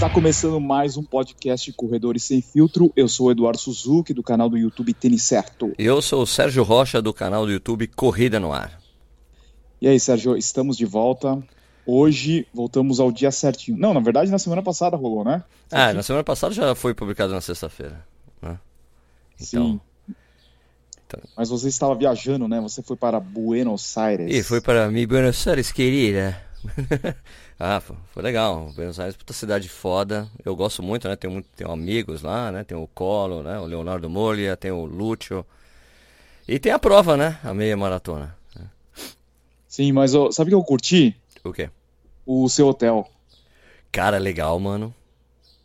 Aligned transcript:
Está 0.00 0.08
começando 0.08 0.58
mais 0.58 0.96
um 0.96 1.02
podcast 1.02 1.70
Corredores 1.74 2.24
Sem 2.24 2.40
Filtro. 2.40 2.90
Eu 2.96 3.06
sou 3.06 3.26
o 3.26 3.30
Eduardo 3.32 3.58
Suzuki, 3.58 4.14
do 4.14 4.22
canal 4.22 4.48
do 4.48 4.56
YouTube 4.56 4.94
Tênis 4.94 5.24
Certo. 5.24 5.74
Eu 5.76 6.00
sou 6.00 6.22
o 6.22 6.26
Sérgio 6.26 6.62
Rocha, 6.62 7.02
do 7.02 7.12
canal 7.12 7.44
do 7.44 7.52
YouTube 7.52 7.86
Corrida 7.88 8.40
no 8.40 8.50
Ar. 8.50 8.80
E 9.78 9.86
aí, 9.86 10.00
Sérgio, 10.00 10.38
estamos 10.38 10.78
de 10.78 10.86
volta. 10.86 11.38
Hoje 11.84 12.46
voltamos 12.54 12.98
ao 12.98 13.12
dia 13.12 13.30
certinho. 13.30 13.76
Não, 13.76 13.92
na 13.92 14.00
verdade, 14.00 14.30
na 14.30 14.38
semana 14.38 14.62
passada 14.62 14.96
rolou, 14.96 15.22
né? 15.22 15.44
Ah, 15.70 15.92
na 15.92 16.02
semana 16.02 16.24
passada 16.24 16.54
já 16.54 16.74
foi 16.74 16.94
publicado 16.94 17.34
na 17.34 17.42
sexta-feira. 17.42 18.02
Né? 18.40 18.58
Então... 19.38 19.72
Sim. 19.72 19.80
Então... 21.06 21.20
Mas 21.36 21.50
você 21.50 21.68
estava 21.68 21.94
viajando, 21.94 22.48
né? 22.48 22.58
Você 22.62 22.80
foi 22.82 22.96
para 22.96 23.20
Buenos 23.20 23.98
Aires. 23.98 24.34
E 24.34 24.42
foi 24.42 24.62
para 24.62 24.88
mi 24.90 25.06
Buenos 25.06 25.46
Aires, 25.46 25.70
querida. 25.70 26.40
ah, 27.62 27.78
foi 27.78 28.22
legal. 28.22 28.72
Buenos 28.74 28.98
Aires, 28.98 29.14
puta 29.14 29.34
cidade 29.34 29.68
foda. 29.68 30.26
Eu 30.42 30.56
gosto 30.56 30.82
muito, 30.82 31.06
né? 31.06 31.14
Tenho, 31.14 31.34
muito, 31.34 31.46
tenho 31.54 31.70
amigos 31.70 32.22
lá, 32.22 32.50
né? 32.50 32.64
Tem 32.64 32.74
o 32.74 32.86
Colo, 32.86 33.42
né? 33.42 33.58
O 33.58 33.66
Leonardo 33.66 34.08
Moglia, 34.08 34.56
tem 34.56 34.70
o 34.70 34.86
Lúcio. 34.86 35.44
E 36.48 36.58
tem 36.58 36.72
a 36.72 36.78
prova, 36.78 37.18
né? 37.18 37.38
A 37.44 37.52
meia 37.52 37.76
maratona. 37.76 38.34
Sim, 39.68 39.92
mas 39.92 40.14
ó, 40.14 40.32
sabe 40.32 40.48
o 40.48 40.52
que 40.52 40.54
eu 40.54 40.64
curti? 40.64 41.14
O 41.44 41.52
quê? 41.52 41.68
O 42.24 42.48
seu 42.48 42.66
hotel. 42.66 43.06
Cara, 43.92 44.16
legal, 44.16 44.58
mano. 44.58 44.94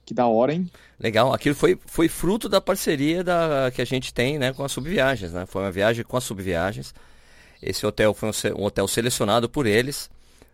Que 0.05 0.13
da 0.13 0.27
hora, 0.27 0.53
hein? 0.53 0.69
Legal. 0.99 1.33
Aquilo 1.33 1.55
foi, 1.55 1.79
foi 1.85 2.09
fruto 2.09 2.49
da 2.49 2.59
parceria 2.59 3.23
da, 3.23 3.71
que 3.73 3.81
a 3.81 3.85
gente 3.85 4.13
tem 4.13 4.37
né, 4.37 4.51
com 4.51 4.65
as 4.65 4.71
subviagens, 4.73 5.31
né? 5.31 5.45
Foi 5.45 5.61
uma 5.61 5.71
viagem 5.71 6.03
com 6.03 6.17
as 6.17 6.25
subviagens. 6.25 6.93
Esse 7.61 7.85
hotel 7.85 8.13
foi 8.13 8.29
um, 8.29 8.59
um 8.59 8.65
hotel 8.65 8.85
selecionado 8.85 9.47
por 9.47 9.65
eles 9.65 10.09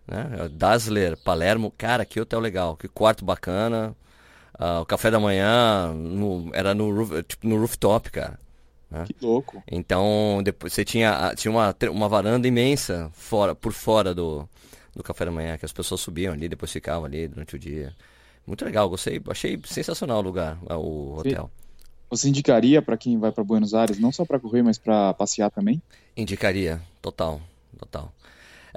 né? 0.08 0.50
Dazzler, 0.52 1.18
Palermo, 1.18 1.74
cara, 1.78 2.06
que 2.06 2.20
hotel 2.20 2.40
legal, 2.40 2.76
que 2.76 2.88
quarto 2.88 3.24
bacana. 3.24 3.96
Uh, 4.60 4.82
o 4.82 4.86
café 4.86 5.10
da 5.10 5.20
manhã 5.20 5.92
no, 5.94 6.52
era 6.54 6.74
no, 6.74 6.94
roof, 6.94 7.24
tipo, 7.24 7.48
no 7.48 7.58
rooftop, 7.58 8.12
cara. 8.12 8.40
Né? 8.92 9.06
Que 9.06 9.26
louco. 9.26 9.64
Então, 9.72 10.42
depois 10.44 10.74
você 10.74 10.86
tinha, 10.86 11.34
tinha 11.36 11.52
uma, 11.52 11.76
uma 11.90 12.10
varanda 12.10 12.48
imensa 12.48 13.10
fora, 13.14 13.56
por 13.56 13.74
fora 13.74 14.14
do, 14.14 14.48
do 14.96 15.02
café 15.02 15.26
da 15.26 15.32
manhã, 15.32 15.58
que 15.58 15.66
as 15.66 15.72
pessoas 15.72 16.02
subiam 16.02 16.34
ali, 16.34 16.50
depois 16.50 16.72
ficavam 16.72 17.06
ali 17.06 17.28
durante 17.28 17.56
o 17.56 17.60
dia. 17.60 17.96
Muito 18.46 18.66
legal, 18.66 18.90
gostei, 18.90 19.22
achei 19.30 19.60
sensacional 19.66 20.20
o 20.20 20.22
lugar, 20.22 20.58
o 20.70 21.18
hotel. 21.18 21.50
Você 22.10 22.28
indicaria 22.28 22.82
para 22.82 22.98
quem 22.98 23.18
vai 23.18 23.32
para 23.32 23.44
Buenos 23.44 23.74
Aires, 23.74 23.98
não 23.98 24.12
só 24.12 24.26
para 24.26 24.40
correr, 24.40 24.62
mas 24.62 24.78
para 24.78 25.14
passear 25.14 25.50
também? 25.50 25.82
Indicaria, 26.18 26.82
total, 27.02 27.40
total. 27.78 28.14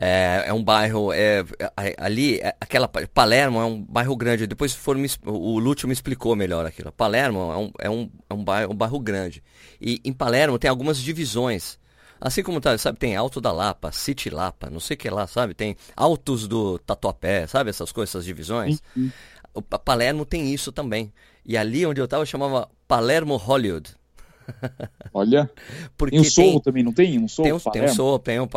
É, 0.01 0.45
é 0.47 0.53
um 0.53 0.63
bairro. 0.63 1.13
É, 1.13 1.45
é, 1.77 1.95
ali, 1.99 2.39
é, 2.41 2.55
aquela. 2.61 2.89
Palermo 2.89 3.61
é 3.61 3.65
um 3.65 3.83
bairro 3.83 4.17
grande. 4.17 4.47
Depois 4.47 4.75
for, 4.75 4.97
o 5.25 5.59
Lúcio 5.59 5.87
me 5.87 5.93
explicou 5.93 6.35
melhor 6.35 6.67
aquilo. 6.67 6.93
Palermo 6.93 7.53
é 7.53 7.57
um, 7.57 7.73
é 7.79 7.91
um, 7.91 8.11
é 8.31 8.35
um, 8.35 8.45
bairro, 8.45 8.73
um 8.73 8.77
bairro 8.77 8.99
grande. 9.01 9.43
E 9.81 10.01
em 10.05 10.13
Palermo 10.13 10.59
tem 10.59 10.69
algumas 10.69 10.99
divisões. 10.99 11.79
Assim 12.21 12.43
como 12.43 12.61
tá, 12.61 12.77
sabe, 12.79 12.99
tem 12.99 13.17
Alto 13.17 13.41
da 13.41 13.53
Lapa, 13.53 13.93
City 13.93 14.31
Lapa, 14.31 14.71
não 14.71 14.81
sei 14.81 14.95
o 14.95 14.99
que 14.99 15.11
lá, 15.11 15.27
sabe? 15.27 15.53
Tem 15.53 15.77
Altos 15.95 16.49
do 16.49 16.79
Tatuapé, 16.79 17.47
sabe? 17.47 17.71
Essas 17.71 17.93
coisas, 17.93 18.15
essas 18.15 18.25
divisões. 18.25 18.81
Uhum. 18.97 19.11
O 19.53 19.61
Palermo 19.61 20.25
tem 20.25 20.53
isso 20.53 20.73
também. 20.73 21.13
E 21.45 21.57
ali 21.57 21.85
onde 21.85 22.01
eu 22.01 22.07
estava 22.07 22.25
chamava 22.25 22.69
Palermo 22.89 23.37
Hollywood. 23.37 23.95
Olha, 25.13 25.51
Porque 25.97 26.17
tem 26.17 26.21
um 26.21 26.31
Sorro 26.31 26.51
tem, 26.53 26.61
também, 26.61 26.83
não 26.83 26.93
tem? 26.93 27.19
Um 27.19 27.29
Sorro 27.29 27.45
tem 27.45 27.53
um, 27.53 27.59
tem 27.59 27.83
um 27.83 27.89
Sorro, 27.89 28.19
tem 28.19 28.41
um, 28.41 28.49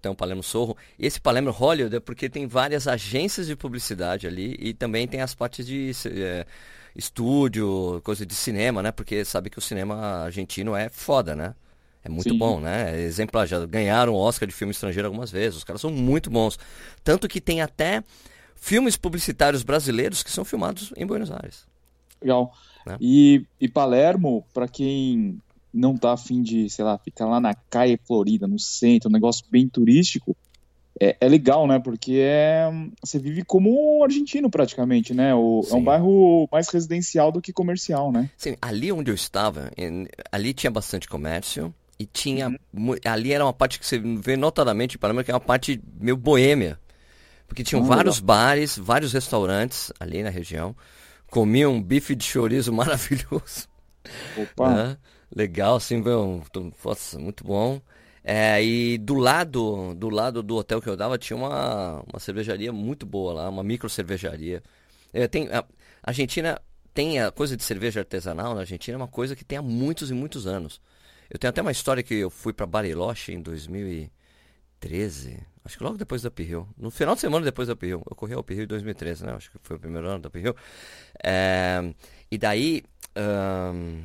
tem 0.00 0.12
um 0.12 0.14
Palermo 0.14 0.42
Sorro. 0.42 0.76
E 0.98 1.06
esse 1.06 1.20
Palermo 1.20 1.50
Hollywood 1.50 1.96
é 1.96 2.00
porque 2.00 2.28
tem 2.28 2.46
várias 2.46 2.86
agências 2.86 3.46
de 3.46 3.56
publicidade 3.56 4.26
ali 4.26 4.56
e 4.58 4.74
também 4.74 5.06
tem 5.06 5.20
as 5.20 5.34
partes 5.34 5.66
de 5.66 5.92
é, 6.06 6.46
estúdio, 6.94 8.00
coisa 8.04 8.26
de 8.26 8.34
cinema, 8.34 8.82
né? 8.82 8.92
Porque 8.92 9.24
sabe 9.24 9.50
que 9.50 9.58
o 9.58 9.62
cinema 9.62 10.24
argentino 10.24 10.74
é 10.74 10.88
foda, 10.88 11.34
né? 11.34 11.54
É 12.02 12.08
muito 12.08 12.30
Sim. 12.30 12.38
bom, 12.38 12.60
né? 12.60 12.98
Exemplar, 13.00 13.46
já 13.46 13.64
ganharam 13.66 14.14
o 14.14 14.16
Oscar 14.16 14.48
de 14.48 14.54
filme 14.54 14.72
estrangeiro 14.72 15.06
algumas 15.06 15.30
vezes. 15.30 15.58
Os 15.58 15.64
caras 15.64 15.80
são 15.80 15.90
muito 15.90 16.30
bons. 16.30 16.58
Tanto 17.04 17.28
que 17.28 17.40
tem 17.40 17.60
até 17.60 18.02
filmes 18.56 18.96
publicitários 18.96 19.62
brasileiros 19.62 20.22
que 20.22 20.30
são 20.30 20.44
filmados 20.44 20.92
em 20.96 21.06
Buenos 21.06 21.30
Aires. 21.30 21.66
Legal. 22.22 22.52
Né? 22.92 22.98
E, 23.00 23.44
e 23.60 23.68
Palermo, 23.68 24.44
para 24.52 24.68
quem 24.68 25.38
não 25.72 25.96
tá 25.96 26.12
afim 26.12 26.42
de, 26.42 26.68
sei 26.68 26.84
lá, 26.84 26.98
ficar 26.98 27.26
lá 27.26 27.40
na 27.40 27.54
Caia 27.54 27.98
Florida, 28.04 28.46
no 28.46 28.58
centro, 28.58 29.08
um 29.08 29.12
negócio 29.12 29.44
bem 29.50 29.68
turístico, 29.68 30.36
é, 30.98 31.16
é, 31.20 31.28
legal, 31.28 31.66
né? 31.66 31.78
Porque 31.78 32.18
é, 32.20 32.70
você 33.02 33.18
vive 33.18 33.44
como 33.44 33.98
um 33.98 34.04
argentino 34.04 34.50
praticamente, 34.50 35.14
né? 35.14 35.34
O, 35.34 35.66
é 35.70 35.74
um 35.74 35.82
bairro 35.82 36.48
mais 36.50 36.68
residencial 36.68 37.32
do 37.32 37.40
que 37.40 37.52
comercial, 37.52 38.12
né? 38.12 38.28
Sim, 38.36 38.56
ali 38.60 38.92
onde 38.92 39.10
eu 39.10 39.14
estava, 39.14 39.70
ali 40.30 40.52
tinha 40.52 40.70
bastante 40.70 41.08
comércio 41.08 41.72
e 41.98 42.04
tinha. 42.04 42.48
Uhum. 42.74 42.96
Ali 43.04 43.32
era 43.32 43.44
uma 43.44 43.52
parte 43.52 43.78
que 43.78 43.86
você 43.86 43.98
vê 43.98 44.36
notadamente, 44.36 44.98
para 44.98 45.14
mim, 45.14 45.22
que 45.22 45.30
é 45.30 45.34
uma 45.34 45.40
parte 45.40 45.80
meio 45.98 46.16
boêmia. 46.16 46.78
Porque 47.46 47.64
tinham 47.64 47.82
ah, 47.82 47.86
vários 47.86 48.20
legal. 48.20 48.36
bares, 48.36 48.78
vários 48.78 49.12
restaurantes 49.12 49.92
ali 49.98 50.22
na 50.22 50.30
região 50.30 50.76
comi 51.30 51.64
um 51.64 51.82
bife 51.82 52.14
de 52.14 52.24
chorizo 52.24 52.72
maravilhoso. 52.74 53.68
Opa! 54.36 54.74
Né? 54.74 54.98
Legal, 55.34 55.76
assim, 55.76 55.96
um, 55.96 56.42
nossa, 56.84 57.18
muito 57.18 57.44
bom. 57.44 57.80
É, 58.22 58.62
e 58.62 58.98
do 58.98 59.14
lado, 59.14 59.94
do 59.94 60.10
lado 60.10 60.42
do 60.42 60.56
hotel 60.56 60.82
que 60.82 60.88
eu 60.88 60.96
dava 60.96 61.16
tinha 61.16 61.36
uma, 61.36 62.02
uma 62.02 62.18
cervejaria 62.18 62.72
muito 62.72 63.06
boa 63.06 63.32
lá, 63.32 63.48
uma 63.48 63.62
micro 63.62 63.88
cervejaria. 63.88 64.62
É, 65.12 65.26
tem, 65.26 65.48
a 65.48 65.64
Argentina 66.02 66.60
tem 66.92 67.20
a 67.20 67.30
coisa 67.30 67.56
de 67.56 67.62
cerveja 67.62 68.00
artesanal 68.00 68.54
na 68.54 68.60
Argentina, 68.60 68.96
é 68.96 68.98
uma 68.98 69.08
coisa 69.08 69.34
que 69.36 69.44
tem 69.44 69.56
há 69.58 69.62
muitos 69.62 70.10
e 70.10 70.14
muitos 70.14 70.46
anos. 70.46 70.80
Eu 71.30 71.38
tenho 71.38 71.50
até 71.50 71.62
uma 71.62 71.70
história 71.70 72.02
que 72.02 72.14
eu 72.14 72.28
fui 72.28 72.52
para 72.52 72.66
Bariloche 72.66 73.32
em 73.32 73.40
2013, 73.40 75.38
Acho 75.64 75.78
que 75.78 75.84
logo 75.84 75.96
depois 75.96 76.22
da 76.22 76.28
Uphill. 76.28 76.66
No 76.76 76.90
final 76.90 77.14
de 77.14 77.20
semana 77.20 77.44
depois 77.44 77.68
da 77.68 77.74
Uphill. 77.74 78.02
Eu 78.08 78.16
corri 78.16 78.34
a 78.34 78.40
Uphill 78.40 78.64
em 78.64 78.66
2013, 78.66 79.26
né? 79.26 79.32
Acho 79.34 79.50
que 79.50 79.58
foi 79.62 79.76
o 79.76 79.80
primeiro 79.80 80.08
ano 80.08 80.20
da 80.20 80.28
Uphill. 80.28 80.54
É, 81.22 81.94
e 82.30 82.38
daí... 82.38 82.82
Um, 83.16 84.02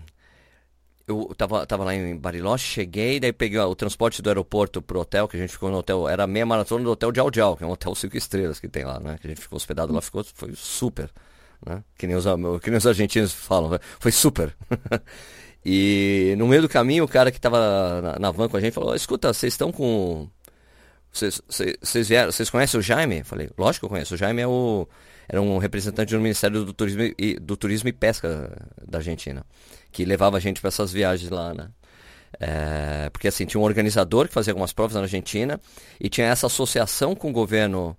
eu 1.08 1.32
tava, 1.38 1.66
tava 1.68 1.84
lá 1.84 1.94
em 1.94 2.18
Bariloche, 2.18 2.66
cheguei, 2.66 3.20
daí 3.20 3.32
peguei 3.32 3.60
o 3.60 3.76
transporte 3.76 4.22
do 4.22 4.30
aeroporto 4.30 4.82
pro 4.82 5.00
hotel, 5.00 5.28
que 5.28 5.38
a 5.38 5.40
gente 5.40 5.52
ficou 5.52 5.70
no 5.70 5.78
hotel, 5.78 6.10
era 6.10 6.26
meia 6.26 6.46
maratona 6.46 6.84
do 6.84 6.92
hotel 6.92 7.12
Jau 7.16 7.30
Jau, 7.34 7.56
que 7.56 7.64
é 7.64 7.68
um 7.68 7.72
hotel 7.72 7.94
cinco 7.94 8.18
estrelas 8.18 8.60
que 8.60 8.68
tem 8.68 8.84
lá, 8.84 9.00
né? 9.00 9.18
Que 9.20 9.28
a 9.28 9.30
gente 9.30 9.42
ficou 9.42 9.58
hospedado 9.58 9.94
lá, 9.94 10.02
ficou, 10.02 10.24
foi 10.24 10.54
super, 10.56 11.12
né? 11.64 11.84
Que 11.96 12.08
nem 12.08 12.16
os, 12.16 12.26
que 12.62 12.70
nem 12.72 12.78
os 12.78 12.88
argentinos 12.88 13.32
falam, 13.32 13.80
foi 14.00 14.12
super. 14.12 14.56
e 15.64 16.34
no 16.40 16.48
meio 16.48 16.64
do 16.64 16.70
caminho, 16.70 17.04
o 17.04 17.08
cara 17.08 17.32
que 17.32 17.40
tava 17.40 18.02
na, 18.02 18.20
na 18.20 18.32
van 18.32 18.50
com 18.50 18.58
a 18.58 18.62
gente 18.62 18.74
falou, 18.74 18.96
escuta, 18.96 19.32
vocês 19.32 19.54
estão 19.54 19.72
com 19.72 20.28
vocês 21.16 22.08
vieram, 22.08 22.32
vocês 22.32 22.50
conhecem 22.50 22.80
o 22.80 22.84
Jaime? 22.84 23.24
Falei, 23.24 23.50
lógico 23.58 23.82
que 23.82 23.86
eu 23.86 23.90
conheço. 23.90 24.16
O 24.16 24.18
Jaime 24.18 24.42
é 24.42 24.48
o, 24.48 24.88
era 25.28 25.42
um 25.42 25.58
representante 25.58 26.14
do 26.14 26.22
Ministério 26.22 26.66
do 26.66 26.74
Turismo 26.74 27.02
e, 27.18 27.40
do 27.40 27.56
Turismo 27.56 27.90
e 27.90 27.94
Pesca 27.94 28.52
da 28.86 28.98
Argentina, 28.98 29.46
que 29.92 30.04
levava 30.04 30.38
a 30.38 30.40
gente 30.40 30.60
para 30.60 30.68
essas 30.68 30.92
viagens 30.92 31.30
lá, 31.30 31.54
né? 31.54 31.70
É, 32.38 33.10
porque 33.12 33.30
assim, 33.30 33.46
tinha 33.46 33.62
um 33.62 33.64
organizador 33.64 34.28
que 34.28 34.34
fazia 34.34 34.52
algumas 34.52 34.74
provas 34.74 34.96
na 34.96 35.02
Argentina 35.02 35.60
e 36.00 36.10
tinha 36.10 36.28
essa 36.28 36.48
associação 36.48 37.16
com 37.16 37.30
o 37.30 37.34
governo 37.34 37.98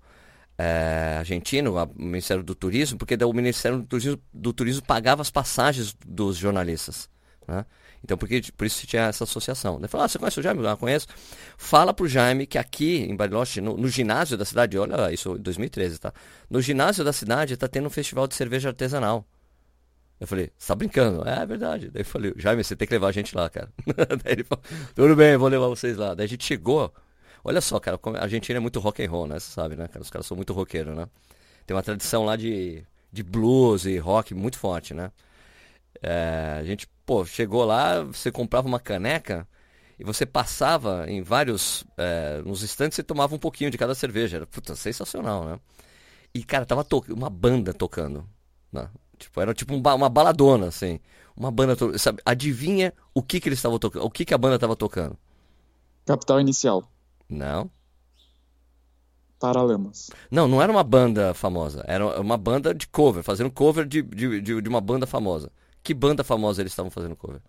é, 0.59 1.17
argentino, 1.19 1.75
o 1.77 2.03
Ministério 2.03 2.43
do 2.43 2.55
Turismo, 2.55 2.99
porque 2.99 3.17
o 3.25 3.33
Ministério 3.33 3.79
do 3.79 3.85
Turismo, 3.85 4.19
do 4.33 4.53
Turismo 4.53 4.83
pagava 4.87 5.23
as 5.23 5.31
passagens 5.31 5.97
dos 6.07 6.37
jornalistas. 6.37 7.09
Né? 7.49 7.65
Então, 8.03 8.17
porque, 8.17 8.41
por 8.57 8.67
isso 8.67 8.87
tinha 8.87 9.05
essa 9.05 9.25
associação. 9.25 9.79
Ele 9.79 9.89
falou, 9.89 10.05
ah, 10.05 10.09
você 10.09 10.19
conhece 10.19 10.39
o 10.39 10.43
Jaime? 10.43 10.63
Eu 10.63 10.69
ah, 10.69 10.77
conheço. 10.77 11.07
Fala 11.57 11.93
pro 11.93 12.07
Jaime 12.07 12.47
que 12.47 12.59
aqui 12.59 12.99
em 12.99 13.17
Bariloche, 13.17 13.61
no, 13.61 13.77
no, 13.77 13.89
ginásio 13.89 14.37
da 14.37 14.45
cidade, 14.45 14.79
olha 14.79 15.13
isso, 15.13 15.37
2013, 15.39 15.99
tá? 15.99 16.13
No 16.49 16.61
ginásio 16.61 17.05
da 17.05 17.13
cidade 17.13 17.57
tá 17.57 17.69
tendo 17.69 17.87
um 17.87 17.91
festival 17.91 18.27
de 18.27 18.35
cerveja 18.35 18.69
artesanal. 18.69 19.27
Eu 20.19 20.27
falei, 20.27 20.51
você 20.57 20.69
tá 20.69 20.75
brincando? 20.75 21.29
É, 21.29 21.43
é 21.43 21.47
verdade. 21.47 21.91
Daí 21.91 22.03
eu 22.03 22.07
falei, 22.07 22.33
Jaime, 22.37 22.65
você 22.65 22.75
tem 22.75 22.89
que 22.89 22.95
levar 22.95 23.09
a 23.09 23.13
gente 23.13 23.37
lá, 23.37 23.51
cara. 23.51 23.71
Daí 24.25 24.33
ele 24.33 24.45
falou, 24.45 24.65
tudo 24.95 25.17
bem, 25.17 25.37
vou 25.37 25.49
levar 25.49 25.69
vocês 25.69 25.97
lá. 25.97 26.15
Daí 26.15 26.25
a 26.25 26.29
gente 26.29 26.45
chegou. 26.45 26.93
Olha 27.45 27.61
só, 27.61 27.79
cara, 27.79 27.99
a 28.19 28.23
Argentina 28.23 28.57
é 28.57 28.61
muito 28.61 28.81
rock 28.81 29.05
and 29.05 29.11
roll, 29.11 29.27
né? 29.27 29.39
Você 29.39 29.53
sabe, 29.53 29.77
né, 29.77 29.87
cara? 29.89 30.03
Os 30.03 30.11
caras 30.11 30.27
são 30.27 30.37
muito 30.37 30.53
roqueiros, 30.53 30.97
né? 30.97 31.07
Tem 31.67 31.77
uma 31.77 31.83
tradição 31.83 32.25
lá 32.25 32.35
de, 32.35 32.83
de 33.13 33.23
blues 33.23 33.85
e 33.85 33.99
rock 33.99 34.35
muito 34.35 34.59
forte, 34.59 34.95
né? 34.95 35.11
É, 36.03 36.59
a 36.61 36.65
gente, 36.65 36.87
pô, 37.05 37.25
chegou 37.25 37.65
lá, 37.65 38.03
você 38.03 38.31
comprava 38.31 38.67
uma 38.67 38.81
caneca 38.81 39.47
e 39.99 40.05
você 40.05 40.27
passava 40.27 41.11
em 41.11 41.23
vários. 41.23 41.85
É, 41.97 42.43
nos 42.45 42.63
instantes 42.63 42.97
você 42.97 43.03
tomava 43.03 43.35
um 43.35 43.39
pouquinho 43.39 43.71
de 43.71 43.79
cada 43.79 43.95
cerveja. 43.95 44.39
Era 44.39 44.47
puta, 44.47 44.75
sensacional, 44.77 45.45
né? 45.45 45.61
E, 46.35 46.45
cara, 46.45 46.67
tava 46.67 46.85
to 46.85 47.05
uma 47.09 47.31
banda 47.31 47.73
tocando. 47.73 48.29
Né? 48.71 48.89
Tipo, 49.19 49.41
era 49.41 49.55
tipo 49.55 49.75
um 49.75 49.81
ba 49.81 49.95
uma 49.95 50.09
baladona, 50.09 50.67
assim. 50.67 51.01
Uma 51.37 51.51
banda. 51.51 51.77
Sabe, 51.99 52.21
adivinha 52.25 52.93
o 53.15 53.23
que, 53.23 53.41
que 53.41 53.49
eles 53.49 53.59
estavam 53.59 53.79
tocando? 53.79 54.05
O 54.05 54.11
que, 54.11 54.25
que 54.25 54.35
a 54.35 54.39
banda 54.39 54.59
tava 54.59 54.77
tocando? 54.77 55.17
Capital 56.05 56.41
Inicial. 56.41 56.91
Não. 57.29 57.71
Paralamas. 59.39 60.11
Não, 60.31 60.49
não 60.49 60.63
era 60.63 60.71
uma 60.73 60.83
banda 60.83 61.35
famosa. 61.35 61.85
Era 61.87 62.21
uma 62.21 62.37
banda 62.37 62.75
de 62.75 62.87
cover, 62.87 63.23
fazendo 63.23 63.51
cover 63.51 63.87
de, 63.87 64.03
de, 64.03 64.41
de, 64.41 64.63
de 64.63 64.69
uma 64.69 64.81
banda 64.81 65.07
famosa. 65.07 65.51
Que 65.87 65.95
banda 65.95 66.25
famosa 66.25 66.61
eles 66.61 66.73
estavam 66.73 66.91
fazendo 66.91 67.15
cover? 67.15 67.41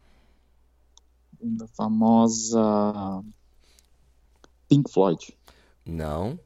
Banda 1.42 1.68
famosa. 1.76 3.24
Pink 4.70 4.92
Floyd. 4.92 5.36
Não. 5.84 6.40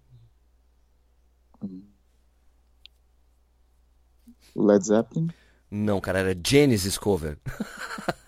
Led 4.56 4.86
Zeppelin. 4.86 5.28
Não, 5.70 6.00
cara, 6.00 6.20
era 6.20 6.34
Genesis 6.48 6.98
cover. 6.98 7.38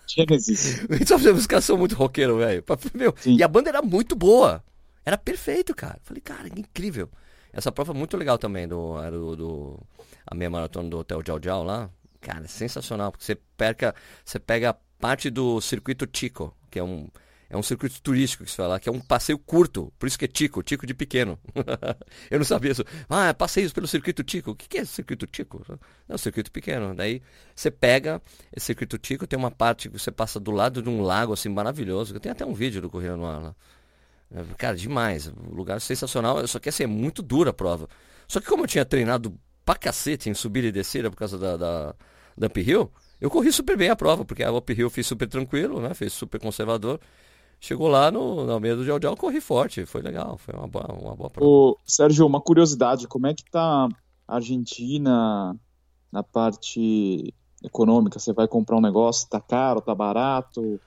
Genesis. 0.06 0.86
Os 1.34 1.46
caras 1.46 1.64
são 1.64 1.78
muito 1.78 1.94
roqueiro, 1.94 2.36
velho. 2.36 2.62
E 3.24 3.42
a 3.42 3.48
banda 3.48 3.70
era 3.70 3.80
muito 3.80 4.14
boa. 4.14 4.62
Era 5.06 5.16
perfeito, 5.16 5.74
cara. 5.74 5.98
Falei, 6.02 6.20
cara, 6.20 6.50
que 6.50 6.60
incrível. 6.60 7.08
Essa 7.50 7.72
prova 7.72 7.92
é 7.92 7.96
muito 7.96 8.18
legal 8.18 8.36
também, 8.36 8.68
do, 8.68 9.00
do, 9.10 9.36
do 9.36 9.80
a 10.26 10.34
meia 10.34 10.50
maratona 10.50 10.90
do 10.90 10.98
Hotel 10.98 11.22
Jau 11.26 11.40
Jau 11.42 11.64
lá. 11.64 11.90
Cara, 12.24 12.46
é 12.46 12.48
sensacional, 12.48 13.12
porque 13.12 13.24
você 13.24 13.36
pega, 13.54 13.94
você 14.24 14.38
pega 14.38 14.74
parte 14.98 15.28
do 15.28 15.60
circuito 15.60 16.08
Chico, 16.10 16.56
que 16.70 16.78
é 16.78 16.82
um, 16.82 17.06
é 17.50 17.56
um 17.56 17.62
circuito 17.62 18.00
turístico 18.00 18.44
que 18.44 18.50
se 18.50 18.56
fala, 18.56 18.80
que 18.80 18.88
é 18.88 18.92
um 18.92 18.98
passeio 18.98 19.38
curto, 19.38 19.92
por 19.98 20.06
isso 20.06 20.18
que 20.18 20.24
é 20.24 20.28
Tico, 20.28 20.62
Tico 20.62 20.86
de 20.86 20.94
pequeno. 20.94 21.38
eu 22.30 22.38
não 22.38 22.46
sabia 22.46 22.72
isso. 22.72 22.82
Ah, 23.10 23.28
é 23.28 23.32
passeios 23.34 23.74
pelo 23.74 23.86
circuito 23.86 24.24
Tico. 24.24 24.52
O 24.52 24.54
que 24.54 24.78
é 24.78 24.86
circuito 24.86 25.26
Tico? 25.26 25.62
É 26.08 26.14
um 26.14 26.16
circuito 26.16 26.50
pequeno. 26.50 26.94
Daí 26.94 27.20
você 27.54 27.70
pega 27.70 28.22
esse 28.56 28.66
circuito 28.66 28.96
Tico, 28.96 29.26
tem 29.26 29.38
uma 29.38 29.50
parte 29.50 29.90
que 29.90 29.98
você 29.98 30.10
passa 30.10 30.40
do 30.40 30.50
lado 30.50 30.80
de 30.80 30.88
um 30.88 31.02
lago 31.02 31.34
assim 31.34 31.50
maravilhoso. 31.50 32.18
Tem 32.18 32.32
até 32.32 32.46
um 32.46 32.54
vídeo 32.54 32.80
do 32.80 32.88
Corrida 32.88 33.18
no 33.18 33.24
lá. 33.24 33.54
É, 34.34 34.42
cara, 34.56 34.76
demais. 34.76 35.30
Lugar 35.50 35.78
sensacional. 35.78 36.46
Só 36.48 36.58
que 36.58 36.70
assim, 36.70 36.84
é 36.84 36.86
muito 36.86 37.22
dura 37.22 37.50
a 37.50 37.52
prova. 37.54 37.86
Só 38.26 38.40
que 38.40 38.46
como 38.46 38.62
eu 38.62 38.66
tinha 38.66 38.84
treinado 38.86 39.38
pra 39.64 39.76
cacete 39.76 40.28
em 40.28 40.34
subir 40.34 40.64
e 40.64 40.72
descer 40.72 41.08
por 41.10 41.16
causa 41.16 41.38
da, 41.38 41.56
da, 41.56 41.94
da 42.36 42.46
uphill, 42.46 42.90
eu 43.20 43.30
corri 43.30 43.52
super 43.52 43.76
bem 43.76 43.90
a 43.90 43.96
prova, 43.96 44.24
porque 44.24 44.42
a 44.42 44.52
uphill 44.52 44.86
eu 44.86 44.90
fiz 44.90 45.06
super 45.06 45.28
tranquilo, 45.28 45.80
né? 45.80 45.94
Fiz 45.94 46.12
super 46.12 46.40
conservador. 46.40 47.00
Chegou 47.60 47.88
lá 47.88 48.10
no, 48.10 48.44
no 48.44 48.60
meio 48.60 48.76
do 48.76 48.84
Jau, 48.84 49.16
corri 49.16 49.40
forte. 49.40 49.86
Foi 49.86 50.02
legal, 50.02 50.36
foi 50.36 50.54
uma 50.54 50.68
boa, 50.68 50.92
uma 50.92 51.16
boa 51.16 51.30
prova. 51.30 51.48
Ô, 51.48 51.78
Sérgio, 51.86 52.26
uma 52.26 52.40
curiosidade, 52.40 53.08
como 53.08 53.26
é 53.26 53.32
que 53.32 53.44
tá 53.50 53.88
a 54.28 54.34
Argentina 54.34 55.56
na 56.12 56.22
parte 56.22 57.32
econômica? 57.62 58.18
Você 58.18 58.32
vai 58.32 58.46
comprar 58.46 58.76
um 58.76 58.82
negócio, 58.82 59.28
tá 59.28 59.40
caro, 59.40 59.80
tá 59.80 59.94
barato? 59.94 60.78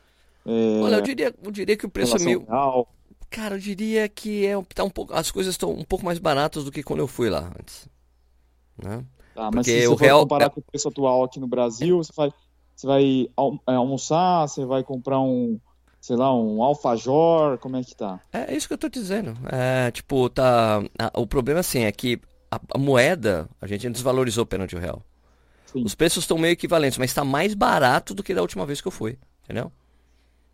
É... 0.46 0.80
Olha, 0.82 0.98
eu 0.98 1.02
diria, 1.02 1.34
eu 1.42 1.52
diria 1.52 1.76
que 1.76 1.86
o 1.86 1.90
preço 1.90 2.16
é 2.16 2.20
meio... 2.20 2.46
Real. 2.46 2.88
Cara, 3.30 3.56
eu 3.56 3.60
diria 3.60 4.08
que 4.08 4.46
é, 4.46 4.54
tá 4.74 4.84
um 4.84 4.90
pouco, 4.90 5.14
as 5.14 5.32
coisas 5.32 5.54
estão 5.54 5.72
um 5.72 5.84
pouco 5.84 6.06
mais 6.06 6.20
baratas 6.20 6.64
do 6.64 6.72
que 6.72 6.84
quando 6.84 7.00
eu 7.00 7.08
fui 7.08 7.30
lá 7.30 7.52
antes. 7.60 7.90
Né? 8.78 9.04
Tá, 9.38 9.52
mas 9.54 9.68
Porque 9.68 9.82
se 9.82 9.88
você 9.88 10.06
real... 10.06 10.22
comparar 10.22 10.46
é 10.46 10.50
com 10.50 10.60
o 10.60 10.64
preço 10.64 10.88
atual 10.88 11.24
aqui 11.24 11.40
no 11.40 11.48
Brasil, 11.48 11.98
você 11.98 12.12
vai, 12.18 12.34
você 12.76 12.88
vai 12.88 13.28
é, 13.68 13.76
almoçar, 13.76 14.48
você 14.48 14.66
vai 14.66 14.84
comprar 14.84 15.22
um, 15.22 15.60
sei 16.02 16.16
lá, 16.16 16.36
um 16.36 16.64
alfajor, 16.64 17.60
como 17.60 17.78
é 17.78 17.84
que 17.84 17.96
tá? 17.96 18.20
É, 18.34 18.52
é 18.52 18.58
isso 18.58 18.68
que 18.68 18.74
eu 18.74 18.80
tô 18.80 18.90
dizendo. 18.90 19.38
É, 19.52 19.92
tipo, 19.92 20.28
tá, 20.28 20.82
o 21.14 21.28
problema 21.28 21.60
assim 21.60 21.82
é 21.82 21.92
que 21.92 22.20
a, 22.50 22.60
a, 22.74 22.80
moeda, 22.80 23.48
a 23.62 23.68
gente 23.68 23.88
desvalorizou 23.92 24.44
perante 24.44 24.76
o 24.76 24.80
real. 24.80 25.04
Sim. 25.68 25.84
Os 25.84 25.94
preços 25.94 26.24
estão 26.24 26.40
meio 26.40 26.54
equivalentes, 26.54 26.98
mas 26.98 27.12
está 27.12 27.24
mais 27.24 27.54
barato 27.54 28.16
do 28.16 28.24
que 28.24 28.34
da 28.34 28.42
última 28.42 28.66
vez 28.66 28.82
que 28.82 28.88
eu 28.88 28.92
fui, 28.92 29.20
entendeu? 29.44 29.72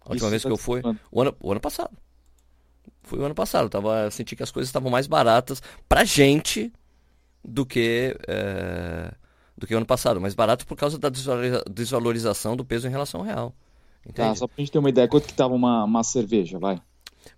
A 0.01 0.09
última 0.09 0.27
isso 0.27 0.29
vez 0.29 0.43
tá 0.43 0.49
que 0.49 0.53
eu 0.53 0.57
fui, 0.57 0.81
o 1.09 1.21
ano, 1.21 1.33
o 1.39 1.51
ano 1.53 1.61
passado. 1.61 1.97
Foi 3.03 3.19
o 3.19 3.23
ano 3.23 3.35
passado. 3.35 3.69
Tava, 3.69 4.01
eu 4.01 4.11
senti 4.11 4.35
que 4.35 4.43
as 4.43 4.51
coisas 4.51 4.67
estavam 4.67 4.91
mais 4.91 5.07
baratas 5.07 5.61
pra 5.87 6.03
gente 6.03 6.69
do 7.43 7.65
que 7.65 8.15
é, 8.27 9.13
do 9.57 9.67
que 9.67 9.73
o 9.73 9.77
ano 9.77 9.85
passado. 9.85 10.21
Mais 10.21 10.33
barato 10.33 10.65
por 10.65 10.77
causa 10.77 10.97
da 10.97 11.09
desvalorização 11.09 12.55
do 12.55 12.65
peso 12.65 12.87
em 12.87 12.91
relação 12.91 13.21
ao 13.21 13.25
real. 13.25 13.55
Entende? 14.05 14.29
Tá, 14.29 14.35
só 14.35 14.47
pra 14.47 14.55
gente 14.57 14.71
ter 14.71 14.79
uma 14.79 14.89
ideia, 14.89 15.07
quanto 15.07 15.27
que 15.27 15.33
tava 15.33 15.53
uma, 15.53 15.85
uma 15.85 16.03
cerveja, 16.03 16.59
vai? 16.59 16.81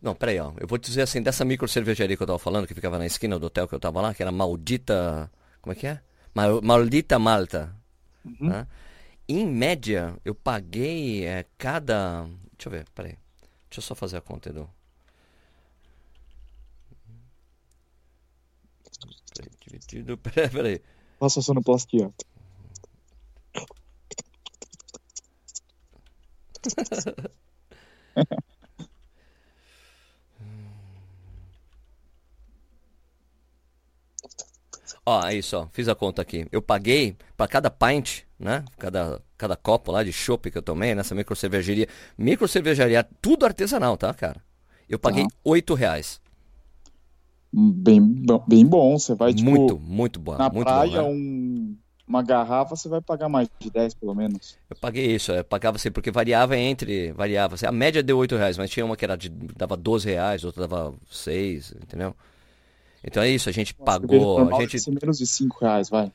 Não, 0.01 0.15
peraí, 0.15 0.39
ó. 0.39 0.51
Eu 0.57 0.67
vou 0.67 0.77
te 0.77 0.87
dizer 0.87 1.03
assim, 1.03 1.21
dessa 1.21 1.45
micro 1.45 1.67
cervejaria 1.67 2.17
que 2.17 2.23
eu 2.23 2.27
tava 2.27 2.39
falando, 2.39 2.67
que 2.67 2.73
ficava 2.73 2.97
na 2.97 3.05
esquina 3.05 3.37
do 3.37 3.45
hotel 3.47 3.67
que 3.67 3.75
eu 3.75 3.79
tava 3.79 4.01
lá, 4.01 4.13
que 4.13 4.21
era 4.21 4.31
maldita. 4.31 5.31
Como 5.61 5.73
é 5.73 5.75
que 5.75 5.87
é? 5.87 5.99
Maldita 6.63 7.19
Malta. 7.19 7.75
Uhum. 8.25 8.49
Né? 8.49 8.67
Em 9.27 9.45
média, 9.45 10.15
eu 10.25 10.35
paguei 10.35 11.25
é, 11.25 11.45
cada. 11.57 12.23
Deixa 12.57 12.67
eu 12.67 12.71
ver, 12.71 12.85
peraí. 12.93 13.17
Deixa 13.69 13.79
eu 13.79 13.81
só 13.81 13.95
fazer 13.95 14.17
a 14.17 14.21
conta, 14.21 14.49
Edu. 14.49 14.69
Dividido. 19.75 20.17
Peraí, 20.23 20.49
peraí. 20.49 20.81
Passa 21.19 21.41
só 21.41 21.53
no 21.53 21.61
plastia. 21.61 22.11
Ó, 35.05 35.27
é 35.27 35.35
isso, 35.35 35.57
ó. 35.57 35.67
Fiz 35.71 35.87
a 35.87 35.95
conta 35.95 36.21
aqui. 36.21 36.47
Eu 36.51 36.61
paguei 36.61 37.17
para 37.37 37.47
cada 37.47 37.69
pint, 37.69 38.23
né? 38.39 38.63
Cada, 38.77 39.21
cada 39.37 39.55
copo 39.55 39.91
lá 39.91 40.03
de 40.03 40.11
chopp 40.11 40.51
que 40.51 40.57
eu 40.57 40.61
tomei 40.63 40.95
nessa 40.95 41.15
micro 41.15 41.35
cervejaria. 41.35 41.87
Micro 42.17 42.47
cervejaria, 42.47 43.07
tudo 43.21 43.45
artesanal, 43.45 43.97
tá, 43.97 44.13
cara? 44.13 44.43
Eu 44.87 44.99
paguei 44.99 45.25
oito 45.43 45.73
ah. 45.73 45.77
reais 45.77 46.21
bem, 47.55 48.01
bem 48.47 48.65
bom. 48.65 48.97
Você 48.97 49.15
vai, 49.15 49.33
tipo, 49.33 49.49
muito, 49.49 49.79
muito 49.79 50.19
bom. 50.19 50.37
Na 50.37 50.49
muito 50.49 50.65
praia, 50.65 51.01
bom, 51.01 51.09
né? 51.09 51.15
um, 51.15 51.77
uma 52.07 52.21
garrafa, 52.21 52.75
você 52.75 52.89
vai 52.89 53.01
pagar 53.01 53.29
mais 53.29 53.49
de 53.59 53.69
10, 53.69 53.93
pelo 53.95 54.13
menos. 54.13 54.57
Eu 54.69 54.75
paguei 54.75 55.15
isso, 55.15 55.31
eu 55.31 55.43
pagava 55.43 55.77
assim, 55.77 55.91
porque 55.91 56.11
variava 56.11 56.57
entre, 56.57 57.11
variava 57.13 57.55
assim, 57.55 57.65
a 57.65 57.71
média 57.71 58.03
deu 58.03 58.17
8 58.17 58.35
reais, 58.35 58.57
mas 58.57 58.69
tinha 58.69 58.85
uma 58.85 58.95
que 58.95 59.05
era 59.05 59.15
de, 59.15 59.29
dava 59.29 59.75
12 59.75 60.07
reais, 60.07 60.43
outra 60.43 60.67
dava 60.67 60.93
6, 61.09 61.75
entendeu? 61.81 62.15
Então 63.03 63.23
é 63.23 63.29
isso, 63.29 63.49
a 63.49 63.51
gente 63.51 63.75
Nossa, 63.79 63.99
pagou, 63.99 64.55
a 64.55 64.65
gente... 64.65 64.89
menos 64.89 65.17
de 65.17 65.25
5 65.25 65.57
reais, 65.61 65.89
vai. 65.89 66.11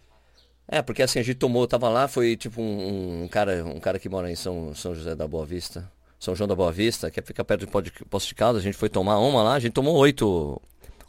É, 0.68 0.80
porque 0.82 1.02
assim, 1.02 1.18
a 1.18 1.22
gente 1.22 1.36
tomou, 1.36 1.66
tava 1.66 1.88
lá, 1.88 2.06
foi 2.06 2.36
tipo 2.36 2.60
um, 2.62 3.24
um, 3.24 3.28
cara, 3.28 3.64
um 3.64 3.80
cara 3.80 3.98
que 3.98 4.08
mora 4.08 4.30
em 4.30 4.36
São, 4.36 4.72
São 4.74 4.94
José 4.94 5.16
da 5.16 5.26
Boa 5.26 5.44
Vista, 5.44 5.90
São 6.18 6.36
João 6.36 6.46
da 6.46 6.54
Boa 6.54 6.70
Vista, 6.70 7.10
que 7.10 7.20
fica 7.22 7.44
perto 7.44 7.66
de 7.66 8.04
Posto 8.04 8.28
de 8.28 8.34
Caldas, 8.36 8.62
a 8.62 8.64
gente 8.64 8.76
foi 8.76 8.88
tomar 8.88 9.18
uma 9.18 9.42
lá, 9.42 9.54
a 9.54 9.58
gente 9.60 9.72
tomou 9.72 9.96
oito 9.96 10.60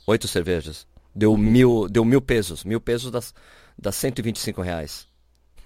Oito 0.07 0.27
cervejas. 0.27 0.87
Deu 1.13 1.35
mil, 1.37 1.87
deu 1.89 2.05
mil 2.05 2.21
pesos. 2.21 2.63
Mil 2.63 2.79
pesos 2.79 3.11
das, 3.11 3.33
das 3.77 3.95
125 3.95 4.61
reais. 4.61 5.07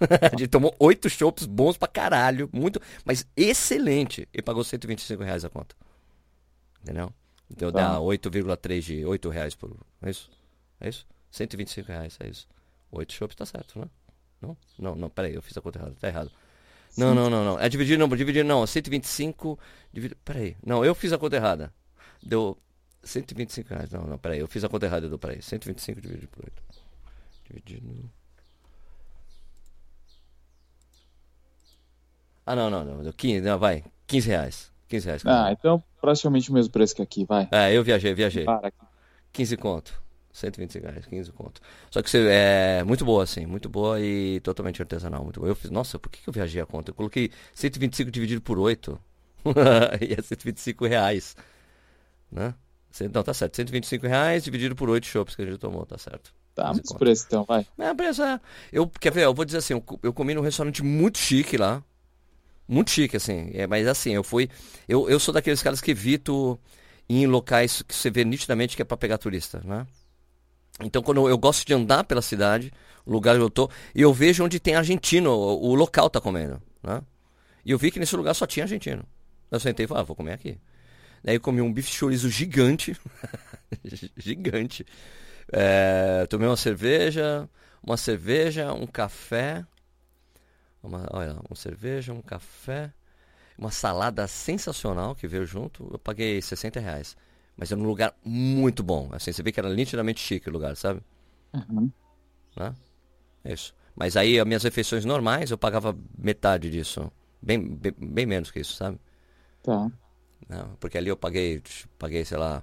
a 0.00 0.36
gente 0.36 0.48
tomou 0.48 0.74
oito 0.78 1.08
chopps 1.08 1.46
bons 1.46 1.76
pra 1.76 1.88
caralho. 1.88 2.48
Muito, 2.52 2.80
mas 3.04 3.26
excelente. 3.36 4.28
E 4.32 4.42
pagou 4.42 4.62
125 4.62 5.22
reais 5.22 5.44
a 5.44 5.48
conta. 5.48 5.74
Entendeu? 6.82 7.12
Então 7.50 7.72
tá. 7.72 7.92
dá 7.92 7.98
8,3 7.98 8.80
de 8.80 9.04
8 9.04 9.28
reais 9.30 9.54
por. 9.54 9.74
É 10.02 10.10
isso? 10.10 10.30
É 10.80 10.88
isso? 10.88 11.06
125 11.30 11.88
reais, 11.88 12.16
é 12.20 12.28
isso. 12.28 12.46
Oito 12.90 13.12
chopps 13.12 13.36
tá 13.36 13.46
certo, 13.46 13.78
né? 13.78 13.86
Não? 14.40 14.56
Não, 14.78 14.94
não, 14.94 15.08
peraí, 15.08 15.34
eu 15.34 15.42
fiz 15.42 15.56
a 15.56 15.60
conta 15.60 15.78
errada. 15.78 15.96
Tá 15.98 16.08
errado. 16.08 16.30
Não, 16.96 17.14
não, 17.14 17.28
não, 17.28 17.44
não. 17.44 17.60
É 17.60 17.68
dividir, 17.68 17.98
não, 17.98 18.08
dividir 18.08 18.44
não. 18.44 18.66
125. 18.66 19.58
Dividir, 19.92 20.16
peraí. 20.24 20.56
Não, 20.64 20.84
eu 20.84 20.94
fiz 20.94 21.12
a 21.12 21.18
conta 21.18 21.36
errada. 21.36 21.72
Deu 22.22 22.56
125 23.06 23.68
reais. 23.68 23.90
Não, 23.90 24.06
não, 24.06 24.18
peraí. 24.18 24.40
Eu 24.40 24.48
fiz 24.48 24.64
a 24.64 24.68
conta 24.68 24.86
errada 24.86 25.08
do 25.08 25.18
peraí. 25.18 25.40
125 25.40 26.00
dividido 26.00 26.28
por 26.28 26.44
8. 26.44 26.62
Dividido. 27.48 28.10
Ah, 32.44 32.54
não, 32.54 32.70
não, 32.70 32.84
não. 32.84 33.12
15, 33.12 33.40
não, 33.40 33.58
vai. 33.58 33.84
15 34.06 34.28
reais. 34.28 34.72
15 34.88 35.06
reais. 35.06 35.22
Ah, 35.26 35.50
então 35.52 35.82
praticamente 36.00 36.50
o 36.50 36.54
mesmo 36.54 36.70
preço 36.70 36.94
que 36.94 37.02
aqui, 37.02 37.24
vai. 37.24 37.48
É, 37.50 37.72
eu 37.72 37.82
viajei, 37.82 38.14
viajei. 38.14 38.44
Para 38.44 38.68
aqui. 38.68 38.78
15 39.32 39.56
conto. 39.56 40.06
125 40.32 40.86
reais, 40.86 41.06
15 41.06 41.32
conto. 41.32 41.60
Só 41.90 42.02
que 42.02 42.10
você 42.10 42.28
é 42.28 42.84
muito 42.84 43.04
boa, 43.04 43.24
assim, 43.24 43.46
muito 43.46 43.68
boa 43.68 43.98
e 44.00 44.38
totalmente 44.40 44.80
artesanal, 44.80 45.24
muito 45.24 45.40
boa. 45.40 45.50
Eu 45.50 45.56
fiz, 45.56 45.70
nossa, 45.70 45.98
por 45.98 46.10
que, 46.10 46.28
eu 46.28 46.32
viajei 46.32 46.60
a 46.60 46.66
conta? 46.66 46.90
Eu 46.90 46.94
coloquei 46.94 47.30
125 47.54 48.10
dividido 48.10 48.42
por 48.42 48.58
8 48.58 49.00
e 50.00 50.12
é 50.12 50.22
125 50.22 50.86
reais, 50.86 51.34
né? 52.30 52.54
Não, 53.04 53.22
tá 53.22 53.34
certo. 53.34 53.56
125 53.56 54.06
reais 54.06 54.44
dividido 54.44 54.74
por 54.74 54.88
8 54.88 55.06
chopps 55.06 55.34
que 55.34 55.42
a 55.42 55.46
gente 55.46 55.58
tomou, 55.58 55.84
tá 55.84 55.98
certo. 55.98 56.32
Tá, 56.54 56.72
mas 56.72 56.92
preço 56.92 57.24
então, 57.26 57.44
vai. 57.44 57.66
É, 57.78 57.92
preço 57.94 58.22
é. 58.22 58.40
Eu, 58.72 58.88
quer 58.88 59.12
ver, 59.12 59.24
eu 59.24 59.34
vou 59.34 59.44
dizer 59.44 59.58
assim, 59.58 59.74
eu, 59.74 59.84
eu 60.02 60.12
comi 60.12 60.34
num 60.34 60.40
restaurante 60.40 60.82
muito 60.82 61.18
chique 61.18 61.56
lá. 61.56 61.82
Muito 62.66 62.90
chique, 62.90 63.16
assim. 63.16 63.50
É, 63.52 63.66
mas 63.66 63.86
assim, 63.86 64.12
eu 64.12 64.24
fui. 64.24 64.48
Eu, 64.88 65.08
eu 65.08 65.20
sou 65.20 65.32
daqueles 65.32 65.62
caras 65.62 65.80
que 65.80 65.90
evito 65.90 66.58
ir 67.08 67.22
em 67.22 67.26
locais 67.26 67.82
que 67.82 67.94
você 67.94 68.10
vê 68.10 68.24
nitidamente 68.24 68.74
que 68.74 68.82
é 68.82 68.84
para 68.84 68.96
pegar 68.96 69.18
turista, 69.18 69.60
né? 69.64 69.86
Então, 70.80 71.02
quando 71.02 71.18
eu, 71.18 71.28
eu, 71.28 71.38
gosto 71.38 71.66
de 71.66 71.72
andar 71.72 72.04
pela 72.04 72.20
cidade, 72.20 72.72
o 73.04 73.12
lugar 73.12 73.34
onde 73.36 73.44
eu 73.44 73.50
tô, 73.50 73.70
e 73.94 74.02
eu 74.02 74.12
vejo 74.12 74.44
onde 74.44 74.60
tem 74.60 74.74
argentino, 74.74 75.30
o, 75.30 75.70
o 75.70 75.74
local 75.74 76.10
tá 76.10 76.20
comendo, 76.20 76.60
né? 76.82 77.02
E 77.64 77.70
eu 77.70 77.78
vi 77.78 77.90
que 77.90 77.98
nesse 77.98 78.14
lugar 78.16 78.34
só 78.34 78.46
tinha 78.46 78.64
argentino. 78.64 79.04
Eu 79.50 79.58
sentei 79.60 79.84
e 79.84 79.86
falei, 79.88 80.02
ah, 80.02 80.04
vou 80.04 80.16
comer 80.16 80.32
aqui. 80.32 80.58
Daí 81.26 81.34
eu 81.34 81.40
comi 81.40 81.60
um 81.60 81.72
bife 81.72 81.90
chorizo 81.90 82.30
gigante. 82.30 82.96
gigante. 84.16 84.86
É, 85.52 86.24
tomei 86.26 86.46
uma 86.46 86.56
cerveja, 86.56 87.50
uma 87.82 87.96
cerveja, 87.96 88.72
um 88.72 88.86
café. 88.86 89.66
Uma, 90.80 91.08
olha, 91.10 91.32
uma 91.48 91.56
cerveja, 91.56 92.12
um 92.12 92.22
café, 92.22 92.94
uma 93.58 93.72
salada 93.72 94.24
sensacional 94.28 95.16
que 95.16 95.26
veio 95.26 95.44
junto. 95.44 95.88
Eu 95.92 95.98
paguei 95.98 96.40
60 96.40 96.78
reais. 96.78 97.16
Mas 97.56 97.72
era 97.72 97.80
um 97.80 97.84
lugar 97.84 98.14
muito 98.24 98.84
bom. 98.84 99.08
Assim, 99.10 99.32
você 99.32 99.42
vê 99.42 99.50
que 99.50 99.58
era 99.58 99.74
nitidamente 99.74 100.20
chique 100.20 100.48
o 100.48 100.52
lugar, 100.52 100.76
sabe? 100.76 101.00
Uhum. 101.52 101.90
Né? 102.56 102.72
É 103.42 103.52
isso. 103.52 103.74
Mas 103.96 104.16
aí 104.16 104.38
as 104.38 104.46
minhas 104.46 104.62
refeições 104.62 105.04
normais 105.04 105.50
eu 105.50 105.58
pagava 105.58 105.98
metade 106.16 106.70
disso. 106.70 107.10
Bem, 107.42 107.60
bem, 107.60 107.92
bem 107.98 108.26
menos 108.26 108.52
que 108.52 108.60
isso, 108.60 108.74
sabe? 108.74 109.00
Tá. 109.64 109.90
Não, 110.48 110.70
porque 110.78 110.96
ali 110.96 111.08
eu 111.08 111.16
paguei, 111.16 111.62
paguei, 111.98 112.24
sei 112.24 112.38
lá, 112.38 112.62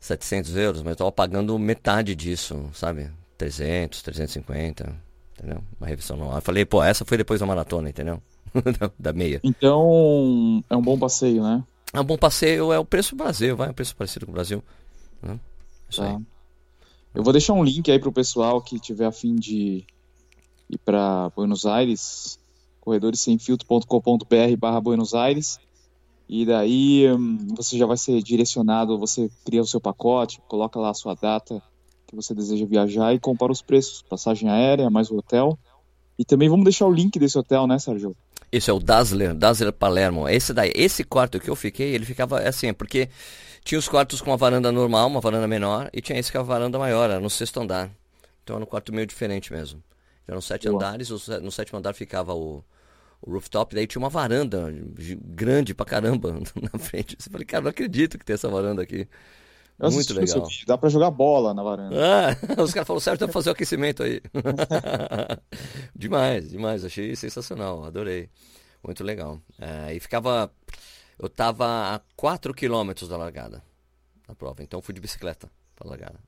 700 0.00 0.56
euros, 0.56 0.82
mas 0.82 0.90
eu 0.92 0.96
tava 0.96 1.12
pagando 1.12 1.58
metade 1.58 2.14
disso, 2.14 2.70
sabe? 2.72 3.10
300, 3.38 4.02
350, 4.02 4.94
entendeu? 5.36 5.62
Uma 5.78 5.86
revisão 5.86 6.16
normal. 6.16 6.36
Eu 6.36 6.42
falei, 6.42 6.64
pô, 6.64 6.82
essa 6.82 7.04
foi 7.04 7.16
depois 7.18 7.40
da 7.40 7.46
maratona, 7.46 7.88
entendeu? 7.90 8.22
da 8.98 9.12
meia. 9.12 9.40
Então, 9.44 10.62
é 10.68 10.76
um 10.76 10.82
bom 10.82 10.98
passeio, 10.98 11.42
né? 11.42 11.62
É 11.92 12.00
um 12.00 12.04
bom 12.04 12.16
passeio, 12.16 12.72
é 12.72 12.78
o 12.78 12.84
preço 12.84 13.14
do 13.14 13.22
Brasil, 13.22 13.56
vai, 13.56 13.68
é 13.68 13.70
um 13.70 13.74
preço 13.74 13.94
parecido 13.94 14.26
com 14.26 14.32
o 14.32 14.34
Brasil. 14.34 14.62
Né? 15.22 15.38
Isso 15.88 16.00
Tá. 16.00 16.08
aí. 16.08 16.18
Eu 17.14 17.22
vou 17.22 17.32
deixar 17.32 17.52
um 17.52 17.62
link 17.62 17.90
aí 17.90 17.98
pro 17.98 18.10
pessoal 18.10 18.62
que 18.62 18.80
tiver 18.80 19.04
afim 19.04 19.36
de 19.36 19.84
ir 20.70 20.78
para 20.82 21.30
Buenos 21.36 21.66
Aires, 21.66 22.38
corredoressemfiltro.com.br 22.80 24.56
barra 24.58 24.80
Buenos 24.80 25.14
Aires. 25.14 25.60
E 26.34 26.46
daí 26.46 27.12
hum, 27.12 27.36
você 27.54 27.76
já 27.76 27.84
vai 27.84 27.98
ser 27.98 28.22
direcionado, 28.22 28.98
você 28.98 29.28
cria 29.44 29.60
o 29.60 29.66
seu 29.66 29.78
pacote, 29.78 30.40
coloca 30.48 30.80
lá 30.80 30.88
a 30.88 30.94
sua 30.94 31.14
data 31.14 31.62
que 32.06 32.16
você 32.16 32.34
deseja 32.34 32.64
viajar 32.64 33.12
e 33.12 33.20
compara 33.20 33.52
os 33.52 33.60
preços, 33.60 34.00
passagem 34.00 34.48
aérea, 34.48 34.88
mais 34.88 35.10
o 35.10 35.18
hotel. 35.18 35.58
E 36.18 36.24
também 36.24 36.48
vamos 36.48 36.64
deixar 36.64 36.86
o 36.86 36.90
link 36.90 37.18
desse 37.18 37.38
hotel, 37.38 37.66
né, 37.66 37.78
Sérgio? 37.78 38.16
Esse 38.50 38.70
é 38.70 38.72
o 38.72 38.78
Dazzler, 38.78 39.34
Dazzler 39.34 39.74
Palermo. 39.74 40.26
Esse 40.26 40.54
daí, 40.54 40.72
esse 40.74 41.04
quarto 41.04 41.38
que 41.38 41.50
eu 41.50 41.54
fiquei, 41.54 41.94
ele 41.94 42.06
ficava 42.06 42.40
assim, 42.40 42.72
porque 42.72 43.10
tinha 43.62 43.78
os 43.78 43.86
quartos 43.86 44.22
com 44.22 44.30
uma 44.30 44.36
varanda 44.38 44.72
normal, 44.72 45.08
uma 45.08 45.20
varanda 45.20 45.46
menor, 45.46 45.90
e 45.92 46.00
tinha 46.00 46.18
esse 46.18 46.32
com 46.32 46.38
a 46.38 46.42
varanda 46.42 46.78
maior, 46.78 47.10
era 47.10 47.20
no 47.20 47.28
sexto 47.28 47.60
andar. 47.60 47.90
Então 48.42 48.56
era 48.56 48.64
um 48.64 48.66
quarto 48.66 48.90
meio 48.90 49.06
diferente 49.06 49.52
mesmo. 49.52 49.82
Eram 50.26 50.40
sete 50.40 50.66
Boa. 50.66 50.76
andares, 50.76 51.10
no 51.10 51.50
sétimo 51.50 51.78
andar 51.78 51.92
ficava 51.92 52.32
o, 52.32 52.64
o 53.22 53.32
rooftop, 53.32 53.74
daí 53.74 53.86
tinha 53.86 54.00
uma 54.00 54.08
varanda 54.08 54.72
grande 55.24 55.74
pra 55.74 55.86
caramba 55.86 56.32
na 56.72 56.78
frente. 56.78 57.16
Eu 57.24 57.32
falei, 57.32 57.46
cara, 57.46 57.62
não 57.62 57.70
acredito 57.70 58.18
que 58.18 58.24
tem 58.24 58.34
essa 58.34 58.48
varanda 58.48 58.82
aqui. 58.82 59.08
Eu 59.78 59.90
Muito 59.90 60.12
legal. 60.12 60.46
vídeo, 60.46 60.66
dá 60.66 60.76
pra 60.76 60.88
jogar 60.88 61.10
bola 61.10 61.54
na 61.54 61.62
varanda. 61.62 61.96
Ah, 61.96 62.36
os 62.62 62.72
caras 62.72 62.86
falaram, 62.86 63.00
certo, 63.00 63.20
dá 63.20 63.26
pra 63.26 63.32
fazer 63.32 63.48
o 63.48 63.52
aquecimento 63.52 64.02
aí. 64.02 64.20
demais, 65.94 66.50
demais, 66.50 66.84
achei 66.84 67.16
sensacional, 67.16 67.84
adorei. 67.84 68.28
Muito 68.84 69.02
legal. 69.02 69.40
É, 69.58 69.94
e 69.94 70.00
ficava. 70.00 70.52
Eu 71.18 71.28
tava 71.28 71.94
a 71.94 72.00
4 72.16 72.52
quilômetros 72.52 73.08
da 73.08 73.16
largada 73.16 73.62
da 74.26 74.34
prova, 74.34 74.62
então 74.62 74.82
fui 74.82 74.94
de 74.94 75.00
bicicleta 75.00 75.48
pra 75.76 75.88
largada. 75.88 76.18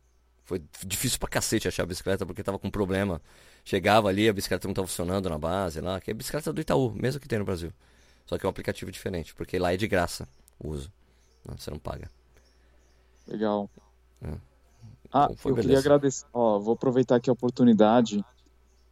Foi 0.45 0.63
difícil 0.87 1.19
pra 1.19 1.29
cacete 1.29 1.67
achar 1.67 1.83
a 1.85 1.87
bicicleta 1.87 2.25
porque 2.27 2.43
tava 2.43 2.59
com 2.59 2.71
problema. 2.71 3.21
Chegava 3.64 4.09
ali, 4.09 4.28
a 4.28 4.33
bicicleta 4.33 4.68
não 4.68 4.75
tava 4.75 4.87
funcionando 4.87 5.28
na 5.30 5.38
base 5.38 5.80
lá, 5.80 5.99
que 6.00 6.11
é 6.11 6.12
a 6.12 6.16
bicicleta 6.16 6.52
do 6.52 6.61
Itaú, 6.61 6.92
mesmo 6.94 7.18
que 7.18 7.26
tem 7.26 7.38
no 7.38 7.44
Brasil. 7.47 7.73
Só 8.26 8.37
que 8.37 8.44
é 8.44 8.49
um 8.49 8.50
aplicativo 8.50 8.90
diferente, 8.92 9.35
porque 9.35 9.59
lá 9.59 9.73
é 9.73 9.76
de 9.76 9.87
graça 9.87 10.28
o 10.59 10.71
uso. 10.71 10.92
Não, 11.47 11.56
você 11.56 11.71
não 11.71 11.78
paga. 11.78 12.11
Legal. 13.26 13.71
É. 14.23 14.35
Ah, 15.11 15.30
foi 15.37 15.52
eu 15.52 15.56
queria 15.56 15.68
beleza. 15.68 15.80
agradecer. 15.80 16.26
Ó, 16.33 16.59
vou 16.59 16.75
aproveitar 16.75 17.16
aqui 17.16 17.30
a 17.30 17.33
oportunidade 17.33 18.25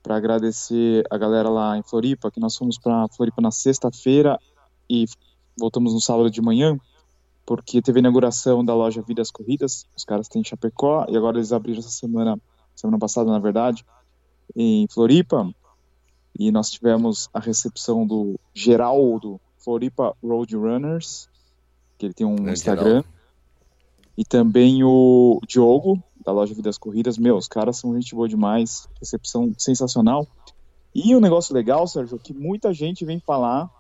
para 0.03 0.17
agradecer 0.17 1.05
a 1.11 1.19
galera 1.19 1.49
lá 1.49 1.77
em 1.77 1.83
Floripa, 1.83 2.31
que 2.31 2.41
nós 2.41 2.57
fomos 2.57 2.79
para 2.79 3.09
Floripa 3.09 3.41
na 3.41 3.51
sexta-feira 3.51 4.39
e 4.89 5.07
voltamos 5.59 5.93
no 5.93 6.01
sábado 6.01 6.31
de 6.31 6.41
manhã, 6.41 6.79
porque 7.45 7.83
teve 7.83 7.99
a 7.99 8.01
inauguração 8.01 8.65
da 8.65 8.75
loja 8.75 9.03
Vidas 9.03 9.31
Corridas. 9.31 9.87
Os 9.97 10.05
caras 10.05 10.29
têm 10.29 10.43
Chapecó 10.43 11.07
e 11.09 11.17
agora 11.17 11.37
eles 11.37 11.53
abriram 11.53 11.81
essa 11.81 11.91
semana, 11.91 12.39
semana 12.75 12.99
passada, 12.99 13.31
na 13.31 13.39
verdade, 13.39 13.85
em 14.55 14.87
Floripa. 14.89 15.53
E 16.39 16.51
nós 16.51 16.71
tivemos 16.71 17.29
a 17.33 17.41
recepção 17.41 18.07
do 18.07 18.39
Geraldo 18.55 19.41
Floripa 19.59 20.17
Road 20.23 20.57
Runners, 20.57 21.29
que 21.99 22.07
ele 22.07 22.15
tem 22.15 22.27
um 22.27 22.37
Grande 22.37 22.53
Instagram. 22.53 22.85
Geraldo. 22.85 23.09
E 24.17 24.25
também 24.25 24.83
o 24.85 25.41
Diogo, 25.47 26.03
da 26.25 26.33
loja 26.33 26.55
Vidas 26.55 26.79
Corridas. 26.79 27.19
Meu, 27.19 27.37
os 27.37 27.49
caras 27.49 27.79
são 27.79 27.95
gente 27.95 28.15
boa 28.15 28.29
demais. 28.29 28.89
Recepção 29.01 29.55
sensacional. 29.57 30.27
E 30.95 31.15
um 31.17 31.21
negócio 31.21 31.55
legal, 31.55 31.87
Sérgio, 31.87 32.19
que 32.19 32.35
muita 32.35 32.73
gente 32.73 33.05
vem 33.05 33.19
falar 33.19 33.71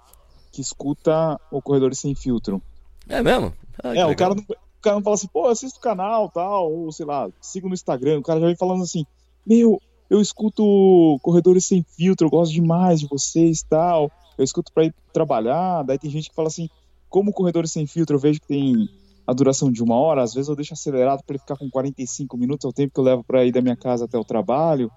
que 0.50 0.60
escuta 0.60 1.40
o 1.50 1.60
Corredores 1.60 1.98
Sem 1.98 2.14
Filtro. 2.14 2.62
É 3.08 3.22
mesmo? 3.22 3.52
Ah, 3.82 3.96
é, 3.96 4.06
o 4.06 4.16
cara, 4.16 4.34
não, 4.34 4.42
o 4.42 4.82
cara 4.82 4.96
não 4.96 5.02
fala 5.02 5.14
assim, 5.14 5.26
pô, 5.26 5.46
assista 5.48 5.78
o 5.78 5.82
canal 5.82 6.28
tal, 6.30 6.70
ou 6.70 6.92
sei 6.92 7.06
lá, 7.06 7.28
siga 7.40 7.66
no 7.66 7.74
Instagram. 7.74 8.18
O 8.18 8.22
cara 8.22 8.40
já 8.40 8.46
vem 8.46 8.56
falando 8.56 8.82
assim, 8.82 9.04
meu, 9.46 9.80
eu 10.12 10.20
escuto 10.20 11.18
Corredores 11.22 11.64
Sem 11.64 11.82
Filtro, 11.82 12.26
eu 12.26 12.30
gosto 12.30 12.52
demais 12.52 13.00
de 13.00 13.08
vocês 13.08 13.62
tal. 13.62 14.12
Eu 14.36 14.44
escuto 14.44 14.70
pra 14.70 14.84
ir 14.84 14.94
trabalhar. 15.10 15.82
Daí 15.84 15.98
tem 15.98 16.10
gente 16.10 16.28
que 16.28 16.36
fala 16.36 16.48
assim, 16.48 16.68
como 17.08 17.32
Corredores 17.32 17.72
Sem 17.72 17.86
Filtro 17.86 18.16
eu 18.16 18.20
vejo 18.20 18.38
que 18.38 18.46
tem 18.46 18.90
a 19.26 19.32
duração 19.32 19.72
de 19.72 19.82
uma 19.82 19.94
hora, 19.94 20.22
às 20.22 20.34
vezes 20.34 20.50
eu 20.50 20.56
deixo 20.56 20.74
acelerado 20.74 21.22
para 21.24 21.34
ele 21.34 21.38
ficar 21.38 21.56
com 21.56 21.70
45 21.70 22.36
minutos, 22.36 22.64
é 22.66 22.68
o 22.68 22.72
tempo 22.72 22.92
que 22.92 23.00
eu 23.00 23.04
levo 23.04 23.24
para 23.24 23.44
ir 23.44 23.52
da 23.52 23.62
minha 23.62 23.76
casa 23.76 24.04
até 24.04 24.18
o 24.18 24.24
trabalho. 24.24 24.90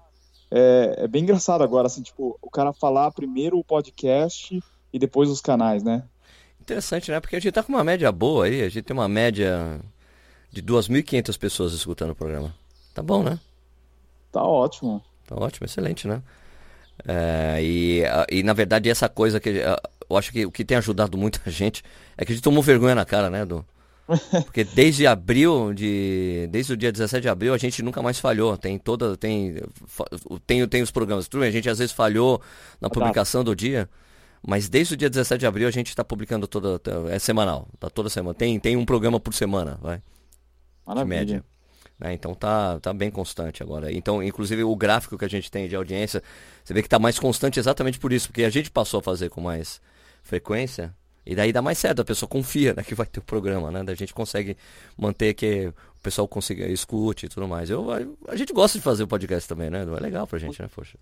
É, 0.50 0.96
é 0.98 1.08
bem 1.08 1.22
engraçado 1.22 1.62
agora, 1.62 1.86
assim, 1.86 2.02
tipo, 2.02 2.38
o 2.42 2.50
cara 2.50 2.74
falar 2.74 3.10
primeiro 3.12 3.58
o 3.58 3.64
podcast 3.64 4.60
e 4.92 4.98
depois 4.98 5.30
os 5.30 5.40
canais, 5.40 5.82
né? 5.82 6.04
Interessante, 6.60 7.10
né? 7.10 7.20
Porque 7.20 7.36
a 7.36 7.40
gente 7.40 7.52
tá 7.52 7.62
com 7.62 7.72
uma 7.72 7.84
média 7.84 8.12
boa 8.12 8.44
aí, 8.44 8.60
a 8.60 8.68
gente 8.68 8.82
tem 8.82 8.94
uma 8.94 9.08
média 9.08 9.80
de 10.52 10.62
2.500 10.62 11.38
pessoas 11.38 11.72
escutando 11.72 12.10
o 12.10 12.14
programa. 12.14 12.54
Tá 12.92 13.02
bom, 13.02 13.22
né? 13.22 13.38
Tá 14.36 14.44
ótimo. 14.44 15.02
Tá 15.26 15.34
ótimo, 15.34 15.64
excelente, 15.64 16.06
né? 16.06 16.22
É, 17.08 17.58
e, 17.62 18.04
a- 18.04 18.26
e 18.30 18.42
na 18.42 18.52
verdade 18.52 18.90
essa 18.90 19.08
coisa 19.08 19.40
que 19.40 19.48
a- 19.62 19.80
eu 20.10 20.16
acho 20.16 20.30
que 20.30 20.44
o 20.44 20.50
que 20.52 20.62
tem 20.62 20.76
ajudado 20.76 21.16
muita 21.16 21.40
gente 21.50 21.82
é 22.18 22.24
que 22.24 22.32
a 22.32 22.34
gente 22.34 22.44
tomou 22.44 22.62
vergonha 22.62 22.94
na 22.94 23.06
cara, 23.06 23.30
né, 23.30 23.42
Edu? 23.42 23.64
Porque 24.44 24.62
desde 24.62 25.06
abril, 25.06 25.72
de, 25.72 26.48
desde 26.50 26.74
o 26.74 26.76
dia 26.76 26.92
17 26.92 27.22
de 27.22 27.28
abril, 27.30 27.54
a 27.54 27.58
gente 27.58 27.82
nunca 27.82 28.02
mais 28.02 28.20
falhou. 28.20 28.58
Tem 28.58 28.78
toda, 28.78 29.16
tem, 29.16 29.56
tem, 30.46 30.68
tem 30.68 30.82
os 30.82 30.90
programas. 30.90 31.26
Tudo 31.28 31.40
bem, 31.40 31.48
a 31.48 31.52
gente 31.52 31.68
às 31.70 31.78
vezes 31.78 31.92
falhou 31.92 32.40
na 32.78 32.88
publicação 32.90 33.42
do 33.42 33.56
dia, 33.56 33.88
mas 34.46 34.68
desde 34.68 34.92
o 34.94 34.96
dia 34.98 35.08
17 35.08 35.40
de 35.40 35.46
abril 35.46 35.66
a 35.66 35.70
gente 35.72 35.88
está 35.88 36.04
publicando 36.04 36.46
toda, 36.46 36.78
é 37.10 37.18
semanal, 37.18 37.66
tá 37.80 37.88
toda 37.88 38.10
semana. 38.10 38.34
Tem, 38.34 38.60
tem 38.60 38.76
um 38.76 38.84
programa 38.84 39.18
por 39.18 39.32
semana, 39.32 39.78
vai 39.82 39.96
de 39.96 40.02
Maravilha. 40.86 41.18
média. 41.18 41.44
Né? 41.98 42.12
Então 42.12 42.34
tá, 42.34 42.78
tá 42.80 42.92
bem 42.92 43.10
constante 43.10 43.62
agora. 43.62 43.92
Então, 43.92 44.22
inclusive 44.22 44.62
o 44.62 44.76
gráfico 44.76 45.16
que 45.16 45.24
a 45.24 45.28
gente 45.28 45.50
tem 45.50 45.68
de 45.68 45.76
audiência, 45.76 46.22
você 46.62 46.74
vê 46.74 46.82
que 46.82 46.88
tá 46.88 46.98
mais 46.98 47.18
constante 47.18 47.58
exatamente 47.58 47.98
por 47.98 48.12
isso, 48.12 48.28
porque 48.28 48.44
a 48.44 48.50
gente 48.50 48.70
passou 48.70 49.00
a 49.00 49.02
fazer 49.02 49.30
com 49.30 49.40
mais 49.40 49.80
frequência. 50.22 50.94
E 51.24 51.34
daí 51.34 51.52
dá 51.52 51.60
mais 51.60 51.78
certo, 51.78 52.02
a 52.02 52.04
pessoa 52.04 52.28
confia 52.28 52.72
né, 52.72 52.84
que 52.84 52.94
vai 52.94 53.06
ter 53.06 53.18
o 53.18 53.22
programa, 53.22 53.70
né? 53.72 53.84
A 53.88 53.94
gente 53.94 54.14
consegue 54.14 54.56
manter 54.96 55.34
que 55.34 55.66
o 55.66 56.00
pessoal 56.00 56.28
consiga, 56.28 56.68
escute 56.68 57.26
e 57.26 57.28
tudo 57.28 57.48
mais. 57.48 57.68
Eu, 57.68 57.90
a, 57.90 57.98
a 58.28 58.36
gente 58.36 58.52
gosta 58.52 58.78
de 58.78 58.84
fazer 58.84 59.02
o 59.02 59.08
podcast 59.08 59.48
também, 59.48 59.68
né? 59.68 59.82
É 59.82 60.00
legal 60.00 60.24
pra 60.26 60.38
gente, 60.38 60.62
né? 60.62 60.68
Poxa. 60.72 60.96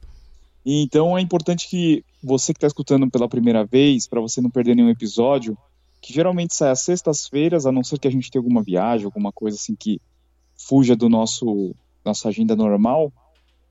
Então 0.65 1.19
é 1.19 1.21
importante 1.21 1.69
que 1.69 2.03
você 2.23 2.55
que 2.55 2.57
está 2.57 2.67
escutando 2.67 3.11
pela 3.11 3.29
primeira 3.29 3.67
vez, 3.67 4.07
para 4.07 4.21
você 4.21 4.41
não 4.41 4.49
perder 4.49 4.75
nenhum 4.75 4.89
episódio, 4.89 5.59
que 6.01 6.13
geralmente 6.13 6.55
sai 6.55 6.71
às 6.71 6.81
sextas-feiras, 6.81 7.67
a 7.67 7.73
não 7.73 7.85
ser 7.85 7.99
que 7.99 8.09
a 8.09 8.11
gente 8.11 8.31
tenha 8.31 8.41
alguma 8.41 8.63
viagem, 8.63 9.05
alguma 9.05 9.31
coisa 9.31 9.59
assim 9.59 9.75
que 9.75 10.01
fuja 10.67 10.97
do 10.97 11.09
nosso 11.09 11.75
nossa 12.05 12.29
agenda 12.29 12.55
normal, 12.55 13.13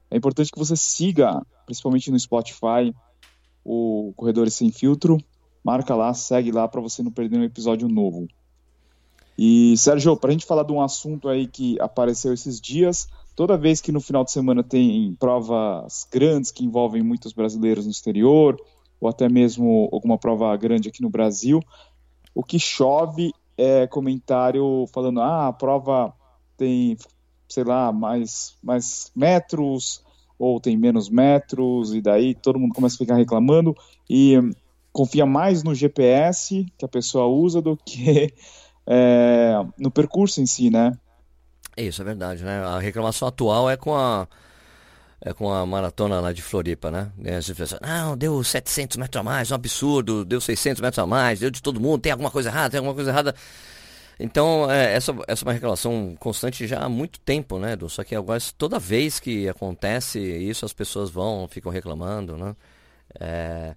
é 0.10 0.18
importante 0.18 0.52
que 0.52 0.58
você 0.58 0.76
siga, 0.76 1.46
principalmente 1.66 2.10
no 2.10 2.20
Spotify, 2.20 2.94
o 3.64 4.12
Corredores 4.16 4.56
Sem 4.56 4.72
Filtro, 4.72 5.18
marca 5.64 5.96
lá, 5.96 6.14
segue 6.14 6.52
lá 6.52 6.68
para 6.68 6.82
você 6.82 7.04
não 7.04 7.12
perder 7.12 7.40
um 7.40 7.44
episódio 7.44 7.88
novo. 7.88 8.28
E 9.38 9.76
Sérgio, 9.78 10.16
para 10.18 10.30
a 10.30 10.32
gente 10.32 10.46
falar 10.46 10.64
de 10.64 10.72
um 10.72 10.82
assunto 10.82 11.30
aí 11.30 11.48
que 11.48 11.80
apareceu 11.80 12.34
esses 12.34 12.60
dias, 12.60 13.08
toda 13.36 13.58
vez 13.58 13.82
que 13.82 13.92
no 13.92 14.02
final 14.02 14.24
de 14.24 14.32
semana 14.32 14.64
tem 14.64 15.16
provas 15.20 16.08
grandes 16.12 16.52
que 16.52 16.64
envolvem 16.64 17.02
muitos 17.02 17.34
brasileiros 17.34 17.86
no 17.86 17.92
exterior, 17.92 18.60
ou 19.00 19.10
até 19.10 19.28
mesmo 19.28 19.90
alguma 19.92 20.18
prova 20.18 20.56
grande 20.58 20.90
aqui 20.90 21.02
no 21.02 21.10
Brasil, 21.10 21.60
o 22.34 22.44
que 22.44 22.60
chove 22.60 23.32
é 23.58 23.88
comentário 23.88 24.86
falando: 24.94 25.22
ah, 25.22 25.48
a 25.48 25.54
prova 25.54 26.14
tem, 26.58 26.98
sei 27.48 27.64
lá, 27.64 27.92
mais, 27.92 28.56
mais 28.64 29.12
metros, 29.16 30.04
ou 30.38 30.60
tem 30.60 30.76
menos 30.76 31.10
metros, 31.10 31.94
e 31.94 32.02
daí 32.02 32.36
todo 32.36 32.60
mundo 32.60 32.74
começa 32.74 32.96
a 32.96 32.98
ficar 32.98 33.16
reclamando 33.16 33.76
e 34.10 34.38
hum, 34.38 34.52
confia 34.92 35.26
mais 35.26 35.64
no 35.64 35.74
GPS 35.74 36.66
que 36.78 36.86
a 36.86 36.88
pessoa 36.88 37.26
usa 37.26 37.62
do 37.62 37.78
que 37.78 38.34
é, 38.86 39.54
no 39.78 39.90
percurso 39.90 40.42
em 40.42 40.46
si, 40.46 40.70
né? 40.70 40.98
Isso 41.76 42.02
é 42.02 42.06
verdade, 42.06 42.44
né? 42.44 42.64
A 42.64 42.80
reclamação 42.80 43.28
atual 43.28 43.70
é 43.70 43.76
com 43.76 43.96
a 43.96 44.28
é 45.26 45.32
com 45.34 45.52
a 45.52 45.66
maratona 45.66 46.20
lá 46.20 46.34
de 46.34 46.42
Floripa, 46.42 46.92
né? 46.92 47.10
As 47.38 47.50
pessoas, 47.50 47.80
não, 47.82 48.18
deu 48.18 48.44
700 48.44 48.98
metros 48.98 49.22
a 49.22 49.24
mais, 49.24 49.52
um 49.52 49.56
absurdo, 49.56 50.26
deu 50.26 50.42
600 50.42 50.82
metros 50.82 51.00
a 51.00 51.08
mais, 51.08 51.40
deu 51.40 51.50
de 51.50 51.62
todo 51.62 51.80
mundo, 51.80 52.02
tem 52.02 52.12
alguma 52.12 52.30
coisa 52.30 52.50
errada, 52.50 52.72
tem 52.72 52.78
alguma 52.80 52.94
coisa 52.94 53.10
errada. 53.10 53.34
Então, 54.20 54.70
é, 54.72 54.94
essa, 54.94 55.16
essa 55.28 55.44
é 55.44 55.46
uma 55.46 55.54
reclamação 55.54 56.16
constante 56.20 56.68
já 56.68 56.80
há 56.80 56.90
muito 56.90 57.20
tempo, 57.20 57.58
né, 57.58 57.74
Edu? 57.74 57.90
Só 57.90 58.04
que 58.04 58.16
agora, 58.16 58.40
toda 58.58 58.80
vez 58.80 59.20
que 59.20 59.50
acontece 59.50 60.20
isso, 60.20 60.66
as 60.66 60.74
pessoas 60.74 61.10
vão, 61.10 61.48
ficam 61.48 61.72
reclamando, 61.72 62.38
né? 62.38 62.56
É, 63.20 63.76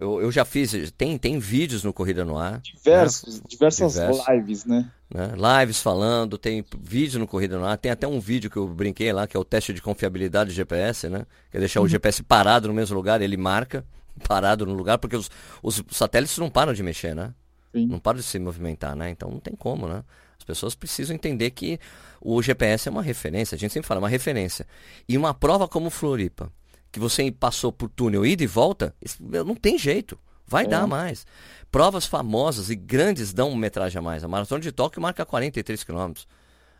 eu, 0.00 0.20
eu 0.20 0.32
já 0.32 0.44
fiz, 0.44 0.72
tem, 0.96 1.18
tem 1.18 1.38
vídeos 1.38 1.84
no 1.84 1.92
Corrida 1.92 2.24
no 2.24 2.38
Ar. 2.38 2.60
Diversos, 2.60 3.36
né? 3.36 3.44
diversas 3.48 3.94
Diversos, 3.94 4.28
lives, 4.28 4.64
né? 4.64 4.90
né? 5.12 5.32
Lives 5.60 5.82
falando, 5.82 6.38
tem 6.38 6.64
vídeo 6.80 7.18
no 7.18 7.26
Corrida 7.26 7.58
no 7.58 7.64
Ar, 7.64 7.76
tem 7.76 7.90
até 7.90 8.06
um 8.06 8.20
vídeo 8.20 8.50
que 8.50 8.56
eu 8.56 8.66
brinquei 8.68 9.12
lá, 9.12 9.26
que 9.26 9.36
é 9.36 9.40
o 9.40 9.44
teste 9.44 9.72
de 9.72 9.82
confiabilidade 9.82 10.50
do 10.50 10.54
GPS, 10.54 11.08
né? 11.08 11.26
Que 11.50 11.56
é 11.56 11.60
deixar 11.60 11.80
uhum. 11.80 11.86
o 11.86 11.88
GPS 11.88 12.22
parado 12.22 12.68
no 12.68 12.74
mesmo 12.74 12.96
lugar, 12.96 13.20
ele 13.20 13.36
marca, 13.36 13.84
parado 14.26 14.64
no 14.64 14.74
lugar, 14.74 14.98
porque 14.98 15.16
os, 15.16 15.30
os 15.62 15.82
satélites 15.90 16.38
não 16.38 16.48
param 16.48 16.72
de 16.72 16.82
mexer, 16.82 17.14
né? 17.14 17.34
Sim. 17.72 17.86
Não 17.86 17.98
param 17.98 18.18
de 18.18 18.24
se 18.24 18.38
movimentar, 18.38 18.96
né? 18.96 19.10
Então 19.10 19.30
não 19.30 19.40
tem 19.40 19.54
como, 19.54 19.86
né? 19.86 20.04
As 20.38 20.44
pessoas 20.44 20.74
precisam 20.74 21.14
entender 21.14 21.50
que 21.50 21.78
o 22.20 22.40
GPS 22.42 22.88
é 22.88 22.90
uma 22.90 23.02
referência, 23.02 23.54
a 23.54 23.58
gente 23.58 23.72
sempre 23.72 23.86
fala, 23.86 23.98
é 23.98 24.02
uma 24.02 24.08
referência. 24.08 24.66
E 25.08 25.16
uma 25.16 25.34
prova 25.34 25.68
como 25.68 25.90
Floripa, 25.90 26.50
que 26.90 26.98
você 26.98 27.30
passou 27.30 27.70
por 27.70 27.88
túnel 27.88 28.24
ida 28.24 28.42
e 28.42 28.46
volta, 28.46 28.94
não 29.20 29.54
tem 29.54 29.78
jeito. 29.78 30.18
Vai 30.46 30.64
é. 30.64 30.66
dar 30.66 30.86
mais. 30.86 31.24
Provas 31.70 32.06
famosas 32.06 32.70
e 32.70 32.74
grandes 32.74 33.32
dão 33.32 33.54
metragem 33.54 33.98
a 34.00 34.02
mais. 34.02 34.24
A 34.24 34.28
Maratona 34.28 34.60
de 34.60 34.72
Tóquio 34.72 35.00
marca 35.00 35.24
43 35.24 35.84
km. 35.84 36.12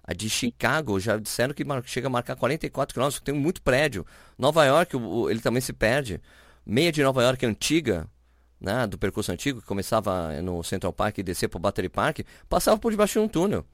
A 0.03 0.13
de 0.13 0.29
Chicago 0.29 0.99
já 0.99 1.17
disseram 1.17 1.55
que 1.55 1.65
chega 1.85 2.09
a 2.09 2.11
marcar 2.11 2.35
44 2.35 2.95
km, 2.95 3.19
tem 3.23 3.35
muito 3.35 3.63
prédio. 3.63 4.05
Nova 4.37 4.65
York, 4.65 4.97
ele 5.31 5.41
também 5.41 5.61
se 5.61 5.73
perde. 5.73 6.21
Meia 6.67 6.91
de 6.91 7.03
Nova 7.03 7.23
York 7.23 7.47
antiga, 7.47 8.09
né, 8.61 8.87
do 8.87 8.99
percurso 8.99 9.33
antigo, 9.33 9.61
que 9.61 9.67
começava 9.67 10.41
no 10.43 10.63
Central 10.63 10.93
Park 10.93 11.19
e 11.19 11.23
descia 11.23 11.49
para 11.49 11.57
o 11.57 11.61
Battery 11.61 11.89
Park, 11.89 12.21
passava 12.49 12.79
por 12.79 12.91
debaixo 12.91 13.19
de 13.19 13.25
um 13.25 13.29
túnel. 13.29 13.65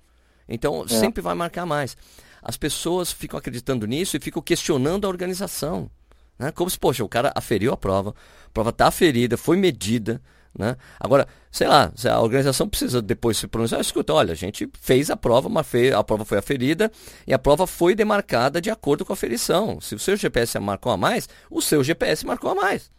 Então 0.48 0.84
é. 0.84 0.88
sempre 0.88 1.20
vai 1.20 1.34
marcar 1.34 1.66
mais. 1.66 1.96
As 2.42 2.56
pessoas 2.56 3.10
ficam 3.10 3.38
acreditando 3.38 3.86
nisso 3.86 4.16
e 4.16 4.20
ficam 4.20 4.40
questionando 4.40 5.04
a 5.04 5.08
organização. 5.08 5.90
Né? 6.38 6.52
Como 6.52 6.70
se, 6.70 6.78
poxa, 6.78 7.02
o 7.02 7.08
cara 7.08 7.32
aferiu 7.34 7.72
a 7.72 7.76
prova, 7.76 8.14
a 8.46 8.50
prova 8.50 8.70
está 8.70 8.86
aferida, 8.86 9.36
foi 9.36 9.56
medida. 9.56 10.22
Né? 10.58 10.76
Agora, 10.98 11.26
sei 11.50 11.66
lá, 11.66 11.92
a 12.10 12.20
organização 12.20 12.68
precisa 12.68 13.02
depois 13.02 13.36
se 13.36 13.46
pronunciar, 13.46 13.80
escuta, 13.80 14.14
olha, 14.14 14.32
a 14.32 14.36
gente 14.36 14.70
fez 14.80 15.10
a 15.10 15.16
prova, 15.16 15.48
mas 15.48 15.66
a 15.94 16.02
prova 16.02 16.24
foi 16.24 16.38
aferida 16.38 16.90
e 17.26 17.34
a 17.34 17.38
prova 17.38 17.66
foi 17.66 17.94
demarcada 17.94 18.60
de 18.60 18.70
acordo 18.70 19.04
com 19.04 19.12
a 19.12 19.14
aferição. 19.14 19.80
Se 19.80 19.94
o 19.94 19.98
seu 19.98 20.16
GPS 20.16 20.58
marcou 20.58 20.92
a 20.92 20.96
mais, 20.96 21.28
o 21.50 21.60
seu 21.60 21.84
GPS 21.84 22.24
marcou 22.24 22.50
a 22.50 22.54
mais. 22.54 22.90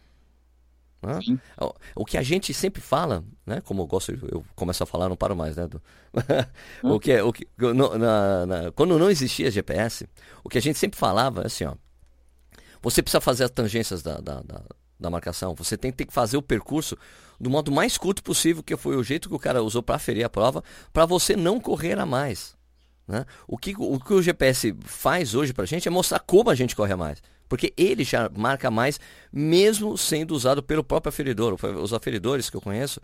Né? 1.02 1.38
O 1.94 2.04
que 2.04 2.18
a 2.18 2.22
gente 2.22 2.52
sempre 2.52 2.82
fala, 2.82 3.24
né? 3.46 3.60
Como 3.60 3.82
eu 3.82 3.86
gosto, 3.86 4.12
eu 4.30 4.44
começo 4.56 4.82
a 4.82 4.86
falar, 4.86 5.08
não 5.08 5.16
paro 5.16 5.36
mais, 5.36 5.56
né? 5.56 5.66
Do... 5.66 5.80
o 6.82 6.98
que 6.98 7.12
é, 7.12 7.22
o 7.22 7.32
que, 7.32 7.46
no, 7.56 7.96
na, 7.96 8.46
na, 8.46 8.72
quando 8.72 8.98
não 8.98 9.10
existia 9.10 9.50
GPS, 9.50 10.08
o 10.42 10.48
que 10.48 10.58
a 10.58 10.62
gente 10.62 10.78
sempre 10.78 10.98
falava 10.98 11.42
é 11.42 11.46
assim, 11.46 11.64
ó. 11.64 11.74
Você 12.82 13.02
precisa 13.02 13.20
fazer 13.20 13.44
as 13.44 13.50
tangências 13.50 14.02
da, 14.02 14.18
da, 14.18 14.40
da, 14.40 14.62
da 14.98 15.10
marcação. 15.10 15.54
Você 15.56 15.76
tem, 15.76 15.90
tem, 15.90 16.06
que 16.06 16.12
fazer 16.12 16.36
o 16.36 16.42
percurso 16.42 16.96
do 17.40 17.50
modo 17.50 17.72
mais 17.72 17.96
curto 17.98 18.22
possível, 18.22 18.62
que 18.62 18.76
foi 18.76 18.96
o 18.96 19.02
jeito 19.02 19.28
que 19.28 19.34
o 19.34 19.38
cara 19.38 19.62
usou 19.62 19.82
para 19.82 19.96
aferir 19.96 20.24
a 20.24 20.30
prova, 20.30 20.62
para 20.92 21.04
você 21.04 21.36
não 21.36 21.60
correr 21.60 21.98
a 21.98 22.06
mais. 22.06 22.56
Né? 23.06 23.24
O, 23.46 23.56
que, 23.56 23.74
o 23.76 23.98
que 23.98 24.12
o 24.12 24.22
GPS 24.22 24.76
faz 24.82 25.34
hoje 25.34 25.52
para 25.52 25.64
a 25.64 25.66
gente 25.66 25.88
é 25.88 25.90
mostrar 25.90 26.20
como 26.20 26.50
a 26.50 26.54
gente 26.54 26.76
corre 26.76 26.92
a 26.92 26.96
mais. 26.96 27.22
Porque 27.48 27.72
ele 27.76 28.04
já 28.04 28.30
marca 28.36 28.70
mais, 28.70 29.00
mesmo 29.32 29.96
sendo 29.96 30.34
usado 30.34 30.62
pelo 30.62 30.84
próprio 30.84 31.08
aferidor. 31.08 31.56
Os 31.80 31.92
aferidores 31.92 32.50
que 32.50 32.56
eu 32.56 32.60
conheço, 32.60 33.00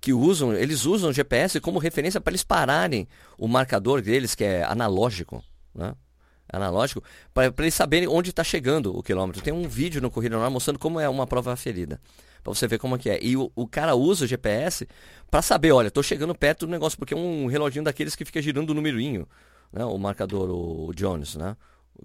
que 0.00 0.12
usam, 0.12 0.52
eles 0.54 0.84
usam 0.84 1.10
o 1.10 1.12
GPS 1.12 1.60
como 1.60 1.78
referência 1.78 2.20
para 2.20 2.30
eles 2.30 2.44
pararem 2.44 3.08
o 3.36 3.48
marcador 3.48 4.00
deles, 4.00 4.34
que 4.34 4.44
é 4.44 4.62
analógico. 4.62 5.42
Né? 5.74 5.94
analógico, 6.50 7.02
para 7.34 7.52
eles 7.58 7.74
saberem 7.74 8.08
onde 8.08 8.30
está 8.30 8.42
chegando 8.42 8.96
o 8.96 9.02
quilômetro. 9.02 9.42
Tem 9.42 9.52
um 9.52 9.68
vídeo 9.68 10.00
no 10.00 10.10
Corrida 10.10 10.34
Normal 10.34 10.50
mostrando 10.50 10.78
como 10.78 10.98
é 10.98 11.08
uma 11.08 11.26
prova 11.26 11.54
ferida. 11.56 12.00
Para 12.42 12.54
você 12.54 12.66
ver 12.66 12.78
como 12.78 12.96
é 12.96 12.98
que 12.98 13.10
é. 13.10 13.18
E 13.22 13.36
o, 13.36 13.52
o 13.54 13.66
cara 13.66 13.94
usa 13.94 14.24
o 14.24 14.28
GPS 14.28 14.88
para 15.30 15.42
saber, 15.42 15.72
olha, 15.72 15.88
estou 15.88 16.02
chegando 16.02 16.34
perto 16.34 16.66
do 16.66 16.70
negócio, 16.70 16.98
porque 16.98 17.12
é 17.12 17.16
um 17.16 17.46
reloginho 17.46 17.84
daqueles 17.84 18.16
que 18.16 18.24
fica 18.24 18.40
girando 18.40 18.70
o 18.70 18.74
numerinho, 18.74 19.28
né? 19.72 19.84
o 19.84 19.98
marcador, 19.98 20.48
o 20.50 20.92
Jones, 20.94 21.36
né? 21.36 21.56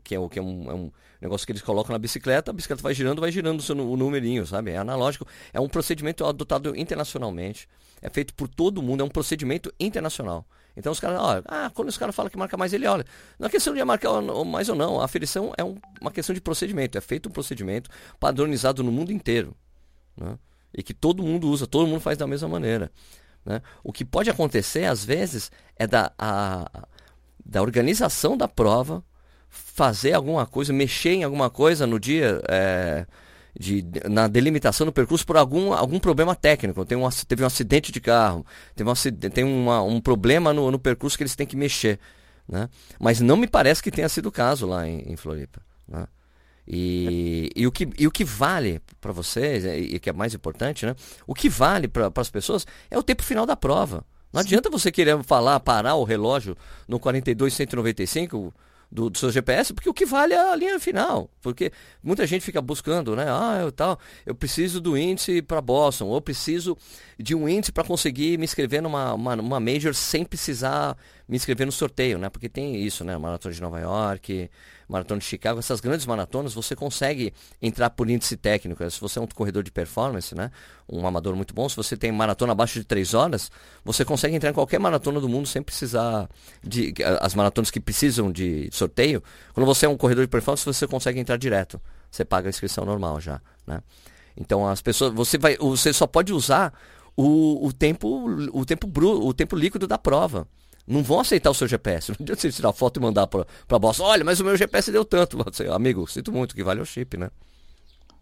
Que 0.04 0.16
é, 0.16 0.30
que 0.30 0.40
é 0.40 0.42
um, 0.42 0.72
é 0.72 0.74
um 0.74 0.92
negócio 1.22 1.46
que 1.46 1.52
eles 1.52 1.62
colocam 1.62 1.94
na 1.94 2.00
bicicleta, 2.00 2.52
a 2.52 2.54
bicicleta 2.54 2.82
vai 2.82 2.94
girando, 2.94 3.22
vai 3.22 3.32
girando 3.32 3.60
o, 3.60 3.64
seu, 3.64 3.78
o 3.78 3.98
numerinho, 3.98 4.46
sabe? 4.46 4.72
É 4.72 4.78
analógico. 4.78 5.28
É 5.52 5.60
um 5.60 5.70
procedimento 5.70 6.26
adotado 6.26 6.76
internacionalmente. 6.76 7.68
É 8.02 8.10
feito 8.10 8.34
por 8.34 8.48
todo 8.48 8.82
mundo, 8.82 9.02
é 9.02 9.04
um 9.06 9.10
procedimento 9.10 9.74
internacional. 9.80 10.46
Então 10.76 10.92
os 10.92 11.00
caras, 11.00 11.22
olha, 11.22 11.44
ah, 11.46 11.72
quando 11.74 11.90
os 11.90 11.98
caras 11.98 12.16
falam 12.16 12.30
que 12.30 12.38
marca 12.38 12.58
mais, 12.58 12.74
ele 12.74 12.88
olha. 12.88 13.06
Não 13.40 13.48
é 13.48 13.50
questão 13.50 13.74
de 13.74 13.84
marcar 13.84 14.22
mais 14.46 14.68
ou 14.70 14.76
não. 14.76 15.00
A 15.00 15.06
aferição 15.06 15.54
é 15.58 15.64
um, 15.64 15.78
uma 16.02 16.12
questão 16.12 16.34
de 16.34 16.42
procedimento. 16.42 16.98
É 16.98 17.02
feito 17.02 17.30
um 17.30 17.32
procedimento 17.32 17.90
padronizado 18.20 18.84
no 18.84 18.92
mundo 18.92 19.12
inteiro. 19.12 19.56
Né? 20.18 20.38
E 20.74 20.82
que 20.82 20.94
todo 20.94 21.24
mundo 21.24 21.48
usa, 21.48 21.68
todo 21.68 21.88
mundo 21.88 22.02
faz 22.02 22.18
da 22.18 22.26
mesma 22.26 22.50
maneira. 22.50 22.92
Né? 23.46 23.62
O 23.84 23.94
que 23.94 24.04
pode 24.04 24.30
acontecer, 24.30 24.86
às 24.86 25.06
vezes, 25.06 25.52
é 25.78 25.86
da, 25.86 26.12
a, 26.18 26.88
da 27.46 27.62
organização 27.62 28.36
da 28.36 28.48
prova 28.48 29.04
fazer 29.54 30.14
alguma 30.14 30.46
coisa, 30.46 30.74
mexer 30.74 31.12
em 31.12 31.24
alguma 31.24 31.50
coisa 31.50 31.86
no 31.86 32.00
dia. 32.00 32.42
É, 32.50 33.06
de, 33.58 33.86
na 34.10 34.28
delimitação 34.28 34.84
do 34.84 34.92
percurso 34.92 35.24
por 35.24 35.38
algum, 35.38 35.74
algum 35.74 36.00
problema 36.00 36.36
técnico. 36.36 36.84
Tem 36.86 36.98
um, 36.98 37.08
teve 37.28 37.44
um 37.44 37.46
acidente 37.46 37.92
de 37.92 38.02
carro, 38.02 38.44
teve 38.76 38.90
um, 38.90 38.94
tem 39.30 39.44
uma, 39.44 39.82
um 39.84 40.02
problema 40.02 40.52
no, 40.52 40.72
no 40.72 40.80
percurso 40.80 41.16
que 41.16 41.24
eles 41.24 41.36
têm 41.36 41.46
que 41.46 41.56
mexer. 41.56 42.00
Né? 42.50 42.68
Mas 43.00 43.20
não 43.20 43.38
me 43.38 43.48
parece 43.48 43.82
que 43.82 43.92
tenha 43.92 44.10
sido 44.10 44.26
o 44.26 44.32
caso 44.32 44.66
lá 44.66 44.88
em, 44.88 45.04
em 45.12 45.16
Floripa. 45.16 45.62
Né? 45.88 46.08
E, 46.68 47.52
e, 47.56 47.68
o 47.68 47.72
que, 47.72 47.88
e 47.98 48.08
o 48.08 48.12
que 48.12 48.24
vale 48.24 48.82
para 49.00 49.12
vocês, 49.12 49.66
e 49.66 50.00
que 50.00 50.10
é 50.10 50.14
mais 50.14 50.34
importante, 50.34 50.86
né? 50.86 50.96
o 51.28 51.36
que 51.36 51.48
vale 51.48 51.88
para 51.88 52.12
as 52.16 52.30
pessoas 52.30 52.66
é 52.90 52.98
o 52.98 53.04
tempo 53.04 53.22
final 53.22 53.46
da 53.46 53.56
prova. 53.56 54.04
Não 54.32 54.42
Sim. 54.42 54.48
adianta 54.48 54.70
você 54.70 54.92
querer 54.92 55.22
falar, 55.24 55.60
parar 55.60 55.94
o 55.94 56.04
relógio 56.04 56.58
no 56.88 57.00
42,195 57.00 58.52
do, 58.94 59.10
do 59.10 59.18
seu 59.18 59.32
GPS, 59.32 59.74
porque 59.74 59.90
o 59.90 59.94
que 59.94 60.06
vale 60.06 60.36
é 60.36 60.52
a 60.52 60.56
linha 60.56 60.80
final. 60.80 61.28
Porque 61.42 61.72
muita 62.02 62.28
gente 62.28 62.46
fica 62.46 62.62
buscando, 62.62 63.16
né? 63.16 63.26
Ah, 63.28 63.60
eu, 63.62 63.72
tal, 63.72 64.00
eu 64.24 64.36
preciso 64.36 64.80
do 64.80 64.96
índice 64.96 65.42
para 65.42 65.60
Boston, 65.60 66.06
ou 66.06 66.22
preciso 66.22 66.78
de 67.18 67.34
um 67.34 67.50
índice 67.50 67.72
para 67.72 67.84
conseguir 67.84 68.38
me 68.38 68.46
inscrever 68.46 68.84
numa 68.84 69.16
uma, 69.16 69.34
uma 69.34 69.60
major 69.60 69.96
sem 69.96 70.24
precisar 70.24 70.96
me 71.28 71.38
inscrever 71.38 71.66
no 71.66 71.72
sorteio, 71.72 72.18
né? 72.18 72.30
Porque 72.30 72.50
tem 72.50 72.76
isso, 72.76 73.04
né? 73.04 73.18
Maratona 73.18 73.54
de 73.54 73.62
Nova 73.62 73.80
York, 73.80 74.50
Maratona 74.88 75.20
de 75.20 75.26
Chicago, 75.26 75.60
essas 75.60 75.80
grandes 75.80 76.06
maratonas, 76.06 76.54
você 76.54 76.76
consegue 76.76 77.34
entrar 77.62 77.90
por 77.92 78.10
índice 78.10 78.36
técnico. 78.36 78.90
Se 78.90 79.00
você 79.00 79.20
é 79.20 79.22
um 79.22 79.28
corredor 79.28 79.64
de 79.64 79.72
performance, 79.72 80.36
né? 80.36 80.52
Um 80.88 81.08
amador 81.08 81.36
muito 81.36 81.54
bom, 81.54 81.68
se 81.70 81.76
você 81.76 81.96
tem 81.96 82.12
maratona 82.12 82.52
abaixo 82.52 82.78
de 82.80 82.86
3 82.86 83.14
horas, 83.14 83.50
você 83.86 84.04
consegue 84.04 84.36
entrar 84.36 84.50
em 84.50 84.54
qualquer 84.54 84.80
maratona 84.80 85.22
do 85.22 85.30
mundo 85.30 85.48
sem 85.48 85.62
precisar 85.62 86.30
de 86.62 86.94
as 87.22 87.34
maratonas 87.34 87.72
que 87.72 87.80
precisam 87.80 88.32
de 88.32 88.70
sorteio. 88.72 89.24
Quando 89.54 89.66
você 89.66 89.86
é 89.86 89.90
um 89.90 89.98
corredor 89.98 90.26
de 90.26 90.30
performance, 90.30 90.66
você 90.66 90.86
consegue 90.86 91.20
entrar 91.20 91.38
direto. 91.38 91.82
Você 92.12 92.26
paga 92.26 92.50
a 92.50 92.52
inscrição 92.52 92.86
normal 92.86 93.22
já, 93.22 93.42
né? 93.66 93.82
Então 94.36 94.68
as 94.68 94.82
pessoas, 94.82 95.14
você 95.14 95.38
vai, 95.38 95.56
você 95.58 95.94
só 95.94 96.06
pode 96.06 96.34
usar 96.34 96.74
o, 97.16 97.66
o 97.66 97.72
tempo, 97.72 98.28
o 98.52 98.66
tempo 98.66 98.88
bruto, 98.88 99.26
o 99.26 99.34
tempo 99.34 99.56
líquido 99.56 99.88
da 99.88 99.98
prova 99.98 100.48
não 100.86 101.02
vão 101.02 101.20
aceitar 101.20 101.50
o 101.50 101.54
seu 101.54 101.68
GPS. 101.68 102.12
Não 102.18 102.18
adianta 102.20 102.42
você 102.42 102.52
tirar 102.52 102.74
foto 102.74 103.00
e 103.00 103.04
mandar 103.04 103.28
para 103.28 103.46
a 103.70 103.80
bosta. 103.80 104.04
Olha, 104.04 104.24
mas 104.24 104.40
o 104.40 104.44
meu 104.44 104.56
GPS 104.58 104.92
deu 104.92 105.06
tanto. 105.06 105.38
Você, 105.44 105.68
amigo, 105.68 106.08
sinto 106.08 106.32
muito, 106.32 106.56
que 106.56 106.64
vale 106.64 106.82
o 106.82 106.86
chip, 106.86 107.18
né? 107.18 107.30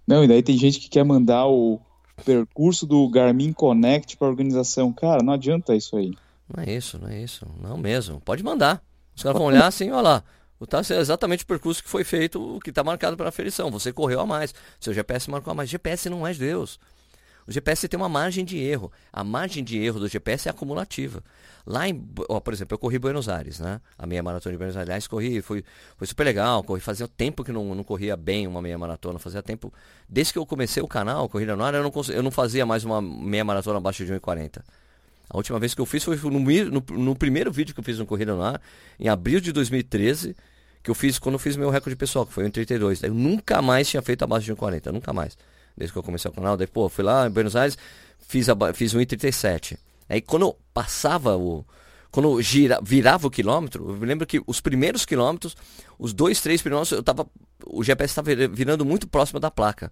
Não, 0.08 0.24
e 0.24 0.28
daí 0.28 0.44
tem 0.44 0.58
gente 0.58 0.80
que 0.80 0.90
quer 0.90 1.04
mandar 1.04 1.48
o 1.48 1.80
percurso 2.26 2.86
do 2.86 3.08
Garmin 3.10 3.52
Connect 3.52 4.18
para 4.18 4.28
a 4.28 4.30
organização. 4.30 4.94
Cara, 4.94 5.24
não 5.24 5.34
adianta 5.34 5.76
isso 5.76 5.96
aí. 5.98 6.14
Não 6.48 6.64
é 6.64 6.72
isso, 6.72 7.00
não 7.00 7.08
é 7.08 7.22
isso. 7.22 7.48
Não 7.62 7.78
mesmo. 7.78 8.20
Pode 8.22 8.44
mandar. 8.44 8.82
Os 9.16 9.24
caras 9.24 9.38
vão 9.38 9.48
olhar 9.48 9.66
assim, 9.66 9.90
olha 9.92 10.02
lá. 10.02 10.24
Tá 10.68 10.82
é 10.92 11.00
exatamente 11.00 11.44
o 11.44 11.48
percurso 11.48 11.84
que 11.84 11.90
foi 11.90 12.04
feito, 12.04 12.58
o 12.58 12.60
que 12.60 12.70
está 12.70 12.84
marcado 12.84 13.18
para 13.18 13.26
a 13.26 13.30
aferição. 13.30 13.72
Você 13.72 13.92
correu 13.92 14.20
a 14.20 14.26
mais. 14.26 14.54
Seu 14.80 14.94
GPS 14.94 15.30
marcou 15.30 15.52
a 15.52 15.56
mais. 15.56 15.70
GPS 15.70 16.08
não 16.08 16.26
é 16.26 16.34
de 16.34 16.40
Deus. 16.40 16.80
O 17.48 17.52
GPS 17.52 17.88
tem 17.88 18.00
uma 18.00 18.10
margem 18.10 18.46
de 18.46 18.60
erro. 18.60 18.92
A 19.12 19.24
margem 19.24 19.64
de 19.64 19.80
erro 19.80 20.00
do 20.00 20.08
GPS 20.08 20.48
é 20.48 20.52
acumulativa. 20.52 21.24
Lá 21.66 21.88
em, 21.88 22.04
ó, 22.28 22.40
por 22.40 22.54
exemplo, 22.54 22.76
eu 22.76 22.80
corri 22.80 22.98
Buenos 22.98 23.30
Aires, 23.30 23.60
né? 23.60 23.80
A 23.98 24.06
meia 24.08 24.24
maratona 24.24 24.54
de 24.54 24.58
Buenos 24.58 24.76
Aires. 24.76 24.90
Aliás, 24.90 25.08
corri, 25.08 25.42
foi, 25.42 25.64
foi 25.98 26.08
super 26.08 26.24
legal. 26.24 26.64
Corri, 26.64 26.82
fazia 26.82 27.08
tempo 27.08 27.44
que 27.44 27.52
não, 27.52 27.76
não 27.76 27.84
corria 27.84 28.18
bem 28.18 28.48
uma 28.48 28.62
meia 28.62 28.78
maratona. 28.78 29.20
Fazia 29.20 29.42
tempo. 29.42 29.74
Desde 30.10 30.34
que 30.34 30.40
eu 30.40 30.46
comecei 30.46 30.82
o 30.82 30.88
canal, 30.88 31.30
Corrida 31.30 31.54
Ar, 31.54 31.74
eu 31.74 31.84
não, 31.84 31.92
eu 32.10 32.24
não 32.24 32.32
fazia 32.32 32.66
mais 32.66 32.84
uma 32.84 33.02
meia 33.02 33.44
maratona 33.44 33.78
abaixo 33.78 34.06
de 34.06 34.12
1,40. 34.12 34.62
A 35.30 35.38
última 35.38 35.60
vez 35.60 35.74
que 35.74 35.80
eu 35.80 35.86
fiz 35.86 36.04
foi 36.04 36.18
no, 36.18 36.40
no, 36.40 36.84
no 36.98 37.16
primeiro 37.16 37.52
vídeo 37.52 37.74
que 37.74 37.80
eu 37.80 37.84
fiz 37.84 37.98
no 37.98 38.06
Corrida 38.06 38.36
no 38.36 38.42
em 39.00 39.08
abril 39.08 39.40
de 39.40 39.54
2013, 39.54 40.36
que 40.84 40.92
eu 40.92 40.96
fiz 40.96 41.18
quando 41.20 41.36
eu 41.36 41.40
fiz 41.40 41.56
meu 41.56 41.70
recorde 41.70 41.96
pessoal, 41.96 42.26
que 42.26 42.34
foi 42.34 42.44
1,32. 42.50 43.08
Eu 43.08 43.14
nunca 43.14 43.62
mais 43.62 43.90
tinha 43.90 44.02
feito 44.02 44.24
abaixo 44.24 44.46
de 44.46 44.54
1,40, 44.54 44.92
nunca 44.92 45.14
mais. 45.14 45.38
Desde 45.78 45.94
que 45.94 45.98
eu 45.98 46.04
comecei 46.04 46.30
o 46.30 46.34
canal, 46.34 46.58
daí, 46.58 46.68
pô, 46.68 46.90
fui 46.90 47.04
lá 47.04 47.28
em 47.28 47.30
Buenos 47.30 47.56
Aires, 47.56 47.78
fiz, 48.20 48.48
fiz 48.74 48.94
1,37. 48.94 49.78
Aí 50.08 50.22
quando 50.22 50.56
passava 50.74 51.36
o. 51.38 51.66
Quando 52.12 52.42
gira, 52.42 52.80
virava 52.84 53.28
o 53.28 53.32
quilômetro, 53.32 53.90
eu 53.90 53.96
me 53.96 54.06
lembro 54.06 54.28
que 54.28 54.42
os 54.46 54.60
primeiros 54.60 55.06
quilômetros, 55.06 55.56
os 55.98 56.14
dois, 56.14 56.42
três 56.42 56.62
primeiros, 56.62 56.92
eu 56.92 57.02
tava. 57.02 57.26
O 57.66 57.84
GPS 57.84 58.12
estava 58.12 58.36
virando 58.48 58.84
muito 58.84 59.08
próximo 59.08 59.40
da 59.40 59.50
placa. 59.50 59.92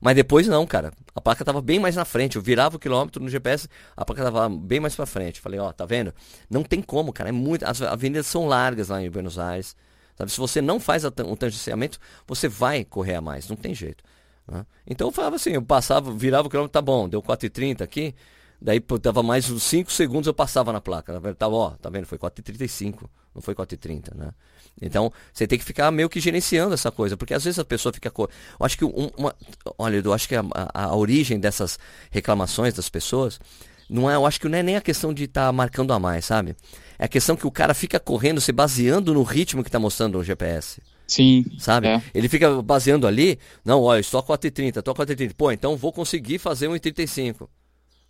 Mas 0.00 0.16
depois 0.16 0.48
não, 0.48 0.66
cara. 0.66 0.92
A 1.14 1.20
placa 1.20 1.42
estava 1.42 1.60
bem 1.60 1.78
mais 1.78 1.94
na 1.94 2.06
frente. 2.06 2.36
Eu 2.36 2.42
virava 2.42 2.76
o 2.76 2.78
quilômetro 2.78 3.22
no 3.22 3.28
GPS, 3.28 3.68
a 3.94 4.04
placa 4.04 4.22
estava 4.22 4.48
bem 4.48 4.80
mais 4.80 4.96
para 4.96 5.04
frente. 5.04 5.40
Falei, 5.40 5.60
ó, 5.60 5.70
tá 5.72 5.84
vendo? 5.84 6.14
Não 6.48 6.62
tem 6.62 6.80
como, 6.80 7.12
cara. 7.12 7.28
É 7.28 7.32
muito. 7.32 7.64
As 7.64 7.82
avenidas 7.82 8.26
são 8.26 8.46
largas 8.46 8.88
lá 8.88 9.02
em 9.02 9.10
Buenos 9.10 9.38
Aires. 9.38 9.76
Sabe? 10.16 10.30
Se 10.30 10.38
você 10.38 10.62
não 10.62 10.80
faz 10.80 11.04
o 11.04 11.10
tangenciamento, 11.10 11.98
você 12.26 12.48
vai 12.48 12.84
correr 12.84 13.16
a 13.16 13.20
mais. 13.20 13.48
Não 13.48 13.56
tem 13.56 13.74
jeito. 13.74 14.02
Né? 14.46 14.66
Então 14.86 15.08
eu 15.08 15.12
falava 15.12 15.36
assim, 15.36 15.50
eu 15.50 15.62
passava, 15.62 16.12
virava 16.12 16.48
o 16.48 16.50
quilômetro, 16.50 16.72
tá 16.72 16.82
bom, 16.82 17.08
deu 17.08 17.22
4,30 17.22 17.82
aqui. 17.82 18.14
Daí 18.60 18.82
dava 19.00 19.22
mais 19.22 19.50
uns 19.50 19.62
5 19.62 19.90
segundos 19.90 20.26
eu 20.26 20.34
passava 20.34 20.72
na 20.72 20.80
placa. 20.80 21.18
Tava, 21.34 21.54
ó, 21.54 21.70
tá 21.70 21.88
vendo? 21.88 22.06
Foi 22.06 22.18
4,35, 22.18 23.08
não 23.34 23.40
foi 23.40 23.54
4,30, 23.54 24.14
né? 24.14 24.32
Então, 24.80 25.12
você 25.32 25.46
tem 25.46 25.58
que 25.58 25.64
ficar 25.64 25.90
meio 25.90 26.08
que 26.08 26.20
gerenciando 26.20 26.74
essa 26.74 26.90
coisa, 26.90 27.16
porque 27.16 27.34
às 27.34 27.44
vezes 27.44 27.58
a 27.58 27.64
pessoa 27.64 27.92
fica. 27.92 28.12
Eu 28.16 28.28
acho 28.60 28.76
que 28.76 28.84
uma. 28.84 29.34
Olha, 29.78 30.00
eu 30.04 30.12
acho 30.12 30.28
que 30.28 30.36
a, 30.36 30.44
a, 30.54 30.84
a 30.84 30.96
origem 30.96 31.40
dessas 31.40 31.78
reclamações 32.10 32.74
das 32.74 32.88
pessoas 32.88 33.40
não 33.88 34.10
é, 34.10 34.14
eu 34.14 34.24
acho 34.24 34.40
que 34.40 34.48
não 34.48 34.56
é 34.56 34.62
nem 34.62 34.76
a 34.76 34.80
questão 34.80 35.12
de 35.12 35.24
estar 35.24 35.46
tá 35.46 35.52
marcando 35.52 35.92
a 35.92 35.98
mais, 35.98 36.24
sabe? 36.24 36.54
É 36.98 37.06
a 37.06 37.08
questão 37.08 37.34
que 37.34 37.46
o 37.46 37.50
cara 37.50 37.74
fica 37.74 37.98
correndo 37.98 38.40
se 38.40 38.52
baseando 38.52 39.12
no 39.12 39.22
ritmo 39.22 39.62
que 39.62 39.68
está 39.68 39.80
mostrando 39.80 40.18
o 40.18 40.24
GPS. 40.24 40.80
Sim. 41.08 41.44
Sabe? 41.58 41.88
É. 41.88 42.02
Ele 42.14 42.28
fica 42.28 42.62
baseando 42.62 43.06
ali, 43.06 43.38
não, 43.64 43.82
olha, 43.82 43.98
estou 43.98 44.20
a 44.20 44.22
4,30, 44.22 44.78
estou 44.78 44.92
a 44.92 44.94
4,30. 44.94 45.34
Pô, 45.36 45.50
então 45.50 45.76
vou 45.76 45.92
conseguir 45.92 46.38
fazer 46.38 46.68
1,35. 46.68 47.48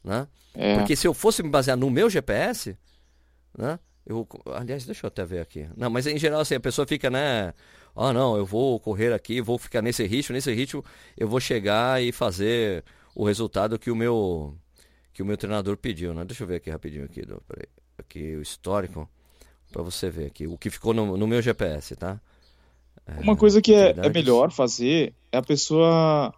Né? 0.02 0.26
É. 0.54 0.76
Porque 0.78 0.96
se 0.96 1.06
eu 1.06 1.14
fosse 1.14 1.42
me 1.42 1.48
basear 1.48 1.76
no 1.76 1.90
meu 1.90 2.08
GPS, 2.08 2.76
né? 3.56 3.78
Eu, 4.06 4.26
aliás, 4.46 4.84
deixa 4.84 5.06
eu 5.06 5.08
até 5.08 5.24
ver 5.24 5.40
aqui. 5.40 5.68
Não, 5.76 5.88
mas 5.90 6.06
em 6.06 6.18
geral, 6.18 6.40
assim, 6.40 6.54
a 6.54 6.60
pessoa 6.60 6.86
fica, 6.86 7.10
né? 7.10 7.54
Ah, 7.94 8.12
não, 8.12 8.36
eu 8.36 8.46
vou 8.46 8.80
correr 8.80 9.12
aqui, 9.12 9.40
vou 9.40 9.58
ficar 9.58 9.82
nesse 9.82 10.04
ritmo, 10.06 10.34
nesse 10.34 10.52
ritmo, 10.52 10.84
eu 11.16 11.28
vou 11.28 11.38
chegar 11.38 12.02
e 12.02 12.10
fazer 12.12 12.84
o 13.14 13.24
resultado 13.24 13.78
que 13.78 13.90
o 13.90 13.96
meu 13.96 14.56
que 15.12 15.22
o 15.22 15.26
meu 15.26 15.36
treinador 15.36 15.76
pediu, 15.76 16.14
né? 16.14 16.24
Deixa 16.24 16.44
eu 16.44 16.46
ver 16.46 16.56
aqui 16.56 16.70
rapidinho 16.70 17.04
aqui, 17.04 17.22
do, 17.22 17.42
peraí, 17.46 17.66
aqui 17.98 18.36
o 18.36 18.42
histórico 18.42 19.08
para 19.70 19.82
você 19.82 20.08
ver 20.10 20.26
aqui 20.26 20.46
o 20.46 20.56
que 20.56 20.70
ficou 20.70 20.94
no, 20.94 21.16
no 21.16 21.26
meu 21.26 21.42
GPS, 21.42 21.94
tá? 21.96 22.20
É, 23.06 23.20
Uma 23.20 23.36
coisa 23.36 23.60
que 23.60 23.74
é, 23.74 23.90
é, 23.90 24.08
melhor 24.08 24.50
fazer 24.50 25.14
é 25.30 25.38
a 25.38 25.42
pessoa 25.42 26.34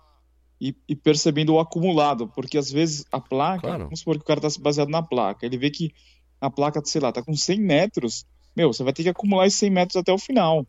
ir, 0.62 0.76
ir, 0.88 0.96
percebendo 0.96 1.54
o 1.54 1.58
acumulado, 1.58 2.28
porque 2.28 2.56
às 2.56 2.70
vezes 2.70 3.04
a 3.10 3.20
placa, 3.20 3.62
claro. 3.62 3.84
vamos 3.84 3.98
supor 3.98 4.16
que 4.16 4.22
o 4.22 4.26
cara 4.26 4.46
está 4.46 4.62
baseado 4.62 4.88
na 4.88 5.02
placa, 5.02 5.44
ele 5.44 5.58
vê 5.58 5.70
que 5.70 5.92
a 6.40 6.48
placa, 6.48 6.80
sei 6.84 7.00
lá, 7.00 7.10
tá 7.10 7.22
com 7.22 7.34
100 7.34 7.60
metros, 7.60 8.24
meu, 8.54 8.72
você 8.72 8.84
vai 8.84 8.92
ter 8.92 9.02
que 9.02 9.08
acumular 9.08 9.46
esses 9.46 9.58
100 9.58 9.70
metros 9.70 9.96
até 9.96 10.12
o 10.12 10.18
final, 10.18 10.64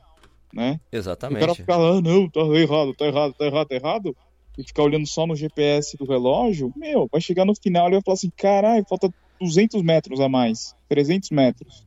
né? 0.52 0.80
Exatamente. 0.92 1.38
O 1.38 1.42
cara 1.42 1.56
ficar 1.56 1.78
lá, 1.78 1.98
ah, 1.98 2.02
não, 2.02 2.28
tá 2.28 2.42
errado, 2.42 2.94
tá 2.96 3.06
errado, 3.06 3.34
tá 3.34 3.46
errado, 3.46 3.68
tá 3.68 3.76
errado, 3.76 4.18
e 4.58 4.64
ficar 4.64 4.84
olhando 4.84 5.08
só 5.08 5.28
no 5.28 5.36
GPS 5.36 5.96
do 5.98 6.06
relógio, 6.06 6.74
meu, 6.76 7.08
vai 7.12 7.22
chegar 7.22 7.46
no 7.46 7.56
final 7.56 7.88
e 7.90 7.92
vai 7.92 8.02
falar 8.02 8.16
assim, 8.16 8.32
caralho, 8.36 8.86
falta 8.90 9.14
200 9.40 9.82
metros 9.84 10.20
a 10.20 10.28
mais, 10.28 10.76
300 10.90 11.30
metros. 11.30 11.86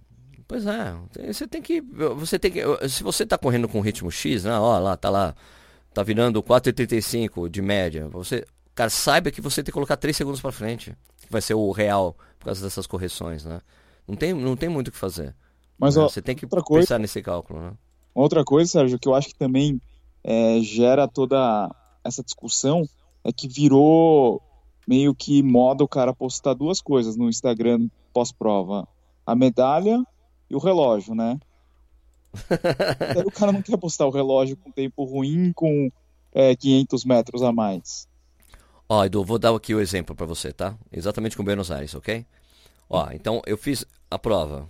Pois 0.48 0.64
é, 0.64 0.94
você 1.26 1.46
tem 1.48 1.60
que, 1.60 1.80
você 1.80 2.38
tem 2.38 2.52
que, 2.52 2.60
se 2.88 3.02
você 3.02 3.26
tá 3.26 3.36
correndo 3.36 3.66
com 3.68 3.80
ritmo 3.80 4.12
X, 4.12 4.44
né, 4.44 4.56
ó, 4.56 4.78
lá, 4.78 4.96
tá 4.96 5.10
lá, 5.10 5.34
tá 5.96 6.02
virando 6.02 6.42
4,35 6.42 7.48
de 7.48 7.62
média, 7.62 8.06
você, 8.08 8.44
cara, 8.74 8.90
saiba 8.90 9.30
que 9.30 9.40
você 9.40 9.62
tem 9.62 9.66
que 9.66 9.72
colocar 9.72 9.96
3 9.96 10.14
segundos 10.14 10.42
para 10.42 10.52
frente, 10.52 10.94
que 11.22 11.32
vai 11.32 11.40
ser 11.40 11.54
o 11.54 11.70
real 11.70 12.14
por 12.38 12.44
causa 12.44 12.62
dessas 12.62 12.86
correções, 12.86 13.46
né? 13.46 13.62
Não 14.06 14.14
tem, 14.14 14.34
não 14.34 14.54
tem 14.54 14.68
muito 14.68 14.88
o 14.88 14.92
que 14.92 14.98
fazer. 14.98 15.34
Mas 15.78 15.96
né? 15.96 16.02
ó, 16.02 16.08
você 16.10 16.20
tem 16.20 16.36
que 16.36 16.46
coisa, 16.46 16.86
pensar 16.86 16.98
nesse 16.98 17.22
cálculo, 17.22 17.62
né? 17.62 17.72
Outra 18.14 18.44
coisa, 18.44 18.70
Sérgio, 18.70 18.98
que 18.98 19.08
eu 19.08 19.14
acho 19.14 19.28
que 19.28 19.36
também 19.36 19.80
é, 20.22 20.60
gera 20.60 21.08
toda 21.08 21.74
essa 22.04 22.22
discussão 22.22 22.86
é 23.24 23.32
que 23.32 23.48
virou 23.48 24.42
meio 24.86 25.14
que 25.14 25.42
moda 25.42 25.82
o 25.82 25.88
cara 25.88 26.12
postar 26.12 26.52
duas 26.52 26.78
coisas 26.82 27.16
no 27.16 27.30
Instagram 27.30 27.88
pós-prova: 28.12 28.86
a 29.24 29.34
medalha 29.34 30.04
e 30.50 30.54
o 30.54 30.58
relógio, 30.58 31.14
né? 31.14 31.40
o 33.24 33.30
cara 33.30 33.52
não 33.52 33.62
quer 33.62 33.76
postar 33.78 34.06
o 34.06 34.10
relógio 34.10 34.56
com 34.56 34.70
tempo 34.70 35.04
ruim 35.04 35.52
com 35.52 35.90
é, 36.32 36.54
500 36.54 37.04
metros 37.04 37.42
a 37.42 37.52
mais. 37.52 38.08
Ó, 38.88 39.04
Edu, 39.04 39.24
vou 39.24 39.38
dar 39.38 39.54
aqui 39.54 39.74
o 39.74 39.80
exemplo 39.80 40.14
para 40.14 40.26
você, 40.26 40.52
tá? 40.52 40.76
Exatamente 40.92 41.36
com 41.36 41.42
Buenos 41.42 41.70
Aires, 41.70 41.94
ok? 41.94 42.24
Ó, 42.88 43.10
então 43.12 43.42
eu 43.46 43.56
fiz 43.56 43.84
a 44.10 44.18
prova. 44.18 44.68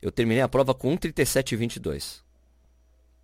Eu 0.00 0.12
terminei 0.12 0.42
a 0.42 0.48
prova 0.48 0.74
com 0.74 0.96
1,37,22. 0.96 2.20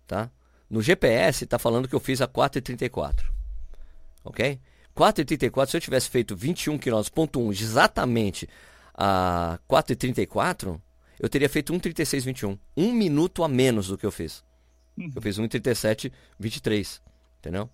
Tá? 0.05 0.29
No 0.69 0.81
GPS 0.81 1.45
tá 1.45 1.57
falando 1.57 1.87
que 1.87 1.95
eu 1.95 1.99
fiz 1.99 2.21
a 2.21 2.27
4,34. 2.27 3.23
Ok? 4.23 4.59
4,34, 4.95 5.69
se 5.69 5.77
eu 5.77 5.81
tivesse 5.81 6.09
feito 6.09 6.35
21 6.35 6.77
km, 6.77 7.01
ponto 7.13 7.39
1, 7.39 7.51
exatamente 7.51 8.47
a 8.93 9.59
4,34, 9.69 10.79
eu 11.19 11.29
teria 11.29 11.49
feito 11.49 11.73
1,36,21. 11.73 12.57
Um 12.75 12.91
minuto 12.91 13.43
a 13.43 13.47
menos 13.47 13.87
do 13.87 13.97
que 13.97 14.05
eu 14.05 14.11
fiz. 14.11 14.43
Uhum. 14.97 15.11
Eu 15.15 15.21
fiz 15.21 15.37
1,37,23. 15.37 17.01
Entendeu? 17.39 17.69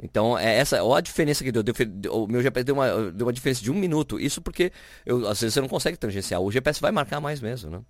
Então, 0.00 0.38
é 0.38 0.56
essa 0.56 0.82
ó 0.82 0.94
a 0.94 1.00
diferença 1.00 1.42
que 1.42 1.50
deu. 1.50 1.62
deu 1.62 1.74
o 2.12 2.26
meu 2.26 2.40
GPS 2.40 2.64
deu 2.64 2.74
uma, 2.74 3.10
deu 3.10 3.26
uma 3.26 3.32
diferença 3.32 3.62
de 3.62 3.70
um 3.70 3.74
minuto. 3.74 4.20
Isso 4.20 4.40
porque 4.40 4.72
eu, 5.04 5.26
às 5.26 5.40
vezes 5.40 5.54
você 5.54 5.60
não 5.60 5.68
consegue 5.68 5.96
tangenciar. 5.96 6.40
O 6.40 6.50
GPS 6.50 6.80
vai 6.80 6.92
marcar 6.92 7.20
mais 7.20 7.40
mesmo, 7.40 7.70
né? 7.70 7.80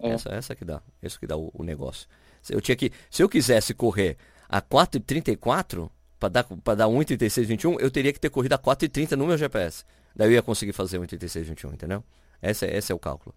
É. 0.00 0.10
Essa, 0.10 0.28
essa 0.30 0.54
que 0.56 0.64
dá. 0.64 0.82
Isso 1.02 1.18
que 1.20 1.26
dá 1.26 1.36
o, 1.36 1.50
o, 1.54 1.62
negócio. 1.62 2.08
Eu 2.50 2.60
tinha 2.60 2.74
que. 2.74 2.90
Se 3.08 3.22
eu 3.22 3.28
quisesse 3.28 3.72
correr 3.72 4.16
a 4.48 4.60
4,34 4.60 5.88
para 6.18 6.28
dar, 6.28 6.44
pra 6.44 6.74
dar 6.74 6.86
1,36,21, 6.86 7.80
eu 7.80 7.90
teria 7.90 8.12
que 8.12 8.18
ter 8.18 8.30
corrido 8.30 8.54
a 8.54 8.58
4,30 8.58 9.12
no 9.12 9.26
meu 9.26 9.38
GPS. 9.38 9.84
Daí 10.14 10.28
eu 10.28 10.32
ia 10.32 10.42
conseguir 10.42 10.72
fazer 10.72 10.98
1,36,21, 10.98 11.74
entendeu? 11.74 12.02
Esse, 12.42 12.66
esse 12.66 12.90
é 12.90 12.94
o 12.94 12.98
cálculo. 12.98 13.34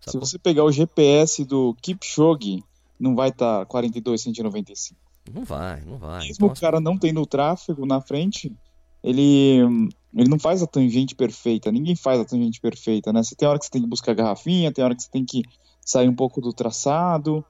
Se 0.00 0.18
você 0.18 0.38
pegar 0.38 0.64
o 0.64 0.72
GPS 0.72 1.44
do 1.44 1.74
Kipchoge, 1.80 2.62
não 2.98 3.14
vai 3.14 3.28
estar 3.30 3.60
tá 3.60 3.66
42,195. 3.66 5.00
Não 5.32 5.44
vai, 5.44 5.80
não 5.82 5.96
vai. 5.96 6.20
Mesmo 6.20 6.34
então, 6.34 6.48
o 6.48 6.60
cara 6.60 6.80
não 6.80 6.98
tendo 6.98 7.24
tráfego 7.24 7.86
na 7.86 8.00
frente, 8.00 8.52
ele, 9.02 9.60
ele 10.14 10.28
não 10.28 10.38
faz 10.38 10.62
a 10.62 10.66
tangente 10.66 11.14
perfeita. 11.14 11.70
Ninguém 11.70 11.94
faz 11.94 12.20
a 12.20 12.24
tangente 12.24 12.60
perfeita, 12.60 13.12
né? 13.12 13.22
Você 13.22 13.34
tem 13.34 13.48
hora 13.48 13.58
que 13.58 13.64
você 13.64 13.70
tem 13.70 13.82
que 13.82 13.88
buscar 13.88 14.14
garrafinha, 14.14 14.72
tem 14.72 14.84
hora 14.84 14.94
que 14.94 15.02
você 15.02 15.10
tem 15.10 15.24
que 15.24 15.42
sair 15.80 16.08
um 16.08 16.14
pouco 16.14 16.40
do 16.40 16.52
traçado. 16.52 17.44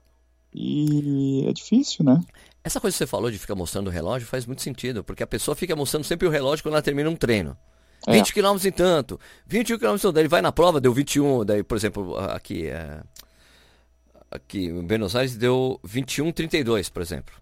E 0.53 1.43
é 1.47 1.53
difícil, 1.53 2.05
né? 2.05 2.21
Essa 2.63 2.79
coisa 2.79 2.93
que 2.93 2.99
você 2.99 3.07
falou 3.07 3.31
de 3.31 3.39
ficar 3.39 3.55
mostrando 3.55 3.87
o 3.87 3.89
relógio 3.89 4.27
faz 4.27 4.45
muito 4.45 4.61
sentido, 4.61 5.03
porque 5.03 5.23
a 5.23 5.27
pessoa 5.27 5.55
fica 5.55 5.75
mostrando 5.75 6.03
sempre 6.03 6.27
o 6.27 6.31
relógio 6.31 6.63
quando 6.63 6.75
ela 6.75 6.81
termina 6.81 7.09
um 7.09 7.15
treino. 7.15 7.57
É. 8.07 8.11
20 8.11 8.33
km 8.33 8.57
em 8.65 8.71
tanto, 8.71 9.19
21 9.45 9.77
km 9.77 9.95
em 9.95 9.97
tanto, 9.97 10.19
ele 10.19 10.27
vai 10.27 10.41
na 10.41 10.51
prova, 10.51 10.81
deu 10.81 10.93
21, 10.93 11.45
daí, 11.45 11.63
por 11.63 11.77
exemplo, 11.77 12.17
aqui, 12.19 12.67
é, 12.67 13.01
aqui 14.29 14.65
em 14.65 14.83
Buenos 14.85 15.15
Aires 15.15 15.37
deu 15.37 15.79
21,32, 15.87 16.91
por 16.91 17.01
exemplo. 17.01 17.33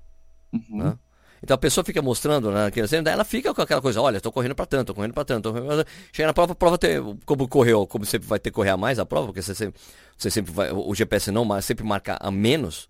Uhum. 0.53 0.83
Né? 0.83 0.97
Então 1.43 1.55
a 1.55 1.57
pessoa 1.57 1.83
fica 1.83 2.01
mostrando, 2.01 2.51
né, 2.51 2.69
daí 3.03 3.13
ela 3.13 3.23
fica 3.23 3.51
com 3.51 3.61
aquela 3.63 3.81
coisa, 3.81 3.99
olha, 3.99 4.17
estou 4.17 4.31
correndo 4.31 4.53
para 4.53 4.67
tanto, 4.67 4.87
tô 4.87 4.93
correndo 4.93 5.13
para 5.13 5.25
tanto, 5.25 5.51
correndo 5.51 5.85
chega 6.13 6.27
na 6.27 6.33
prova, 6.33 6.51
a 6.51 6.55
prova 6.55 6.77
ter, 6.77 7.01
como 7.25 7.47
correu, 7.47 7.87
como 7.87 8.05
sempre 8.05 8.27
vai 8.27 8.37
ter 8.37 8.51
que 8.51 8.55
correr 8.55 8.69
a 8.69 8.77
mais 8.77 8.99
a 8.99 9.05
prova, 9.07 9.27
porque 9.27 9.41
você 9.41 9.55
sempre, 9.55 9.81
você 10.15 10.29
sempre 10.29 10.51
vai, 10.51 10.71
o 10.71 10.93
GPS 10.93 11.31
não, 11.31 11.43
mas 11.43 11.65
sempre 11.65 11.83
marca 11.83 12.15
a 12.19 12.29
menos, 12.29 12.89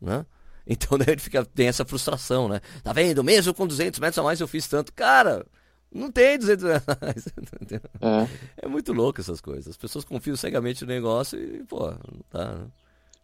né? 0.00 0.24
Então 0.66 0.96
daí 0.96 1.14
ele 1.14 1.20
fica, 1.20 1.44
tem 1.44 1.66
essa 1.66 1.84
frustração, 1.84 2.46
né? 2.46 2.60
Tá 2.84 2.92
vendo? 2.92 3.24
Mesmo 3.24 3.52
com 3.52 3.66
200 3.66 3.98
metros 3.98 4.18
a 4.18 4.22
mais 4.22 4.40
eu 4.40 4.46
fiz 4.46 4.68
tanto. 4.68 4.92
Cara, 4.92 5.44
não 5.92 6.10
tem 6.10 6.38
200 6.38 6.64
metros 6.64 6.88
a 6.88 7.04
mais. 7.04 7.26
É. 8.00 8.64
é 8.64 8.68
muito 8.68 8.92
louco 8.92 9.20
essas 9.20 9.40
coisas. 9.40 9.68
As 9.68 9.76
pessoas 9.76 10.04
confiam 10.04 10.36
cegamente 10.36 10.82
no 10.84 10.88
negócio 10.88 11.38
e, 11.38 11.64
pô, 11.64 11.90
não 11.90 12.20
tá, 12.30 12.54
né? 12.54 12.66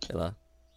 sei 0.05 0.17
lá. 0.17 0.35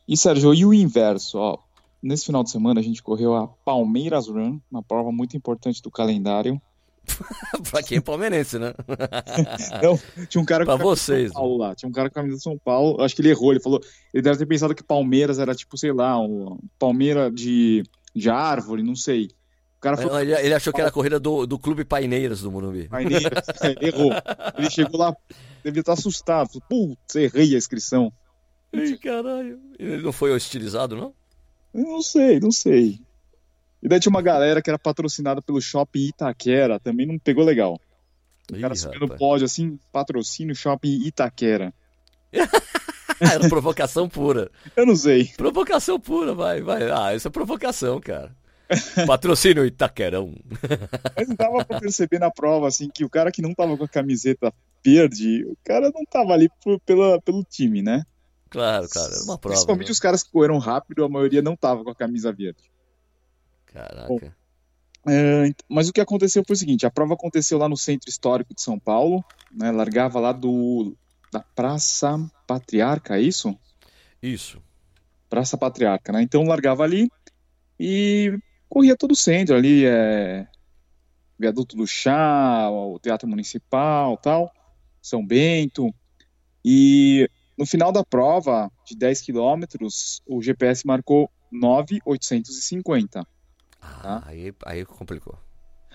E 0.07 0.17
Sérgio, 0.17 0.53
e 0.53 0.65
o 0.65 0.73
inverso? 0.73 1.37
Ó, 1.37 1.59
Nesse 2.01 2.25
final 2.25 2.43
de 2.43 2.49
semana 2.49 2.79
a 2.79 2.83
gente 2.83 3.03
correu 3.03 3.35
a 3.35 3.47
Palmeiras 3.47 4.27
Run, 4.27 4.59
uma 4.71 4.81
prova 4.81 5.11
muito 5.11 5.35
importante 5.35 5.81
do 5.81 5.91
calendário. 5.91 6.61
pra 7.69 7.83
quem 7.83 7.97
é 7.97 8.01
palmeirense, 8.01 8.57
né? 8.57 8.73
Não, 9.83 9.99
tinha 10.27 10.41
um 10.41 10.45
cara 10.45 10.63
com 10.63 10.75
pra 10.75 10.83
vocês. 10.83 11.31
São 11.31 11.41
Paulo 11.41 11.57
lá. 11.57 11.75
Tinha 11.75 11.89
um 11.89 11.91
cara 11.91 12.09
com 12.09 12.19
a 12.19 12.21
camisa 12.21 12.37
de 12.37 12.43
São 12.43 12.57
Paulo. 12.57 13.01
Acho 13.01 13.15
que 13.15 13.21
ele 13.21 13.31
errou. 13.31 13.51
Ele 13.51 13.59
falou. 13.59 13.81
Ele 14.13 14.21
deve 14.21 14.37
ter 14.37 14.45
pensado 14.45 14.75
que 14.75 14.83
Palmeiras 14.83 15.39
era 15.39 15.53
tipo, 15.53 15.77
sei 15.77 15.91
lá, 15.91 16.17
um 16.19 16.57
Palmeira 16.77 17.29
de, 17.29 17.83
de 18.15 18.29
árvore, 18.29 18.83
não 18.83 18.95
sei. 18.95 19.29
Cara 19.79 19.97
foi... 19.97 20.21
ele, 20.21 20.33
ele, 20.33 20.53
achou 20.53 20.73
que 20.73 20.81
era 20.81 20.89
a 20.89 20.93
corrida 20.93 21.19
do, 21.19 21.45
do 21.45 21.57
Clube 21.57 21.85
Paineiras 21.85 22.41
do 22.41 22.51
Morumbi. 22.51 22.87
Paineiras, 22.87 23.47
é, 23.61 23.87
errou. 23.87 24.11
Ele 24.57 24.69
chegou 24.69 24.99
lá, 24.99 25.15
devia 25.63 25.79
estar 25.79 25.93
assustado. 25.93 26.61
Putz, 26.69 27.15
errei 27.15 27.55
a 27.55 27.57
inscrição. 27.57 28.11
Ei, 28.73 28.97
caralho. 28.97 29.59
Ele 29.77 30.01
não 30.01 30.11
foi 30.11 30.31
hostilizado, 30.31 30.95
não? 30.95 31.13
Eu 31.73 31.83
não 31.83 32.01
sei, 32.01 32.39
não 32.39 32.51
sei. 32.51 32.99
E 33.81 33.87
daí 33.87 33.99
tinha 33.99 34.09
uma 34.09 34.21
galera 34.21 34.61
que 34.61 34.69
era 34.69 34.77
patrocinada 34.77 35.41
pelo 35.41 35.61
Shopping 35.61 36.07
Itaquera, 36.07 36.79
também 36.79 37.05
não 37.05 37.17
pegou 37.17 37.45
legal. 37.45 37.79
O 38.51 38.55
Ih, 38.55 38.61
cara 38.61 38.75
subiu 38.75 38.99
no 38.99 39.17
pódio 39.17 39.45
assim, 39.45 39.79
patrocínio 39.91 40.55
Shopping 40.55 41.05
Itaquera. 41.05 41.73
Era 43.19 43.49
provocação 43.49 44.07
pura. 44.07 44.49
Eu 44.77 44.85
não 44.85 44.95
sei. 44.95 45.25
Provocação 45.35 45.99
pura, 45.99 46.33
vai, 46.33 46.61
vai. 46.61 46.89
Ah, 46.89 47.13
isso 47.13 47.27
é 47.27 47.31
provocação, 47.31 47.99
cara. 47.99 48.33
Patrocínio 49.07 49.65
Itaquerão. 49.65 50.35
Mas 51.15 51.27
dava 51.35 51.65
pra 51.65 51.79
perceber 51.79 52.19
na 52.19 52.29
prova, 52.29 52.67
assim, 52.67 52.89
que 52.89 53.03
o 53.03 53.09
cara 53.09 53.31
que 53.31 53.41
não 53.41 53.53
tava 53.53 53.77
com 53.77 53.83
a 53.83 53.87
camiseta 53.87 54.53
verde, 54.83 55.43
o 55.45 55.57
cara 55.63 55.91
não 55.93 56.05
tava 56.05 56.33
ali 56.33 56.49
por, 56.63 56.79
pela, 56.81 57.21
pelo 57.21 57.43
time, 57.43 57.81
né? 57.81 58.03
Claro, 58.49 58.87
cara, 58.89 59.11
uma 59.23 59.37
prova. 59.37 59.55
Principalmente 59.55 59.87
né? 59.87 59.91
os 59.91 59.99
caras 59.99 60.23
que 60.23 60.31
correram 60.31 60.57
rápido, 60.57 61.03
a 61.03 61.09
maioria 61.09 61.41
não 61.41 61.55
tava 61.55 61.83
com 61.83 61.89
a 61.89 61.95
camisa 61.95 62.31
verde. 62.31 62.71
Caraca. 63.65 64.07
Bom, 64.07 64.19
é, 65.07 65.51
mas 65.67 65.87
o 65.87 65.93
que 65.93 66.01
aconteceu 66.01 66.43
foi 66.45 66.55
o 66.55 66.57
seguinte: 66.57 66.85
a 66.85 66.91
prova 66.91 67.13
aconteceu 67.13 67.57
lá 67.57 67.69
no 67.69 67.77
centro 67.77 68.09
histórico 68.09 68.53
de 68.53 68.61
São 68.61 68.79
Paulo, 68.79 69.23
né? 69.51 69.71
Largava 69.71 70.19
lá 70.19 70.31
do 70.31 70.95
da 71.31 71.41
Praça 71.41 72.17
Patriarca, 72.47 73.17
é 73.17 73.21
isso? 73.21 73.57
Isso. 74.21 74.61
Praça 75.29 75.57
Patriarca, 75.57 76.11
né? 76.11 76.21
Então 76.23 76.43
largava 76.43 76.83
ali 76.83 77.07
e 77.79 78.37
corria 78.69 78.95
todo 78.95 79.11
o 79.11 79.17
centro 79.17 79.55
ali, 79.55 79.85
é... 79.85 80.47
Viaduto 81.37 81.75
do 81.75 81.87
Chá, 81.87 82.69
o 82.69 82.99
Teatro 82.99 83.27
Municipal, 83.27 84.17
tal, 84.17 84.51
São 85.01 85.25
Bento. 85.25 85.93
E 86.63 87.29
no 87.57 87.65
final 87.65 87.91
da 87.91 88.03
prova, 88.03 88.69
de 88.85 88.95
10 88.95 89.21
quilômetros, 89.21 90.21
o 90.27 90.41
GPS 90.41 90.85
marcou 90.85 91.29
9,850. 91.51 93.25
Ah, 93.81 93.99
tá? 94.01 94.23
aí, 94.25 94.53
aí 94.65 94.85
complicou. 94.85 95.37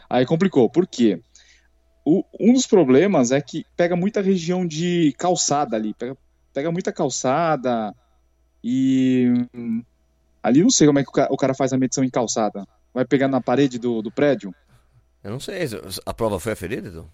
Aí 0.09 0.25
complicou, 0.27 0.69
por 0.71 0.87
quê? 0.87 1.21
O, 2.05 2.23
um 2.39 2.53
dos 2.53 2.67
problemas 2.67 3.31
é 3.31 3.41
que 3.41 3.65
pega 3.77 3.97
muita 3.97 4.21
região 4.21 4.67
de 4.67 5.15
calçada 5.19 5.77
ali, 5.77 5.95
pega, 5.95 6.17
pega 6.53 6.71
muita 6.71 6.93
calçada 6.93 7.95
e 8.63 9.33
ali 10.45 10.63
não 10.63 10.69
sei 10.69 10.87
como 10.87 10.99
é 10.99 11.03
que 11.03 11.09
o 11.09 11.37
cara, 11.39 11.55
faz 11.55 11.73
a 11.73 11.79
medição 11.79 12.05
em 12.05 12.11
calçada. 12.11 12.69
Vai 12.93 13.07
pegar 13.07 13.29
na 13.29 13.41
parede 13.41 13.79
do, 13.79 14.03
do 14.03 14.13
prédio? 14.13 14.55
Eu 15.23 15.31
não 15.31 15.41
sei, 15.41 15.67
a 16.05 16.13
prova 16.13 16.39
foi 16.39 16.53
aferida, 16.53 16.89
Edu? 16.89 17.11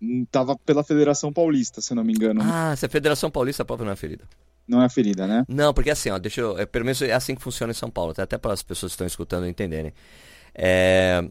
Hum, 0.00 0.26
tava 0.30 0.56
pela 0.56 0.82
Federação 0.82 1.30
Paulista, 1.30 1.82
se 1.82 1.94
não 1.94 2.02
me 2.02 2.14
engano. 2.14 2.40
Ah, 2.42 2.74
se 2.74 2.86
é 2.86 2.88
Federação 2.88 3.30
Paulista, 3.30 3.62
a 3.62 3.66
prova 3.66 3.84
não 3.84 3.90
é 3.90 3.92
aferida. 3.92 4.24
Não 4.66 4.80
é 4.80 4.86
aferida, 4.86 5.26
né? 5.26 5.44
Não, 5.46 5.74
porque 5.74 5.90
assim, 5.90 6.08
ó, 6.08 6.18
deixa 6.18 6.40
eu. 6.40 6.58
É, 6.58 6.64
pelo 6.64 6.86
menos 6.86 7.02
é 7.02 7.12
assim 7.12 7.34
que 7.34 7.42
funciona 7.42 7.70
em 7.70 7.74
São 7.74 7.90
Paulo, 7.90 8.14
até 8.16 8.38
para 8.38 8.54
as 8.54 8.62
pessoas 8.62 8.92
que 8.92 8.94
estão 8.94 9.06
escutando 9.06 9.46
entenderem. 9.46 9.92
É, 10.54 11.22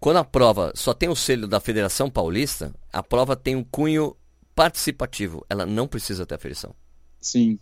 quando 0.00 0.16
a 0.16 0.24
prova 0.24 0.72
só 0.74 0.94
tem 0.94 1.10
o 1.10 1.14
selo 1.14 1.46
da 1.46 1.60
Federação 1.60 2.08
Paulista, 2.08 2.72
a 2.90 3.02
prova 3.02 3.36
tem 3.36 3.54
um 3.54 3.64
cunho 3.64 4.16
participativo. 4.54 5.44
Ela 5.50 5.66
não 5.66 5.86
precisa 5.86 6.24
ter 6.24 6.34
aferição. 6.34 6.74
Sim. 7.20 7.58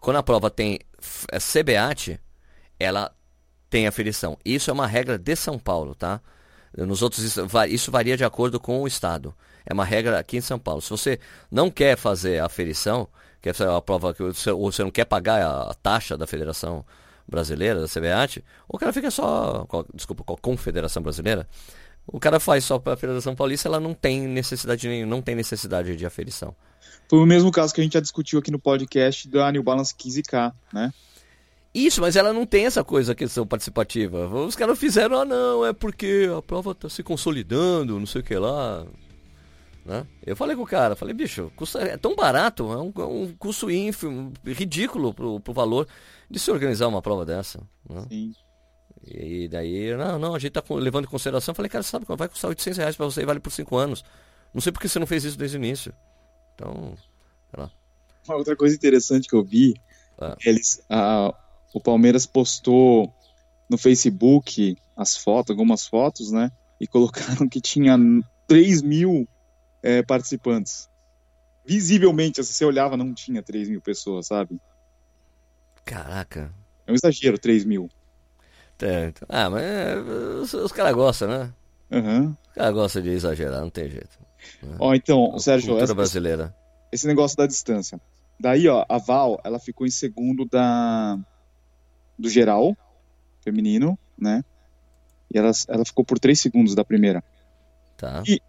Quando 0.00 0.16
a 0.16 0.22
prova 0.22 0.50
tem 0.50 0.78
é, 1.30 1.38
CBAT, 1.38 2.18
ela 2.78 3.12
tem 3.70 3.86
aferição. 3.86 4.36
Isso 4.44 4.70
é 4.70 4.72
uma 4.72 4.86
regra 4.86 5.18
de 5.18 5.34
São 5.36 5.58
Paulo, 5.58 5.94
tá? 5.94 6.20
Nos 6.76 7.02
outros 7.02 7.36
isso 7.68 7.90
varia 7.90 8.16
de 8.16 8.24
acordo 8.24 8.58
com 8.58 8.82
o 8.82 8.86
estado. 8.86 9.34
É 9.64 9.72
uma 9.72 9.84
regra 9.84 10.18
aqui 10.18 10.38
em 10.38 10.40
São 10.40 10.58
Paulo. 10.58 10.80
Se 10.80 10.90
você 10.90 11.20
não 11.50 11.70
quer 11.70 11.96
fazer 11.96 12.40
a 12.40 12.46
aferição, 12.46 13.08
quer 13.40 13.54
fazer 13.54 13.70
a 13.70 13.80
prova 13.80 14.14
que 14.14 14.22
ou 14.22 14.72
você 14.72 14.82
não 14.82 14.90
quer 14.90 15.04
pagar 15.04 15.42
a 15.42 15.74
taxa 15.74 16.16
da 16.16 16.26
federação 16.26 16.84
brasileira, 17.28 17.80
da 17.80 17.88
CBAT, 17.88 18.44
o 18.68 18.78
cara 18.78 18.92
fica 18.92 19.10
só, 19.10 19.66
desculpa, 19.94 20.24
com 20.24 20.34
a 20.34 20.36
Confederação 20.36 21.02
Brasileira, 21.02 21.48
o 22.06 22.18
cara 22.18 22.40
faz 22.40 22.64
só 22.64 22.78
para 22.78 22.94
a 22.94 22.96
Federação 22.96 23.34
Paulista, 23.34 23.68
ela 23.68 23.78
não 23.78 23.94
tem 23.94 24.26
necessidade 24.26 25.06
não 25.06 25.22
tem 25.22 25.34
necessidade 25.34 25.96
de 25.96 26.04
aferição. 26.04 26.54
Foi 27.08 27.20
o 27.20 27.26
mesmo 27.26 27.50
caso 27.50 27.72
que 27.72 27.80
a 27.80 27.84
gente 27.84 27.94
já 27.94 28.00
discutiu 28.00 28.38
aqui 28.38 28.50
no 28.50 28.58
podcast 28.58 29.28
da 29.28 29.50
New 29.52 29.62
Balance 29.62 29.94
15K, 29.94 30.52
né? 30.72 30.92
Isso, 31.74 32.02
mas 32.02 32.16
ela 32.16 32.32
não 32.32 32.44
tem 32.44 32.66
essa 32.66 32.84
coisa, 32.84 33.14
questão 33.14 33.46
participativa. 33.46 34.28
Os 34.28 34.54
caras 34.54 34.78
fizeram, 34.78 35.20
ah 35.20 35.24
não, 35.24 35.64
é 35.64 35.72
porque 35.72 36.28
a 36.36 36.42
prova 36.42 36.72
está 36.72 36.88
se 36.88 37.02
consolidando, 37.02 37.98
não 37.98 38.06
sei 38.06 38.20
o 38.20 38.24
que 38.24 38.36
lá. 38.36 38.86
Né? 39.84 40.06
Eu 40.24 40.36
falei 40.36 40.54
com 40.54 40.62
o 40.62 40.66
cara, 40.66 40.94
falei, 40.94 41.14
bicho, 41.14 41.50
custa, 41.56 41.80
é 41.80 41.96
tão 41.96 42.14
barato, 42.14 42.70
é 42.70 42.76
um, 42.76 42.92
é 42.96 43.06
um 43.06 43.34
custo 43.38 43.70
ínfimo, 43.70 44.32
ridículo 44.46 45.14
pro, 45.14 45.40
pro 45.40 45.52
valor 45.54 45.88
de 46.30 46.38
se 46.38 46.50
organizar 46.50 46.88
uma 46.88 47.02
prova 47.02 47.24
dessa. 47.24 47.60
Né? 47.88 48.06
Sim. 48.08 48.32
E 49.04 49.48
daí, 49.48 49.96
não, 49.96 50.18
não, 50.18 50.34
a 50.34 50.38
gente 50.38 50.52
tá 50.52 50.62
levando 50.70 51.06
em 51.06 51.10
consideração. 51.10 51.52
Eu 51.52 51.56
falei, 51.56 51.68
cara, 51.68 51.82
sabe 51.82 52.06
vai 52.06 52.28
custar 52.28 52.50
800 52.50 52.78
reais 52.78 52.96
pra 52.96 53.06
você 53.06 53.22
e 53.22 53.26
vale 53.26 53.40
por 53.40 53.50
5 53.50 53.76
anos. 53.76 54.04
Não 54.54 54.60
sei 54.60 54.70
por 54.70 54.80
que 54.80 54.88
você 54.88 54.98
não 54.98 55.06
fez 55.06 55.24
isso 55.24 55.38
desde 55.38 55.56
o 55.56 55.58
início. 55.58 55.92
Então, 56.54 56.94
sei 57.50 57.62
lá. 57.62 57.70
Uma 58.28 58.36
outra 58.36 58.54
coisa 58.54 58.76
interessante 58.76 59.26
que 59.26 59.34
eu 59.34 59.42
vi, 59.42 59.74
ah. 60.20 60.36
eles, 60.44 60.84
a, 60.88 61.34
o 61.72 61.80
Palmeiras 61.80 62.26
postou 62.26 63.12
no 63.68 63.78
Facebook 63.78 64.76
as 64.96 65.16
fotos, 65.16 65.50
algumas 65.50 65.86
fotos, 65.86 66.30
né? 66.30 66.50
E 66.80 66.86
colocaram 66.86 67.48
que 67.48 67.60
tinha 67.60 67.96
3 68.46 68.82
mil 68.82 69.26
é, 69.82 70.02
participantes. 70.02 70.88
Visivelmente, 71.64 72.42
se 72.42 72.52
você 72.52 72.64
olhava, 72.64 72.96
não 72.96 73.14
tinha 73.14 73.42
3 73.42 73.68
mil 73.68 73.80
pessoas, 73.80 74.26
sabe? 74.26 74.60
Caraca. 75.84 76.52
É 76.86 76.92
um 76.92 76.94
exagero, 76.94 77.38
3 77.38 77.64
mil. 77.64 77.88
É, 78.80 79.12
ah, 79.28 79.48
mas 79.48 79.62
é, 79.62 79.96
os, 79.96 80.52
os 80.54 80.72
caras 80.72 80.92
gostam, 80.94 81.28
né? 81.28 81.52
Uhum. 81.90 82.30
Os 82.48 82.54
caras 82.54 82.74
gostam 82.74 83.02
de 83.02 83.10
exagerar, 83.10 83.60
não 83.60 83.70
tem 83.70 83.88
jeito. 83.88 84.18
Né? 84.60 84.76
Ó, 84.78 84.92
então, 84.92 85.38
Sérgio, 85.38 85.68
Cultura 85.68 85.84
essa, 85.84 85.94
brasileira. 85.94 86.56
esse 86.90 87.06
negócio 87.06 87.36
da 87.36 87.46
distância. 87.46 88.00
Daí, 88.40 88.66
ó, 88.66 88.84
a 88.88 88.98
Val, 88.98 89.40
ela 89.44 89.60
ficou 89.60 89.86
em 89.86 89.90
segundo 89.90 90.44
da 90.44 91.16
do 92.22 92.30
geral 92.30 92.76
feminino, 93.42 93.98
né? 94.18 94.44
E 95.32 95.38
ela, 95.38 95.50
ela 95.68 95.84
ficou 95.84 96.04
por 96.04 96.18
3 96.18 96.38
segundos 96.38 96.74
da 96.74 96.84
primeira. 96.84 97.22
Tá. 97.96 98.22
E 98.26 98.40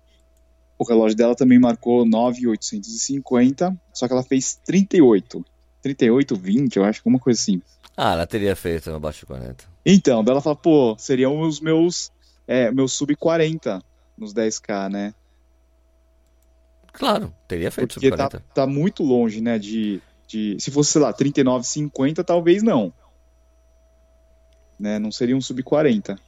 o 0.78 0.84
relógio 0.86 1.18
dela 1.18 1.36
também 1.36 1.60
marcou 1.60 2.06
9,850, 2.06 3.76
só 3.94 4.08
que 4.08 4.14
ela 4.14 4.24
fez 4.24 4.60
38. 4.66 5.44
38, 5.82 6.36
20, 6.36 6.78
eu 6.78 6.84
acho, 6.84 7.02
alguma 7.02 7.20
coisa 7.20 7.40
assim. 7.40 7.62
Ah, 7.96 8.14
ela 8.14 8.28
teria 8.28 8.56
feito 8.56 8.90
abaixo 8.92 9.22
de 9.22 9.26
40. 9.26 9.66
Então, 9.86 10.24
dela 10.24 10.42
fala, 10.42 10.56
pô, 10.56 10.96
seriam 10.98 11.42
os 11.42 11.60
meus, 11.60 12.12
é, 12.48 12.72
meus 12.72 12.94
sub 12.94 13.16
40 13.16 13.82
nos 14.18 14.34
10k, 14.34 14.90
né? 14.90 15.14
Claro, 16.92 17.34
teria 17.48 17.72
feito 17.72 17.96
Porque 17.96 18.08
sub 18.08 18.18
40. 18.18 18.40
Tá, 18.40 18.46
tá 18.54 18.68
muito 18.68 19.04
longe, 19.04 19.42
né, 19.42 19.60
de, 19.60 20.02
de... 20.28 20.58
Se 20.60 20.72
fosse, 20.72 20.92
sei 20.92 21.02
lá, 21.02 21.12
39, 21.12 21.66
50, 21.66 22.24
talvez 22.24 22.64
não. 22.64 22.94
Né, 24.84 25.00
não 25.00 25.14
seria 25.14 25.38
um 25.38 25.40
sub 25.40 25.64
40. 25.64 26.20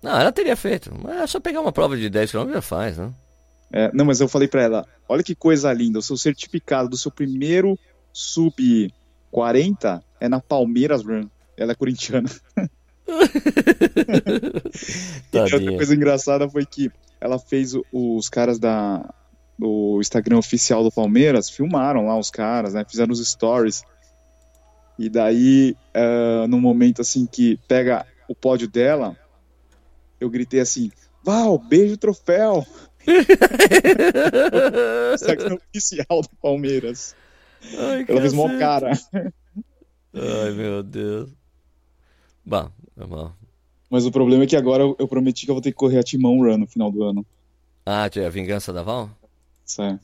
Não, 0.00 0.12
ela 0.16 0.30
teria 0.30 0.54
feito. 0.54 0.94
Mas 1.02 1.22
é 1.22 1.26
só 1.26 1.40
pegar 1.40 1.60
uma 1.60 1.72
prova 1.72 1.96
de 1.96 2.08
10 2.08 2.30
km 2.30 2.52
já 2.52 2.62
faz, 2.62 2.96
né? 2.96 3.12
É, 3.72 3.90
não, 3.92 4.04
mas 4.04 4.20
eu 4.20 4.28
falei 4.28 4.46
para 4.46 4.62
ela, 4.62 4.86
olha 5.08 5.24
que 5.24 5.34
coisa 5.34 5.72
linda, 5.72 5.98
o 5.98 6.02
seu 6.02 6.16
certificado 6.16 6.88
do 6.88 6.96
seu 6.96 7.10
primeiro 7.10 7.76
sub 8.12 8.94
40 9.32 10.04
é 10.20 10.28
na 10.28 10.38
Palmeiras 10.38 11.04
Run. 11.04 11.26
Ela 11.56 11.72
é 11.72 11.74
corintiana. 11.74 12.30
e 15.32 15.36
outra 15.36 15.58
coisa 15.58 15.96
engraçada 15.96 16.48
foi 16.48 16.64
que 16.64 16.92
ela 17.20 17.40
fez 17.40 17.74
os 17.92 18.28
caras 18.28 18.60
da 18.60 19.12
do 19.58 19.98
Instagram 20.00 20.38
oficial 20.38 20.84
do 20.84 20.92
Palmeiras 20.92 21.50
filmaram 21.50 22.06
lá 22.06 22.16
os 22.16 22.30
caras, 22.30 22.74
né? 22.74 22.84
Fizeram 22.88 23.12
os 23.12 23.28
stories. 23.28 23.82
E 24.98 25.08
daí, 25.08 25.76
uh, 25.94 26.46
no 26.46 26.60
momento 26.60 27.02
assim 27.02 27.26
que 27.26 27.58
pega 27.68 28.06
o 28.28 28.34
pódio 28.34 28.68
dela, 28.68 29.16
eu 30.20 30.30
gritei 30.30 30.60
assim: 30.60 30.90
Val, 31.22 31.58
beijo 31.58 31.96
troféu! 31.96 32.64
Instagram 35.14 35.56
oficial 35.56 36.22
do 36.22 36.30
Palmeiras. 36.40 37.14
Ai, 37.78 38.04
Ela 38.08 38.20
fez 38.20 38.32
mó 38.32 38.48
cara. 38.58 38.92
Ai, 40.14 40.52
meu 40.52 40.82
Deus. 40.82 41.30
Bah, 42.44 42.70
é 42.96 43.06
mal. 43.06 43.36
Mas 43.90 44.06
o 44.06 44.12
problema 44.12 44.44
é 44.44 44.46
que 44.46 44.56
agora 44.56 44.82
eu, 44.82 45.08
prometi 45.08 45.44
que 45.44 45.50
eu 45.50 45.54
vou 45.54 45.62
ter 45.62 45.70
que 45.70 45.76
correr 45.76 45.98
a 45.98 46.02
Timão 46.02 46.38
Run 46.38 46.58
no 46.58 46.66
final 46.66 46.90
do 46.90 47.04
ano. 47.04 47.24
Ah, 47.86 48.08
tinha 48.08 48.26
a 48.26 48.30
vingança 48.30 48.72
da 48.72 48.82
Val? 48.82 49.10
Sim. 49.64 49.98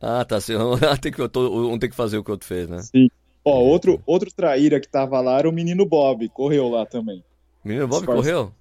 Ah, 0.00 0.24
tá. 0.24 0.36
Assim, 0.36 0.56
um 0.56 0.76
tem, 1.00 1.12
que, 1.12 1.22
um 1.22 1.78
tem 1.78 1.90
que 1.90 1.96
fazer 1.96 2.18
o 2.18 2.24
que 2.24 2.30
o 2.30 2.32
outro 2.32 2.46
fez, 2.46 2.68
né? 2.68 2.82
Sim. 2.82 3.08
Ó, 3.44 3.60
outro, 3.60 4.02
outro 4.06 4.30
traíra 4.32 4.80
que 4.80 4.88
tava 4.88 5.20
lá 5.20 5.38
era 5.38 5.48
o 5.48 5.52
menino 5.52 5.86
Bob. 5.86 6.28
Correu 6.28 6.68
lá 6.68 6.84
também. 6.84 7.24
Menino 7.64 7.88
Bob 7.88 8.06
correu? 8.06 8.52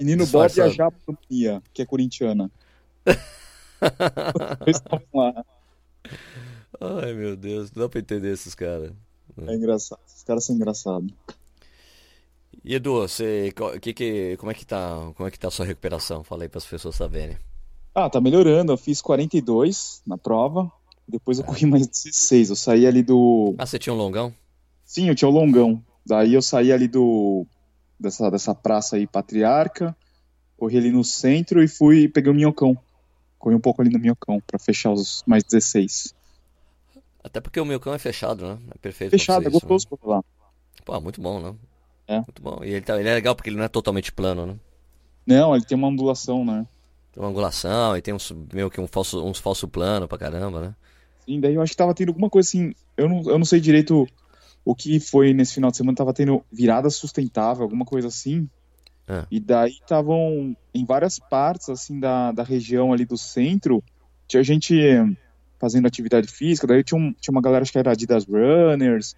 Menino 0.00 0.26
Bob 0.26 0.50
e 0.56 0.60
a 0.60 0.68
Japania, 0.68 1.62
que 1.72 1.82
é 1.82 1.86
corintiana. 1.86 2.50
Ai, 6.80 7.12
meu 7.12 7.36
Deus, 7.36 7.70
não 7.72 7.84
dá 7.84 7.88
pra 7.88 8.00
entender 8.00 8.32
esses 8.32 8.54
caras. 8.54 8.92
É 9.46 9.54
engraçado, 9.54 10.00
esses 10.06 10.22
caras 10.22 10.44
são 10.44 10.56
engraçados. 10.56 11.10
E 12.64 12.74
Edu, 12.74 12.94
você, 12.94 13.52
que, 13.80 13.92
que, 13.92 14.36
como 14.38 14.50
é 14.50 14.54
que 14.54 14.64
tá, 14.64 15.12
como 15.16 15.28
é 15.28 15.30
que 15.30 15.38
tá 15.38 15.48
a 15.48 15.50
sua 15.50 15.66
recuperação? 15.66 16.24
Fala 16.24 16.44
aí 16.44 16.48
para 16.48 16.58
as 16.58 16.64
pessoas 16.64 16.94
saberem. 16.96 17.36
Ah, 17.94 18.08
tá 18.08 18.20
melhorando. 18.20 18.72
Eu 18.72 18.76
fiz 18.76 19.02
42 19.02 20.02
na 20.06 20.16
prova, 20.16 20.70
depois 21.06 21.38
eu 21.38 21.44
corri 21.44 21.66
mais 21.66 21.86
16. 21.86 22.50
Eu 22.50 22.56
saí 22.56 22.86
ali 22.86 23.02
do 23.02 23.54
Ah, 23.58 23.66
você 23.66 23.78
tinha 23.78 23.92
um 23.92 23.96
longão? 23.96 24.34
Sim, 24.84 25.08
eu 25.08 25.14
tinha 25.14 25.28
um 25.28 25.32
longão. 25.32 25.82
Daí 26.06 26.34
eu 26.34 26.42
saí 26.42 26.72
ali 26.72 26.88
do 26.88 27.46
dessa 27.98 28.30
dessa 28.30 28.54
praça 28.54 28.96
aí 28.96 29.06
Patriarca, 29.06 29.96
corri 30.56 30.76
ali 30.76 30.90
no 30.90 31.04
centro 31.04 31.62
e 31.62 31.68
fui 31.68 32.08
peguei 32.08 32.30
o 32.30 32.34
minhocão. 32.34 32.76
Corri 33.38 33.54
um 33.54 33.60
pouco 33.60 33.82
ali 33.82 33.90
no 33.90 33.98
minhocão 33.98 34.40
para 34.46 34.58
fechar 34.58 34.92
os 34.92 35.22
mais 35.26 35.44
16. 35.44 36.14
Até 37.22 37.40
porque 37.40 37.60
o 37.60 37.64
minhocão 37.64 37.94
é 37.94 37.98
fechado, 37.98 38.46
né? 38.46 38.58
É 38.74 38.78
perfeito. 38.78 39.10
Fechado, 39.10 39.46
é 39.46 39.50
gostoso 39.50 39.86
né? 39.90 39.98
lá. 40.04 40.24
Pô, 40.84 41.00
muito 41.00 41.20
bom, 41.20 41.40
né? 41.40 41.54
É. 42.06 42.16
Muito 42.16 42.42
bom. 42.42 42.62
E 42.62 42.68
ele, 42.68 42.82
tá, 42.82 42.98
ele 43.00 43.08
é 43.08 43.14
legal 43.14 43.34
porque 43.34 43.48
ele 43.48 43.56
não 43.56 43.64
é 43.64 43.68
totalmente 43.68 44.12
plano, 44.12 44.46
né? 44.46 44.56
Não, 45.26 45.54
ele 45.54 45.64
tem 45.64 45.76
uma 45.76 45.88
ondulação, 45.88 46.44
né? 46.44 46.66
Tem 47.12 47.22
uma 47.22 47.30
angulação 47.30 47.96
e 47.96 48.02
tem 48.02 48.12
uns, 48.12 48.30
meio 48.52 48.70
que 48.70 48.80
um 48.80 48.86
falso, 48.86 49.24
uns 49.24 49.38
falso 49.38 49.66
plano 49.66 50.06
pra 50.06 50.18
caramba, 50.18 50.60
né? 50.60 50.74
Sim, 51.26 51.40
daí 51.40 51.54
eu 51.54 51.62
acho 51.62 51.72
que 51.72 51.76
tava 51.76 51.94
tendo 51.94 52.08
alguma 52.08 52.28
coisa 52.30 52.48
assim. 52.48 52.74
Eu 52.96 53.08
não, 53.08 53.22
eu 53.22 53.38
não 53.38 53.44
sei 53.44 53.60
direito 53.60 54.06
o 54.64 54.74
que 54.74 54.98
foi 54.98 55.34
nesse 55.34 55.54
final 55.54 55.70
de 55.70 55.76
semana, 55.76 55.96
tava 55.96 56.14
tendo 56.14 56.42
virada 56.50 56.88
sustentável, 56.88 57.62
alguma 57.62 57.84
coisa 57.84 58.08
assim. 58.08 58.48
É. 59.06 59.26
E 59.30 59.38
daí 59.38 59.72
estavam 59.72 60.56
em 60.74 60.84
várias 60.84 61.18
partes, 61.18 61.68
assim, 61.68 62.00
da, 62.00 62.32
da 62.32 62.42
região 62.42 62.92
ali 62.92 63.04
do 63.04 63.18
centro, 63.18 63.82
tinha 64.26 64.42
gente 64.42 64.74
fazendo 65.60 65.86
atividade 65.86 66.26
física, 66.28 66.66
daí 66.66 66.82
tinha, 66.82 66.98
um, 66.98 67.12
tinha 67.12 67.32
uma 67.32 67.42
galera, 67.42 67.62
acho 67.62 67.72
que 67.72 67.78
era 67.78 67.92
Adidas 67.92 68.24
Runners, 68.24 69.14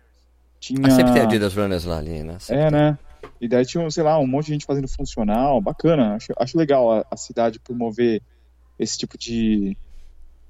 tinha... 0.58 0.80
Ah, 0.84 0.90
sempre 0.90 1.12
tem 1.12 1.22
Adidas 1.22 1.54
Runners 1.54 1.84
lá 1.84 1.98
ali, 1.98 2.22
né? 2.24 2.36
Sempre 2.40 2.62
é, 2.62 2.70
né? 2.70 2.98
E 3.40 3.48
daí 3.48 3.64
tinha, 3.64 3.88
sei 3.90 4.02
lá, 4.02 4.18
um 4.18 4.26
monte 4.26 4.46
de 4.46 4.52
gente 4.52 4.66
fazendo 4.66 4.88
funcional, 4.88 5.60
bacana. 5.60 6.14
Acho, 6.14 6.32
acho 6.38 6.58
legal 6.58 6.90
a, 6.90 7.06
a 7.10 7.16
cidade 7.16 7.60
promover 7.60 8.22
esse 8.78 8.98
tipo 8.98 9.16
de, 9.18 9.76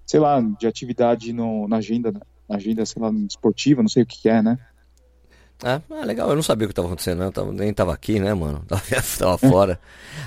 sei 0.06 0.20
lá, 0.20 0.40
de 0.40 0.66
atividade 0.66 1.32
no, 1.32 1.66
na 1.66 1.76
agenda, 1.78 2.12
na 2.48 2.56
agenda, 2.56 2.86
sei 2.86 3.02
lá, 3.02 3.10
esportiva, 3.28 3.82
não 3.82 3.88
sei 3.88 4.04
o 4.04 4.06
que, 4.06 4.22
que 4.22 4.28
é, 4.28 4.40
né? 4.40 4.58
Ah, 5.64 5.80
ah, 5.90 6.04
legal, 6.04 6.28
eu 6.28 6.36
não 6.36 6.42
sabia 6.42 6.66
o 6.66 6.68
que 6.68 6.72
estava 6.72 6.86
acontecendo, 6.86 7.18
né? 7.20 7.26
eu 7.26 7.32
tava, 7.32 7.50
nem 7.50 7.72
tava 7.72 7.92
aqui, 7.92 8.20
né, 8.20 8.32
mano? 8.34 8.62
Tava, 8.68 8.82
tava 9.18 9.38
fora. 9.38 9.80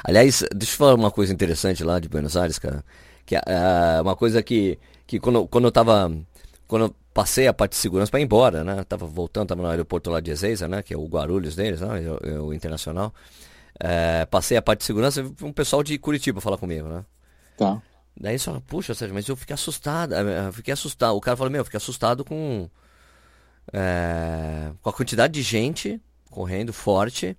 Aliás, 0.04 0.44
deixa 0.56 0.74
eu 0.74 0.78
falar 0.78 0.96
uma 0.96 1.12
coisa 1.12 1.32
interessante 1.32 1.84
lá 1.84 2.00
de 2.00 2.10
Buenos 2.10 2.36
Aires, 2.36 2.58
cara. 2.58 2.84
Que 3.28 3.36
é 3.36 4.02
uma 4.02 4.16
coisa 4.16 4.42
que, 4.42 4.80
que 5.06 5.20
quando, 5.20 5.48
quando 5.48 5.66
eu 5.66 5.72
tava. 5.72 6.12
Quando 6.68 6.86
eu 6.86 6.96
passei 7.14 7.48
a 7.48 7.54
parte 7.54 7.72
de 7.74 7.78
segurança 7.78 8.10
para 8.10 8.20
ir 8.20 8.24
embora, 8.24 8.64
né? 8.64 8.84
tava 8.86 9.06
voltando, 9.06 9.50
tava 9.50 9.62
no 9.62 9.68
aeroporto 9.68 10.10
lá 10.10 10.20
de 10.20 10.32
Ezeiza, 10.32 10.68
né? 10.68 10.82
Que 10.82 10.96
é 10.96 10.98
o 10.98 11.06
Guarulhos 11.06 11.56
deles, 11.56 11.82
né? 11.82 11.88
O, 12.40 12.48
o 12.48 12.54
internacional. 12.54 13.14
É, 13.80 14.26
passei 14.26 14.58
a 14.58 14.62
parte 14.62 14.80
de 14.80 14.86
segurança, 14.86 15.24
um 15.44 15.54
pessoal 15.54 15.84
de 15.84 15.98
Curitiba 16.00 16.42
falar 16.42 16.58
comigo, 16.58 16.88
né? 16.88 17.06
Tá. 17.56 17.80
Daí 18.18 18.38
só, 18.38 18.60
puxa, 18.62 18.94
Sérgio, 18.94 19.16
mas 19.16 19.28
eu 19.28 19.36
fiquei 19.36 19.54
assustado. 19.54 20.14
É, 20.14 20.48
eu 20.48 20.54
fiquei 20.54 20.74
assustado. 20.74 21.16
O 21.16 21.22
cara 21.22 21.38
falou, 21.38 21.52
meu, 21.52 21.62
eu 21.62 21.66
fiquei 21.66 21.78
assustado 21.78 22.24
com. 22.26 22.70
É, 23.72 24.72
com 24.82 24.90
a 24.90 24.94
quantidade 24.94 25.34
de 25.34 25.42
gente 25.42 26.02
correndo 26.30 26.74
forte. 26.74 27.38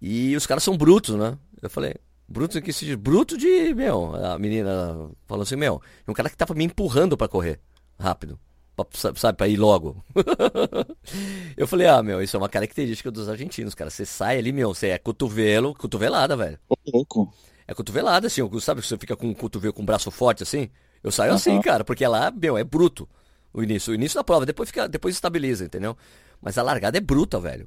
E 0.00 0.36
os 0.36 0.46
caras 0.46 0.62
são 0.62 0.76
brutos, 0.76 1.16
né? 1.16 1.38
Eu 1.62 1.70
falei, 1.70 1.94
bruto 2.28 2.60
que 2.60 2.72
se 2.72 2.94
bruto 2.96 3.36
de, 3.38 3.74
meu, 3.74 4.14
a 4.14 4.38
menina 4.38 5.10
falou 5.26 5.42
assim, 5.42 5.56
meu, 5.56 5.80
um 6.06 6.12
cara 6.12 6.28
que 6.28 6.36
tava 6.36 6.54
me 6.54 6.64
empurrando 6.64 7.16
para 7.16 7.28
correr 7.28 7.60
rápido. 7.98 8.38
Pra, 8.76 8.84
sabe, 9.16 9.36
pra 9.38 9.48
ir 9.48 9.56
logo. 9.56 10.04
eu 11.56 11.66
falei, 11.66 11.86
ah, 11.86 12.02
meu, 12.02 12.20
isso 12.22 12.36
é 12.36 12.38
uma 12.38 12.48
característica 12.48 13.10
dos 13.10 13.28
argentinos, 13.28 13.74
cara. 13.74 13.88
Você 13.90 14.04
sai 14.04 14.38
ali, 14.38 14.52
meu, 14.52 14.74
você 14.74 14.88
é 14.88 14.98
cotovelo, 14.98 15.74
cotovelada, 15.74 16.36
velho. 16.36 16.58
Ô, 16.68 16.74
louco. 16.92 17.32
É 17.66 17.74
cotovelada, 17.74 18.26
assim, 18.26 18.42
sabe 18.60 18.82
que 18.82 18.86
você 18.86 18.98
fica 18.98 19.16
com 19.16 19.30
o 19.30 19.34
cotovelo 19.34 19.72
com 19.72 19.82
o 19.82 19.86
braço 19.86 20.10
forte 20.10 20.42
assim? 20.42 20.68
Eu 21.02 21.10
saio 21.10 21.30
uhum. 21.30 21.36
assim, 21.36 21.60
cara, 21.60 21.84
porque 21.84 22.06
lá, 22.06 22.30
meu, 22.30 22.58
é 22.58 22.64
bruto 22.64 23.08
o 23.52 23.62
início. 23.62 23.92
O 23.92 23.94
início 23.94 24.16
da 24.16 24.24
prova, 24.24 24.44
depois 24.44 24.68
fica, 24.68 24.88
depois 24.88 25.14
estabiliza, 25.14 25.64
entendeu? 25.64 25.96
Mas 26.42 26.58
a 26.58 26.62
largada 26.62 26.98
é 26.98 27.00
bruta, 27.00 27.40
velho. 27.40 27.66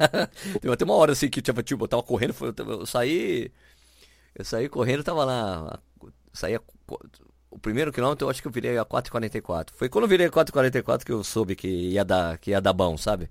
Teve 0.60 0.72
até 0.72 0.84
uma 0.84 0.94
hora 0.94 1.12
assim 1.12 1.28
que 1.28 1.42
tipo, 1.42 1.62
tipo, 1.62 1.84
eu 1.84 1.88
tava 1.88 2.02
correndo, 2.02 2.34
eu 2.56 2.86
saí. 2.86 3.50
Eu 4.34 4.44
saí 4.44 4.68
correndo, 4.68 5.04
tava 5.04 5.24
lá. 5.24 5.78
Saía 6.32 6.60
o 7.50 7.58
primeiro 7.58 7.92
quilômetro 7.92 8.26
eu 8.26 8.30
acho 8.30 8.42
que 8.42 8.48
eu 8.48 8.52
virei 8.52 8.76
a 8.78 8.84
4,44. 8.84 9.68
Foi 9.74 9.88
quando 9.88 10.04
eu 10.04 10.08
virei 10.08 10.26
a 10.26 10.30
4,44 10.30 11.04
que 11.04 11.12
eu 11.12 11.22
soube 11.22 11.54
que 11.54 11.68
ia 11.68 12.04
dar, 12.04 12.38
que 12.38 12.50
ia 12.50 12.60
dar 12.60 12.72
bom, 12.72 12.96
sabe? 12.96 13.30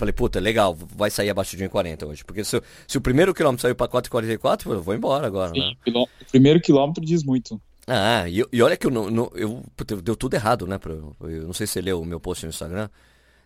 Falei, 0.00 0.12
puta, 0.12 0.40
legal, 0.40 0.74
vai 0.74 1.10
sair 1.10 1.30
abaixo 1.30 1.56
de 1.56 1.64
1,40 1.64 2.08
hoje. 2.08 2.24
Porque 2.24 2.42
se, 2.42 2.60
se 2.88 2.98
o 2.98 3.00
primeiro 3.00 3.32
quilômetro 3.32 3.62
saiu 3.62 3.76
pra 3.76 3.86
4,44, 3.86 4.72
eu 4.72 4.82
vou 4.82 4.94
embora 4.94 5.26
agora, 5.26 5.52
Sim, 5.52 5.60
né? 5.60 5.92
O 5.94 6.08
primeiro 6.30 6.60
quilômetro 6.60 7.04
diz 7.04 7.22
muito. 7.22 7.60
Ah, 7.86 8.28
e, 8.28 8.44
e 8.52 8.62
olha 8.62 8.76
que 8.76 8.86
eu 8.86 8.90
não. 8.90 9.10
não 9.10 9.30
eu, 9.34 9.62
puta, 9.76 9.96
deu 9.96 10.16
tudo 10.16 10.34
errado, 10.34 10.66
né? 10.66 10.78
Pra, 10.78 10.92
eu 10.92 11.44
não 11.46 11.52
sei 11.52 11.66
se 11.66 11.74
você 11.74 11.80
leu 11.80 12.00
o 12.00 12.04
meu 12.04 12.20
post 12.20 12.44
no 12.44 12.50
Instagram. 12.50 12.88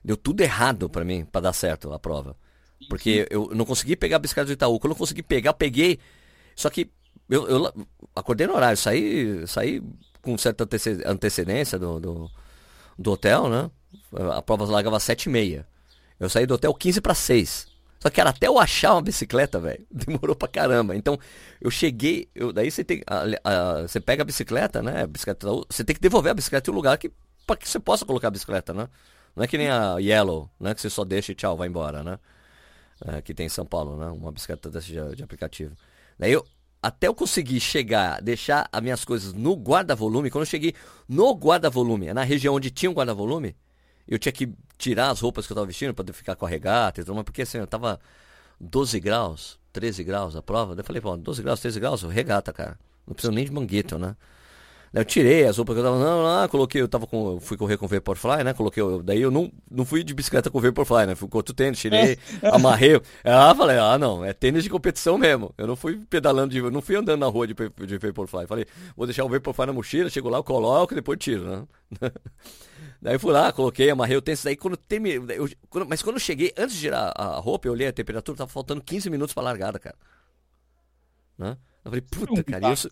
Deu 0.05 0.17
tudo 0.17 0.41
errado 0.43 0.89
para 0.89 1.05
mim, 1.05 1.25
para 1.25 1.41
dar 1.41 1.53
certo 1.53 1.93
a 1.93 1.99
prova. 1.99 2.37
Porque 2.89 3.27
eu 3.31 3.51
não 3.55 3.65
consegui 3.65 3.97
pegar 3.97 4.17
a 4.17 4.19
bicicleta 4.19 4.49
do 4.49 4.53
Itaú. 4.53 4.79
Quando 4.79 4.93
eu 4.93 4.99
consegui 4.99 5.23
pegar, 5.23 5.55
peguei. 5.55 5.99
Só 6.55 6.69
que 6.69 6.91
eu, 7.29 7.49
eu 7.49 7.87
acordei 8.15 8.47
no 8.47 8.55
horário, 8.55 8.77
saí, 8.77 9.47
saí 9.47 9.83
com 10.21 10.37
certa 10.37 10.69
antecedência 11.07 11.79
do, 11.79 11.99
do, 11.99 12.31
do 12.99 13.13
hotel, 13.13 13.49
né? 13.49 13.71
A 14.33 14.43
prova 14.43 14.65
largava 14.67 14.97
às 14.97 15.03
7 15.03 15.25
e 15.25 15.29
meia. 15.31 15.67
Eu 16.19 16.29
saí 16.29 16.47
do 16.47 16.55
hotel 16.55 16.73
15 16.73 17.01
para 17.01 17.15
6. 17.15 17.75
Só 17.99 18.11
que 18.11 18.21
era 18.21 18.31
até 18.31 18.49
eu 18.49 18.59
achar 18.59 18.93
uma 18.93 19.03
bicicleta, 19.03 19.59
velho. 19.59 19.85
Demorou 19.91 20.37
pra 20.37 20.47
caramba. 20.47 20.95
Então, 20.95 21.19
eu 21.61 21.71
cheguei. 21.71 22.29
Eu, 22.35 22.53
daí 22.53 22.71
você 22.71 22.85
tem. 22.85 23.03
A, 23.07 23.23
a, 23.45 23.83
você 23.83 23.99
pega 23.99 24.23
a 24.23 24.25
bicicleta, 24.27 24.83
né? 24.83 25.03
A 25.03 25.07
bicicleta, 25.07 25.47
você 25.69 25.83
tem 25.83 25.97
que 25.97 26.03
devolver 26.03 26.33
a 26.33 26.35
bicicleta 26.35 26.71
em 26.71 26.73
um 26.73 26.77
lugar 26.77 26.99
que, 26.99 27.11
pra 27.47 27.57
que 27.57 27.69
você 27.69 27.81
possa 27.81 28.05
colocar 28.05 28.29
a 28.29 28.31
bicicleta, 28.31 28.75
né? 28.75 28.89
Não 29.35 29.43
é 29.43 29.47
que 29.47 29.57
nem 29.57 29.71
a 29.71 29.97
Yellow, 29.99 30.51
né? 30.61 30.75
Que 30.75 30.83
você 30.83 30.91
só 30.91 31.05
deixa 31.05 31.33
e 31.33 31.35
tchau, 31.35 31.57
vai 31.57 31.67
embora, 31.67 32.03
né? 32.03 32.19
É, 33.07 33.23
que 33.23 33.33
tem 33.33 33.47
em 33.47 33.49
São 33.49 33.65
Paulo, 33.65 33.97
né? 33.97 34.07
Uma 34.09 34.31
bicicleta 34.31 34.71
desse 34.71 34.89
de, 34.89 35.17
de 35.17 35.23
aplicativo. 35.25 35.75
Daí 36.19 36.31
eu, 36.31 36.47
até 36.83 37.07
eu 37.09 37.15
conseguir 37.15 37.59
chegar, 37.59 38.21
deixar 38.21 38.69
as 38.71 38.83
minhas 38.83 39.03
coisas 39.03 39.33
no 39.33 39.55
guarda-volume, 39.55 40.31
quando 40.31 40.43
eu 40.43 40.51
cheguei 40.51 40.75
no 41.09 41.33
guarda-volume, 41.33 42.13
na 42.13 42.23
região 42.23 42.55
onde 42.55 42.71
tinha 42.71 42.91
um 42.91 42.95
guarda-volume, 42.95 43.57
eu 44.07 44.19
tinha 44.19 44.33
que 44.33 44.53
tirar 44.77 45.11
as 45.11 45.21
roupas 45.21 45.47
que 45.47 45.53
eu 45.53 45.55
estava 45.55 45.67
vestindo 45.67 45.95
para 45.95 46.13
ficar 46.13 46.37
com 46.37 46.47
a 46.47 46.49
regata 46.49 47.01
e 47.01 47.05
tudo 47.05 47.15
mais, 47.15 47.25
porque 47.25 47.43
assim, 47.43 47.59
eu 47.59 47.67
tava 47.67 47.99
12 48.61 49.01
graus, 49.01 49.59
13 49.73 50.05
graus 50.05 50.37
a 50.37 50.43
prova. 50.43 50.75
Daí 50.75 50.83
eu 50.83 50.87
falei, 50.87 51.01
pô, 51.01 51.17
12 51.17 51.43
graus, 51.43 51.61
13 51.61 51.81
graus, 51.81 52.03
regata, 52.03 52.53
cara. 52.53 52.79
Não 53.07 53.15
precisa 53.15 53.33
nem 53.33 53.45
de 53.45 53.53
manguito, 53.53 53.99
né? 53.99 54.17
Eu 54.95 55.05
tirei 55.05 55.45
as 55.45 55.57
roupas 55.57 55.75
que 55.75 55.81
eu 55.81 55.85
tava 55.85 55.99
não, 55.99 56.23
lá, 56.23 56.49
coloquei, 56.49 56.81
eu 56.81 56.87
tava 56.87 57.05
com, 57.05 57.41
fui 57.41 57.57
correr 57.57 57.77
com 57.77 57.89
Vaporfly, 57.89 58.45
né? 58.45 58.55
Coloquei, 58.55 58.81
daí 59.03 59.21
eu 59.21 59.31
não, 59.31 59.51
não 59.69 59.85
fui 59.85 60.05
de 60.05 60.15
bicicleta 60.15 60.51
com 60.51 60.61
Vaporfly, 60.61 61.07
né? 61.07 61.15
Fui 61.17 61.29
com 61.29 61.37
outro 61.37 61.53
tênis, 61.53 61.81
tirei, 61.81 62.17
amarrei. 62.43 63.01
Ah, 63.25 63.53
falei, 63.57 63.77
ah, 63.77 63.99
não, 63.99 64.25
é 64.25 64.33
tênis 64.33 64.63
de 64.63 64.71
competição 64.71 65.19
mesmo. 65.19 65.53
Eu 65.59 65.67
não 65.67 65.75
fui 65.75 65.97
pedalando, 66.09 66.53
de, 66.53 66.59
eu 66.59 66.71
não 66.71 66.81
fui 66.81 66.95
andando 66.95 67.19
na 67.19 67.27
rua 67.27 67.45
de, 67.45 67.55
de 67.55 67.99
Vaporfly. 67.99 68.47
Falei, 68.47 68.67
vou 68.97 69.05
deixar 69.05 69.25
o 69.25 69.29
Vaporfly 69.29 69.67
na 69.67 69.73
mochila, 69.73 70.09
chego 70.09 70.29
lá, 70.29 70.39
eu 70.39 70.45
coloco 70.45 70.95
e 70.95 70.97
depois 70.97 71.19
tiro, 71.19 71.45
né? 71.45 71.67
daí 73.03 73.19
fui 73.19 73.33
lá, 73.33 73.51
coloquei, 73.53 73.91
amarrei 73.91 74.17
o 74.17 74.23
tênis, 74.23 74.45
daí 74.45 74.55
quando 74.55 74.77
terminei, 74.77 75.19
eu, 75.37 75.51
quando, 75.69 75.89
mas 75.89 76.03
quando 76.03 76.17
eu 76.17 76.21
cheguei, 76.21 76.53
antes 76.57 76.77
de 76.77 76.83
tirar 76.83 77.13
a 77.17 77.41
roupa, 77.41 77.67
eu 77.67 77.73
olhei 77.73 77.89
a 77.89 77.93
temperatura, 77.93 78.39
tava 78.39 78.51
faltando 78.51 78.81
15 78.81 79.11
minutos 79.11 79.35
pra 79.35 79.43
largada, 79.43 79.77
cara. 79.81 79.97
Né? 81.37 81.57
Eu 81.85 81.91
falei, 81.91 82.01
puta, 82.01 82.45
cara, 82.45 82.73
isso... 82.73 82.89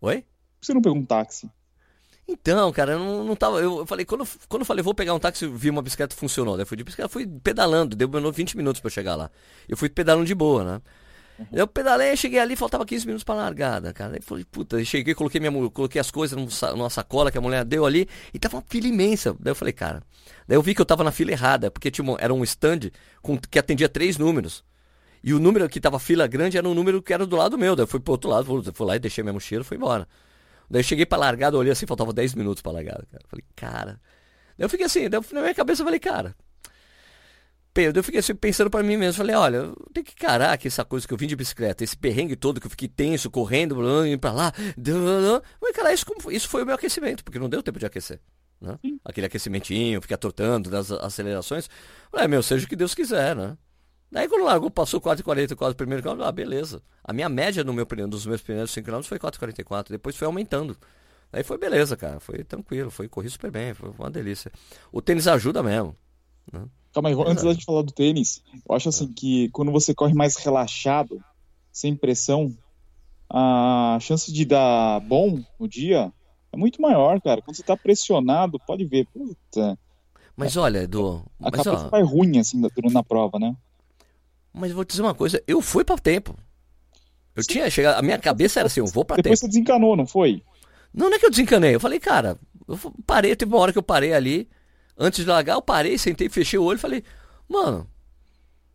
Oi? 0.00 0.24
Você 0.60 0.74
não 0.74 0.82
pegou 0.82 0.98
um 0.98 1.04
táxi? 1.04 1.50
Então, 2.26 2.70
cara, 2.72 2.92
eu 2.92 2.98
não, 2.98 3.24
não 3.24 3.34
tava. 3.34 3.58
Eu, 3.58 3.86
falei, 3.86 4.04
quando, 4.04 4.28
quando 4.48 4.60
eu 4.60 4.66
falei, 4.66 4.82
vou 4.82 4.94
pegar 4.94 5.14
um 5.14 5.18
táxi, 5.18 5.46
vi 5.46 5.70
uma 5.70 5.80
bicicleta 5.80 6.14
funcionou. 6.14 6.56
Daí 6.56 6.62
eu 6.62 6.66
fui 6.66 6.76
de 6.76 6.84
bicicleta, 6.84 7.08
fui 7.08 7.26
pedalando, 7.26 7.96
deu 7.96 8.08
20 8.30 8.54
minutos 8.56 8.80
para 8.82 8.90
chegar 8.90 9.16
lá. 9.16 9.30
Eu 9.66 9.78
fui 9.78 9.88
pedalando 9.88 10.26
de 10.26 10.34
boa, 10.34 10.62
né? 10.62 10.82
Uhum. 11.38 11.46
Eu 11.52 11.66
pedalei, 11.66 12.14
cheguei 12.16 12.38
ali, 12.38 12.54
faltava 12.54 12.84
15 12.84 13.06
minutos 13.06 13.24
pra 13.24 13.34
largada, 13.34 13.94
cara. 13.94 14.16
Aí 14.16 14.20
falei, 14.20 14.44
puta, 14.44 14.84
cheguei, 14.84 15.14
coloquei, 15.14 15.40
minha, 15.40 15.70
coloquei 15.70 15.98
as 15.98 16.10
coisas 16.10 16.38
numa 16.74 16.90
sacola 16.90 17.30
que 17.30 17.38
a 17.38 17.40
mulher 17.40 17.64
deu 17.64 17.86
ali 17.86 18.06
e 18.34 18.38
tava 18.38 18.56
uma 18.56 18.64
fila 18.68 18.88
imensa. 18.88 19.34
Daí 19.40 19.52
eu 19.52 19.54
falei, 19.54 19.72
cara. 19.72 20.02
Daí 20.46 20.56
eu 20.56 20.62
vi 20.62 20.74
que 20.74 20.82
eu 20.82 20.86
tava 20.86 21.02
na 21.02 21.12
fila 21.12 21.30
errada, 21.30 21.70
porque 21.70 21.90
tinha 21.90 22.14
era 22.18 22.34
um 22.34 22.44
stand 22.44 22.90
com, 23.22 23.38
que 23.38 23.58
atendia 23.58 23.88
três 23.88 24.18
números. 24.18 24.64
E 25.22 25.32
o 25.32 25.38
número 25.38 25.66
que 25.68 25.80
tava 25.80 25.98
fila 25.98 26.26
grande 26.26 26.58
era 26.58 26.68
um 26.68 26.74
número 26.74 27.00
que 27.02 27.12
era 27.14 27.24
do 27.24 27.36
lado 27.36 27.56
meu. 27.56 27.74
Daí 27.74 27.84
eu 27.84 27.88
fui 27.88 28.00
pro 28.00 28.12
outro 28.12 28.28
lado, 28.28 28.72
fui 28.74 28.86
lá 28.86 28.96
e 28.96 28.98
deixei 28.98 29.24
minha 29.24 29.32
mochila 29.32 29.62
e 29.62 29.64
fui 29.64 29.76
embora. 29.76 30.06
Daí 30.70 30.80
eu 30.80 30.84
cheguei 30.84 31.06
pra 31.06 31.18
largada, 31.18 31.56
olhei 31.56 31.72
assim, 31.72 31.86
faltava 31.86 32.12
10 32.12 32.34
minutos 32.34 32.62
pra 32.62 32.72
largada, 32.72 33.06
cara. 33.10 33.24
Falei, 33.28 33.44
cara. 33.56 34.00
Daí 34.56 34.64
eu 34.64 34.68
fiquei 34.68 34.86
assim, 34.86 35.08
daí 35.08 35.20
na 35.32 35.40
minha 35.40 35.54
cabeça 35.54 35.82
eu 35.82 35.86
falei, 35.86 36.00
cara. 36.00 36.34
eu 37.76 38.04
fiquei 38.04 38.20
assim, 38.20 38.34
pensando 38.34 38.70
para 38.70 38.82
mim 38.82 38.96
mesmo, 38.96 39.14
falei, 39.14 39.36
olha, 39.36 39.56
eu 39.58 39.76
tenho 39.92 40.04
que 40.04 40.12
encarar 40.12 40.56
que 40.58 40.68
essa 40.68 40.84
coisa 40.84 41.06
que 41.06 41.14
eu 41.14 41.18
vim 41.18 41.26
de 41.26 41.36
bicicleta, 41.36 41.84
esse 41.84 41.96
perrengue 41.96 42.36
todo 42.36 42.60
que 42.60 42.66
eu 42.66 42.70
fiquei 42.70 42.88
tenso, 42.88 43.30
correndo, 43.30 43.74
indo 44.06 44.18
pra 44.18 44.32
lá, 44.32 44.52
vou 44.76 45.70
encarar 45.70 45.92
isso 45.92 46.04
como, 46.04 46.30
isso 46.30 46.48
foi 46.48 46.62
o 46.62 46.66
meu 46.66 46.74
aquecimento, 46.74 47.24
porque 47.24 47.38
não 47.38 47.48
deu 47.48 47.62
tempo 47.62 47.78
de 47.78 47.86
aquecer. 47.86 48.20
Né? 48.60 48.76
Aquele 49.04 49.26
aquecimentinho, 49.26 50.02
ficar 50.02 50.16
tortando 50.16 50.68
das 50.68 50.90
acelerações. 50.90 51.70
Falei, 52.10 52.26
meu, 52.26 52.42
seja 52.42 52.66
o 52.66 52.68
que 52.68 52.74
Deus 52.74 52.94
quiser, 52.94 53.36
né? 53.36 53.56
Daí 54.10 54.28
quando 54.28 54.44
largou, 54.44 54.70
passou 54.70 55.00
4,40 55.00 55.54
quase 55.54 55.74
o 55.74 55.76
primeiro 55.76 56.02
quilômetro, 56.02 56.26
ah, 56.26 56.32
beleza. 56.32 56.82
A 57.04 57.12
minha 57.12 57.28
média 57.28 57.62
no 57.62 57.72
meu, 57.72 57.86
dos 58.08 58.26
meus 58.26 58.40
primeiros 58.40 58.70
5 58.70 58.90
km 58.90 59.02
foi 59.02 59.18
4,44, 59.18 59.90
depois 59.90 60.16
foi 60.16 60.26
aumentando. 60.26 60.76
Aí 61.32 61.42
foi 61.42 61.58
beleza, 61.58 61.96
cara, 61.96 62.18
foi 62.18 62.42
tranquilo, 62.42 62.90
foi 62.90 63.06
corri 63.06 63.28
super 63.28 63.50
bem, 63.50 63.74
foi 63.74 63.90
uma 63.98 64.10
delícia. 64.10 64.50
O 64.90 65.02
tênis 65.02 65.28
ajuda 65.28 65.62
mesmo. 65.62 65.94
Né? 66.50 66.64
Calma 66.92 67.10
aí, 67.10 67.14
antes 67.26 67.44
da 67.44 67.52
gente 67.52 67.66
falar 67.66 67.82
do 67.82 67.92
tênis, 67.92 68.42
eu 68.66 68.74
acho 68.74 68.88
assim 68.88 69.12
que 69.12 69.50
quando 69.50 69.70
você 69.70 69.94
corre 69.94 70.14
mais 70.14 70.36
relaxado, 70.36 71.22
sem 71.70 71.94
pressão, 71.94 72.56
a 73.30 73.98
chance 74.00 74.32
de 74.32 74.44
dar 74.46 75.00
bom 75.00 75.38
no 75.60 75.68
dia 75.68 76.10
é 76.50 76.56
muito 76.56 76.80
maior, 76.80 77.20
cara. 77.20 77.42
Quando 77.42 77.56
você 77.56 77.62
tá 77.62 77.76
pressionado, 77.76 78.58
pode 78.66 78.84
ver. 78.86 79.06
Puta. 79.12 79.78
Mas 80.34 80.56
olha, 80.56 80.84
Edu. 80.84 81.22
A 81.40 81.50
mas, 81.50 81.62
cabeça 81.62 81.86
ó, 81.86 81.90
vai 81.90 82.02
ruim 82.02 82.38
assim 82.38 82.60
na 82.90 83.02
prova, 83.02 83.38
né? 83.38 83.54
Mas 84.52 84.72
vou 84.72 84.84
te 84.84 84.90
dizer 84.90 85.02
uma 85.02 85.14
coisa, 85.14 85.42
eu 85.46 85.60
fui 85.60 85.84
para 85.84 85.98
tempo. 85.98 86.36
Eu 87.34 87.42
Sim. 87.42 87.52
tinha 87.52 87.70
chegado, 87.70 87.98
a 87.98 88.02
minha 88.02 88.18
cabeça 88.18 88.60
era 88.60 88.66
assim, 88.66 88.80
eu 88.80 88.86
vou 88.86 89.04
para 89.04 89.16
tempo. 89.16 89.24
Depois 89.24 89.40
você 89.40 89.46
desencanou, 89.46 89.96
não 89.96 90.06
foi? 90.06 90.42
Não, 90.92 91.08
não 91.08 91.16
é 91.16 91.18
que 91.18 91.26
eu 91.26 91.30
desencanei. 91.30 91.74
Eu 91.74 91.80
falei, 91.80 92.00
cara, 92.00 92.38
eu 92.66 92.78
parei, 93.06 93.36
teve 93.36 93.52
uma 93.52 93.60
hora 93.60 93.72
que 93.72 93.78
eu 93.78 93.82
parei 93.82 94.12
ali, 94.12 94.48
antes 94.96 95.24
de 95.24 95.30
largar, 95.30 95.54
eu 95.54 95.62
parei, 95.62 95.96
sentei, 95.96 96.28
fechei 96.28 96.58
o 96.58 96.64
olho 96.64 96.76
e 96.76 96.80
falei, 96.80 97.04
mano, 97.48 97.88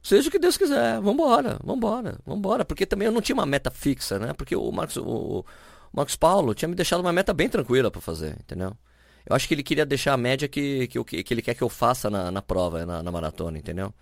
seja 0.01 0.29
o 0.29 0.31
que 0.31 0.39
Deus 0.39 0.57
quiser, 0.57 1.01
vambora, 1.01 1.59
vambora, 1.63 2.17
vambora. 2.25 2.63
Porque 2.63 2.85
também 2.85 3.07
eu 3.07 3.11
não 3.11 3.21
tinha 3.21 3.35
uma 3.35 3.45
meta 3.45 3.69
fixa, 3.69 4.17
né? 4.17 4.33
Porque 4.33 4.55
o 4.55 4.71
Marcos, 4.71 4.97
o, 4.97 5.39
o 5.39 5.45
Marcos 5.91 6.15
Paulo 6.15 6.53
tinha 6.53 6.69
me 6.69 6.75
deixado 6.75 7.01
uma 7.01 7.11
meta 7.11 7.33
bem 7.33 7.49
tranquila 7.49 7.91
para 7.91 8.01
fazer, 8.01 8.37
entendeu? 8.39 8.73
Eu 9.25 9.35
acho 9.35 9.47
que 9.47 9.53
ele 9.53 9.63
queria 9.63 9.85
deixar 9.85 10.13
a 10.13 10.17
média 10.17 10.47
que, 10.47 10.87
que, 10.87 11.23
que 11.23 11.33
ele 11.33 11.41
quer 11.41 11.53
que 11.53 11.61
eu 11.61 11.69
faça 11.69 12.09
na, 12.09 12.31
na 12.31 12.41
prova, 12.41 12.85
na, 12.85 13.01
na 13.01 13.11
maratona, 13.11 13.57
entendeu? 13.57 13.93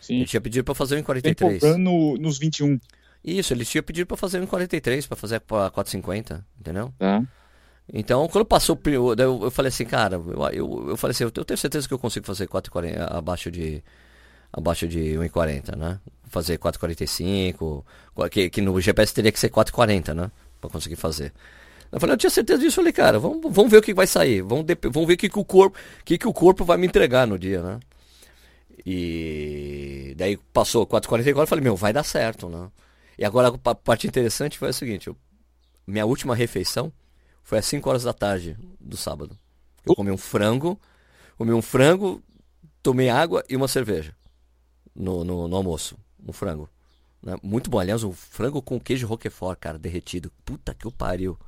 Sim. 0.00 0.16
Ele 0.16 0.26
tinha 0.26 0.40
pedido 0.40 0.64
para 0.64 0.74
fazer 0.74 0.98
em 0.98 1.02
43. 1.02 1.76
No, 1.78 2.16
nos 2.16 2.38
21. 2.38 2.78
Isso, 3.24 3.52
ele 3.52 3.64
tinha 3.64 3.82
pedido 3.82 4.06
para 4.06 4.16
fazer 4.16 4.42
em 4.42 4.46
43, 4.46 5.06
para 5.06 5.16
fazer 5.16 5.40
para 5.40 5.70
450, 5.70 6.44
entendeu? 6.58 6.92
É. 7.00 7.20
Então, 7.92 8.28
quando 8.28 8.44
passou 8.44 8.78
eu, 8.86 9.14
eu 9.16 9.50
falei 9.50 9.68
assim, 9.68 9.84
cara, 9.84 10.16
eu, 10.16 10.48
eu, 10.52 10.88
eu 10.90 10.96
falei 10.96 11.12
assim, 11.12 11.24
eu 11.24 11.30
tenho 11.30 11.58
certeza 11.58 11.88
que 11.88 11.94
eu 11.94 11.98
consigo 11.98 12.26
fazer 12.26 12.46
440 12.46 13.04
abaixo 13.16 13.50
de 13.50 13.82
abaixo 14.52 14.86
de 14.86 15.14
1,40, 15.14 15.76
né? 15.76 15.98
Fazer 16.28 16.58
445, 16.58 17.84
que, 18.30 18.50
que 18.50 18.60
no 18.60 18.78
GPS 18.80 19.12
teria 19.12 19.32
que 19.32 19.40
ser 19.40 19.48
440, 19.48 20.14
né? 20.14 20.30
Para 20.60 20.70
conseguir 20.70 20.96
fazer. 20.96 21.32
Eu 21.90 21.98
falei, 21.98 22.14
eu 22.14 22.18
tinha 22.18 22.30
certeza 22.30 22.58
disso, 22.58 22.80
eu 22.80 22.82
falei, 22.82 22.92
cara, 22.92 23.18
vamos, 23.18 23.40
vamos 23.50 23.70
ver 23.70 23.78
o 23.78 23.82
que 23.82 23.94
vai 23.94 24.06
sair, 24.06 24.42
vamos, 24.42 24.66
vamos 24.90 25.06
ver 25.06 25.14
o 25.14 25.16
que, 25.16 25.28
que 25.28 25.38
o 25.38 25.44
corpo, 25.44 25.78
que, 26.04 26.18
que 26.18 26.28
o 26.28 26.32
corpo 26.32 26.64
vai 26.64 26.76
me 26.76 26.86
entregar 26.86 27.26
no 27.26 27.38
dia, 27.38 27.62
né? 27.62 27.78
E 28.84 30.14
daí 30.16 30.36
passou 30.52 30.86
4h44 30.86 31.40
eu 31.40 31.46
falei, 31.46 31.64
meu, 31.64 31.76
vai 31.76 31.92
dar 31.92 32.04
certo, 32.04 32.48
né? 32.48 32.70
E 33.18 33.24
agora 33.24 33.48
a 33.48 33.74
parte 33.74 34.06
interessante 34.06 34.58
foi 34.58 34.68
a 34.68 34.72
seguinte, 34.72 35.08
eu, 35.08 35.16
minha 35.86 36.06
última 36.06 36.34
refeição 36.34 36.92
foi 37.42 37.58
às 37.58 37.66
5 37.66 37.88
horas 37.88 38.04
da 38.04 38.12
tarde 38.12 38.56
do 38.80 38.96
sábado. 38.96 39.36
Eu 39.84 39.94
comi 39.94 40.10
um 40.10 40.18
frango, 40.18 40.78
comi 41.36 41.52
um 41.52 41.62
frango, 41.62 42.22
tomei 42.82 43.08
água 43.08 43.42
e 43.48 43.56
uma 43.56 43.66
cerveja 43.66 44.14
no, 44.94 45.24
no, 45.24 45.48
no 45.48 45.56
almoço. 45.56 45.96
Um 46.26 46.32
frango. 46.32 46.68
Né? 47.22 47.36
Muito 47.42 47.70
bom. 47.70 47.78
Aliás, 47.78 48.04
o 48.04 48.12
frango 48.12 48.60
com 48.60 48.78
queijo 48.78 49.06
roquefort, 49.06 49.58
cara, 49.58 49.78
derretido. 49.78 50.30
Puta 50.44 50.74
que 50.74 50.86
o 50.86 50.92
pariu. 50.92 51.38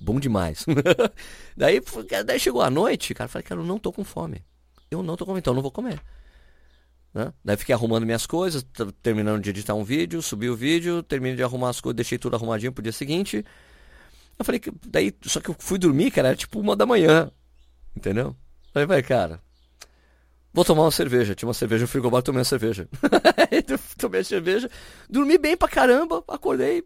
Bom 0.00 0.18
demais. 0.18 0.64
daí, 1.56 1.80
daí 2.24 2.40
chegou 2.40 2.62
a 2.62 2.70
noite, 2.70 3.14
cara, 3.14 3.28
falei, 3.28 3.44
cara, 3.44 3.60
eu 3.60 3.64
não 3.64 3.78
tô 3.78 3.92
com 3.92 4.02
fome. 4.02 4.44
Eu 4.90 5.02
não 5.02 5.16
tô 5.16 5.24
com 5.24 5.30
fome, 5.30 5.40
então 5.40 5.52
eu 5.52 5.56
não 5.56 5.62
vou 5.62 5.70
comer. 5.70 6.00
Né? 7.14 7.32
Daí 7.44 7.56
fiquei 7.56 7.72
arrumando 7.72 8.04
minhas 8.04 8.26
coisas, 8.26 8.66
terminando 9.00 9.40
de 9.40 9.50
editar 9.50 9.74
um 9.74 9.84
vídeo, 9.84 10.20
subi 10.20 10.50
o 10.50 10.56
vídeo, 10.56 11.00
terminei 11.00 11.36
de 11.36 11.44
arrumar 11.44 11.70
as 11.70 11.80
coisas, 11.80 11.94
deixei 11.94 12.18
tudo 12.18 12.34
arrumadinho 12.34 12.72
pro 12.72 12.82
dia 12.82 12.92
seguinte. 12.92 13.44
Eu 14.36 14.44
falei 14.44 14.58
que 14.58 14.72
daí, 14.88 15.14
só 15.22 15.40
que 15.40 15.48
eu 15.48 15.56
fui 15.56 15.78
dormir, 15.78 16.10
cara, 16.10 16.28
era 16.28 16.36
tipo 16.36 16.58
uma 16.58 16.74
da 16.74 16.84
manhã. 16.84 17.30
Entendeu? 17.96 18.34
Falei, 18.72 18.86
vai, 18.86 19.00
cara, 19.00 19.40
vou 20.52 20.64
tomar 20.64 20.82
uma 20.82 20.90
cerveja. 20.90 21.36
Tinha 21.36 21.46
uma 21.46 21.54
cerveja 21.54 21.82
no 21.82 21.88
frigobar, 21.88 22.20
tomei 22.20 22.40
uma 22.40 22.44
cerveja. 22.44 22.88
tomei 23.96 24.22
a 24.22 24.24
cerveja, 24.24 24.68
dormi 25.08 25.38
bem 25.38 25.56
pra 25.56 25.68
caramba, 25.68 26.24
acordei, 26.26 26.82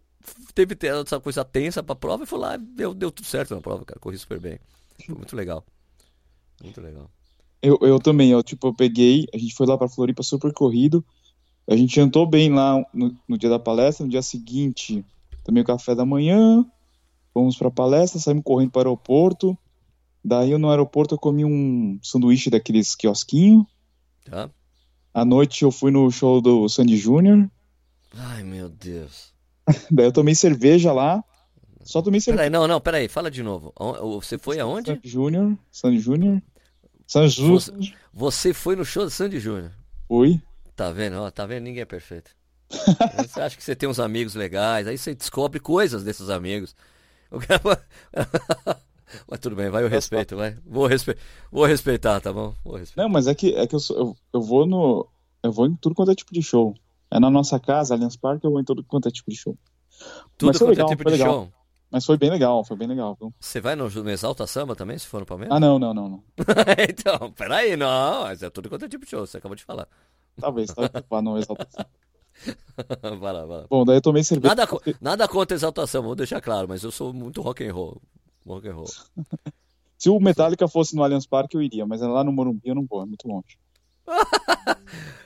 teve 0.55 0.77
essa 0.87 1.19
coisa 1.19 1.43
tensa 1.43 1.83
pra 1.83 1.97
prova 1.97 2.25
e 2.25 2.27
fui 2.27 2.39
lá, 2.39 2.59
deu, 2.59 2.93
deu 2.93 3.11
tudo 3.11 3.25
certo 3.25 3.55
na 3.55 3.63
prova, 3.63 3.83
cara, 3.87 3.99
corri 3.99 4.19
super 4.19 4.39
bem. 4.39 4.61
Foi 5.07 5.15
muito 5.15 5.35
legal. 5.35 5.65
Muito 6.63 6.83
legal. 6.83 7.11
Eu, 7.61 7.79
eu 7.83 7.99
também, 7.99 8.31
eu, 8.31 8.43
tipo, 8.43 8.69
eu 8.69 8.75
peguei, 8.75 9.27
a 9.35 9.39
gente 9.39 9.55
foi 9.55 9.67
lá 9.67 9.77
pra 9.77 9.89
Floripa 9.89 10.23
super 10.23 10.53
corrido, 10.53 11.05
a 11.69 11.77
gente 11.77 11.95
jantou 11.95 12.27
bem 12.27 12.53
lá 12.53 12.85
no, 12.95 13.15
no 13.29 13.37
dia 13.37 13.51
da 13.51 13.59
palestra, 13.59 14.05
no 14.05 14.11
dia 14.11 14.23
seguinte 14.23 15.05
tomei 15.49 15.63
o 15.63 15.67
café 15.67 15.95
da 15.95 16.05
manhã, 16.05 16.63
fomos 17.33 17.57
pra 17.57 17.71
palestra, 17.71 18.21
saímos 18.21 18.45
correndo 18.45 18.71
para 18.71 18.81
o 18.81 18.91
aeroporto, 18.91 19.57
daí 20.23 20.51
eu, 20.51 20.59
no 20.59 20.69
aeroporto 20.69 21.15
eu 21.15 21.19
comi 21.19 21.43
um 21.43 21.99
sanduíche 22.03 22.51
daqueles 22.51 22.95
quiosquinhos, 22.95 23.65
tá. 24.27 24.51
à 25.15 25.25
noite 25.25 25.65
eu 25.65 25.73
fui 25.73 25.91
no 25.91 26.11
show 26.11 26.43
do 26.43 26.69
Sandy 26.69 26.99
Júnior. 26.99 27.51
Ai, 28.15 28.43
meu 28.43 28.69
Deus. 28.69 29.33
daí 29.91 30.05
eu 30.05 30.13
tomei 30.13 30.35
cerveja 30.35 30.93
lá, 30.93 31.25
só 31.83 32.03
tomei 32.03 32.21
cerveja. 32.21 32.43
Peraí, 32.43 32.51
não, 32.51 32.69
não, 32.69 32.79
peraí, 32.79 33.09
fala 33.09 33.31
de 33.31 33.43
novo. 33.43 33.73
Você 34.21 34.37
foi 34.37 34.61
aonde? 34.61 34.91
Sandy 34.91 35.09
Júnior, 35.09 35.57
Sandy 35.73 35.99
Júnior. 35.99 36.43
Sanji 37.09 37.43
você, 37.43 37.73
você 38.13 38.53
foi 38.53 38.77
no 38.77 38.85
show 38.85 39.03
do 39.03 39.11
Sandy 39.11 39.41
Júnior? 39.41 39.73
Fui. 40.07 40.43
Tá 40.77 40.93
vendo? 40.93 41.17
Ó, 41.17 41.31
tá 41.31 41.47
vendo? 41.47 41.65
Ninguém 41.65 41.81
é 41.81 41.87
perfeito. 41.87 42.31
você 42.71 43.41
acha 43.41 43.57
que 43.57 43.65
você 43.65 43.75
tem 43.75 43.89
uns 43.89 43.99
amigos 43.99 44.35
legais, 44.35 44.87
aí 44.87 44.99
você 44.99 45.15
descobre 45.15 45.59
coisas 45.59 46.05
desses 46.05 46.29
amigos. 46.29 46.77
O 47.31 47.41
cara... 47.41 47.63
mas 49.27 49.41
tudo 49.41 49.57
bem, 49.57 49.71
vai 49.71 49.85
o 49.85 49.89
respeito, 49.89 50.37
vai. 50.37 50.59
Vou, 50.67 50.87
respe... 50.87 51.17
vou 51.51 51.65
respeitar, 51.65 52.21
tá 52.21 52.31
bom? 52.31 52.55
Respeitar. 52.67 53.03
Não, 53.03 53.09
mas 53.09 53.27
é 53.27 53.35
que, 53.35 53.55
é 53.55 53.67
que 53.67 53.75
eu, 53.75 53.81
sou, 53.81 53.97
eu, 53.97 54.17
eu 54.35 54.43
vou 54.43 54.67
no. 54.67 55.09
Eu 55.43 55.51
vou 55.51 55.67
em 55.67 55.75
tudo 55.77 55.95
quanto 55.95 56.11
é 56.11 56.15
tipo 56.15 56.35
de 56.35 56.43
show. 56.43 56.75
É 57.11 57.19
na 57.19 57.31
nossa 57.31 57.59
casa, 57.59 57.95
Allianz 57.95 58.17
Parque, 58.17 58.47
eu 58.47 58.51
vou 58.51 58.61
em 58.61 58.65
tudo 58.65 58.85
quanto 58.85 59.09
é 59.09 59.11
tipo 59.11 59.31
de 59.31 59.37
show. 59.39 59.57
Tudo 60.37 60.53
quanto 60.53 60.65
é 60.65 60.69
legal, 60.69 60.87
é 60.87 60.91
tipo 60.91 61.05
de 61.05 61.11
legal. 61.11 61.33
show? 61.33 61.53
Mas 61.91 62.05
foi 62.05 62.19
bem 62.19 62.31
legal, 62.31 62.63
foi 62.65 62.77
bem 62.77 62.87
legal. 62.87 63.17
Viu? 63.19 63.33
Você 63.41 63.61
vai 63.61 63.75
no, 63.75 63.89
no 63.89 64.11
Exalta 64.11 64.47
Samba 64.47 64.77
também, 64.77 64.99
se 64.99 65.07
for 65.07 65.21
no 65.21 65.27
Palmeiras? 65.27 65.57
Ah, 65.57 65.61
não, 65.61 65.79
não, 65.79 65.95
não. 65.95 66.09
não. 66.09 66.25
então, 66.89 67.33
peraí, 67.33 67.77
não, 67.77 68.23
mas 68.25 68.43
é 68.43 68.51
tudo 68.51 68.69
quanto 68.69 68.85
é 68.85 68.89
tipo 68.89 69.05
de 69.05 69.11
show, 69.11 69.27
você 69.27 69.39
acabou 69.39 69.57
de 69.57 69.65
falar. 69.65 69.89
Talvez, 70.39 70.73
talvez 70.73 71.25
no 71.25 71.39
Exalta 71.39 71.67
Samba. 71.71 71.89
vai 73.19 73.33
lá, 73.33 73.47
vai 73.47 73.59
lá. 73.59 73.67
Bom, 73.69 73.85
daí 73.85 73.97
eu 73.97 74.03
tomei 74.03 74.23
cerveja. 74.23 74.55
Nada, 74.55 74.69
nada 75.01 75.29
contra 75.29 75.57
exaltação, 75.57 76.03
vou 76.03 76.15
deixar 76.15 76.41
claro, 76.41 76.69
mas 76.69 76.83
eu 76.83 76.91
sou 76.91 77.13
muito 77.13 77.41
rock 77.41 77.65
and 77.65 77.73
roll. 77.73 78.01
Rock 78.47 78.69
and 78.69 78.75
roll. 78.75 78.87
se 79.97 80.11
o 80.11 80.21
Metallica 80.21 80.69
fosse 80.69 80.95
no 80.95 81.03
Allianz 81.03 81.27
Parque, 81.27 81.57
eu 81.57 81.63
iria, 81.63 81.87
mas 81.87 82.01
lá 82.01 82.23
no 82.23 82.33
Morumbi 82.33 82.69
eu 82.69 82.75
não 82.75 82.87
vou, 82.87 83.03
é 83.03 83.07
muito 83.07 83.27
longe. 83.27 83.59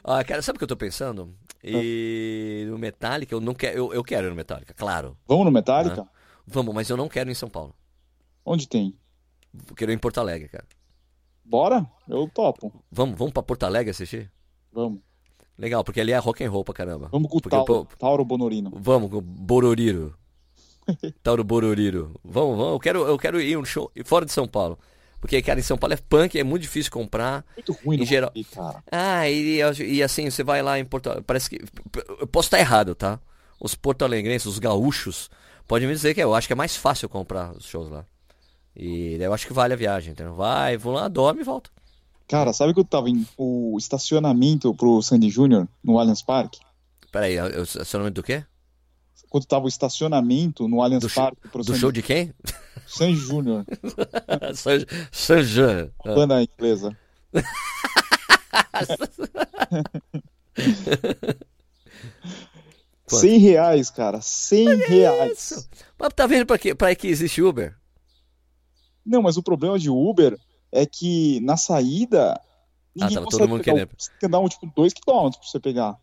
ah, 0.02 0.24
cara, 0.24 0.42
sabe 0.42 0.56
o 0.56 0.58
que 0.58 0.64
eu 0.64 0.68
tô 0.68 0.76
pensando? 0.76 1.34
E 1.62 2.66
no 2.68 2.78
Metallica, 2.78 3.34
eu 3.34 3.40
não 3.40 3.54
quero, 3.54 3.76
eu, 3.76 3.94
eu 3.94 4.02
quero 4.02 4.26
ir 4.26 4.30
no 4.30 4.36
Metallica, 4.36 4.74
claro. 4.74 5.16
Vamos 5.26 5.44
no 5.44 5.52
Metallica? 5.52 6.08
Vamos, 6.46 6.74
mas 6.74 6.88
eu 6.88 6.96
não 6.96 7.08
quero 7.08 7.30
em 7.30 7.34
São 7.34 7.48
Paulo. 7.48 7.74
Onde 8.44 8.68
tem? 8.68 8.96
Eu 9.68 9.74
quero 9.74 9.92
ir 9.92 9.94
em 9.94 9.98
Porto 9.98 10.18
Alegre, 10.18 10.48
cara. 10.48 10.66
Bora? 11.44 11.86
Eu 12.08 12.28
topo. 12.28 12.72
Vamos, 12.90 13.18
vamos 13.18 13.32
pra 13.32 13.42
Porto 13.42 13.64
Alegre 13.64 13.90
assistir? 13.90 14.30
Vamos. 14.72 15.00
Legal, 15.58 15.84
porque 15.84 16.00
ali 16.00 16.12
é 16.12 16.18
rock 16.18 16.42
and 16.42 16.50
roll 16.50 16.64
pra 16.64 16.74
caramba. 16.74 17.08
Vamos 17.12 17.30
com 17.30 17.38
o 17.38 17.40
Tauro, 17.40 17.88
Tauro 17.98 18.24
Bonorino. 18.24 18.72
Vamos 18.74 19.10
com 19.10 19.18
o 19.18 19.20
Bororiro. 19.20 20.16
Tauro 21.22 21.44
Bororiro. 21.44 22.18
Vamos, 22.24 22.56
vamos. 22.56 22.72
Eu 22.72 22.80
quero, 22.80 23.06
eu 23.06 23.18
quero 23.18 23.40
ir 23.40 23.56
um 23.56 23.64
show 23.64 23.90
fora 24.04 24.24
de 24.24 24.32
São 24.32 24.48
Paulo. 24.48 24.78
Porque, 25.20 25.40
cara, 25.40 25.60
em 25.60 25.62
São 25.62 25.78
Paulo 25.78 25.94
é 25.94 25.96
punk, 25.96 26.36
é 26.36 26.42
muito 26.42 26.62
difícil 26.62 26.90
comprar. 26.90 27.44
Muito 27.54 27.72
ruim, 27.84 28.02
em 28.02 28.04
geral. 28.04 28.32
Ir, 28.34 28.44
cara. 28.44 28.82
Ah, 28.90 29.28
e, 29.30 29.60
e, 29.84 30.02
assim, 30.02 30.28
você 30.28 30.42
vai 30.42 30.62
lá 30.62 30.80
em 30.80 30.84
Porto 30.84 31.06
Alegre. 31.06 31.24
Parece 31.24 31.48
que. 31.48 31.60
Eu 32.18 32.26
posso 32.26 32.46
estar 32.46 32.58
errado, 32.58 32.92
tá? 32.94 33.20
Os 33.60 33.76
porto-alegrenses, 33.76 34.46
os 34.46 34.58
gaúchos, 34.58 35.30
pode 35.66 35.86
me 35.86 35.92
dizer 35.92 36.14
que 36.14 36.22
eu 36.22 36.34
acho 36.34 36.46
que 36.46 36.52
é 36.52 36.56
mais 36.56 36.76
fácil 36.76 37.08
comprar 37.08 37.52
os 37.52 37.64
shows 37.64 37.90
lá. 37.90 38.04
E 38.74 39.16
eu 39.20 39.34
acho 39.34 39.46
que 39.46 39.52
vale 39.52 39.74
a 39.74 39.76
viagem, 39.76 40.12
entendeu? 40.12 40.34
Vai, 40.34 40.76
vou 40.76 40.92
lá, 40.92 41.08
dorme 41.08 41.42
e 41.42 41.44
volta. 41.44 41.70
Cara, 42.26 42.52
sabe 42.52 42.72
que 42.72 42.80
eu 42.80 42.84
tava 42.84 43.10
em 43.10 43.26
o 43.36 43.76
estacionamento 43.78 44.74
pro 44.74 45.02
Sandy 45.02 45.28
Júnior 45.28 45.68
no 45.84 45.98
Allianz 45.98 46.22
Parque? 46.22 46.60
Peraí, 47.10 47.38
o 47.38 47.62
estacionamento 47.62 48.14
do 48.14 48.22
quê? 48.22 48.44
Quando 49.28 49.46
tava 49.46 49.66
o 49.66 49.68
estacionamento 49.68 50.68
no 50.68 50.82
Allianz 50.82 51.02
do 51.02 51.10
Parque 51.10 51.48
pro 51.48 51.62
Do 51.62 51.66
Sandy... 51.66 51.80
show 51.80 51.92
de 51.92 52.02
quem? 52.02 52.32
Sandy 52.86 53.16
Júnior. 53.16 53.64
Sandy 55.10 55.44
Júnior. 55.44 55.90
Banda 56.04 56.42
inglesa. 56.42 56.96
100 63.20 63.38
reais, 63.38 63.90
cara. 63.90 64.20
100 64.20 64.68
Olha 64.68 64.88
reais. 64.88 65.50
Isso. 65.50 65.68
Mas 65.98 66.12
tá 66.14 66.26
vendo 66.26 66.46
pra 66.46 66.58
que, 66.58 66.74
pra 66.74 66.94
que 66.94 67.08
existe 67.08 67.42
Uber? 67.42 67.76
Não, 69.04 69.22
mas 69.22 69.36
o 69.36 69.42
problema 69.42 69.78
de 69.78 69.90
Uber 69.90 70.38
é 70.70 70.86
que 70.86 71.40
na 71.40 71.56
saída. 71.56 72.40
Ninguém 72.94 73.16
ah, 73.16 73.20
tava 73.20 73.30
todo 73.30 73.48
mundo 73.48 73.62
querendo. 73.62 73.90
Você 73.96 74.10
tem 74.10 74.18
que 74.20 74.28
dar 74.28 74.38
um, 74.40 74.48
tipo 74.48 74.66
2 74.74 74.92
km 74.92 75.30
pra 75.30 75.30
você 75.42 75.60
pegar. 75.60 75.98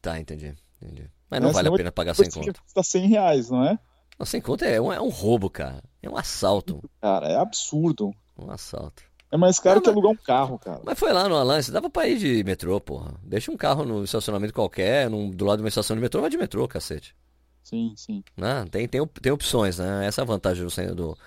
Tá, 0.00 0.18
entendi. 0.18 0.54
entendi. 0.80 1.10
Mas 1.30 1.40
não 1.40 1.50
é, 1.50 1.52
vale 1.52 1.68
a 1.68 1.72
pena 1.72 1.92
pagar 1.92 2.14
100 2.14 2.30
conto. 2.30 2.62
Custa 2.62 2.82
100 2.82 3.08
reais, 3.08 3.50
não 3.50 3.64
é? 3.64 3.78
Não, 4.18 4.26
100 4.26 4.40
conto 4.40 4.64
é 4.64 4.80
um, 4.80 4.92
é 4.92 5.00
um 5.00 5.08
roubo, 5.08 5.50
cara. 5.50 5.82
É 6.02 6.08
um 6.08 6.16
assalto. 6.16 6.82
Cara, 7.00 7.28
é 7.28 7.36
absurdo. 7.36 8.14
Um 8.38 8.50
assalto. 8.50 9.02
É 9.34 9.36
mais 9.36 9.58
caro 9.58 9.76
não, 9.76 9.82
que 9.82 9.88
alugar 9.88 10.12
um 10.12 10.16
carro, 10.16 10.60
cara. 10.60 10.80
Mas 10.84 10.96
foi 10.96 11.12
lá 11.12 11.28
no 11.28 11.34
Alliance, 11.34 11.72
dava 11.72 11.90
pra 11.90 12.06
ir 12.06 12.18
de 12.18 12.44
metrô, 12.44 12.80
porra. 12.80 13.14
Deixa 13.20 13.50
um 13.50 13.56
carro 13.56 13.84
no 13.84 14.04
estacionamento 14.04 14.54
qualquer, 14.54 15.10
num, 15.10 15.28
do 15.28 15.44
lado 15.44 15.56
de 15.56 15.64
uma 15.64 15.68
estação 15.68 15.96
de 15.96 16.00
metrô, 16.00 16.20
vai 16.20 16.30
de 16.30 16.36
metrô, 16.36 16.68
cacete. 16.68 17.16
Sim, 17.60 17.94
sim. 17.96 18.22
Né? 18.36 18.64
Tem, 18.70 18.86
tem, 18.86 19.04
tem 19.04 19.32
opções, 19.32 19.78
né? 19.78 20.06
Essa 20.06 20.20
é 20.20 20.22
a 20.22 20.24
vantagem 20.24 20.64
do, 20.64 20.94
do, 20.94 21.18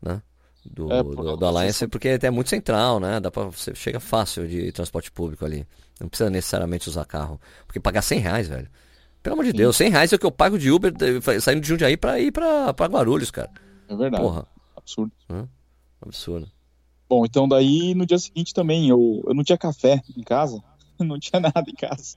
né? 0.00 0.22
do, 0.64 0.92
é, 0.92 1.02
do, 1.02 1.36
do 1.36 1.46
Alliance, 1.46 1.82
é 1.82 1.88
porque 1.88 2.16
é 2.22 2.30
muito 2.30 2.48
central, 2.48 3.00
né? 3.00 3.18
Dá 3.18 3.28
pra, 3.28 3.46
você 3.46 3.74
chega 3.74 3.98
fácil 3.98 4.46
de 4.46 4.70
transporte 4.70 5.10
público 5.10 5.44
ali. 5.44 5.66
Não 6.00 6.08
precisa 6.08 6.30
necessariamente 6.30 6.88
usar 6.88 7.04
carro. 7.06 7.40
Porque 7.66 7.80
pagar 7.80 8.02
100 8.02 8.20
reais, 8.20 8.46
velho. 8.46 8.68
Pelo 9.20 9.34
amor 9.34 9.44
de 9.44 9.50
sim. 9.50 9.56
Deus, 9.56 9.76
100 9.76 9.90
reais 9.90 10.12
é 10.12 10.16
o 10.16 10.18
que 10.20 10.26
eu 10.26 10.30
pago 10.30 10.56
de 10.56 10.70
Uber 10.70 10.92
saindo 11.40 11.60
de 11.60 11.66
Jundiaí 11.66 11.96
pra 11.96 12.20
ir 12.20 12.30
pra, 12.30 12.72
pra 12.72 12.86
Guarulhos, 12.86 13.32
cara. 13.32 13.50
É 13.88 13.96
verdade. 13.96 14.22
Porra. 14.22 14.46
Absurdo. 14.76 15.12
Hã? 15.28 15.48
Absurdo. 16.00 16.48
Bom, 17.08 17.24
então 17.24 17.48
daí 17.48 17.94
no 17.94 18.04
dia 18.04 18.18
seguinte 18.18 18.52
também, 18.52 18.88
eu, 18.88 19.22
eu 19.26 19.34
não 19.34 19.42
tinha 19.42 19.56
café 19.56 20.02
em 20.16 20.22
casa, 20.22 20.62
não 21.00 21.18
tinha 21.18 21.40
nada 21.40 21.64
em 21.66 21.74
casa. 21.74 22.16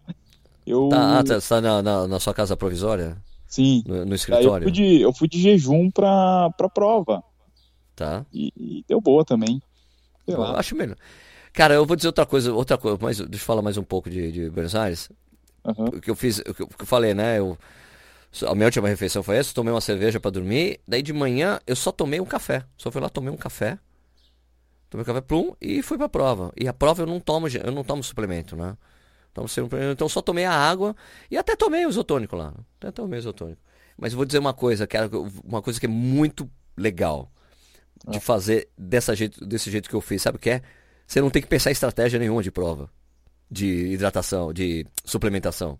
Eu... 0.65 0.89
Tá, 0.89 1.19
ah, 1.19 1.23
tá, 1.23 1.39
você 1.39 1.49
tá 1.49 1.61
na, 1.61 1.81
na, 1.81 2.07
na, 2.07 2.19
sua 2.19 2.33
casa 2.33 2.57
provisória? 2.57 3.17
Sim. 3.47 3.83
No, 3.85 4.05
no 4.05 4.15
escritório? 4.15 4.65
Eu 4.65 4.69
fui, 4.69 4.71
de, 4.71 5.01
eu 5.01 5.13
fui 5.13 5.27
de 5.27 5.41
jejum 5.41 5.89
pra, 5.89 6.49
pra 6.51 6.69
prova. 6.69 7.23
Tá. 7.95 8.25
E, 8.33 8.53
e 8.55 8.85
deu 8.87 9.01
boa 9.01 9.25
também. 9.25 9.61
Sei 10.25 10.35
lá. 10.35 10.51
Eu 10.51 10.57
acho 10.57 10.75
melhor. 10.75 10.97
Cara, 11.53 11.73
eu 11.73 11.85
vou 11.85 11.95
dizer 11.95 12.07
outra 12.07 12.25
coisa, 12.25 12.53
outra 12.53 12.77
coisa, 12.77 12.97
mas 13.01 13.17
deixa 13.17 13.35
eu 13.35 13.39
falar 13.39 13.61
mais 13.61 13.77
um 13.77 13.83
pouco 13.83 14.09
de, 14.09 14.31
de 14.31 14.49
Buenos 14.49 14.75
Aires. 14.75 15.09
Uhum. 15.65 15.85
O 15.85 16.01
que 16.01 16.09
eu 16.09 16.15
fiz, 16.15 16.39
o 16.39 16.53
que 16.53 16.63
eu 16.63 16.85
falei, 16.85 17.13
né? 17.13 17.39
Eu, 17.39 17.57
a 18.47 18.55
minha 18.55 18.67
última 18.67 18.87
refeição 18.87 19.21
foi 19.21 19.37
essa, 19.37 19.53
tomei 19.53 19.73
uma 19.73 19.81
cerveja 19.81 20.19
para 20.19 20.31
dormir, 20.31 20.79
daí 20.87 21.01
de 21.01 21.11
manhã 21.11 21.59
eu 21.67 21.75
só 21.75 21.91
tomei 21.91 22.21
um 22.21 22.25
café. 22.25 22.63
Só 22.77 22.89
fui 22.89 23.01
lá, 23.01 23.09
tomei 23.09 23.31
um 23.31 23.37
café. 23.37 23.77
Tomei 24.91 25.05
café 25.05 25.21
plum 25.21 25.55
e 25.61 25.81
fui 25.81 25.97
pra 25.97 26.09
prova. 26.09 26.51
E 26.59 26.67
a 26.67 26.73
prova 26.73 27.03
eu 27.03 27.07
não 27.07 27.17
tomo, 27.17 27.47
eu 27.47 27.71
não 27.71 27.81
tomo 27.81 28.03
suplemento, 28.03 28.57
né? 28.57 28.75
Tomo 29.33 29.47
suplemento, 29.47 29.93
então 29.93 30.09
só 30.09 30.21
tomei 30.21 30.43
a 30.43 30.51
água 30.51 30.93
e 31.31 31.37
até 31.37 31.55
tomei 31.55 31.85
o 31.85 31.89
isotônico 31.89 32.35
lá. 32.35 32.53
Até 32.77 32.91
tomei 32.91 33.17
o 33.17 33.21
isotônico. 33.21 33.61
Mas 33.97 34.11
vou 34.11 34.25
dizer 34.25 34.39
uma 34.39 34.53
coisa, 34.53 34.85
que 34.85 34.97
uma 35.45 35.61
coisa 35.61 35.79
que 35.79 35.85
é 35.85 35.89
muito 35.89 36.51
legal 36.75 37.31
de 38.05 38.17
ah. 38.17 38.21
fazer 38.21 38.67
dessa 38.77 39.15
jeito, 39.15 39.45
desse 39.45 39.71
jeito 39.71 39.89
que 39.89 39.95
eu 39.95 40.01
fiz, 40.01 40.21
sabe 40.21 40.35
o 40.35 40.39
que 40.39 40.49
é? 40.49 40.61
Você 41.07 41.21
não 41.21 41.29
tem 41.29 41.41
que 41.41 41.47
pensar 41.47 41.69
em 41.69 41.73
estratégia 41.73 42.19
nenhuma 42.19 42.43
de 42.43 42.51
prova, 42.51 42.89
de 43.49 43.93
hidratação, 43.93 44.51
de 44.51 44.85
suplementação. 45.05 45.79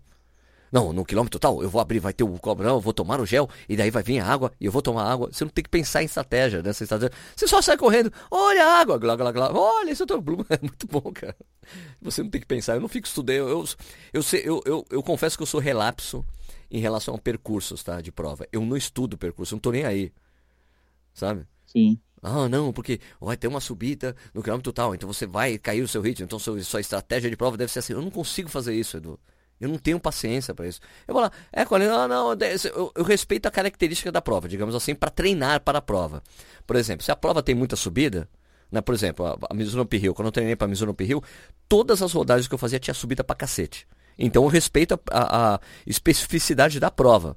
Não, 0.72 0.90
no 0.90 1.04
quilômetro 1.04 1.38
tal, 1.38 1.62
eu 1.62 1.68
vou 1.68 1.82
abrir, 1.82 1.98
vai 1.98 2.14
ter 2.14 2.24
o 2.24 2.38
cobre, 2.38 2.66
não, 2.66 2.76
eu 2.76 2.80
vou 2.80 2.94
tomar 2.94 3.20
o 3.20 3.26
gel, 3.26 3.46
e 3.68 3.76
daí 3.76 3.90
vai 3.90 4.02
vir 4.02 4.20
a 4.20 4.26
água, 4.26 4.50
e 4.58 4.64
eu 4.64 4.72
vou 4.72 4.80
tomar 4.80 5.04
água. 5.04 5.28
Você 5.30 5.44
não 5.44 5.50
tem 5.50 5.62
que 5.62 5.68
pensar 5.68 6.02
em 6.02 6.06
estratégia 6.06 6.62
nessa 6.62 6.82
estratégia. 6.82 7.14
Você 7.36 7.46
só 7.46 7.60
sai 7.60 7.76
correndo, 7.76 8.10
olha 8.30 8.64
a 8.64 8.80
água, 8.80 8.96
glá, 8.96 9.14
glá, 9.14 9.30
glá, 9.30 9.52
olha, 9.52 9.90
isso 9.90 10.02
é 10.02 10.06
é 10.56 10.58
muito 10.62 10.86
bom, 10.86 11.12
cara. 11.12 11.36
Você 12.00 12.22
não 12.22 12.30
tem 12.30 12.40
que 12.40 12.46
pensar, 12.46 12.74
eu 12.74 12.80
não 12.80 12.88
fico 12.88 13.06
estudando, 13.06 13.36
eu, 13.36 13.48
eu, 13.48 13.66
eu, 14.14 14.22
eu, 14.32 14.62
eu, 14.64 14.86
eu 14.90 15.02
confesso 15.02 15.36
que 15.36 15.42
eu 15.42 15.46
sou 15.46 15.60
relapso 15.60 16.24
em 16.70 16.80
relação 16.80 17.14
a 17.14 17.18
percursos, 17.18 17.82
tá, 17.82 18.00
de 18.00 18.10
prova. 18.10 18.48
Eu 18.50 18.62
não 18.64 18.76
estudo 18.76 19.18
percurso, 19.18 19.52
eu 19.52 19.56
não 19.56 19.60
tô 19.60 19.72
nem 19.72 19.84
aí, 19.84 20.10
sabe? 21.12 21.46
Sim. 21.66 21.98
Ah, 22.22 22.48
não, 22.48 22.72
porque 22.72 22.98
vai 23.20 23.36
ter 23.36 23.48
uma 23.48 23.60
subida 23.60 24.16
no 24.32 24.42
quilômetro 24.42 24.72
tal, 24.72 24.94
então 24.94 25.12
você 25.12 25.26
vai 25.26 25.58
cair 25.58 25.82
o 25.82 25.88
seu 25.88 26.00
ritmo, 26.00 26.24
então 26.24 26.38
sua, 26.38 26.58
sua 26.62 26.80
estratégia 26.80 27.28
de 27.28 27.36
prova 27.36 27.58
deve 27.58 27.70
ser 27.70 27.80
assim. 27.80 27.92
Eu 27.92 28.00
não 28.00 28.10
consigo 28.10 28.48
fazer 28.48 28.74
isso, 28.74 28.96
Edu. 28.96 29.20
Eu 29.62 29.68
não 29.68 29.78
tenho 29.78 30.00
paciência 30.00 30.52
para 30.52 30.66
isso. 30.66 30.80
Eu 31.06 31.14
vou 31.14 31.22
lá, 31.22 31.30
é, 31.52 31.64
Colin, 31.64 31.86
não, 31.86 32.08
não, 32.08 32.32
eu, 32.32 32.92
eu, 32.96 33.04
respeito 33.04 33.46
a 33.46 33.50
característica 33.50 34.10
da 34.10 34.20
prova, 34.20 34.48
digamos 34.48 34.74
assim, 34.74 34.92
para 34.92 35.08
treinar 35.08 35.60
para 35.60 35.78
a 35.78 35.80
prova. 35.80 36.20
Por 36.66 36.74
exemplo, 36.74 37.04
se 37.04 37.12
a 37.12 37.16
prova 37.16 37.44
tem 37.44 37.54
muita 37.54 37.76
subida, 37.76 38.28
né, 38.72 38.80
por 38.80 38.92
exemplo, 38.92 39.24
a, 39.24 39.38
a 39.48 39.54
Mizuno 39.54 39.86
Hill, 39.90 40.14
quando 40.14 40.26
eu 40.26 40.32
treinei 40.32 40.56
para 40.56 40.66
Mizuno 40.66 40.96
Hill, 40.98 41.22
todas 41.68 42.02
as 42.02 42.12
rodagens 42.12 42.48
que 42.48 42.54
eu 42.54 42.58
fazia 42.58 42.80
tinha 42.80 42.92
subida 42.92 43.22
para 43.22 43.36
cacete. 43.36 43.86
Então 44.18 44.42
eu 44.42 44.48
respeito 44.48 44.94
a, 44.94 45.18
a, 45.18 45.54
a 45.54 45.60
especificidade 45.86 46.80
da 46.80 46.90
prova. 46.90 47.36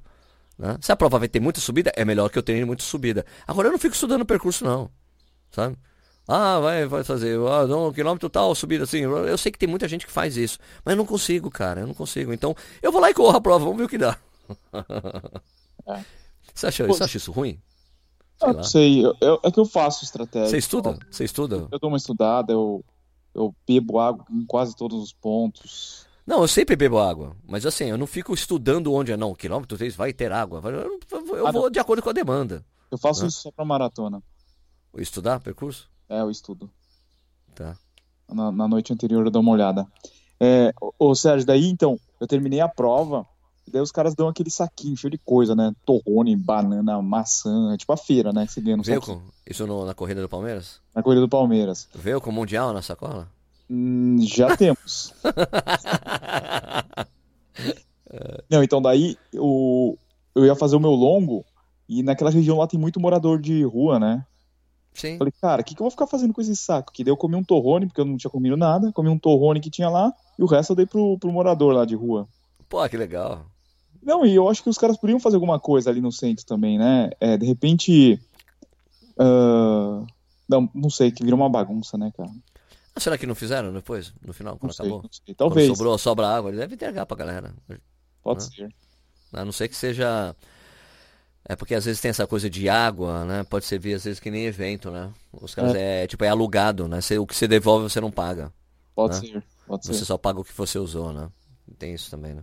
Né? 0.58 0.76
Se 0.80 0.90
a 0.90 0.96
prova 0.96 1.20
vai 1.20 1.28
ter 1.28 1.38
muita 1.38 1.60
subida, 1.60 1.92
é 1.94 2.04
melhor 2.04 2.28
que 2.28 2.38
eu 2.38 2.42
treine 2.42 2.64
muita 2.64 2.82
subida. 2.82 3.24
Agora 3.46 3.68
eu 3.68 3.72
não 3.72 3.78
fico 3.78 3.94
estudando 3.94 4.22
o 4.22 4.26
percurso, 4.26 4.64
não. 4.64 4.90
Sabe? 5.50 5.76
Ah, 6.28 6.58
vai, 6.58 6.86
vai 6.86 7.04
fazer. 7.04 7.38
Ah, 7.48 7.66
não, 7.66 7.92
quilômetro 7.92 8.28
tal, 8.28 8.54
subida 8.54 8.84
assim. 8.84 9.02
Eu 9.02 9.38
sei 9.38 9.52
que 9.52 9.58
tem 9.58 9.68
muita 9.68 9.86
gente 9.86 10.06
que 10.06 10.12
faz 10.12 10.36
isso. 10.36 10.58
Mas 10.84 10.92
eu 10.92 10.96
não 10.96 11.06
consigo, 11.06 11.50
cara. 11.50 11.82
Eu 11.82 11.86
não 11.86 11.94
consigo. 11.94 12.32
Então, 12.32 12.54
eu 12.82 12.90
vou 12.90 13.00
lá 13.00 13.10
e 13.10 13.14
corro 13.14 13.36
a 13.36 13.40
prova. 13.40 13.64
Vamos 13.64 13.78
ver 13.78 13.84
o 13.84 13.88
que 13.88 13.98
dá. 13.98 14.18
É. 15.88 16.04
Você, 16.52 16.66
acha, 16.66 16.84
você 16.84 17.04
acha 17.04 17.16
isso 17.16 17.30
ruim? 17.30 17.60
Sei 18.40 18.52
não 18.52 18.62
sei. 18.64 19.06
Eu, 19.06 19.16
eu, 19.20 19.40
é 19.44 19.52
que 19.52 19.60
eu 19.60 19.64
faço 19.64 20.04
estratégia. 20.04 20.48
Você 20.48 20.58
estuda? 20.58 20.98
Você 21.08 21.24
estuda? 21.24 21.68
Eu 21.70 21.78
dou 21.78 21.88
uma 21.88 21.96
estudada. 21.96 22.52
Eu, 22.52 22.84
eu 23.32 23.54
bebo 23.66 24.00
água 24.00 24.24
em 24.30 24.44
quase 24.44 24.74
todos 24.74 25.00
os 25.00 25.12
pontos. 25.12 26.06
Não, 26.26 26.42
eu 26.42 26.48
sempre 26.48 26.74
bebo 26.74 26.98
água. 26.98 27.36
Mas 27.46 27.64
assim, 27.64 27.84
eu 27.84 27.96
não 27.96 28.06
fico 28.06 28.34
estudando 28.34 28.92
onde 28.92 29.12
é. 29.12 29.16
Não, 29.16 29.32
quilômetro 29.32 29.78
3 29.78 29.94
vai 29.94 30.12
ter 30.12 30.32
água. 30.32 30.60
Eu, 30.64 30.98
eu 31.36 31.46
ah, 31.46 31.52
vou 31.52 31.62
não. 31.62 31.70
de 31.70 31.78
acordo 31.78 32.02
com 32.02 32.10
a 32.10 32.12
demanda. 32.12 32.64
Eu 32.90 32.98
faço 32.98 33.26
isso 33.26 33.42
só 33.42 33.50
pra 33.52 33.64
maratona. 33.64 34.20
Estudar 34.96 35.38
percurso? 35.38 35.88
É, 36.08 36.20
eu 36.20 36.30
estudo. 36.30 36.70
Tá. 37.54 37.76
Na, 38.32 38.52
na 38.52 38.68
noite 38.68 38.92
anterior 38.92 39.24
eu 39.24 39.30
dou 39.30 39.42
uma 39.42 39.52
olhada. 39.52 39.86
É, 40.40 40.72
ô, 40.98 41.14
Sérgio, 41.14 41.46
daí 41.46 41.66
então, 41.66 41.98
eu 42.20 42.26
terminei 42.26 42.60
a 42.60 42.68
prova, 42.68 43.26
e 43.66 43.70
daí 43.70 43.80
os 43.80 43.90
caras 43.90 44.14
dão 44.14 44.28
aquele 44.28 44.50
saquinho 44.50 44.96
cheio 44.96 45.10
de 45.10 45.18
coisa, 45.18 45.54
né? 45.54 45.72
Torrone, 45.84 46.36
banana, 46.36 47.00
maçã, 47.02 47.72
é 47.72 47.76
tipo 47.76 47.92
a 47.92 47.96
feira, 47.96 48.32
né? 48.32 48.46
Você 48.46 48.60
ganha 48.60 48.76
no 48.76 48.82
Veio 48.82 49.00
com, 49.00 49.20
isso 49.46 49.66
no, 49.66 49.84
na 49.84 49.94
corrida 49.94 50.20
do 50.20 50.28
Palmeiras? 50.28 50.80
Na 50.94 51.02
corrida 51.02 51.22
do 51.22 51.28
Palmeiras. 51.28 51.88
Veio 51.94 52.20
com 52.20 52.30
o 52.30 52.32
Mundial 52.32 52.72
na 52.72 52.82
sacola? 52.82 53.28
Hum, 53.68 54.18
já 54.20 54.56
temos. 54.56 55.12
Não, 58.48 58.62
então 58.62 58.80
daí 58.80 59.16
o, 59.34 59.96
eu 60.34 60.44
ia 60.44 60.54
fazer 60.54 60.76
o 60.76 60.80
meu 60.80 60.92
longo, 60.92 61.44
e 61.88 62.02
naquela 62.02 62.30
região 62.30 62.58
lá 62.58 62.66
tem 62.66 62.78
muito 62.78 63.00
morador 63.00 63.40
de 63.40 63.64
rua, 63.64 63.98
né? 63.98 64.24
Sim. 64.96 65.18
Falei, 65.18 65.32
cara, 65.40 65.60
o 65.60 65.64
que, 65.64 65.74
que 65.74 65.80
eu 65.80 65.84
vou 65.84 65.90
ficar 65.90 66.06
fazendo 66.06 66.32
com 66.32 66.40
esse 66.40 66.56
saco? 66.56 66.92
Que 66.92 67.04
daí 67.04 67.12
eu 67.12 67.16
comi 67.16 67.36
um 67.36 67.44
torrone, 67.44 67.86
porque 67.86 68.00
eu 68.00 68.04
não 68.04 68.16
tinha 68.16 68.30
comido 68.30 68.56
nada, 68.56 68.90
comi 68.92 69.08
um 69.08 69.18
torrone 69.18 69.60
que 69.60 69.70
tinha 69.70 69.88
lá, 69.88 70.12
e 70.38 70.42
o 70.42 70.46
resto 70.46 70.72
eu 70.72 70.76
dei 70.76 70.86
pro, 70.86 71.18
pro 71.18 71.30
morador 71.30 71.74
lá 71.74 71.84
de 71.84 71.94
rua. 71.94 72.26
Pô, 72.68 72.86
que 72.88 72.96
legal. 72.96 73.44
Não, 74.02 74.24
e 74.24 74.34
eu 74.34 74.48
acho 74.48 74.62
que 74.62 74.70
os 74.70 74.78
caras 74.78 74.96
poderiam 74.96 75.20
fazer 75.20 75.36
alguma 75.36 75.60
coisa 75.60 75.90
ali 75.90 76.00
no 76.00 76.10
centro 76.10 76.46
também, 76.46 76.78
né? 76.78 77.10
É, 77.20 77.36
de 77.36 77.44
repente. 77.44 78.20
Uh... 79.18 80.06
Não, 80.48 80.70
não 80.72 80.88
sei, 80.88 81.10
que 81.10 81.24
vira 81.24 81.34
uma 81.34 81.50
bagunça, 81.50 81.98
né, 81.98 82.12
cara? 82.16 82.30
Ah, 82.94 83.00
será 83.00 83.18
que 83.18 83.26
não 83.26 83.34
fizeram 83.34 83.72
depois, 83.72 84.14
no 84.24 84.32
final, 84.32 84.56
quando 84.56 84.72
sei, 84.72 84.86
acabou? 84.86 85.10
Talvez. 85.36 85.66
Quando 85.66 85.76
sobrou, 85.76 85.98
sobra 85.98 86.28
água, 86.28 86.50
ele 86.50 86.58
deve 86.58 86.74
entregar 86.76 87.04
pra 87.04 87.16
galera. 87.16 87.52
Pode 88.22 88.44
né? 88.44 88.50
ser. 88.50 88.74
A 89.32 89.44
não 89.44 89.52
ser 89.52 89.68
que 89.68 89.76
seja 89.76 90.34
é 91.48 91.54
porque 91.54 91.74
às 91.74 91.84
vezes 91.84 92.00
tem 92.00 92.08
essa 92.08 92.26
coisa 92.26 92.50
de 92.50 92.68
água, 92.68 93.24
né? 93.24 93.44
Pode 93.44 93.64
servir 93.64 93.94
às 93.94 94.04
vezes 94.04 94.18
que 94.18 94.30
nem 94.30 94.46
evento, 94.46 94.90
né? 94.90 95.12
Os 95.32 95.54
caras 95.54 95.74
é, 95.74 96.02
é 96.04 96.06
tipo 96.06 96.24
é 96.24 96.28
alugado, 96.28 96.88
né? 96.88 97.00
Você, 97.00 97.18
o 97.18 97.26
que 97.26 97.36
você 97.36 97.46
devolve 97.46 97.88
você 97.88 98.00
não 98.00 98.10
paga. 98.10 98.52
Pode 98.94 99.14
né? 99.14 99.20
ser, 99.20 99.44
pode 99.66 99.86
você 99.86 99.94
ser. 99.94 100.04
só 100.04 100.18
paga 100.18 100.40
o 100.40 100.44
que 100.44 100.52
você 100.56 100.78
usou, 100.78 101.12
né? 101.12 101.28
Tem 101.78 101.94
isso 101.94 102.10
também, 102.10 102.34
né? 102.34 102.42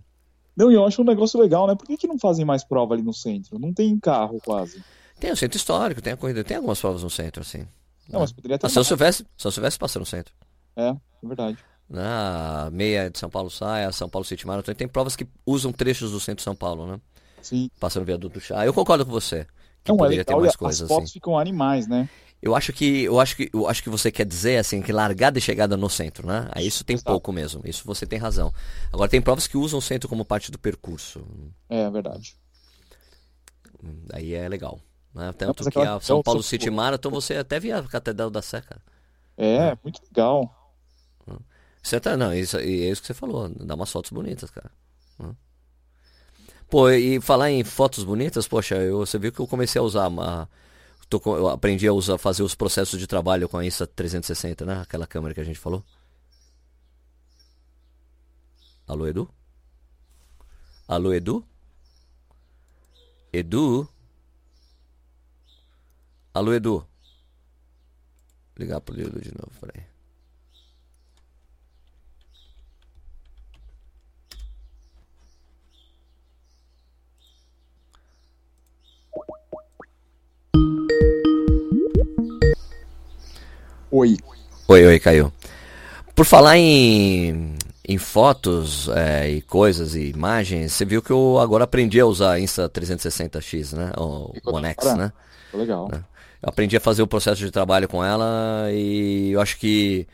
Não, 0.55 0.71
e 0.71 0.75
eu 0.75 0.85
acho 0.85 1.01
um 1.01 1.05
negócio 1.05 1.39
legal, 1.39 1.67
né? 1.67 1.75
Por 1.75 1.85
que, 1.85 1.97
que 1.97 2.07
não 2.07 2.17
fazem 2.17 2.45
mais 2.45 2.63
prova 2.63 2.93
ali 2.93 3.03
no 3.03 3.13
centro? 3.13 3.59
Não 3.59 3.73
tem 3.73 3.99
carro 3.99 4.39
quase. 4.45 4.83
Tem 5.19 5.31
o 5.31 5.35
centro 5.35 5.57
histórico, 5.57 6.01
tem 6.01 6.13
a 6.13 6.17
corrida, 6.17 6.43
tem 6.43 6.57
algumas 6.57 6.79
provas 6.79 7.03
no 7.03 7.09
centro, 7.09 7.41
assim. 7.41 7.67
Não, 8.07 8.19
né? 8.19 8.19
mas 8.19 8.31
poderia 8.31 8.57
ter. 8.57 8.67
Ah, 8.67 8.69
São 8.69 8.83
Silvestre, 8.83 9.25
São 9.35 9.51
Silvestre 9.51 9.79
passa 9.79 9.99
no 9.99 10.05
centro. 10.05 10.33
É, 10.75 10.89
é 10.89 10.97
verdade. 11.23 11.57
Na 11.89 12.65
né? 12.65 12.71
meia 12.71 13.09
de 13.09 13.19
São 13.19 13.29
Paulo 13.29 13.49
sai, 13.49 13.83
a 13.83 13.91
São 13.91 14.07
Paulo 14.07 14.25
City 14.25 14.47
Marathon, 14.47 14.73
tem 14.73 14.87
provas 14.87 15.15
que 15.15 15.27
usam 15.45 15.71
trechos 15.73 16.11
do 16.11 16.19
centro 16.19 16.37
de 16.37 16.43
São 16.43 16.55
Paulo, 16.55 16.87
né? 16.87 16.99
Sim. 17.43 17.69
Passando 17.79 18.05
viaduto 18.05 18.39
chá. 18.39 18.65
Eu 18.65 18.73
concordo 18.73 19.05
com 19.05 19.11
você. 19.11 19.45
Que 19.83 19.91
não, 19.91 19.95
é 19.95 19.99
poderia 19.99 20.21
é 20.21 20.23
ter 20.23 20.35
mais 20.35 20.55
coisas 20.55 20.81
as 20.81 20.87
fotos 20.87 21.03
assim. 21.05 21.13
ficam 21.13 21.37
animais, 21.37 21.87
né? 21.87 22.09
Eu 22.41 22.55
acho 22.55 22.73
que 22.73 23.03
eu 23.03 23.19
acho 23.19 23.37
que 23.37 23.49
eu 23.53 23.67
acho 23.67 23.83
que 23.83 23.89
você 23.89 24.11
quer 24.11 24.25
dizer 24.25 24.57
assim 24.57 24.81
que 24.81 24.91
largada 24.91 25.37
e 25.37 25.41
chegada 25.41 25.77
no 25.77 25.89
centro, 25.89 26.27
né? 26.27 26.49
Aí 26.51 26.67
isso 26.67 26.83
tem 26.83 26.95
Exato. 26.95 27.09
pouco 27.11 27.31
mesmo. 27.31 27.61
Isso 27.65 27.83
você 27.85 28.05
tem 28.05 28.19
razão. 28.19 28.53
Agora 28.91 29.09
tem 29.09 29.21
provas 29.21 29.47
que 29.47 29.57
usam 29.57 29.79
o 29.79 29.81
centro 29.81 30.09
como 30.09 30.25
parte 30.25 30.51
do 30.51 30.59
percurso. 30.59 31.25
É 31.69 31.89
verdade. 31.89 32.35
Aí 34.11 34.33
é 34.33 34.47
legal. 34.49 34.79
Né? 35.13 35.31
Tanto 35.37 35.69
que 35.69 35.79
a 35.79 35.99
São 35.99 36.23
Paulo 36.23 36.41
City 36.41 36.69
Marathon 36.69 37.11
você 37.11 37.35
até 37.35 37.59
via 37.59 37.77
a 37.77 37.83
Catedral 37.83 38.29
da 38.29 38.41
Sé, 38.41 38.61
cara. 38.61 38.81
É, 39.37 39.77
muito 39.83 40.01
legal. 40.03 40.63
Certo? 41.81 42.03
Tá, 42.05 42.17
não, 42.17 42.33
isso, 42.33 42.57
é 42.57 42.65
isso 42.65 43.01
que 43.01 43.07
você 43.07 43.13
falou. 43.13 43.49
Dá 43.49 43.75
umas 43.75 43.91
fotos 43.91 44.11
bonitas, 44.11 44.49
cara. 44.49 44.71
Pô, 46.73 46.89
e 46.89 47.21
falar 47.21 47.51
em 47.51 47.63
fotos 47.63 48.03
bonitas, 48.03 48.47
poxa, 48.47 48.73
eu, 48.77 48.97
você 48.97 49.19
viu 49.19 49.31
que 49.31 49.39
eu 49.39 49.45
comecei 49.45 49.79
a 49.79 49.83
usar 49.83 50.07
uma. 50.07 50.49
Tô, 51.07 51.21
eu 51.37 51.47
aprendi 51.47 51.87
a 51.87 51.93
usar, 51.93 52.17
fazer 52.17 52.41
os 52.41 52.55
processos 52.55 52.99
de 52.99 53.05
trabalho 53.05 53.47
com 53.47 53.59
a 53.59 53.63
Insta360, 53.63 54.65
né? 54.65 54.81
Aquela 54.81 55.05
câmera 55.05 55.35
que 55.35 55.39
a 55.39 55.43
gente 55.43 55.59
falou. 55.59 55.83
Alô, 58.87 59.05
Edu? 59.05 59.29
Alô, 60.87 61.13
Edu? 61.13 61.45
Edu? 63.31 63.87
Alô, 66.33 66.53
Edu? 66.55 66.79
Vou 66.79 66.87
ligar 68.57 68.81
pro 68.81 68.99
Edu 68.99 69.21
de 69.21 69.31
novo, 69.31 69.51
peraí. 69.61 69.92
Oi. 83.95 84.17
Oi, 84.69 84.85
oi, 84.87 84.99
caiu. 84.99 85.31
Por 86.15 86.25
falar 86.25 86.57
em, 86.57 87.55
em 87.87 87.97
fotos 87.99 88.89
é, 88.89 89.29
e 89.29 89.39
coisas 89.43 89.93
e 89.93 90.09
imagens, 90.09 90.73
você 90.73 90.83
viu 90.83 90.99
que 90.99 91.11
eu 91.11 91.37
agora 91.37 91.65
aprendi 91.65 91.99
a 91.99 92.05
usar 92.07 92.39
Insta 92.39 92.67
360X, 92.67 93.77
né? 93.77 93.91
O 93.95 94.33
One 94.47 94.69
X, 94.69 94.95
né? 94.95 95.13
Legal. 95.53 95.91
É. 95.93 95.97
Eu 95.97 96.49
aprendi 96.49 96.75
a 96.75 96.79
fazer 96.79 97.03
o 97.03 97.07
processo 97.07 97.41
de 97.41 97.51
trabalho 97.51 97.87
com 97.87 98.03
ela 98.03 98.67
e 98.71 99.29
eu 99.31 99.39
acho 99.39 99.59
que 99.59 100.07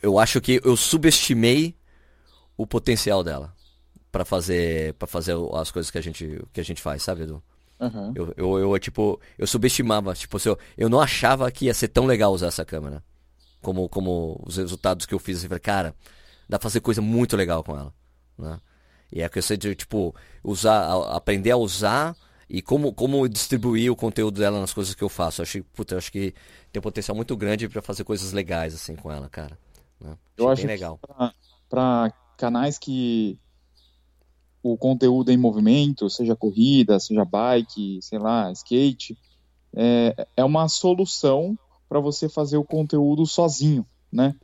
eu 0.00 0.16
acho 0.16 0.40
que 0.40 0.60
eu 0.64 0.76
subestimei 0.76 1.74
o 2.56 2.64
potencial 2.64 3.24
dela 3.24 3.52
para 4.12 4.24
fazer 4.24 4.94
para 4.94 5.08
fazer 5.08 5.34
as 5.54 5.72
coisas 5.72 5.90
que 5.90 5.98
a 5.98 6.00
gente 6.00 6.40
que 6.52 6.60
a 6.60 6.64
gente 6.64 6.80
faz, 6.80 7.02
sabe, 7.02 7.24
Edu? 7.24 7.42
Uhum. 7.80 8.12
Eu, 8.14 8.34
eu, 8.36 8.58
eu, 8.58 8.78
tipo, 8.78 9.20
eu 9.36 9.46
subestimava, 9.46 10.14
tipo, 10.14 10.36
eu, 10.46 10.58
eu 10.76 10.88
não 10.88 11.00
achava 11.00 11.50
que 11.50 11.66
ia 11.66 11.74
ser 11.74 11.88
tão 11.88 12.06
legal 12.06 12.32
usar 12.32 12.46
essa 12.46 12.64
câmera. 12.64 13.02
Como, 13.60 13.88
como 13.88 14.40
os 14.46 14.56
resultados 14.56 15.06
que 15.06 15.14
eu 15.14 15.18
fiz, 15.18 15.42
eu 15.42 15.48
falei, 15.48 15.60
cara, 15.60 15.94
dá 16.48 16.58
pra 16.58 16.68
fazer 16.68 16.80
coisa 16.80 17.00
muito 17.00 17.36
legal 17.36 17.64
com 17.64 17.76
ela, 17.76 17.92
né? 18.38 18.60
E 19.12 19.20
é 19.20 19.24
a 19.24 19.28
questão 19.28 19.56
de, 19.56 19.74
tipo, 19.74 20.14
usar, 20.42 20.92
aprender 21.14 21.50
a 21.50 21.56
usar 21.56 22.16
e 22.48 22.60
como, 22.60 22.92
como 22.92 23.28
distribuir 23.28 23.90
o 23.90 23.96
conteúdo 23.96 24.40
dela 24.40 24.60
nas 24.60 24.72
coisas 24.72 24.94
que 24.94 25.02
eu 25.02 25.08
faço. 25.08 25.40
Eu 25.40 25.44
acho, 25.44 25.64
puta, 25.72 25.94
eu 25.94 25.98
acho 25.98 26.10
que 26.10 26.34
tem 26.72 26.80
um 26.80 26.82
potencial 26.82 27.14
muito 27.14 27.36
grande 27.36 27.68
para 27.68 27.80
fazer 27.80 28.04
coisas 28.04 28.32
legais, 28.32 28.74
assim, 28.74 28.96
com 28.96 29.10
ela, 29.10 29.28
cara. 29.28 29.58
Né? 30.00 30.16
Eu 30.36 30.48
acho 30.48 30.66
legal. 30.66 30.98
para 31.68 32.12
canais 32.36 32.78
que 32.78 33.38
o 34.64 34.78
conteúdo 34.78 35.30
em 35.30 35.36
movimento, 35.36 36.08
seja 36.08 36.34
corrida, 36.34 36.98
seja 36.98 37.22
bike, 37.22 37.98
sei 38.00 38.18
lá, 38.18 38.50
skate, 38.50 39.14
é, 39.76 40.26
é 40.38 40.42
uma 40.42 40.66
solução 40.68 41.58
para 41.86 42.00
você 42.00 42.30
fazer 42.30 42.56
o 42.56 42.64
conteúdo 42.64 43.26
sozinho, 43.26 43.86
né? 44.10 44.34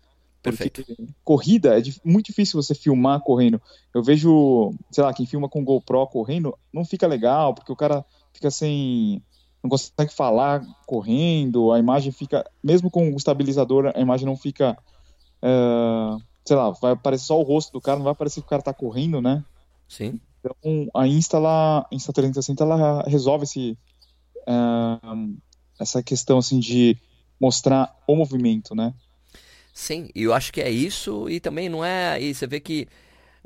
Perfeito. 0.42 0.84
corrida 1.24 1.78
é 1.78 1.82
muito 2.04 2.26
difícil 2.26 2.60
você 2.62 2.74
filmar 2.74 3.20
correndo. 3.20 3.60
Eu 3.94 4.02
vejo, 4.02 4.74
sei 4.90 5.02
lá, 5.04 5.12
quem 5.12 5.24
filma 5.24 5.48
com 5.48 5.64
GoPro 5.64 6.06
correndo, 6.06 6.56
não 6.72 6.84
fica 6.84 7.06
legal, 7.06 7.54
porque 7.54 7.72
o 7.72 7.76
cara 7.76 8.04
fica 8.32 8.50
sem. 8.50 9.22
não 9.62 9.70
consegue 9.70 10.12
falar 10.12 10.62
correndo, 10.86 11.72
a 11.72 11.78
imagem 11.78 12.12
fica. 12.12 12.44
Mesmo 12.62 12.90
com 12.90 13.10
o 13.10 13.16
estabilizador, 13.16 13.92
a 13.94 14.00
imagem 14.00 14.26
não 14.26 14.36
fica. 14.36 14.76
É, 15.42 16.16
sei 16.44 16.56
lá, 16.56 16.70
vai 16.70 16.92
aparecer 16.92 17.26
só 17.26 17.38
o 17.38 17.42
rosto 17.42 17.72
do 17.72 17.80
cara, 17.80 17.98
não 17.98 18.04
vai 18.04 18.14
parecer 18.14 18.40
que 18.40 18.46
o 18.46 18.50
cara 18.50 18.62
tá 18.62 18.72
correndo, 18.72 19.20
né? 19.20 19.44
Sim. 19.90 20.20
Então, 20.38 20.88
a 20.94 21.06
Insta, 21.06 21.36
ela, 21.36 21.84
Insta 21.90 22.12
360, 22.12 22.62
ela 22.62 23.02
resolve 23.02 23.42
esse, 23.42 23.76
uh, 24.46 25.36
essa 25.80 26.00
questão, 26.00 26.38
assim, 26.38 26.60
de 26.60 26.96
mostrar 27.40 27.92
o 28.06 28.14
movimento, 28.14 28.72
né? 28.72 28.94
Sim, 29.74 30.08
e 30.14 30.22
eu 30.22 30.32
acho 30.32 30.52
que 30.52 30.60
é 30.60 30.70
isso, 30.70 31.28
e 31.28 31.40
também 31.40 31.68
não 31.68 31.84
é, 31.84 32.22
e 32.22 32.32
você 32.32 32.46
vê 32.46 32.60
que 32.60 32.86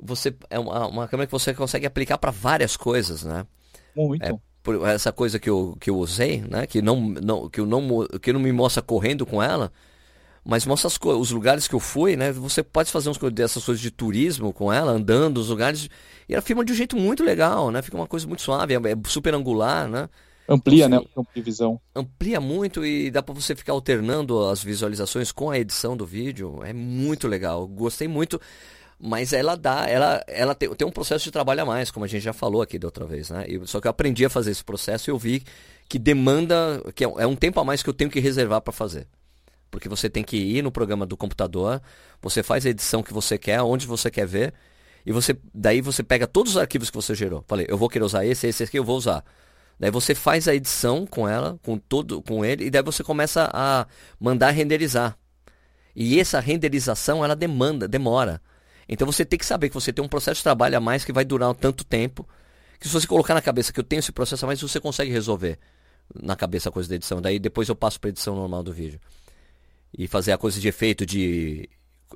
você 0.01 0.37
é 0.51 0.59
uma, 0.59 0.87
uma 0.87 1.09
câmera 1.09 1.27
que 1.27 1.33
você 1.33 1.55
consegue 1.55 1.87
aplicar 1.87 2.19
para 2.19 2.31
várias 2.31 2.77
coisas, 2.77 3.25
né? 3.25 3.47
Muito. 3.97 4.23
É, 4.23 4.93
essa 4.93 5.13
coisa 5.13 5.39
que 5.39 5.49
eu, 5.49 5.77
que 5.81 5.89
eu 5.89 5.97
usei, 5.97 6.43
né? 6.43 6.67
Que 6.67 6.83
não, 6.83 7.01
não, 7.01 7.49
que 7.49 7.61
eu 7.61 7.67
não, 7.67 8.07
que 8.21 8.33
não 8.33 8.41
me 8.41 8.53
mostra 8.53 8.83
correndo 8.83 9.25
com 9.25 9.43
ela, 9.43 9.73
mas 10.45 10.67
mostra 10.67 10.89
as 10.89 10.99
os 11.19 11.31
lugares 11.31 11.67
que 11.67 11.75
eu 11.75 11.81
fui, 11.81 12.17
né? 12.17 12.31
Você 12.33 12.63
pode 12.63 12.91
fazer 12.91 13.09
umas 13.09 13.17
coisas 13.17 13.35
dessas 13.35 13.65
coisas 13.65 13.81
de 13.81 13.91
turismo 13.91 14.53
com 14.53 14.71
ela, 14.73 14.93
andando 14.93 15.39
os 15.39 15.49
lugares. 15.49 15.89
E 16.29 16.35
ela 16.35 16.43
filma 16.43 16.65
de 16.65 16.73
um 16.73 16.77
jeito 16.77 16.97
muito 16.97 17.25
legal, 17.25 17.71
né? 17.71 17.81
Fica 17.81 17.97
uma 17.97 18.07
coisa 18.07 18.27
muito 18.27 18.43
suave, 18.43 18.75
é, 18.75 18.77
é 18.77 18.97
super 19.07 19.35
angular, 19.35 19.89
né? 19.89 20.09
Amplia, 20.47 20.85
então, 20.85 21.01
né? 21.01 21.07
O 21.07 21.15
campo 21.15 21.31
de 21.35 21.41
visão. 21.41 21.81
Amplia 21.97 22.41
muito 22.41 22.85
e 22.85 23.11
dá 23.11 23.23
para 23.23 23.35
você 23.35 23.57
ficar 23.57 23.73
alternando 23.73 24.47
as 24.47 24.63
visualizações 24.63 25.33
com 25.33 25.51
a 25.51 25.59
edição 25.59 25.97
do 25.97 26.05
vídeo. 26.05 26.61
É 26.63 26.75
muito 26.75 27.27
legal. 27.27 27.67
Gostei 27.67 28.07
muito. 28.07 28.39
Mas 29.01 29.33
ela 29.33 29.57
dá, 29.57 29.89
ela, 29.89 30.23
ela 30.29 30.55
tem, 30.55 30.69
tem 30.75 30.87
um 30.87 30.91
processo 30.91 31.25
de 31.25 31.31
trabalho 31.31 31.63
a 31.63 31.65
mais, 31.65 31.91
como 31.91 32.05
a 32.05 32.09
gente 32.09 32.23
já 32.23 32.33
falou 32.33 32.63
aqui 32.63 32.79
da 32.79 32.87
outra 32.87 33.07
vez, 33.07 33.31
né? 33.31 33.45
E, 33.49 33.67
só 33.67 33.81
que 33.81 33.87
eu 33.87 33.91
aprendi 33.91 34.25
a 34.25 34.31
fazer 34.31 34.51
esse 34.51 34.63
processo 34.63 35.09
e 35.09 35.11
eu 35.11 35.19
vi 35.19 35.43
que 35.89 35.99
demanda, 35.99 36.83
que 36.95 37.05
é, 37.05 37.13
é 37.19 37.27
um 37.27 37.35
tempo 37.35 37.59
a 37.59 37.65
mais 37.65 37.83
que 37.83 37.89
eu 37.89 37.95
tenho 37.95 38.11
que 38.11 38.21
reservar 38.21 38.61
para 38.61 38.73
fazer. 38.73 39.07
Porque 39.75 39.89
você 39.89 40.09
tem 40.09 40.23
que 40.23 40.37
ir 40.37 40.63
no 40.63 40.71
programa 40.71 41.05
do 41.05 41.17
computador, 41.17 41.83
você 42.23 42.45
faz 42.45 42.65
a 42.65 42.71
edição 42.71 43.03
que 43.03 43.13
você 43.13 43.37
quer, 43.37 43.61
onde 43.61 43.89
você 43.89 44.09
quer 44.09 44.25
ver, 44.25 44.55
e 45.05 45.11
você 45.11 45.37
daí 45.53 45.81
você 45.81 46.01
pega 46.01 46.29
todos 46.29 46.53
os 46.53 46.57
arquivos 46.57 46.91
que 46.91 46.97
você 46.97 47.13
gerou. 47.13 47.45
Falei, 47.49 47.67
eu 47.69 47.77
vou 47.77 47.89
querer 47.89 48.05
usar 48.05 48.25
esse, 48.25 48.47
esse 48.47 48.63
aqui 48.63 48.79
eu 48.79 48.85
vou 48.85 48.97
usar. 48.97 49.25
Daí 49.77 49.91
você 49.91 50.15
faz 50.15 50.47
a 50.47 50.55
edição 50.55 51.05
com 51.05 51.29
ela, 51.29 51.59
com 51.61 51.77
todo, 51.77 52.23
com 52.23 52.45
ele, 52.45 52.67
e 52.67 52.71
daí 52.71 52.85
você 52.85 53.03
começa 53.03 53.51
a 53.53 53.85
mandar 54.21 54.51
renderizar. 54.51 55.19
E 55.97 56.21
essa 56.21 56.39
renderização 56.39 57.25
ela 57.25 57.35
demanda, 57.35 57.89
demora. 57.89 58.41
Então 58.89 59.05
você 59.05 59.25
tem 59.25 59.37
que 59.37 59.45
saber 59.45 59.71
que 59.71 59.75
você 59.75 59.93
tem 59.93 60.05
um 60.05 60.09
processo 60.09 60.39
de 60.39 60.45
trabalho 60.45 60.77
a 60.77 60.81
mais 60.81 61.05
que 61.05 61.13
vai 61.13 61.25
durar 61.25 61.53
tanto 61.57 61.83
tempo, 61.85 62.29
que 62.79 62.87
se 62.87 62.95
você 62.95 63.09
colocar 63.09 63.35
na 63.35 63.43
cabeça 63.43 63.73
que 63.73 63.81
eu 63.81 63.85
tenho 63.85 63.99
esse 63.99 64.13
processo 64.13 64.45
a 64.45 64.47
mais, 64.47 64.61
você 64.61 64.79
consegue 64.79 65.11
resolver 65.11 65.59
na 66.15 66.37
cabeça 66.37 66.69
a 66.69 66.73
coisa 66.73 66.89
da 66.89 66.95
edição. 66.95 67.21
Daí 67.21 67.41
depois 67.41 67.69
eu 67.69 67.75
passo 67.75 67.99
para 67.99 68.11
edição 68.11 68.37
normal 68.37 68.63
do 68.63 68.73
vídeo 68.73 69.01
e 69.97 70.07
fazer 70.09 70.33
a 70.33 70.39
coisa 70.39 70.61
de 70.61 70.69
efeito 70.69 71.07
de 71.07 71.69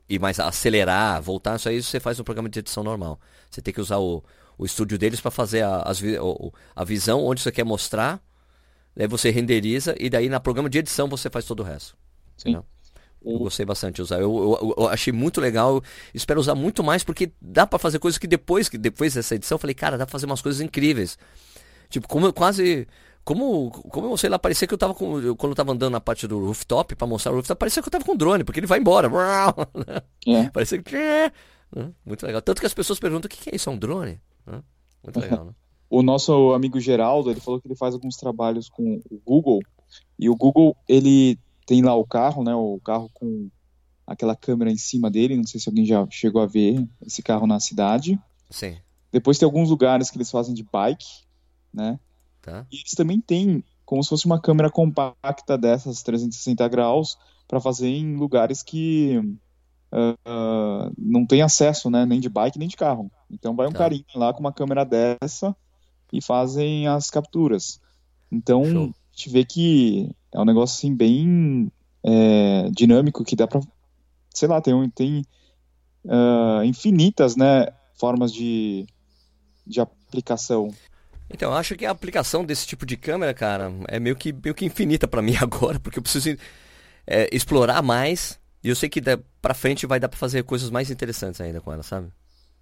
e 0.09 0.19
mais 0.19 0.39
acelerar, 0.39 1.21
voltar, 1.21 1.57
isso 1.57 1.69
aí 1.69 1.83
você 1.83 1.99
faz 1.99 2.19
no 2.19 2.25
programa 2.25 2.49
de 2.49 2.59
edição 2.59 2.83
normal. 2.83 3.19
Você 3.51 3.61
tem 3.61 3.75
que 3.75 3.81
usar 3.81 3.99
o, 3.99 4.23
o 4.57 4.65
estúdio 4.65 4.99
deles 4.99 5.21
para 5.21 5.31
fazer 5.31 5.63
a, 5.63 5.83
as, 5.83 6.01
a 6.75 6.85
visão 6.85 7.25
onde 7.25 7.41
você 7.41 7.51
quer 7.51 7.65
mostrar, 7.65 8.21
daí 8.95 9.07
você 9.07 9.31
renderiza 9.31 9.95
e 9.99 10.09
daí 10.09 10.29
na 10.29 10.41
programa 10.41 10.69
de 10.69 10.79
edição 10.79 11.09
você 11.09 11.29
faz 11.29 11.45
todo 11.45 11.61
o 11.61 11.63
resto. 11.63 11.97
Sim. 12.37 12.61
Eu 13.25 13.39
gostei 13.39 13.67
bastante 13.67 13.97
de 13.97 14.03
usar. 14.03 14.21
Eu, 14.21 14.59
eu, 14.63 14.75
eu, 14.79 14.89
achei 14.89 15.13
muito 15.13 15.41
legal. 15.41 15.83
Espero 16.15 16.39
usar 16.39 16.55
muito 16.55 16.85
mais 16.85 17.03
porque 17.03 17.33
dá 17.41 17.67
para 17.67 17.79
fazer 17.79 17.99
coisas 17.99 18.17
que 18.17 18.29
depois 18.29 18.69
que 18.69 18.79
depois 18.79 19.15
dessa 19.15 19.35
edição 19.35 19.57
eu 19.57 19.61
falei, 19.61 19.75
cara, 19.75 19.99
dá 19.99 20.07
pra 20.07 20.13
fazer 20.13 20.27
umas 20.27 20.41
coisas 20.41 20.61
incríveis. 20.61 21.19
Tipo, 21.91 22.07
como 22.07 22.33
quase 22.33 22.87
como, 23.29 23.71
como 23.71 24.07
eu 24.07 24.17
sei 24.17 24.31
lá, 24.31 24.39
parecia 24.39 24.67
que 24.67 24.73
eu 24.73 24.79
tava 24.79 24.95
com. 24.95 25.21
Eu, 25.21 25.37
quando 25.37 25.53
eu 25.53 25.57
tava 25.57 25.73
andando 25.73 25.93
na 25.93 26.01
parte 26.01 26.27
do 26.27 26.47
rooftop 26.47 26.95
pra 26.95 27.07
mostrar 27.07 27.31
o 27.31 27.35
rooftop, 27.35 27.59
parecia 27.59 27.83
que 27.83 27.87
eu 27.87 27.93
tava 27.93 28.03
com 28.03 28.17
drone, 28.17 28.43
porque 28.43 28.59
ele 28.59 28.67
vai 28.67 28.79
embora. 28.79 29.11
É. 30.27 30.49
Parecia 30.49 30.83
que. 30.83 30.97
Né? 30.97 31.93
Muito 32.07 32.25
legal. 32.25 32.41
Tanto 32.41 32.59
que 32.59 32.67
as 32.67 32.73
pessoas 32.73 32.99
perguntam: 32.99 33.27
o 33.27 33.31
que 33.31 33.51
é 33.51 33.55
isso? 33.55 33.69
É 33.69 33.73
um 33.73 33.79
drone? 33.79 34.19
Muito 35.05 35.21
legal, 35.21 35.45
né? 35.45 35.53
O 35.91 36.03
nosso 36.03 36.53
amigo 36.53 36.79
Geraldo, 36.81 37.31
ele 37.31 37.41
falou 37.41 37.61
que 37.61 37.67
ele 37.67 37.77
faz 37.77 37.95
alguns 37.95 38.17
trabalhos 38.17 38.69
com 38.69 39.01
o 39.11 39.21
Google. 39.25 39.61
E 40.19 40.29
o 40.29 40.37
Google, 40.37 40.77
ele 40.87 41.39
tem 41.67 41.83
lá 41.83 41.95
o 41.95 42.07
carro, 42.07 42.43
né? 42.43 42.55
O 42.55 42.79
carro 42.83 43.11
com 43.15 43.49
aquela 44.07 44.37
câmera 44.37 44.71
em 44.71 44.77
cima 44.77 45.11
dele. 45.11 45.37
Não 45.37 45.47
sei 45.47 45.61
se 45.61 45.69
alguém 45.69 45.85
já 45.85 46.07
chegou 46.11 46.43
a 46.43 46.47
ver 46.47 46.87
esse 47.07 47.23
carro 47.23 47.47
na 47.47 47.61
cidade. 47.61 48.19
Sim. 48.51 48.77
Depois 49.13 49.39
tem 49.39 49.47
alguns 49.47 49.71
lugares 49.71 50.11
que 50.11 50.17
eles 50.17 50.31
fazem 50.31 50.55
de 50.55 50.63
bike, 50.63 51.07
né? 51.73 51.99
Tá. 52.51 52.67
E 52.71 52.77
eles 52.77 52.93
também 52.93 53.21
têm 53.21 53.63
como 53.85 54.03
se 54.03 54.11
fosse 54.11 54.27
uma 54.27 54.41
câmera 54.41 54.71
compacta 54.71 55.57
dessas 55.57 56.03
360 56.03 56.69
graus 56.69 57.17
para 57.47 57.61
fazer 57.61 57.89
em 57.89 58.17
lugares 58.17 58.63
que 58.63 59.19
uh, 59.93 60.93
não 60.99 61.27
tem 61.27 61.41
acesso, 61.41 61.89
né, 61.89 62.05
nem 62.05 62.21
de 62.21 62.29
bike 62.29 62.59
nem 62.59 62.69
de 62.69 62.77
carro. 62.77 63.11
Então 63.31 63.57
vai 63.57 63.67
um 63.67 63.73
tá. 63.73 63.79
carinha 63.79 64.05
lá 64.15 64.33
com 64.33 64.41
uma 64.41 64.53
câmera 64.53 64.85
dessa 64.85 65.57
e 66.13 66.23
fazem 66.23 66.87
as 66.87 67.11
capturas. 67.11 67.81
Então 68.31 68.65
Show. 68.65 68.85
a 68.85 69.17
gente 69.17 69.31
vê 69.31 69.45
que 69.45 70.11
é 70.33 70.41
um 70.41 70.45
negócio 70.45 70.77
assim 70.77 70.95
bem 70.95 71.73
é, 72.05 72.69
dinâmico 72.71 73.25
que 73.25 73.37
dá 73.37 73.47
para, 73.47 73.61
sei 74.35 74.49
lá, 74.49 74.61
tem, 74.61 74.91
tem 74.91 75.25
uh, 76.05 76.63
infinitas, 76.65 77.37
né, 77.37 77.67
formas 77.99 78.33
de, 78.33 78.87
de 79.67 79.81
aplicação. 79.81 80.69
Então, 81.31 81.51
eu 81.51 81.57
acho 81.57 81.77
que 81.77 81.85
a 81.85 81.91
aplicação 81.91 82.45
desse 82.45 82.67
tipo 82.67 82.87
de 82.87 82.97
câmera, 82.97 83.35
cara, 83.35 83.71
é 83.89 83.99
meio 84.01 84.17
que, 84.17 84.33
meio 84.33 84.55
que 84.55 84.65
infinita 84.65 85.07
para 85.07 85.21
mim 85.23 85.37
agora, 85.37 85.79
porque 85.81 85.99
eu 85.99 86.03
preciso 86.03 86.37
é, 87.07 87.29
explorar 87.35 87.83
mais 87.83 88.39
E 88.63 88.69
eu 88.69 88.77
sei 88.77 88.89
que 88.89 89.01
pra 89.41 89.55
frente 89.55 89.87
vai 89.87 90.01
dar 90.01 90.09
pra 90.09 90.19
fazer 90.19 90.45
coisas 90.45 90.71
mais 90.71 90.91
interessantes 90.91 91.41
ainda 91.41 91.61
com 91.61 91.73
ela, 91.73 91.83
sabe? 91.83 92.13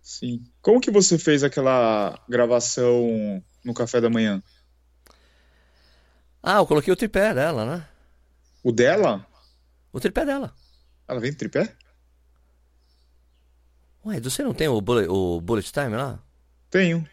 Sim. 0.02 0.44
Como 0.62 0.80
que 0.80 0.90
você 0.90 1.18
fez 1.18 1.42
aquela 1.42 2.18
gravação 2.28 3.42
no 3.64 3.74
café 3.74 4.00
da 4.00 4.08
manhã? 4.10 4.42
Ah, 6.42 6.58
eu 6.58 6.66
coloquei 6.66 6.92
o 6.92 6.96
tripé 6.96 7.34
dela, 7.34 7.64
né? 7.66 7.88
O 8.62 8.72
dela? 8.72 9.26
O 9.92 10.00
tripé 10.00 10.24
dela. 10.24 10.54
Ela 11.08 11.20
vem 11.20 11.30
de 11.32 11.36
tripé? 11.38 11.74
Ué, 14.04 14.20
você 14.20 14.42
não 14.42 14.54
tem 14.54 14.68
o 14.68 14.80
bullet, 14.80 15.08
o 15.08 15.40
bullet 15.40 15.70
time 15.72 15.96
lá? 15.96 16.22
Tenho. 16.70 17.08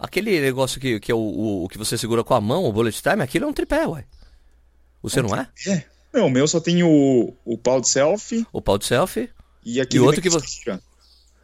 Aquele 0.00 0.40
negócio 0.40 0.80
que, 0.80 0.98
que 0.98 1.12
é 1.12 1.14
o, 1.14 1.18
o, 1.18 1.64
o, 1.64 1.68
que 1.68 1.76
você 1.76 1.98
segura 1.98 2.24
com 2.24 2.32
a 2.32 2.40
mão, 2.40 2.64
o 2.64 2.72
bullet 2.72 3.02
time, 3.02 3.22
aquilo 3.22 3.44
é 3.44 3.48
um 3.48 3.52
tripé, 3.52 3.86
ué. 3.86 4.06
Você 5.02 5.20
é 5.20 5.22
não 5.22 5.36
é? 5.36 5.46
É. 5.68 5.84
Não, 6.10 6.26
o 6.26 6.30
meu 6.30 6.48
só 6.48 6.58
tem 6.58 6.82
o, 6.82 7.34
o 7.44 7.58
pau 7.58 7.82
de 7.82 7.88
selfie. 7.88 8.46
O 8.50 8.62
pau 8.62 8.78
de 8.78 8.86
selfie. 8.86 9.28
E 9.62 9.78
aquele 9.78 10.02
e 10.02 10.06
outro 10.06 10.22
que 10.22 10.30
você. 10.30 10.80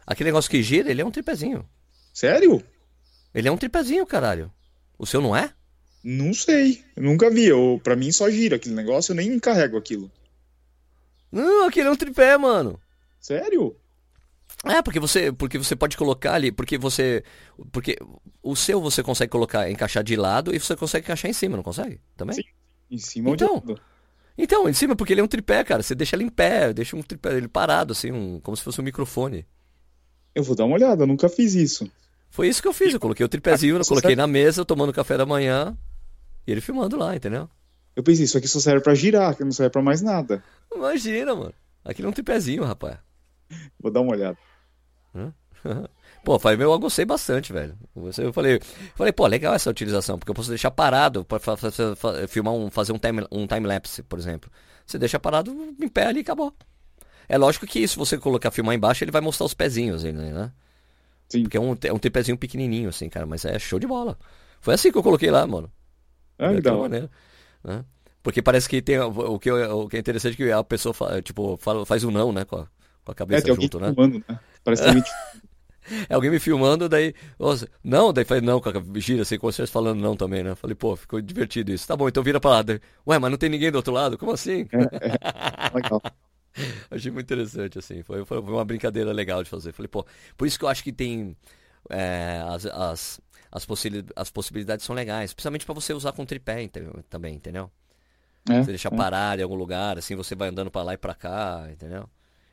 Aquele 0.07 0.29
negócio 0.29 0.49
que 0.49 0.63
gira, 0.63 0.89
ele 0.89 1.01
é 1.01 1.05
um 1.05 1.11
tripézinho. 1.11 1.69
Sério? 2.11 2.63
Ele 3.31 3.47
é 3.47 3.51
um 3.51 3.57
tripézinho, 3.57 4.07
caralho. 4.07 4.51
O 4.97 5.05
seu 5.05 5.21
não 5.21 5.35
é? 5.35 5.53
Não 6.03 6.33
sei. 6.33 6.83
Eu 6.95 7.03
nunca 7.03 7.29
vi. 7.29 7.45
Eu, 7.45 7.79
pra 7.83 7.95
mim 7.95 8.11
só 8.11 8.27
gira 8.27 8.55
aquele 8.55 8.73
negócio, 8.73 9.11
eu 9.11 9.15
nem 9.15 9.39
carrego 9.39 9.77
aquilo. 9.77 10.11
Não, 11.31 11.67
aquele 11.67 11.89
é 11.89 11.91
um 11.91 11.95
tripé, 11.95 12.35
mano. 12.37 12.81
Sério? 13.19 13.75
É, 14.63 14.81
porque 14.81 14.99
você, 14.99 15.31
porque 15.31 15.57
você 15.57 15.75
pode 15.75 15.95
colocar 15.95 16.33
ali, 16.33 16.51
porque 16.51 16.77
você, 16.77 17.23
porque 17.71 17.97
o 18.41 18.55
seu 18.55 18.81
você 18.81 19.03
consegue 19.03 19.31
colocar, 19.31 19.69
encaixar 19.69 20.03
de 20.03 20.15
lado 20.15 20.53
e 20.53 20.59
você 20.59 20.75
consegue 20.75 21.05
encaixar 21.05 21.29
em 21.29 21.33
cima, 21.33 21.55
não 21.55 21.63
consegue? 21.63 22.01
Também? 22.15 22.35
Sim, 22.35 22.43
em 22.89 22.97
cima 22.97 23.29
então, 23.29 23.53
ou 23.53 23.61
de 23.61 23.67
lado. 23.67 23.81
Então, 24.37 24.69
em 24.69 24.73
cima, 24.73 24.95
porque 24.95 25.13
ele 25.13 25.21
é 25.21 25.23
um 25.23 25.27
tripé, 25.27 25.63
cara. 25.63 25.81
Você 25.81 25.95
deixa 25.95 26.15
ele 26.15 26.23
em 26.23 26.29
pé, 26.29 26.73
deixa 26.73 26.95
um 26.95 27.01
tripé 27.01 27.35
ele 27.35 27.47
parado, 27.47 27.91
assim, 27.91 28.11
um, 28.11 28.39
como 28.39 28.55
se 28.55 28.63
fosse 28.63 28.79
um 28.79 28.83
microfone. 28.83 29.45
Eu 30.35 30.43
vou 30.43 30.55
dar 30.55 30.65
uma 30.65 30.75
olhada, 30.75 31.03
eu 31.03 31.07
nunca 31.07 31.27
fiz 31.27 31.55
isso. 31.55 31.89
Foi 32.29 32.47
isso 32.47 32.61
que 32.61 32.67
eu 32.67 32.73
fiz, 32.73 32.93
eu 32.93 32.99
coloquei 32.99 33.25
o 33.25 33.29
tripézinho, 33.29 33.77
eu 33.77 33.85
coloquei 33.85 34.15
na 34.15 34.27
mesa, 34.27 34.63
tomando 34.63 34.93
café 34.93 35.17
da 35.17 35.25
manhã, 35.25 35.75
e 36.45 36.51
ele 36.51 36.61
filmando 36.61 36.97
lá, 36.97 37.15
entendeu? 37.15 37.49
Eu 37.95 38.03
pensei, 38.03 38.25
isso 38.25 38.37
aqui 38.37 38.47
só 38.47 38.59
serve 38.59 38.81
pra 38.83 38.93
girar, 38.93 39.35
que 39.35 39.43
não 39.43 39.51
serve 39.51 39.71
pra 39.71 39.81
mais 39.81 40.01
nada. 40.01 40.43
Imagina, 40.71 41.33
mano. 41.33 41.53
Aquilo 41.83 42.07
é 42.07 42.11
um 42.11 42.13
tripézinho, 42.13 42.63
rapaz. 42.63 42.99
Vou 43.79 43.91
dar 43.91 44.01
uma 44.01 44.11
olhada. 44.11 44.37
Pô, 46.23 46.37
falei, 46.37 46.57
meu, 46.57 46.71
eu 46.71 46.79
gostei 46.79 47.05
bastante, 47.05 47.53
velho. 47.53 47.77
Eu 48.17 48.33
falei, 48.33 48.59
falei, 48.95 49.13
pô, 49.13 49.25
legal 49.27 49.53
essa 49.53 49.69
utilização, 49.69 50.19
porque 50.19 50.29
eu 50.29 50.35
posso 50.35 50.49
deixar 50.49 50.71
parado 50.71 51.23
para 51.23 51.39
filmar 52.27 52.53
um, 52.53 52.69
fazer 52.69 52.91
um 52.91 52.97
time, 52.97 53.25
um 53.31 53.47
time 53.47 53.65
lapse, 53.65 54.03
por 54.03 54.19
exemplo. 54.19 54.51
Você 54.85 54.97
deixa 54.99 55.19
parado 55.19 55.51
em 55.81 55.87
pé 55.87 56.07
ali 56.07 56.19
e 56.19 56.21
acabou. 56.21 56.53
É 57.29 57.37
lógico 57.37 57.65
que 57.65 57.87
se 57.87 57.97
você 57.97 58.17
colocar 58.17 58.51
filmar 58.51 58.75
embaixo, 58.75 59.03
ele 59.03 59.11
vai 59.11 59.21
mostrar 59.21 59.45
os 59.45 59.53
pezinhos, 59.53 60.03
né? 60.03 60.51
Sim. 61.29 61.43
Porque 61.43 61.57
é 61.57 61.61
um, 61.61 61.77
é 61.83 61.93
um 61.93 61.99
tripézinho 61.99 62.37
pequenininho, 62.37 62.89
assim, 62.89 63.09
cara, 63.09 63.25
mas 63.25 63.43
é 63.45 63.57
show 63.59 63.79
de 63.79 63.87
bola. 63.87 64.17
Foi 64.61 64.73
assim 64.73 64.91
que 64.91 64.97
eu 64.97 65.03
coloquei 65.03 65.29
lá, 65.29 65.45
mano. 65.45 65.71
É, 66.37 66.53
então. 66.53 66.81
Maneira, 66.81 67.09
né? 67.63 67.83
Porque 68.23 68.41
parece 68.41 68.67
que 68.67 68.81
tem 68.81 68.99
o 68.99 69.39
que, 69.39 69.49
o 69.49 69.87
que 69.87 69.95
é 69.95 69.99
interessante 69.99 70.33
é 70.33 70.35
que 70.35 70.51
a 70.51 70.63
pessoa 70.63 70.93
tipo, 71.23 71.55
fala, 71.57 71.85
faz 71.85 72.03
um 72.03 72.11
não, 72.11 72.33
né, 72.33 72.43
com 72.43 72.57
a, 72.57 72.67
com 73.07 73.11
a 73.13 73.15
cabeça 73.15 73.49
é, 73.49 73.55
junto, 73.55 73.79
né? 73.79 73.87
Filmando, 73.87 74.23
né? 74.27 74.39
Parece 74.63 74.83
que 74.83 74.89
É 76.09 76.13
alguém 76.13 76.29
me 76.29 76.37
filmando, 76.37 76.89
daí. 76.89 77.13
Nossa, 77.39 77.65
não, 77.81 78.11
daí 78.11 78.25
falei, 78.25 78.43
não, 78.43 78.61
gira 78.95 79.21
assim, 79.21 79.37
com 79.37 79.49
vocês 79.49 79.69
falando 79.69 80.01
não 80.01 80.17
também, 80.17 80.43
né? 80.43 80.53
Falei, 80.53 80.75
pô, 80.75 80.97
ficou 80.97 81.21
divertido 81.21 81.71
isso. 81.71 81.87
Tá 81.87 81.95
bom, 81.95 82.09
então 82.09 82.21
vira 82.21 82.41
pra 82.41 82.51
lá. 82.51 82.61
Daí, 82.61 82.81
Ué, 83.07 83.17
mas 83.17 83.31
não 83.31 83.37
tem 83.37 83.49
ninguém 83.49 83.71
do 83.71 83.75
outro 83.75 83.93
lado? 83.93 84.17
Como 84.17 84.33
assim? 84.33 84.67
É, 84.73 84.81
é. 84.81 85.75
Legal. 85.75 86.01
Achei 86.91 87.09
muito 87.09 87.25
interessante, 87.25 87.79
assim. 87.79 88.03
Foi, 88.03 88.25
foi 88.25 88.39
uma 88.39 88.65
brincadeira 88.65 89.13
legal 89.13 89.41
de 89.41 89.49
fazer. 89.49 89.71
Falei, 89.71 89.87
pô, 89.87 90.05
por 90.35 90.45
isso 90.45 90.59
que 90.59 90.65
eu 90.65 90.69
acho 90.69 90.83
que 90.83 90.91
tem. 90.91 91.37
É, 91.89 92.43
as, 92.49 92.65
as, 92.65 93.21
as, 93.49 93.65
possi 93.65 94.05
as 94.13 94.29
possibilidades 94.29 94.85
são 94.85 94.93
legais. 94.93 95.33
Principalmente 95.33 95.65
para 95.65 95.75
você 95.75 95.93
usar 95.93 96.11
com 96.11 96.25
tripé 96.25 96.63
entendeu? 96.63 97.01
também, 97.09 97.35
entendeu? 97.35 97.71
É, 98.49 98.61
você 98.61 98.71
deixar 98.71 98.93
é. 98.93 98.97
parar 98.97 99.39
em 99.39 99.43
algum 99.43 99.55
lugar, 99.55 99.97
assim, 99.97 100.15
você 100.15 100.35
vai 100.35 100.49
andando 100.49 100.71
para 100.71 100.81
lá 100.81 100.93
e 100.93 100.97
para 100.97 101.13
cá, 101.13 101.67
entendeu? 101.69 102.09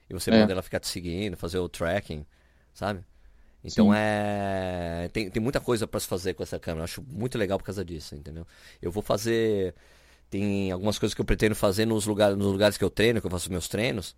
E 0.08 0.14
você 0.14 0.30
é. 0.30 0.38
manda 0.38 0.52
ela 0.52 0.62
ficar 0.62 0.80
te 0.80 0.88
seguindo, 0.88 1.36
fazer 1.36 1.58
o 1.58 1.68
tracking, 1.68 2.26
sabe? 2.72 3.04
Então 3.64 3.86
Sim. 3.86 3.92
é. 3.96 5.08
Tem, 5.12 5.30
tem 5.30 5.42
muita 5.42 5.58
coisa 5.58 5.86
para 5.86 5.98
se 5.98 6.06
fazer 6.06 6.34
com 6.34 6.42
essa 6.42 6.58
câmera. 6.58 6.80
Eu 6.80 6.84
acho 6.84 7.02
muito 7.02 7.38
legal 7.38 7.58
por 7.58 7.64
causa 7.64 7.84
disso, 7.84 8.14
entendeu? 8.14 8.46
Eu 8.80 8.90
vou 8.90 9.02
fazer. 9.02 9.74
Tem 10.28 10.70
algumas 10.70 10.98
coisas 10.98 11.14
que 11.14 11.20
eu 11.20 11.24
pretendo 11.24 11.54
fazer 11.54 11.86
nos 11.86 12.06
lugares, 12.06 12.36
nos 12.36 12.48
lugares 12.48 12.76
que 12.76 12.84
eu 12.84 12.90
treino, 12.90 13.20
que 13.20 13.26
eu 13.26 13.30
faço 13.30 13.50
meus 13.50 13.68
treinos. 13.68 14.14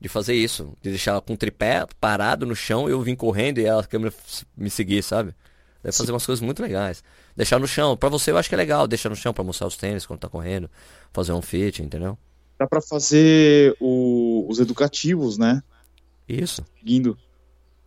De 0.00 0.08
fazer 0.08 0.34
isso. 0.34 0.76
De 0.80 0.90
deixar 0.90 1.12
ela 1.12 1.20
com 1.20 1.32
o 1.34 1.36
tripé 1.36 1.86
parado 1.98 2.46
no 2.46 2.54
chão, 2.54 2.88
eu 2.88 3.00
vim 3.02 3.14
correndo 3.16 3.58
e 3.58 3.68
a 3.68 3.82
câmera 3.82 4.14
me 4.56 4.70
seguir, 4.70 5.02
sabe? 5.02 5.34
Deve 5.82 5.96
fazer 5.96 6.12
umas 6.12 6.24
coisas 6.24 6.42
muito 6.42 6.62
legais. 6.62 7.02
Deixar 7.36 7.58
no 7.58 7.66
chão. 7.66 7.96
Pra 7.96 8.08
você 8.08 8.30
eu 8.30 8.38
acho 8.38 8.48
que 8.48 8.54
é 8.54 8.58
legal. 8.58 8.86
Deixar 8.86 9.08
no 9.08 9.16
chão 9.16 9.34
pra 9.34 9.42
mostrar 9.44 9.66
os 9.66 9.76
tênis 9.76 10.06
quando 10.06 10.20
tá 10.20 10.28
correndo. 10.28 10.70
Fazer 11.12 11.32
um 11.32 11.42
fit, 11.42 11.82
entendeu? 11.82 12.16
Dá 12.64 12.66
pra 12.66 12.80
fazer 12.80 13.76
o... 13.78 14.46
os 14.48 14.58
educativos, 14.58 15.36
né? 15.36 15.62
Isso. 16.26 16.64
Seguindo. 16.78 17.16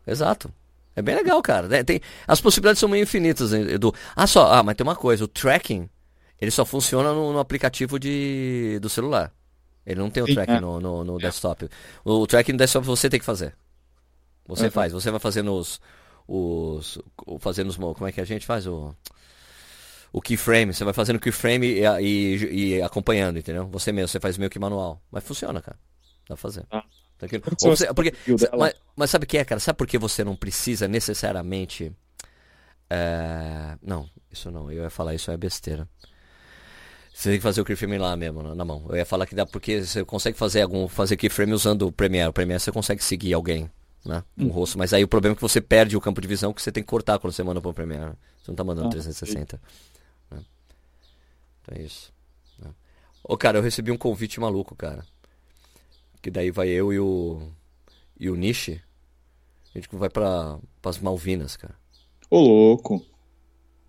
Exato. 0.05 0.53
É 0.95 1.01
bem 1.01 1.15
legal, 1.15 1.41
cara. 1.41 1.67
Né? 1.67 1.83
Tem, 1.83 1.99
as 2.27 2.39
possibilidades 2.39 2.79
são 2.79 2.87
meio 2.87 3.01
infinitas, 3.01 3.51
Edu. 3.53 3.91
Ah, 4.15 4.27
só, 4.27 4.53
ah, 4.53 4.61
mas 4.61 4.75
tem 4.75 4.85
uma 4.85 4.95
coisa, 4.95 5.23
o 5.23 5.27
tracking, 5.27 5.89
ele 6.39 6.51
só 6.51 6.63
funciona 6.63 7.11
no, 7.11 7.33
no 7.33 7.39
aplicativo 7.39 7.99
de, 7.99 8.77
do 8.79 8.87
celular. 8.87 9.33
Ele 9.83 9.99
não 9.99 10.11
tem 10.11 10.21
o 10.21 10.27
Sim, 10.27 10.35
tracking 10.35 10.53
é. 10.53 10.59
no, 10.59 10.79
no, 10.79 11.03
no, 11.03 11.17
desktop. 11.17 11.67
O, 12.05 12.21
o 12.21 12.27
tracking 12.27 12.51
no 12.51 12.57
desktop 12.59 12.85
você 12.85 13.09
tem 13.09 13.19
que 13.19 13.25
fazer. 13.25 13.55
Você 14.45 14.65
uhum. 14.65 14.71
faz, 14.71 14.93
você 14.93 15.09
vai 15.09 15.19
fazendo 15.19 15.53
os, 15.53 15.81
os. 16.27 16.99
Fazendo 17.39 17.69
os. 17.69 17.77
Como 17.77 18.07
é 18.07 18.11
que 18.11 18.21
a 18.21 18.25
gente 18.25 18.45
faz? 18.45 18.67
O. 18.67 18.93
O 20.17 20.21
keyframe, 20.21 20.73
você 20.73 20.83
vai 20.83 20.95
fazendo 20.95 21.19
keyframe 21.19 21.67
e, 21.67 21.83
e, 22.01 22.75
e 22.77 22.81
acompanhando, 22.81 23.37
entendeu? 23.37 23.67
Você 23.67 23.91
mesmo, 23.91 24.07
você 24.07 24.19
faz 24.19 24.35
meio 24.35 24.49
que 24.49 24.57
manual. 24.57 24.99
Mas 25.11 25.23
funciona, 25.23 25.61
cara. 25.61 25.77
Dá 26.27 26.29
pra 26.29 26.37
fazer. 26.37 26.65
Ah. 26.71 26.83
Tranquilo. 27.19 27.43
Você, 27.61 27.93
porque, 27.93 28.11
mas, 28.57 28.73
mas, 28.95 29.11
sabe 29.11 29.25
o 29.25 29.27
que 29.27 29.37
é, 29.37 29.45
cara? 29.45 29.59
Sabe 29.59 29.77
por 29.77 29.85
que 29.85 29.95
você 29.95 30.23
não 30.23 30.35
precisa 30.35 30.87
necessariamente. 30.87 31.91
É... 32.89 33.77
Não, 33.79 34.09
isso 34.31 34.49
não. 34.49 34.71
Eu 34.71 34.85
ia 34.85 34.89
falar 34.89 35.13
isso 35.13 35.29
é 35.29 35.37
besteira. 35.37 35.87
Você 37.13 37.29
tem 37.29 37.37
que 37.37 37.43
fazer 37.43 37.61
o 37.61 37.65
keyframe 37.65 37.99
lá 37.99 38.17
mesmo, 38.17 38.41
na, 38.55 38.65
mão. 38.65 38.87
Eu 38.89 38.95
ia 38.95 39.05
falar 39.05 39.27
que 39.27 39.35
dá 39.35 39.45
porque 39.45 39.85
você 39.85 40.03
consegue 40.03 40.35
fazer 40.35 40.63
algum 40.63 40.87
fazer 40.87 41.15
keyframe 41.15 41.53
usando 41.53 41.83
o 41.83 41.91
Premiere. 41.91 42.29
O 42.29 42.33
Premiere 42.33 42.59
você 42.59 42.71
consegue 42.71 43.03
seguir 43.03 43.35
alguém, 43.35 43.69
né? 44.03 44.23
Com 44.35 44.45
hum. 44.45 44.49
rosto. 44.49 44.79
Mas 44.79 44.93
aí 44.93 45.03
o 45.03 45.07
problema 45.07 45.33
é 45.33 45.35
que 45.35 45.41
você 45.43 45.61
perde 45.61 45.95
o 45.95 46.01
campo 46.01 46.19
de 46.19 46.27
visão 46.27 46.51
que 46.51 46.61
você 46.63 46.71
tem 46.71 46.81
que 46.81 46.89
cortar 46.89 47.19
quando 47.19 47.33
você 47.33 47.43
manda 47.43 47.61
para 47.61 47.69
o 47.69 47.73
Premiere. 47.75 48.13
Você 48.41 48.49
não 48.49 48.55
tá 48.55 48.63
mandando 48.63 48.87
ah, 48.87 48.91
360. 48.91 49.57
Né? 49.57 49.61
Então 51.67 51.81
é 51.81 51.85
isso. 51.85 52.13
Né? 52.59 52.69
Ô, 53.23 53.37
cara, 53.37 53.57
eu 53.57 53.61
recebi 53.61 53.91
um 53.91 53.97
convite 53.97 54.39
maluco, 54.39 54.75
cara. 54.75 55.03
Que 56.21 56.31
daí 56.31 56.49
vai 56.49 56.69
eu 56.69 56.93
e 56.93 56.99
o. 56.99 57.51
E 58.19 58.29
o 58.29 58.35
Nishi. 58.35 58.81
A 59.75 59.77
gente 59.77 59.89
vai 59.91 60.09
para 60.09 60.57
as 60.83 60.99
Malvinas, 60.99 61.55
cara. 61.55 61.75
Ô, 62.29 62.39
louco. 62.39 63.05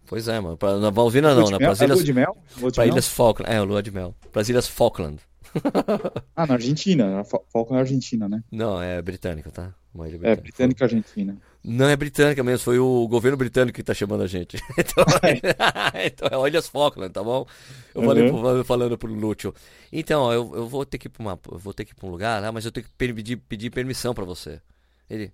Pois 0.07 0.29
é, 0.29 0.41
mano. 0.41 0.57
Pra, 0.57 0.79
na 0.79 0.91
Malvina 0.91 1.35
não, 1.35 1.51
né? 1.51 1.59
Pras 1.59 1.81
ilhas, 1.81 1.99
lua 1.99 2.05
de 2.05 2.13
mel? 2.13 2.37
Lua 2.59 2.71
de 2.71 2.75
pra 2.75 2.85
mel? 2.85 2.93
Ilhas 2.93 3.09
Falkland. 3.09 3.51
É, 3.51 3.61
lua 3.61 3.83
de 3.83 3.91
mel. 3.91 4.15
Para 4.33 4.43
as 4.43 4.49
Ilhas 4.49 4.69
Falkland. 4.69 5.21
ah, 6.37 6.47
na 6.47 6.55
Argentina. 6.55 7.25
Falkland 7.25 7.79
é 7.79 7.81
Argentina, 7.81 8.29
né? 8.29 8.43
Não, 8.51 8.81
é 8.83 9.01
britânica, 9.01 9.51
tá? 9.51 9.75
Uma 9.95 10.09
ilha 10.09 10.19
britânica. 10.19 10.41
É, 10.41 10.43
britânica 10.43 10.85
Argentina. 10.85 11.37
Não 11.63 11.89
é 11.89 11.97
britânica 11.97 12.43
mesmo, 12.45 12.65
foi 12.65 12.79
o 12.79 13.07
governo 13.09 13.37
britânico 13.37 13.77
que 13.77 13.83
tá 13.83 13.93
chamando 13.93 14.23
a 14.23 14.27
gente. 14.27 14.59
Então, 14.79 15.05
então 16.31 16.45
é 16.45 16.49
Ilhas 16.49 16.69
Falkland, 16.69 17.13
tá 17.13 17.23
bom? 17.23 17.47
Eu 17.95 18.05
falei 18.05 18.31
uhum. 18.31 18.65
falando 18.65 18.97
pro 18.97 19.13
Lúcio. 19.13 19.53
Então, 19.93 20.33
eu, 20.33 20.53
eu 20.55 20.69
vou 20.69 20.87
ter 20.87 20.99
que 20.99 21.09
ir 21.09 21.11
pra 21.11 21.23
uma, 21.23 21.39
vou 21.43 21.75
ter 21.75 21.85
que 21.85 21.93
ir 21.93 22.07
um 22.07 22.11
lugar, 22.11 22.43
ah, 22.43 22.53
mas 22.53 22.65
eu 22.65 22.73
tenho 22.73 22.87
que 22.87 22.93
pedir, 22.93 23.37
pedir 23.37 23.71
permissão 23.71 24.15
para 24.15 24.25
você. 24.25 24.61
Ele, 25.11 25.33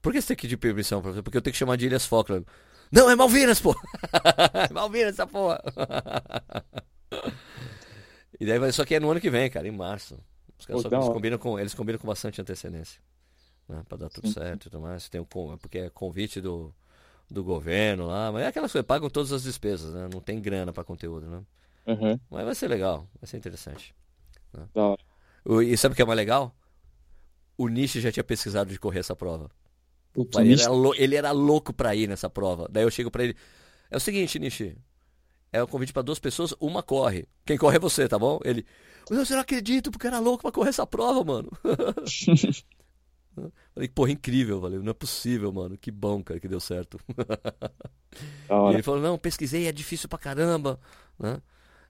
por 0.00 0.12
que 0.12 0.20
você 0.20 0.28
tem 0.28 0.36
que 0.36 0.42
pedir 0.42 0.56
permissão 0.56 1.02
pra 1.02 1.12
você? 1.12 1.22
Porque 1.22 1.36
eu 1.36 1.42
tenho 1.42 1.52
que 1.52 1.58
chamar 1.58 1.76
de 1.76 1.86
Ilhas 1.86 2.06
Falkland. 2.06 2.46
Não, 2.90 3.10
é 3.10 3.16
Malvinas, 3.16 3.60
pô! 3.60 3.74
é 4.70 4.72
Malvinas 4.72 5.14
essa 5.14 5.26
porra! 5.26 5.60
e 8.40 8.46
daí 8.46 8.58
vai, 8.58 8.72
só 8.72 8.84
que 8.84 8.94
é 8.94 9.00
no 9.00 9.10
ano 9.10 9.20
que 9.20 9.28
vem, 9.28 9.50
cara, 9.50 9.66
em 9.66 9.72
março. 9.72 10.18
Os 10.58 10.64
caras 10.64 10.82
Pô, 10.82 10.88
só, 10.88 10.96
eles 10.96 11.08
combinam, 11.08 11.38
com, 11.38 11.58
eles 11.58 11.74
combinam 11.74 11.98
com 11.98 12.06
bastante 12.06 12.40
antecedência 12.40 13.00
né? 13.68 13.84
Pra 13.88 13.98
dar 13.98 14.08
tudo 14.08 14.26
Sim. 14.28 14.34
certo 14.34 14.66
e 14.66 14.70
tudo 14.70 14.80
mais. 14.80 15.08
Tem 15.08 15.20
um, 15.20 15.24
porque 15.58 15.78
é 15.78 15.90
convite 15.90 16.40
do, 16.40 16.74
do 17.30 17.44
governo 17.44 18.06
lá, 18.06 18.32
mas 18.32 18.44
é 18.44 18.46
aquelas 18.46 18.72
coisas, 18.72 18.86
pagam 18.86 19.10
todas 19.10 19.32
as 19.32 19.42
despesas, 19.42 19.92
né? 19.92 20.08
Não 20.12 20.20
tem 20.20 20.40
grana 20.40 20.72
para 20.72 20.84
conteúdo, 20.84 21.26
né? 21.26 21.42
Uhum. 21.86 22.18
Mas 22.30 22.44
vai 22.44 22.54
ser 22.54 22.68
legal, 22.68 23.08
vai 23.20 23.28
ser 23.28 23.36
interessante. 23.36 23.94
Né? 24.52 24.66
Da 24.74 24.82
hora. 24.82 25.02
E 25.64 25.76
sabe 25.76 25.92
o 25.92 25.96
que 25.96 26.02
é 26.02 26.04
mais 26.04 26.16
legal? 26.16 26.54
O 27.56 27.68
Nishi 27.68 28.00
já 28.00 28.12
tinha 28.12 28.24
pesquisado 28.24 28.70
de 28.70 28.78
correr 28.78 29.00
essa 29.00 29.16
prova. 29.16 29.50
ele, 30.38 30.60
era 30.60 30.72
ele, 30.96 31.16
era 31.16 31.30
louco 31.32 31.72
pra 31.72 31.94
ir 31.94 32.08
nessa 32.08 32.28
prova. 32.28 32.68
Daí 32.70 32.84
eu 32.84 32.90
chego 32.90 33.10
pra 33.10 33.24
ele. 33.24 33.36
É 33.90 33.96
o 33.96 34.00
seguinte, 34.00 34.38
Nishi. 34.38 34.76
É 35.50 35.62
o 35.62 35.64
um 35.64 35.68
convite 35.68 35.92
para 35.92 36.02
duas 36.02 36.18
pessoas, 36.18 36.54
uma 36.60 36.82
corre. 36.82 37.26
Quem 37.46 37.56
corre 37.56 37.76
é 37.76 37.80
você, 37.80 38.06
tá 38.06 38.18
bom? 38.18 38.38
Ele. 38.44 38.66
Eu 39.10 39.16
não 39.16 39.40
acredito, 39.40 39.90
porque 39.90 40.06
era 40.06 40.18
louco 40.18 40.42
pra 40.42 40.52
correr 40.52 40.68
essa 40.68 40.86
prova, 40.86 41.24
mano. 41.24 41.50
Falei, 43.74 43.88
porra, 43.88 44.10
incrível, 44.10 44.60
valeu. 44.60 44.82
Não 44.82 44.90
é 44.90 44.94
possível, 44.94 45.52
mano. 45.52 45.76
Que 45.76 45.90
bom, 45.90 46.22
cara, 46.22 46.40
que 46.40 46.48
deu 46.48 46.60
certo. 46.60 46.98
E 48.50 48.74
ele 48.74 48.82
falou, 48.82 49.00
não, 49.00 49.18
pesquisei, 49.18 49.68
é 49.68 49.72
difícil 49.72 50.08
pra 50.08 50.18
caramba, 50.18 50.80
né? 51.18 51.40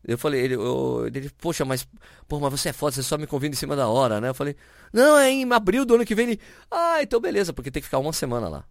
Eu 0.04 0.18
falei, 0.18 0.40
ele, 0.40 0.54
eu, 0.54 1.06
ele, 1.06 1.30
poxa, 1.30 1.64
mas, 1.64 1.86
pô, 2.26 2.38
mas 2.38 2.52
você 2.52 2.68
é 2.68 2.72
foda, 2.72 2.94
você 2.94 3.02
só 3.02 3.16
me 3.16 3.26
convida 3.26 3.54
em 3.54 3.58
cima 3.58 3.74
da 3.74 3.88
hora, 3.88 4.20
né? 4.20 4.28
Eu 4.28 4.34
falei, 4.34 4.56
não, 4.92 5.16
é 5.16 5.30
em 5.30 5.50
abril 5.52 5.84
do 5.84 5.94
ano 5.94 6.04
que 6.04 6.14
vem. 6.14 6.30
Ele, 6.30 6.40
ah, 6.70 7.02
então 7.02 7.20
beleza, 7.20 7.52
porque 7.52 7.70
tem 7.70 7.80
que 7.80 7.86
ficar 7.86 7.98
uma 7.98 8.12
semana 8.12 8.48
lá. 8.48 8.64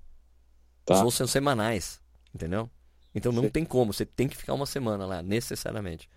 Tá. 0.85 0.95
Os 0.95 1.01
voos 1.01 1.15
são 1.15 1.27
semanais, 1.27 1.99
entendeu? 2.33 2.69
Então 3.13 3.31
não 3.31 3.43
Sim. 3.43 3.49
tem 3.49 3.65
como, 3.65 3.93
você 3.93 4.05
tem 4.05 4.27
que 4.27 4.37
ficar 4.37 4.53
uma 4.53 4.65
semana 4.65 5.05
lá, 5.05 5.21
necessariamente. 5.21 6.09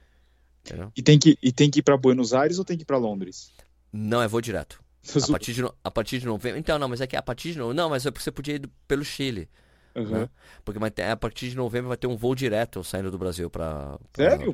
Entendeu? 0.64 0.92
E 0.96 1.02
tem 1.02 1.18
que, 1.18 1.38
e 1.42 1.52
tem 1.52 1.70
que 1.70 1.80
ir 1.80 1.82
pra 1.82 1.96
Buenos 1.96 2.34
Aires 2.34 2.58
ou 2.58 2.64
tem 2.64 2.76
que 2.76 2.82
ir 2.82 2.86
pra 2.86 2.98
Londres? 2.98 3.52
Não, 3.92 4.22
é 4.22 4.28
voo 4.28 4.40
direto. 4.40 4.82
A 5.02 5.32
partir, 5.32 5.54
de, 5.54 5.64
a 5.82 5.90
partir 5.90 6.18
de 6.18 6.26
novembro. 6.26 6.58
Então, 6.58 6.78
não, 6.78 6.88
mas 6.88 7.00
é 7.00 7.06
que 7.06 7.16
a 7.16 7.22
partir 7.22 7.52
de 7.52 7.58
novembro. 7.58 7.82
Não, 7.82 7.88
mas 7.88 8.04
é 8.04 8.10
porque 8.10 8.22
você 8.22 8.30
podia 8.30 8.56
ir 8.56 8.70
pelo 8.86 9.04
Chile. 9.04 9.48
Uhum. 9.94 10.10
Né? 10.10 10.28
Porque 10.64 10.78
mas, 10.78 10.92
a 11.10 11.16
partir 11.16 11.50
de 11.50 11.56
novembro 11.56 11.88
vai 11.88 11.96
ter 11.96 12.06
um 12.06 12.16
voo 12.16 12.34
direto 12.34 12.84
saindo 12.84 13.10
do 13.10 13.18
Brasil 13.18 13.50
para 13.50 13.98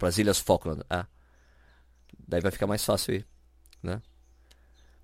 as 0.03 0.19
Ilhas 0.19 0.39
Falkland. 0.39 0.83
Ah. 0.89 1.07
Daí 2.27 2.41
vai 2.41 2.51
ficar 2.51 2.67
mais 2.67 2.85
fácil 2.85 3.17
ir. 3.17 3.27
Né? 3.83 4.01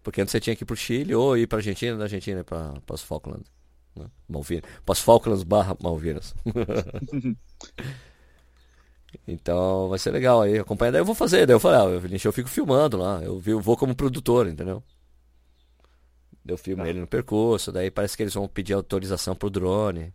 Porque 0.02 0.20
antes 0.20 0.32
você 0.32 0.40
tinha 0.40 0.56
que 0.56 0.64
ir 0.64 0.66
pro 0.66 0.76
Chile 0.76 1.14
ou 1.14 1.36
ir 1.36 1.46
pra 1.46 1.58
Argentina, 1.58 1.96
da 1.96 2.04
Argentina 2.04 2.42
para 2.42 2.74
as 2.90 3.02
Falklands. 3.02 3.50
Né? 3.94 4.06
Malvinas. 4.28 4.64
Para 4.84 4.92
as 4.92 5.00
Falklands 5.00 5.42
barra 5.42 5.76
Malvinas. 5.80 6.34
então 9.28 9.88
vai 9.88 9.98
ser 9.98 10.10
legal 10.10 10.42
aí. 10.42 10.58
Acompanhar. 10.58 10.92
Daí 10.92 11.00
eu 11.00 11.04
vou 11.04 11.14
fazer. 11.14 11.46
Daí 11.46 11.54
eu 11.54 11.60
falei, 11.60 11.78
ah, 11.78 12.18
eu 12.24 12.32
fico 12.32 12.48
filmando 12.48 12.96
lá. 12.96 13.20
Eu, 13.22 13.40
eu 13.46 13.60
vou 13.60 13.76
como 13.76 13.94
produtor, 13.94 14.48
entendeu? 14.48 14.82
Eu 16.46 16.58
filmo 16.58 16.82
tá. 16.82 16.88
ele 16.88 17.00
no 17.00 17.06
percurso, 17.06 17.70
daí 17.70 17.90
parece 17.90 18.16
que 18.16 18.22
eles 18.22 18.34
vão 18.34 18.48
pedir 18.48 18.72
autorização 18.72 19.34
pro 19.34 19.50
drone. 19.50 20.12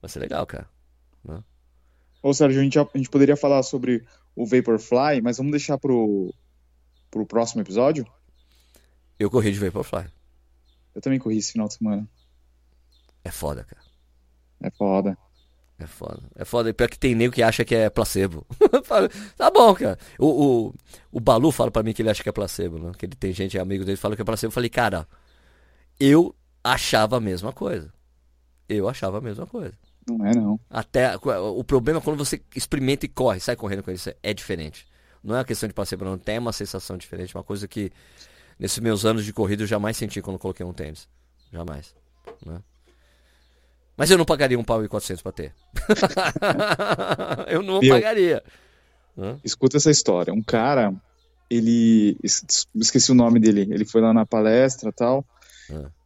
Vai 0.00 0.10
ser 0.10 0.18
legal, 0.18 0.46
cara. 0.46 0.68
Né? 1.24 1.42
Ô, 2.22 2.34
Sérgio, 2.34 2.60
a 2.60 2.64
gente, 2.64 2.78
a 2.78 2.88
gente 2.94 3.08
poderia 3.08 3.36
falar 3.36 3.62
sobre 3.62 4.04
o 4.34 4.44
Vaporfly, 4.44 5.22
mas 5.22 5.38
vamos 5.38 5.52
deixar 5.52 5.78
pro, 5.78 6.32
pro 7.10 7.26
próximo 7.26 7.62
episódio? 7.62 8.06
Eu 9.18 9.30
corri 9.30 9.50
de 9.50 9.58
Vaporfly. 9.58 10.06
Eu 10.94 11.00
também 11.00 11.18
corri 11.18 11.38
esse 11.38 11.52
final 11.52 11.68
de 11.68 11.74
semana. 11.74 12.08
É 13.24 13.30
foda, 13.30 13.64
cara. 13.64 13.82
É 14.60 14.70
foda. 14.70 15.18
É 15.78 15.86
foda. 15.86 16.22
É 16.34 16.44
foda. 16.44 16.72
Pior 16.72 16.88
que 16.88 16.98
tem 16.98 17.14
nego 17.14 17.34
que 17.34 17.42
acha 17.42 17.64
que 17.64 17.74
é 17.74 17.90
placebo. 17.90 18.46
tá 19.36 19.50
bom, 19.50 19.74
cara. 19.74 19.98
O, 20.18 20.26
o, 20.26 20.74
o 21.12 21.20
Balu 21.20 21.50
fala 21.50 21.70
pra 21.70 21.82
mim 21.82 21.92
que 21.92 22.00
ele 22.02 22.10
acha 22.10 22.22
que 22.22 22.28
é 22.28 22.32
placebo, 22.32 22.78
né? 22.78 22.92
Que 22.96 23.04
ele 23.04 23.14
tem 23.14 23.32
gente, 23.32 23.58
amigo 23.58 23.84
dele, 23.84 23.96
fala 23.96 24.16
que 24.16 24.22
é 24.22 24.24
placebo. 24.24 24.48
Eu 24.48 24.54
falei, 24.54 24.70
cara, 24.70 25.06
eu 25.98 26.34
achava 26.62 27.16
a 27.16 27.20
mesma 27.20 27.52
coisa. 27.52 27.92
Eu 28.68 28.88
achava 28.88 29.18
a 29.18 29.20
mesma 29.20 29.46
coisa. 29.46 29.74
Não 30.08 30.24
é, 30.24 30.34
não. 30.34 30.60
Até 30.70 31.16
o 31.16 31.64
problema 31.64 31.98
é 31.98 32.02
quando 32.02 32.16
você 32.16 32.40
experimenta 32.54 33.06
e 33.06 33.08
corre, 33.08 33.40
sai 33.40 33.56
correndo 33.56 33.82
com 33.82 33.90
isso, 33.90 34.12
é 34.22 34.32
diferente. 34.32 34.86
Não 35.22 35.34
é 35.34 35.38
uma 35.38 35.44
questão 35.44 35.68
de 35.68 35.74
placebo, 35.74 36.04
não. 36.04 36.16
Tem 36.16 36.38
uma 36.38 36.52
sensação 36.52 36.96
diferente, 36.96 37.34
uma 37.34 37.42
coisa 37.42 37.66
que 37.66 37.90
nesses 38.58 38.78
meus 38.78 39.04
anos 39.04 39.24
de 39.24 39.32
corrida 39.32 39.64
eu 39.64 39.66
jamais 39.66 39.96
senti 39.96 40.22
quando 40.22 40.38
coloquei 40.38 40.64
um 40.64 40.72
tênis. 40.72 41.08
Jamais. 41.52 41.94
Né? 42.44 42.60
Mas 43.96 44.10
eu 44.10 44.18
não 44.18 44.24
pagaria 44.24 44.58
um 44.58 44.64
pau 44.64 44.84
e 44.84 44.88
quatrocentos 44.88 45.22
pra 45.22 45.32
ter. 45.32 45.52
eu 47.48 47.62
não 47.62 47.80
Meu, 47.80 47.94
pagaria. 47.94 48.42
Escuta 49.42 49.78
essa 49.78 49.90
história. 49.90 50.32
Um 50.32 50.42
cara, 50.42 50.94
ele. 51.48 52.16
Esqueci 52.22 53.10
o 53.10 53.14
nome 53.14 53.40
dele. 53.40 53.62
Ele 53.62 53.84
foi 53.84 54.00
lá 54.00 54.12
na 54.12 54.26
palestra 54.26 54.92
tal. 54.92 55.24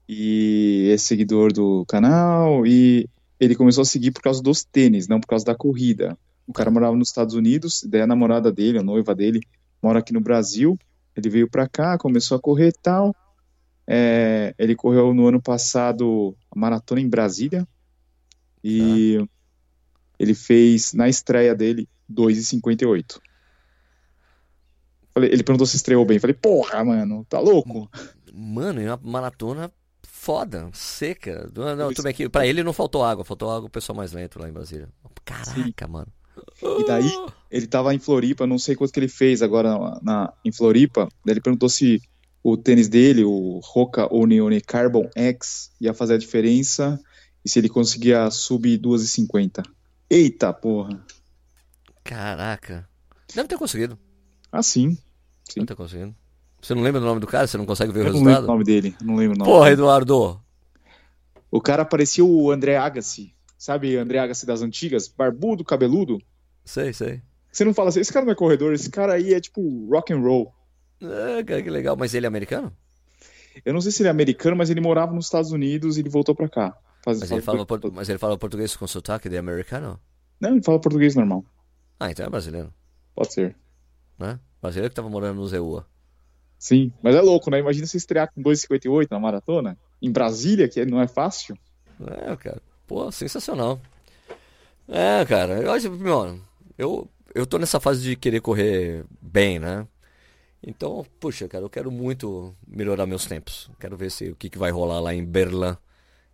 E 0.09 0.91
é 0.93 0.97
seguidor 0.97 1.53
do 1.53 1.85
canal. 1.87 2.67
E 2.67 3.09
ele 3.39 3.55
começou 3.55 3.83
a 3.83 3.87
seguir 3.87 4.11
por 4.11 4.23
causa 4.23 4.43
dos 4.43 4.65
tênis, 4.65 5.09
não 5.09 5.21
por 5.21 5.27
causa 5.27 5.45
da 5.45 5.55
corrida. 5.55 6.17
O 6.47 6.53
cara 6.53 6.71
morava 6.71 6.97
nos 6.97 7.09
Estados 7.09 7.35
Unidos, 7.35 7.85
daí 7.89 8.03
a 8.03 8.07
namorada 8.07 8.51
dele, 8.51 8.79
a 8.79 8.83
noiva 8.83 9.15
dele, 9.15 9.41
mora 9.83 10.01
aqui 10.01 10.13
no 10.13 10.21
Brasil. 10.21 10.79
Ele 11.17 11.29
veio 11.29 11.49
pra 11.49 11.69
cá, 11.69 11.97
começou 11.97 12.37
a 12.37 12.41
correr 12.41 12.69
e 12.69 12.83
tal. 12.83 13.15
É, 13.87 14.55
ele 14.59 14.75
correu 14.77 15.15
no 15.15 15.27
ano 15.27 15.41
passado 15.41 16.37
a 16.51 16.59
maratona 16.59 17.01
em 17.01 17.09
Brasília. 17.09 17.67
E 18.63 19.19
ah. 19.21 19.27
ele 20.19 20.35
fez, 20.35 20.93
na 20.93 21.09
estreia 21.09 21.55
dele, 21.55 21.89
2,58. 22.13 23.21
Ele 25.17 25.43
perguntou 25.43 25.67
se 25.67 25.77
estreou 25.77 26.05
bem. 26.05 26.19
Falei, 26.19 26.35
porra, 26.35 26.85
mano, 26.85 27.25
tá 27.29 27.41
louco? 27.41 27.91
Mano, 28.33 28.81
é 28.81 28.95
uma 28.95 29.01
maratona 29.03 29.73
foda, 30.03 30.69
seca. 30.73 31.51
Não, 31.55 31.77
não, 31.77 31.89
tudo 31.89 32.05
bem 32.05 32.15
que 32.15 32.29
pra 32.29 32.47
ele 32.47 32.63
não 32.63 32.73
faltou 32.73 33.05
água, 33.05 33.25
faltou 33.25 33.51
água 33.51 33.67
o 33.67 33.71
pessoal 33.71 33.97
mais 33.97 34.13
lento 34.13 34.39
lá 34.39 34.49
em 34.49 34.53
Brasília. 34.53 34.89
Caraca, 35.25 35.53
Sim. 35.55 35.73
mano. 35.89 36.09
E 36.63 36.87
daí, 36.87 37.11
ele 37.51 37.67
tava 37.67 37.95
em 37.95 37.99
Floripa, 37.99 38.47
não 38.47 38.59
sei 38.59 38.75
quanto 38.75 38.93
que 38.93 39.01
ele 39.01 39.09
fez 39.09 39.43
agora 39.43 39.79
na, 39.79 40.01
na 40.03 40.33
em 40.45 40.53
Floripa. 40.53 41.09
Daí 41.25 41.35
ele 41.35 41.41
perguntou 41.41 41.69
se 41.69 42.01
o 42.43 42.57
tênis 42.57 42.89
dele, 42.89 43.25
o 43.25 43.61
Roca 43.63 44.13
Onione 44.13 44.61
Carbon 44.61 45.09
X, 45.15 45.71
ia 45.81 45.93
fazer 45.93 46.15
a 46.15 46.19
diferença 46.19 47.01
e 47.45 47.49
se 47.49 47.59
ele 47.59 47.69
conseguia 47.69 48.31
subir 48.31 48.79
2,50. 48.79 49.63
Eita 50.09 50.53
porra! 50.53 51.05
Caraca! 52.03 52.89
Deve 53.35 53.49
ter 53.49 53.59
conseguido. 53.59 53.99
Ah, 54.51 54.63
sim. 54.63 54.97
sim. 55.49 55.61
Deve 55.61 55.67
ter 55.67 55.77
conseguido. 55.77 56.15
Você 56.61 56.75
não 56.75 56.83
lembra 56.83 57.01
do 57.01 57.07
nome 57.07 57.21
do 57.21 57.27
cara? 57.27 57.47
Você 57.47 57.57
não 57.57 57.67
consegue 57.67 57.93
ver 57.93 58.01
eu 58.01 58.05
o 58.05 58.07
resultado? 58.07 58.25
Não 58.25 58.33
lembro 58.33 58.45
o 58.45 58.53
nome 58.53 58.65
dele, 58.65 58.97
não 59.03 59.17
lembro 59.17 59.37
o 59.37 59.39
nome. 59.39 59.51
Porra, 59.51 59.71
Eduardo! 59.71 60.41
O 61.51 61.61
cara 61.61 61.85
parecia 61.85 62.25
o 62.25 62.51
André 62.51 62.77
Agassi. 62.77 63.35
Sabe 63.59 63.97
André 63.97 64.19
Agassi 64.19 64.47
das 64.47 64.63
antigas? 64.63 65.09
Barbudo, 65.09 65.65
cabeludo. 65.65 66.19
Sei, 66.65 66.93
sei. 66.93 67.23
Você 67.51 67.65
não 67.65 67.75
fala 67.75 67.89
assim, 67.89 68.01
esse 68.01 68.13
cara 68.13 68.25
não 68.25 68.33
é 68.33 68.37
corredor, 68.37 68.73
esse 68.73 68.91
cara 68.91 69.15
aí 69.15 69.35
é 69.35 69.41
tipo 69.41 69.89
rock 69.91 70.13
and 70.13 70.21
roll. 70.21 70.53
É, 71.03 71.43
cara, 71.43 71.63
que 71.63 71.71
legal. 71.71 71.97
Mas 71.97 72.15
ele 72.15 72.27
é 72.27 72.29
americano? 72.29 72.73
Eu 73.65 73.73
não 73.73 73.81
sei 73.81 73.91
se 73.91 74.03
ele 74.03 74.09
é 74.09 74.11
americano, 74.11 74.57
mas 74.57 74.71
ele 74.71 74.81
morava 74.81 75.13
nos 75.13 75.25
Estados 75.25 75.51
Unidos 75.51 75.97
e 75.97 76.01
ele 76.01 76.09
voltou 76.09 76.35
pra 76.35 76.49
cá. 76.49 76.77
Faz, 77.03 77.19
mas, 77.19 77.31
ele 77.31 77.41
fala 77.41 77.67
por... 77.67 77.81
mas 77.93 78.09
ele 78.09 78.19
fala 78.19 78.39
português 78.39 78.77
com 78.77 78.87
sotaque 78.87 79.29
de 79.29 79.37
americano? 79.37 79.99
Não, 80.41 80.51
ele 80.51 80.63
fala 80.63 80.81
português 80.81 81.15
normal. 81.15 81.45
Ah, 81.99 82.11
então 82.11 82.25
é 82.25 82.31
brasileiro. 82.31 82.73
Pode 83.15 83.33
ser. 83.33 83.57
Né? 84.19 84.39
Brasileiro 84.61 84.91
que 84.91 84.97
tava 84.97 85.11
morando 85.11 85.37
no 85.37 85.47
Zeua. 85.49 85.87
Sim, 86.61 86.93
mas 87.03 87.17
é 87.17 87.23
louco, 87.23 87.51
né? 87.51 87.59
Imagina 87.59 87.87
você 87.87 87.97
estrear 87.97 88.31
com 88.31 88.43
2,58 88.43 89.09
na 89.11 89.19
maratona, 89.19 89.79
em 90.01 90.13
Brasília, 90.13 90.69
que 90.69 90.85
não 90.85 91.01
é 91.01 91.09
fácil. 91.09 91.57
É, 92.07 92.37
cara. 92.37 92.61
Pô, 92.87 93.11
sensacional. 93.11 93.81
É, 94.87 95.25
cara, 95.25 95.55
eu 95.55 95.93
meu, 95.93 96.39
eu, 96.77 97.09
eu 97.35 97.47
tô 97.47 97.57
nessa 97.57 97.81
fase 97.81 98.03
de 98.03 98.15
querer 98.15 98.43
correr 98.43 99.07
bem, 99.23 99.59
né? 99.59 99.89
Então, 100.63 101.07
puxa, 101.19 101.49
cara, 101.49 101.65
eu 101.65 101.71
quero 101.71 101.91
muito 101.91 102.55
melhorar 102.69 103.07
meus 103.07 103.25
tempos. 103.25 103.71
Quero 103.81 103.97
ver 103.97 104.11
se 104.11 104.29
o 104.29 104.37
que, 104.37 104.51
que 104.51 104.59
vai 104.59 104.71
rolar 104.71 105.01
lá 105.01 105.15
em 105.15 105.25
Berlim. 105.25 105.75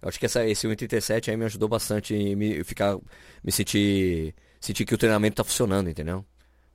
Eu 0.03 0.09
acho 0.09 0.19
que 0.19 0.27
essa, 0.27 0.45
esse 0.45 0.67
1,37 0.67 1.29
aí 1.29 1.37
me 1.37 1.45
ajudou 1.45 1.69
bastante 1.69 2.15
em 2.17 2.35
me 2.35 2.65
ficar, 2.65 2.99
me 3.45 3.53
sentir, 3.53 4.35
sentir 4.61 4.85
que 4.85 4.95
o 4.95 4.99
treinamento 4.99 5.37
tá 5.37 5.45
funcionando, 5.45 5.89
entendeu? 5.89 6.25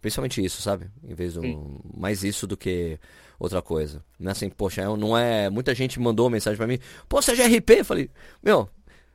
Principalmente 0.02 0.43
isso, 0.43 0.62
sabe? 0.62 0.89
Em 1.04 1.14
vez 1.14 1.36
do 1.36 1.41
mais 1.95 2.24
isso 2.24 2.47
do 2.47 2.58
que 2.58 2.99
outra 3.39 3.62
coisa. 3.62 4.04
Não 4.20 4.30
é 4.30 4.32
assim, 4.32 4.49
poxa, 4.49 4.84
não 4.97 5.18
é. 5.18 5.49
Muita 5.49 5.76
gente 5.76 5.99
mandou 5.99 6.30
mensagem 6.30 6.58
para 6.58 6.68
mim, 6.68 6.80
pô, 7.08 7.22
você 7.22 7.32
é 7.34 7.45
RP? 7.45 7.70
Eu 7.70 7.86
falei, 7.86 8.10
meu, 8.41 8.68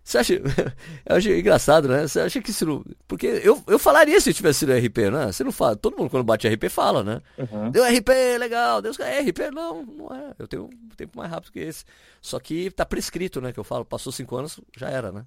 você 0.07 0.19
acha. 0.19 0.35
eu 1.05 1.17
achei 1.17 1.41
engraçado, 1.41 1.89
né? 1.89 2.07
Você 2.07 2.21
acha 2.21 2.41
que 2.41 2.51
isso 2.51 2.65
não. 2.65 2.85
Porque 3.09 3.27
eu, 3.27 3.61
eu 3.67 3.77
falaria 3.77 4.21
se 4.21 4.33
tivesse 4.33 4.61
sido 4.61 4.73
RP, 4.73 5.11
né? 5.11 5.33
Você 5.33 5.43
não 5.43 5.51
fala. 5.51 5.75
Todo 5.75 5.97
mundo 5.97 6.09
quando 6.09 6.23
bate 6.23 6.47
RP 6.47 6.69
fala, 6.71 7.03
né? 7.03 7.21
Uhum. 7.37 7.73
Deu 7.73 7.83
RP, 7.85 8.39
legal. 8.39 8.81
Deus 8.81 8.97
é 9.01 9.21
RP, 9.23 9.51
não, 9.53 9.85
não 9.85 10.15
é. 10.15 10.33
Eu 10.39 10.47
tenho 10.47 10.67
um 10.67 10.89
tempo 10.97 11.19
mais 11.19 11.29
rápido 11.29 11.51
que 11.51 11.59
esse. 11.59 11.85
Só 12.23 12.39
que 12.39 12.71
tá 12.71 12.87
prescrito, 12.87 13.41
né? 13.41 13.53
Que 13.53 13.59
eu 13.59 13.65
falo, 13.65 13.85
passou 13.85 14.13
cinco 14.13 14.37
anos, 14.37 14.61
já 14.77 14.89
era, 14.89 15.11
né? 15.11 15.27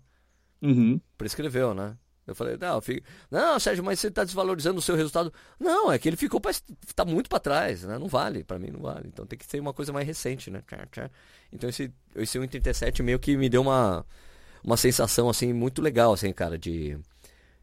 Uhum. 0.61 1.01
Prescreveu, 1.17 1.73
né? 1.73 1.97
Eu 2.29 2.35
falei, 2.35 2.57
não, 2.59 2.79
fico... 2.81 3.05
não, 3.29 3.59
Sérgio, 3.59 3.83
mas 3.83 3.99
você 3.99 4.07
está 4.07 4.23
desvalorizando 4.23 4.79
o 4.79 4.81
seu 4.81 4.95
resultado. 4.95 5.33
Não, 5.59 5.91
é 5.91 5.99
que 5.99 6.07
ele 6.07 6.17
ficou 6.17 6.39
pra... 6.39 6.51
tá 6.95 7.05
muito 7.05 7.29
para 7.29 7.39
trás, 7.39 7.83
né? 7.83 7.97
Não 7.97 8.07
vale, 8.07 8.43
para 8.43 8.59
mim 8.59 8.69
não 8.71 8.81
vale. 8.81 9.07
Então 9.07 9.25
tem 9.25 9.37
que 9.37 9.45
ser 9.45 9.59
uma 9.59 9.73
coisa 9.73 9.91
mais 9.91 10.05
recente, 10.05 10.49
né? 10.49 10.61
Então 11.51 11.69
esse, 11.69 11.91
esse 12.15 12.39
1,37 12.39 13.03
meio 13.03 13.19
que 13.19 13.35
me 13.35 13.49
deu 13.49 13.61
uma, 13.61 14.05
uma 14.63 14.77
sensação, 14.77 15.29
assim, 15.29 15.53
muito 15.53 15.81
legal, 15.81 16.13
assim, 16.13 16.31
cara, 16.31 16.57
de, 16.57 16.97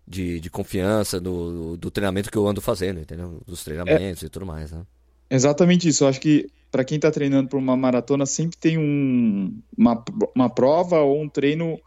de, 0.07 0.41
de 0.41 0.51
confiança 0.51 1.21
do, 1.21 1.77
do 1.77 1.91
treinamento 1.91 2.31
que 2.31 2.39
eu 2.39 2.47
ando 2.47 2.61
fazendo, 2.61 3.01
entendeu? 3.01 3.41
Dos 3.47 3.65
treinamentos 3.65 4.23
é, 4.23 4.27
e 4.27 4.29
tudo 4.29 4.47
mais, 4.47 4.73
né? 4.73 4.85
Exatamente 5.29 5.89
isso. 5.89 6.05
Eu 6.05 6.09
acho 6.09 6.21
que 6.21 6.49
para 6.71 6.85
quem 6.85 6.97
está 6.97 7.11
treinando 7.11 7.49
por 7.49 7.59
uma 7.59 7.77
maratona, 7.77 8.27
sempre 8.27 8.57
tem 8.57 8.79
um, 8.79 9.61
uma, 9.77 10.05
uma 10.35 10.51
prova 10.51 11.01
ou 11.01 11.23
um 11.23 11.29
treino 11.29 11.81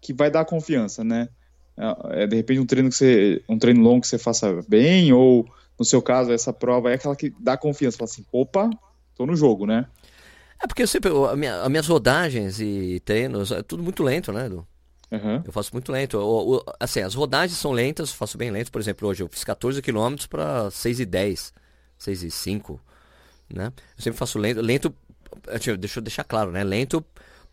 que 0.00 0.12
vai 0.12 0.30
dar 0.30 0.44
confiança, 0.44 1.02
né? 1.02 1.28
É, 1.76 2.22
é, 2.22 2.26
de 2.26 2.36
repente 2.36 2.60
um 2.60 2.66
treino 2.66 2.88
que 2.88 2.94
você 2.94 3.42
um 3.48 3.58
treino 3.58 3.82
longo 3.82 4.00
que 4.02 4.06
você 4.06 4.18
faça 4.18 4.62
bem 4.68 5.12
ou 5.12 5.44
no 5.78 5.84
seu 5.84 6.00
caso, 6.00 6.32
essa 6.32 6.52
prova 6.52 6.90
é 6.90 6.94
aquela 6.94 7.16
que 7.16 7.34
dá 7.38 7.56
confiança, 7.56 7.98
fala 7.98 8.10
assim, 8.10 8.24
opa, 8.30 8.70
tô 9.16 9.26
no 9.26 9.34
jogo, 9.34 9.66
né? 9.66 9.86
É 10.62 10.66
porque 10.66 10.82
eu 10.82 10.86
sempre, 10.86 11.10
a 11.10 11.36
minha, 11.36 11.62
as 11.62 11.68
minhas 11.68 11.86
rodagens 11.86 12.60
e 12.60 13.00
treinos, 13.04 13.50
é 13.50 13.62
tudo 13.62 13.82
muito 13.82 14.02
lento, 14.02 14.32
né, 14.32 14.46
Edu? 14.46 14.66
Uhum. 15.10 15.42
Eu 15.44 15.52
faço 15.52 15.70
muito 15.72 15.92
lento. 15.92 16.16
Eu, 16.16 16.64
eu, 16.66 16.74
assim, 16.80 17.00
as 17.00 17.14
rodagens 17.14 17.58
são 17.58 17.72
lentas, 17.72 18.12
faço 18.12 18.38
bem 18.38 18.50
lento. 18.50 18.72
Por 18.72 18.80
exemplo, 18.80 19.08
hoje 19.08 19.22
eu 19.22 19.28
fiz 19.28 19.44
14 19.44 19.82
km 19.82 20.14
para 20.28 20.70
6 20.70 21.00
e 21.00 21.04
10, 21.04 21.52
6 21.98 22.22
e 22.22 22.30
5, 22.30 22.80
né? 23.52 23.72
Eu 23.96 24.02
sempre 24.02 24.18
faço 24.18 24.38
lento, 24.38 24.60
lento, 24.60 24.94
deixa 25.78 25.98
eu 25.98 26.02
deixar 26.02 26.24
claro, 26.24 26.50
né? 26.50 26.64
Lento 26.64 27.04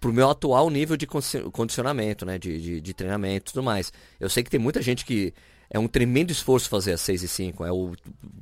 pro 0.01 0.11
meu 0.11 0.29
atual 0.29 0.69
nível 0.69 0.97
de 0.97 1.05
condicionamento, 1.05 2.25
né? 2.25 2.37
De, 2.37 2.59
de, 2.59 2.81
de 2.81 2.93
treinamento 2.93 3.51
e 3.51 3.53
tudo 3.53 3.63
mais. 3.63 3.93
Eu 4.19 4.29
sei 4.29 4.43
que 4.43 4.49
tem 4.49 4.59
muita 4.59 4.81
gente 4.81 5.05
que 5.05 5.31
é 5.69 5.79
um 5.79 5.87
tremendo 5.87 6.31
esforço 6.31 6.67
fazer 6.67 6.91
as 6.91 7.01
6 7.01 7.23
e 7.23 7.27
5, 7.29 7.63
é 7.63 7.71
o 7.71 7.93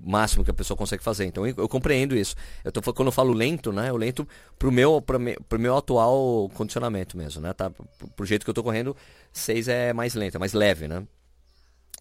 máximo 0.04 0.44
que 0.44 0.50
a 0.50 0.54
pessoa 0.54 0.76
consegue 0.76 1.04
fazer. 1.04 1.26
Então 1.26 1.46
eu, 1.46 1.54
eu 1.58 1.70
compreendo 1.70 2.16
isso. 2.16 2.34
Eu 2.64 2.72
tô, 2.72 2.82
quando 2.94 3.10
eu 3.10 3.12
falo 3.12 3.34
lento, 3.34 3.72
né? 3.72 3.90
Eu 3.90 3.98
lento 3.98 4.28
pro 4.58 4.72
meu, 4.72 5.02
pro, 5.02 5.20
meu, 5.20 5.36
pro 5.48 5.60
meu 5.60 5.78
atual 5.78 6.50
condicionamento 6.56 7.18
mesmo, 7.18 7.42
né? 7.42 7.54
Tá, 7.54 7.70
pro, 7.70 7.86
pro 8.16 8.26
jeito 8.26 8.46
que 8.46 8.50
eu 8.50 8.54
tô 8.54 8.64
correndo, 8.64 8.96
6 9.34 9.68
é 9.68 9.94
mais 9.94 10.16
lento, 10.16 10.36
é 10.36 10.40
mais 10.40 10.54
leve, 10.54 10.88
né? 10.88 11.06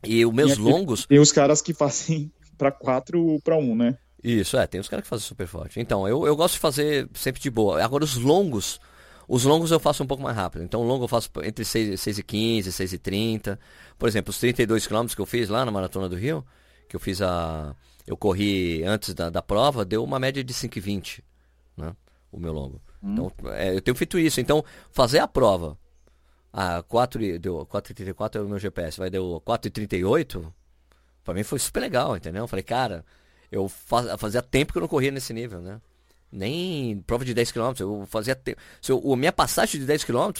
E 0.05 0.25
os 0.25 0.33
meus 0.33 0.53
aqui, 0.53 0.63
longos. 0.63 1.05
Tem 1.05 1.19
os 1.19 1.33
caras 1.33 1.61
que 1.61 1.75
fazem 1.75 2.33
para 2.57 2.71
4 2.71 3.41
para 3.43 3.57
1, 3.57 3.75
né? 3.75 3.99
Isso, 4.23 4.57
é, 4.57 4.67
tem 4.67 4.81
os 4.81 4.89
caras 4.89 5.03
que 5.03 5.09
fazem 5.09 5.27
super 5.27 5.47
forte. 5.47 5.79
Então, 5.81 6.07
eu, 6.09 6.27
eu 6.27 6.35
gosto 6.35 6.55
de 6.55 6.61
fazer 6.61 7.09
sempre 7.15 7.41
de 7.41 7.51
boa. 7.51 7.83
Agora, 7.83 8.03
os 8.03 8.17
longos, 8.17 8.81
os 9.29 9.45
longos 9.45 9.71
eu 9.71 9.79
faço 9.79 10.03
um 10.03 10.07
pouco 10.07 10.23
mais 10.23 10.35
rápido. 10.35 10.65
Então, 10.65 10.81
o 10.81 10.85
longo 10.85 11.05
eu 11.05 11.09
faço 11.09 11.31
entre 11.45 11.63
6, 11.63 12.01
6 12.01 12.19
e 12.19 12.23
15, 12.23 12.73
6 12.73 12.93
e 12.95 12.99
30. 12.99 13.61
Por 13.99 14.09
exemplo, 14.09 14.31
os 14.31 14.39
32 14.39 14.87
quilômetros 14.87 15.15
que 15.15 15.21
eu 15.21 15.27
fiz 15.27 15.51
lá 15.51 15.67
na 15.67 15.71
Maratona 15.71 16.09
do 16.09 16.17
Rio, 16.17 16.45
que 16.89 16.97
eu 16.97 17.01
fiz 17.01 17.21
a. 17.21 17.77
Eu 18.07 18.17
corri 18.17 18.83
antes 18.85 19.13
da, 19.13 19.29
da 19.29 19.43
prova, 19.43 19.85
deu 19.85 20.03
uma 20.03 20.19
média 20.19 20.43
de 20.43 20.55
5 20.55 20.79
e 20.79 20.81
20, 20.81 21.25
né? 21.77 21.95
O 22.33 22.41
meu 22.41 22.55
longo. 22.55 22.81
Hum. 23.03 23.13
Então, 23.13 23.33
é, 23.53 23.75
eu 23.75 23.83
tenho 23.83 23.95
feito 23.95 24.19
isso. 24.19 24.41
Então, 24.41 24.65
fazer 24.91 25.19
a 25.19 25.29
prova. 25.29 25.79
A 26.51 26.83
4 26.83 27.39
deu 27.39 27.67
4,34 27.67 28.37
é 28.37 28.41
o 28.41 28.49
meu 28.49 28.59
GPS, 28.59 28.99
vai 28.99 29.11
deu 29.11 29.43
4,38. 29.47 30.51
Pra 31.23 31.35
mim 31.35 31.43
foi 31.43 31.59
super 31.59 31.81
legal, 31.81 32.17
entendeu? 32.17 32.45
Eu 32.45 32.49
falei, 32.49 32.63
cara, 32.63 33.05
eu 33.53 33.69
faz, 33.69 34.09
fazia 34.19 34.41
tempo 34.41 34.73
que 34.73 34.79
eu 34.79 34.81
não 34.81 34.89
corria 34.89 35.11
nesse 35.11 35.35
nível, 35.35 35.61
né? 35.61 35.79
Nem 36.31 37.01
prova 37.07 37.25
de 37.25 37.33
10 37.33 37.53
km, 37.53 37.73
eu 37.81 38.07
fazia 38.09 38.35
tempo. 38.35 38.61
Se 38.81 38.93
eu, 38.93 39.13
a 39.13 39.17
minha 39.17 39.33
passagem 39.33 39.81
de 39.81 39.87
10 39.87 40.05
km 40.05 40.33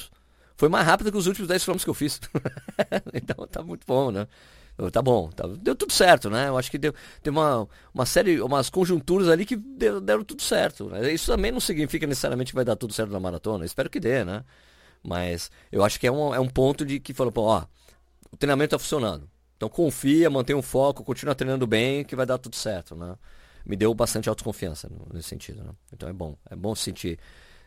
foi 0.57 0.69
mais 0.69 0.87
rápida 0.87 1.11
que 1.11 1.17
os 1.17 1.27
últimos 1.27 1.49
10 1.49 1.65
km 1.65 1.77
que 1.77 1.89
eu 1.89 1.95
fiz. 1.95 2.21
então 3.15 3.47
tá 3.47 3.63
muito 3.63 3.87
bom, 3.87 4.11
né? 4.11 4.27
Tá 4.93 5.03
bom, 5.03 5.29
tá, 5.31 5.45
deu 5.61 5.75
tudo 5.75 5.93
certo, 5.93 6.31
né? 6.31 6.49
Eu 6.49 6.57
acho 6.57 6.71
que 6.71 6.79
deu, 6.79 6.95
tem 7.21 7.33
uma, 7.33 7.67
uma 7.93 8.07
série, 8.07 8.41
umas 8.41 8.71
conjunturas 8.71 9.29
ali 9.29 9.45
que 9.45 9.57
deu, 9.57 10.01
deram 10.01 10.23
tudo 10.23 10.41
certo. 10.41 10.89
Né? 10.89 11.13
Isso 11.13 11.33
também 11.33 11.51
não 11.51 11.59
significa 11.59 12.07
necessariamente 12.07 12.53
que 12.53 12.55
vai 12.55 12.65
dar 12.65 12.77
tudo 12.77 12.93
certo 12.93 13.11
na 13.11 13.19
maratona. 13.19 13.65
Espero 13.65 13.91
que 13.91 13.99
dê, 13.99 14.25
né? 14.25 14.45
Mas 15.03 15.51
eu 15.73 15.85
acho 15.85 15.99
que 15.99 16.07
é 16.07 16.13
um, 16.13 16.33
é 16.33 16.39
um 16.39 16.49
ponto 16.49 16.87
de 16.87 17.01
que 17.01 17.13
falou, 17.13 17.33
pô, 17.33 17.43
ó, 17.43 17.65
o 18.31 18.37
treinamento 18.37 18.71
tá 18.71 18.79
funcionando. 18.79 19.29
Então 19.57 19.69
confia, 19.69 20.31
mantém 20.31 20.55
um 20.55 20.63
foco, 20.63 21.03
continua 21.03 21.35
treinando 21.35 21.67
bem, 21.67 22.05
que 22.05 22.15
vai 22.15 22.25
dar 22.25 22.39
tudo 22.39 22.55
certo, 22.55 22.95
né? 22.95 23.17
Me 23.69 23.77
deu 23.77 23.93
bastante 23.93 24.29
autoconfiança 24.31 24.91
nesse 25.13 25.29
sentido, 25.29 25.63
né? 25.63 25.71
Então 25.93 26.09
é 26.09 26.13
bom, 26.13 26.35
é 26.51 26.57
bom 26.57 26.75
sentir, 26.75 27.19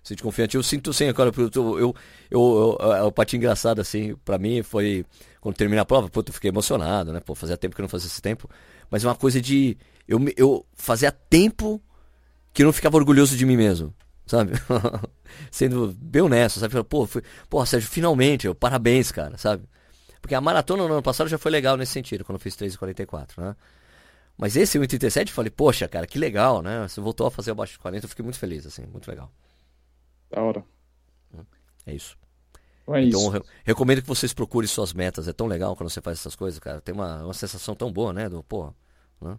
sentir 0.04 0.24
confiante. 0.24 0.56
Eu 0.56 0.64
sinto 0.64 0.92
sim, 0.92 1.08
agora, 1.08 1.32
eu, 1.38 1.78
eu, 1.78 1.96
eu, 2.32 2.78
eu, 2.80 3.12
patinho 3.12 3.38
engraçado, 3.38 3.80
assim, 3.80 4.16
pra 4.26 4.40
mim 4.40 4.64
foi, 4.64 5.06
quando 5.40 5.56
termina 5.56 5.84
a 5.84 5.86
prova, 5.86 6.10
pô, 6.10 6.24
eu 6.26 6.34
fiquei 6.34 6.50
emocionado, 6.50 7.14
né? 7.14 7.20
Pô, 7.20 7.36
fazia 7.36 7.56
tempo 7.56 7.76
que 7.76 7.82
eu 7.82 7.84
não 7.84 7.90
fazia 7.90 8.08
esse 8.08 8.22
tempo, 8.22 8.50
mas 8.90 9.06
é 9.06 9.08
uma 9.08 9.16
coisa 9.16 9.40
de, 9.40 9.78
eu, 10.08 10.20
eu 10.36 10.66
fazia 10.74 11.12
tempo 11.12 11.80
que 12.52 12.64
eu 12.64 12.66
não 12.66 12.74
ficava 12.74 12.98
orgulhoso 12.98 13.38
de 13.38 13.46
mim 13.46 13.56
mesmo, 13.56 13.94
sabe? 14.26 14.54
Sendo 15.52 15.96
bem 16.02 16.24
honesto, 16.24 16.60
sabe? 16.60 16.84
Pô, 16.84 17.08
pô, 17.48 17.66
Sérgio, 17.66 17.88
finalmente, 17.88 18.48
eu, 18.48 18.56
parabéns, 18.56 19.12
cara, 19.12 19.38
sabe? 19.38 19.64
Porque 20.20 20.36
a 20.36 20.42
maratona 20.42 20.88
no 20.88 20.94
ano 20.94 21.04
passado 21.04 21.30
já 21.30 21.38
foi 21.38 21.52
legal 21.52 21.78
nesse 21.78 21.92
sentido, 21.92 22.26
quando 22.26 22.38
eu 22.38 22.40
fiz 22.40 22.56
3,44, 22.56 23.38
né? 23.38 23.56
Mas 24.42 24.56
esse 24.56 24.80
1,37 24.80 25.28
eu 25.28 25.34
falei, 25.34 25.52
poxa, 25.52 25.88
cara, 25.88 26.08
que 26.08 26.18
legal, 26.18 26.64
né? 26.64 26.88
Você 26.88 27.00
voltou 27.00 27.28
a 27.28 27.32
fazer 27.32 27.52
abaixo 27.52 27.74
de 27.74 27.80
40, 27.80 28.06
eu 28.06 28.10
fiquei 28.10 28.24
muito 28.24 28.40
feliz, 28.40 28.66
assim, 28.66 28.84
muito 28.88 29.08
legal. 29.08 29.32
Da 30.32 30.42
hora. 30.42 30.66
É 31.86 31.94
isso. 31.94 32.18
É 32.88 33.04
então, 33.04 33.36
isso. 33.36 33.46
recomendo 33.64 34.02
que 34.02 34.08
vocês 34.08 34.34
procurem 34.34 34.68
suas 34.68 34.94
metas. 34.94 35.28
É 35.28 35.34
tão 35.34 35.46
legal 35.46 35.76
quando 35.76 35.92
você 35.92 36.02
faz 36.02 36.18
essas 36.18 36.36
coisas, 36.36 36.60
cara. 36.60 36.82
Tem 36.82 36.92
uma, 36.92 37.24
uma 37.24 37.36
sensação 37.36 37.76
tão 37.76 37.94
boa, 37.94 38.12
né? 38.12 38.28
Do, 38.28 38.42
pô, 38.42 38.74
né? 39.22 39.38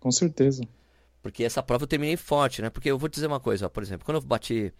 Com 0.00 0.10
certeza. 0.10 0.62
Porque 1.20 1.44
essa 1.44 1.62
prova 1.62 1.84
eu 1.84 1.88
terminei 1.88 2.16
forte, 2.16 2.62
né? 2.62 2.70
Porque 2.70 2.90
eu 2.90 2.98
vou 2.98 3.10
dizer 3.10 3.26
uma 3.26 3.40
coisa, 3.40 3.66
ó, 3.66 3.68
por 3.68 3.82
exemplo, 3.82 4.06
quando 4.06 4.16
eu 4.16 4.22
bati 4.22 4.72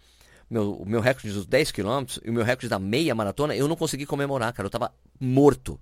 meu, 0.49 0.73
o 0.73 0.89
meu 0.89 1.01
recorde 1.01 1.31
dos 1.31 1.45
10 1.45 1.71
km 1.71 2.17
e 2.25 2.31
o 2.31 2.33
meu 2.33 2.43
recorde 2.43 2.67
da 2.67 2.79
meia 2.79 3.13
maratona, 3.13 3.55
eu 3.55 3.67
não 3.67 3.75
consegui 3.75 4.07
comemorar, 4.07 4.51
cara. 4.53 4.65
Eu 4.65 4.71
tava 4.71 4.91
morto. 5.19 5.79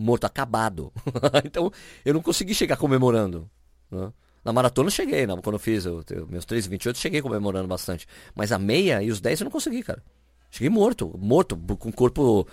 Morto, 0.00 0.24
acabado. 0.24 0.92
então, 1.44 1.70
eu 2.04 2.14
não 2.14 2.22
consegui 2.22 2.54
chegar 2.54 2.76
comemorando. 2.76 3.48
Né? 3.90 4.12
Na 4.44 4.52
maratona 4.52 4.86
eu 4.86 4.92
cheguei, 4.92 5.26
não, 5.26 5.40
quando 5.40 5.56
eu 5.56 5.60
fiz 5.60 5.84
eu, 5.84 6.02
eu, 6.10 6.26
meus 6.26 6.46
3,28, 6.46 6.96
cheguei 6.96 7.20
comemorando 7.20 7.68
bastante. 7.68 8.06
Mas 8.34 8.52
a 8.52 8.58
meia 8.58 9.02
e 9.02 9.10
os 9.10 9.20
10 9.20 9.40
eu 9.40 9.44
não 9.44 9.50
consegui, 9.50 9.82
cara. 9.82 10.02
Cheguei 10.50 10.70
morto, 10.70 11.14
morto, 11.18 11.56
com 11.56 11.92
corpo 11.92 12.46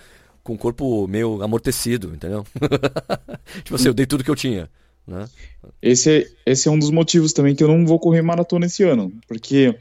com 0.43 0.53
o 0.53 0.57
corpo 0.57 1.07
meio 1.09 1.43
amortecido, 1.43 2.13
entendeu? 2.15 2.45
tipo 3.65 3.75
assim, 3.75 3.87
eu 3.87 3.93
dei 3.93 4.05
tudo 4.05 4.23
que 4.23 4.31
eu 4.31 4.35
tinha. 4.35 4.69
Né? 5.05 5.27
Esse, 5.81 6.19
é, 6.19 6.27
esse 6.45 6.69
é 6.69 6.71
um 6.71 6.79
dos 6.79 6.89
motivos 6.89 7.33
também 7.33 7.53
que 7.53 7.61
eu 7.61 7.67
não 7.67 7.85
vou 7.85 7.99
correr 7.99 8.21
maratona 8.21 8.65
esse 8.65 8.81
ano. 8.83 9.11
Porque 9.27 9.77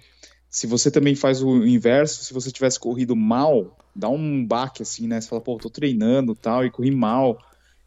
se 0.50 0.66
você 0.66 0.90
também 0.90 1.14
faz 1.14 1.40
o 1.40 1.64
inverso, 1.64 2.24
se 2.24 2.34
você 2.34 2.50
tivesse 2.50 2.80
corrido 2.80 3.14
mal, 3.14 3.76
dá 3.94 4.08
um 4.08 4.44
baque 4.44 4.82
assim, 4.82 5.06
né? 5.06 5.20
Você 5.20 5.28
fala, 5.28 5.40
pô, 5.40 5.56
tô 5.56 5.70
treinando 5.70 6.34
tal, 6.34 6.64
e 6.64 6.70
corri 6.70 6.90
mal. 6.90 7.38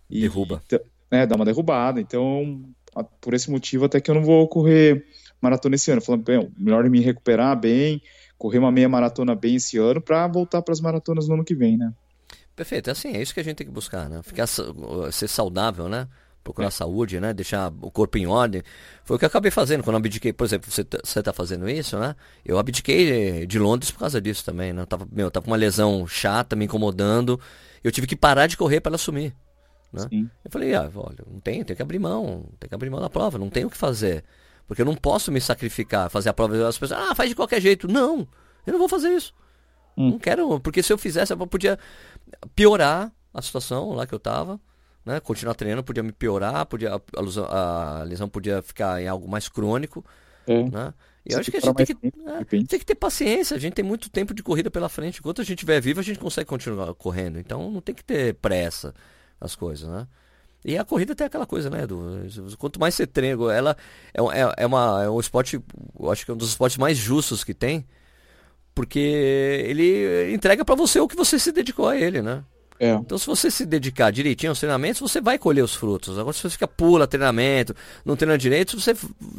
E, 0.09 0.21
Derruba. 0.21 0.61
É, 1.11 1.25
dá 1.25 1.35
uma 1.35 1.45
derrubada. 1.45 1.99
Então, 1.99 2.63
por 3.21 3.33
esse 3.33 3.49
motivo, 3.49 3.85
até 3.85 3.99
que 3.99 4.09
eu 4.09 4.15
não 4.15 4.23
vou 4.23 4.47
correr 4.47 5.05
maratona 5.41 5.75
esse 5.75 5.91
ano. 5.91 6.01
Falando, 6.01 6.23
bem, 6.23 6.51
melhor 6.57 6.87
me 6.89 6.99
recuperar 6.99 7.59
bem, 7.59 8.01
correr 8.37 8.59
uma 8.59 8.71
meia 8.71 8.89
maratona 8.89 9.35
bem 9.35 9.55
esse 9.55 9.77
ano 9.77 10.01
para 10.01 10.27
voltar 10.27 10.61
para 10.61 10.73
as 10.73 10.81
maratonas 10.81 11.27
no 11.27 11.35
ano 11.35 11.45
que 11.45 11.55
vem, 11.55 11.77
né? 11.77 11.93
Perfeito, 12.55 12.89
é 12.89 12.91
assim, 12.91 13.15
é 13.15 13.21
isso 13.21 13.33
que 13.33 13.39
a 13.39 13.43
gente 13.43 13.55
tem 13.55 13.67
que 13.67 13.73
buscar, 13.73 14.09
né? 14.09 14.21
Ficar 14.21 14.45
ser 14.47 15.27
saudável, 15.29 15.87
né? 15.87 16.07
procurar 16.43 16.67
é. 16.67 16.71
saúde, 16.71 17.19
né? 17.19 17.33
Deixar 17.33 17.71
o 17.81 17.91
corpo 17.91 18.17
em 18.17 18.27
ordem. 18.27 18.63
Foi 19.03 19.15
o 19.15 19.19
que 19.19 19.25
eu 19.25 19.27
acabei 19.27 19.51
fazendo 19.51 19.83
quando 19.83 19.95
eu 19.95 19.99
abdiquei. 19.99 20.33
Por 20.33 20.45
exemplo, 20.45 20.71
você, 20.71 20.83
tá, 20.83 20.99
você 21.03 21.21
tá 21.21 21.31
fazendo 21.31 21.69
isso, 21.69 21.97
né? 21.97 22.15
Eu 22.43 22.57
abdiquei 22.57 23.45
de 23.45 23.59
Londres 23.59 23.91
por 23.91 23.99
causa 23.99 24.19
disso 24.19 24.43
também, 24.43 24.73
né? 24.73 24.81
Eu 24.81 24.87
tava, 24.87 25.07
meu, 25.11 25.27
eu 25.27 25.31
tava 25.31 25.45
com 25.45 25.51
uma 25.51 25.57
lesão 25.57 26.07
chata, 26.07 26.55
me 26.55 26.65
incomodando. 26.65 27.39
Eu 27.83 27.91
tive 27.91 28.07
que 28.07 28.15
parar 28.15 28.47
de 28.47 28.57
correr 28.57 28.81
para 28.81 28.91
ela 28.91 28.97
sumir. 28.97 29.33
Né? 29.91 30.29
Eu 30.43 30.51
falei, 30.51 30.73
ah, 30.75 30.89
olha, 30.93 31.25
não 31.31 31.39
tem, 31.39 31.63
tem 31.63 31.75
que 31.75 31.81
abrir 31.81 31.99
mão, 31.99 32.45
tem 32.59 32.67
que 32.67 32.75
abrir 32.75 32.89
mão 32.89 33.01
da 33.01 33.09
prova, 33.09 33.37
não 33.37 33.49
tem 33.49 33.65
o 33.65 33.69
que 33.69 33.77
fazer. 33.77 34.23
Porque 34.67 34.81
eu 34.81 34.85
não 34.85 34.95
posso 34.95 35.31
me 35.31 35.41
sacrificar, 35.41 36.09
fazer 36.09 36.29
a 36.29 36.33
prova 36.33 36.67
as 36.67 36.77
pessoas, 36.77 36.99
ah, 36.99 37.15
faz 37.15 37.29
de 37.29 37.35
qualquer 37.35 37.59
jeito. 37.59 37.87
Não, 37.87 38.27
eu 38.65 38.73
não 38.73 38.79
vou 38.79 38.89
fazer 38.89 39.09
isso. 39.09 39.33
Hum. 39.97 40.11
Não 40.11 40.19
quero, 40.19 40.59
porque 40.59 40.83
se 40.83 40.93
eu 40.93 40.97
fizesse, 40.97 41.33
eu 41.33 41.47
podia 41.47 41.79
piorar 42.55 43.11
a 43.33 43.41
situação 43.41 43.93
lá 43.93 44.05
que 44.05 44.13
eu 44.13 44.19
tava 44.19 44.59
né? 45.05 45.19
Continuar 45.19 45.55
treinando 45.55 45.83
podia 45.83 46.03
me 46.03 46.11
piorar, 46.11 46.65
podia, 46.65 46.91
a, 46.93 47.21
lesão, 47.21 47.45
a 47.45 48.03
lesão 48.03 48.29
podia 48.29 48.61
ficar 48.61 49.01
em 49.01 49.07
algo 49.07 49.27
mais 49.27 49.49
crônico. 49.49 50.05
É. 50.45 50.63
Né? 50.63 50.93
E 51.25 51.33
eu 51.33 51.39
acho 51.39 51.51
que 51.51 51.57
a 51.57 51.59
gente 51.59 51.75
tem 51.75 51.85
que, 51.85 51.97
é, 52.27 52.43
tem 52.43 52.79
que 52.79 52.85
ter 52.85 52.95
paciência, 52.95 53.55
a 53.55 53.59
gente 53.59 53.73
tem 53.73 53.83
muito 53.83 54.09
tempo 54.09 54.33
de 54.33 54.43
corrida 54.43 54.69
pela 54.69 54.87
frente. 54.87 55.19
Enquanto 55.19 55.41
a 55.41 55.43
gente 55.43 55.57
estiver 55.57 55.81
vivo, 55.81 55.99
a 55.99 56.03
gente 56.03 56.19
consegue 56.19 56.47
continuar 56.47 56.93
correndo. 56.93 57.39
Então 57.39 57.71
não 57.71 57.81
tem 57.81 57.93
que 57.93 58.03
ter 58.03 58.35
pressa 58.35 58.93
as 59.39 59.55
coisas, 59.55 59.87
né? 59.87 60.07
E 60.63 60.77
a 60.77 60.83
corrida 60.83 61.15
tem 61.15 61.25
aquela 61.25 61.45
coisa, 61.45 61.69
né, 61.69 61.87
do 61.87 62.27
Quanto 62.57 62.79
mais 62.79 62.93
você 62.93 63.07
treina, 63.07 63.41
ela 63.53 63.77
é, 64.13 64.21
é, 64.21 64.53
é, 64.57 64.65
uma, 64.65 65.03
é 65.03 65.09
um 65.09 65.19
esporte, 65.19 65.59
eu 65.97 66.11
acho 66.11 66.25
que 66.25 66.31
é 66.31 66.33
um 66.33 66.37
dos 66.37 66.49
esportes 66.49 66.77
mais 66.77 66.97
justos 66.97 67.45
que 67.45 67.53
tem, 67.53 67.85
porque 68.75 68.99
ele 68.99 70.33
entrega 70.33 70.65
para 70.65 70.75
você 70.75 70.99
o 70.99 71.07
que 71.07 71.15
você 71.15 71.39
se 71.39 71.51
dedicou 71.53 71.87
a 71.87 71.97
ele, 71.97 72.21
né? 72.21 72.43
É. 72.79 72.93
Então, 72.93 73.17
se 73.17 73.27
você 73.27 73.51
se 73.51 73.65
dedicar 73.65 74.09
direitinho 74.09 74.51
aos 74.51 74.59
treinamentos, 74.59 75.01
você 75.01 75.19
vai 75.19 75.37
colher 75.37 75.61
os 75.61 75.75
frutos. 75.75 76.17
Agora, 76.17 76.33
se 76.33 76.41
você 76.41 76.51
fica 76.51 76.67
pula 76.67 77.05
treinamento, 77.05 77.75
não 78.05 78.15
treina 78.15 78.37
direito, 78.37 78.79
você 78.79 78.95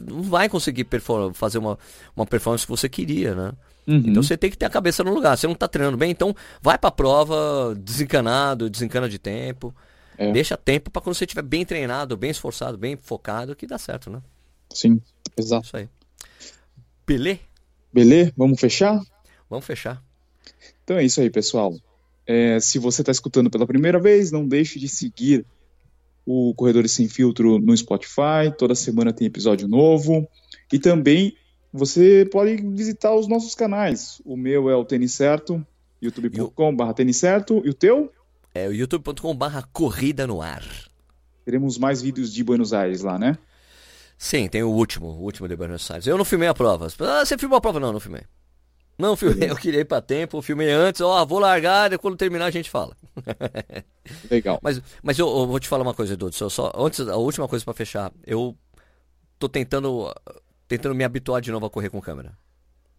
não 0.06 0.22
vai 0.22 0.46
conseguir 0.46 0.86
fazer 1.32 1.56
uma, 1.56 1.78
uma 2.14 2.26
performance 2.26 2.66
que 2.66 2.70
você 2.70 2.86
queria, 2.86 3.34
né? 3.34 3.52
Uhum. 3.86 4.02
Então 4.06 4.22
você 4.22 4.36
tem 4.36 4.50
que 4.50 4.58
ter 4.58 4.66
a 4.66 4.70
cabeça 4.70 5.02
no 5.02 5.14
lugar. 5.14 5.38
Você 5.38 5.46
não 5.46 5.54
está 5.54 5.66
treinando 5.66 5.96
bem, 5.96 6.10
então 6.10 6.36
vai 6.60 6.76
para 6.76 6.88
a 6.88 6.92
prova 6.92 7.74
desencanado, 7.78 8.68
desencana 8.68 9.08
de 9.08 9.18
tempo. 9.18 9.74
É. 10.20 10.30
Deixa 10.32 10.54
tempo 10.54 10.90
para 10.90 11.00
quando 11.00 11.14
você 11.14 11.24
estiver 11.24 11.40
bem 11.40 11.64
treinado, 11.64 12.14
bem 12.14 12.30
esforçado, 12.30 12.76
bem 12.76 12.94
focado, 12.94 13.56
que 13.56 13.66
dá 13.66 13.78
certo, 13.78 14.10
né? 14.10 14.20
Sim, 14.70 15.00
exato. 15.34 15.64
Isso 15.64 15.76
aí. 15.78 15.88
Belê? 17.06 17.38
Belê? 17.90 18.30
Vamos 18.36 18.60
fechar? 18.60 19.00
Vamos 19.48 19.64
fechar. 19.64 20.04
Então 20.84 20.98
é 20.98 21.04
isso 21.04 21.22
aí, 21.22 21.30
pessoal. 21.30 21.74
É, 22.26 22.60
se 22.60 22.78
você 22.78 23.00
está 23.00 23.10
escutando 23.10 23.48
pela 23.48 23.66
primeira 23.66 23.98
vez, 23.98 24.30
não 24.30 24.46
deixe 24.46 24.78
de 24.78 24.88
seguir 24.88 25.46
o 26.26 26.52
Corredores 26.54 26.92
Sem 26.92 27.08
Filtro 27.08 27.58
no 27.58 27.74
Spotify. 27.74 28.54
Toda 28.58 28.74
semana 28.74 29.14
tem 29.14 29.26
episódio 29.26 29.66
novo. 29.66 30.28
E 30.70 30.78
também 30.78 31.34
você 31.72 32.28
pode 32.30 32.56
visitar 32.56 33.14
os 33.14 33.26
nossos 33.26 33.54
canais. 33.54 34.20
O 34.22 34.36
meu 34.36 34.68
é 34.68 34.76
o 34.76 34.84
Tênis 34.84 35.14
Certo, 35.14 35.66
youtube.com.br 36.02 36.92
Tênis 36.92 37.16
Certo. 37.16 37.62
E 37.64 37.70
o 37.70 37.74
teu? 37.74 38.12
É 38.60 38.68
o 38.68 38.74
youtube.com.br 38.74 39.60
Corrida 39.72 40.26
no 40.26 40.42
Ar. 40.42 40.62
Teremos 41.46 41.78
mais 41.78 42.02
vídeos 42.02 42.30
de 42.32 42.44
Buenos 42.44 42.74
Aires 42.74 43.00
lá, 43.00 43.18
né? 43.18 43.38
Sim, 44.18 44.48
tem 44.48 44.62
o 44.62 44.68
último, 44.68 45.06
o 45.06 45.22
último 45.22 45.48
de 45.48 45.56
Buenos 45.56 45.90
Aires. 45.90 46.06
Eu 46.06 46.18
não 46.18 46.26
filmei 46.26 46.46
a 46.46 46.52
prova. 46.52 46.88
Ah, 47.00 47.24
você 47.24 47.38
filmou 47.38 47.56
a 47.56 47.60
prova? 47.60 47.80
Não, 47.80 47.90
não 47.90 47.98
filmei. 47.98 48.20
Não 48.98 49.16
filmei, 49.16 49.48
eu 49.50 49.56
queria 49.56 49.80
ir 49.80 49.86
pra 49.86 50.02
tempo, 50.02 50.42
filmei 50.42 50.70
antes, 50.70 51.00
ó, 51.00 51.24
vou 51.24 51.38
largar, 51.38 51.90
e 51.90 51.96
quando 51.96 52.18
terminar 52.18 52.44
a 52.44 52.50
gente 52.50 52.68
fala. 52.68 52.94
Legal. 54.30 54.58
Mas, 54.62 54.82
mas 55.02 55.18
eu, 55.18 55.26
eu, 55.26 55.46
vou 55.46 55.58
te 55.58 55.66
falar 55.66 55.82
uma 55.82 55.94
coisa, 55.94 56.12
Edu, 56.12 56.30
só, 56.34 56.50
só, 56.50 56.70
antes, 56.76 57.00
a 57.08 57.16
última 57.16 57.48
coisa 57.48 57.64
para 57.64 57.72
fechar, 57.72 58.12
eu 58.26 58.54
tô 59.38 59.48
tentando, 59.48 60.14
tentando 60.68 60.94
me 60.94 61.02
habituar 61.02 61.40
de 61.40 61.50
novo 61.50 61.64
a 61.64 61.70
correr 61.70 61.88
com 61.88 61.98
câmera. 61.98 62.36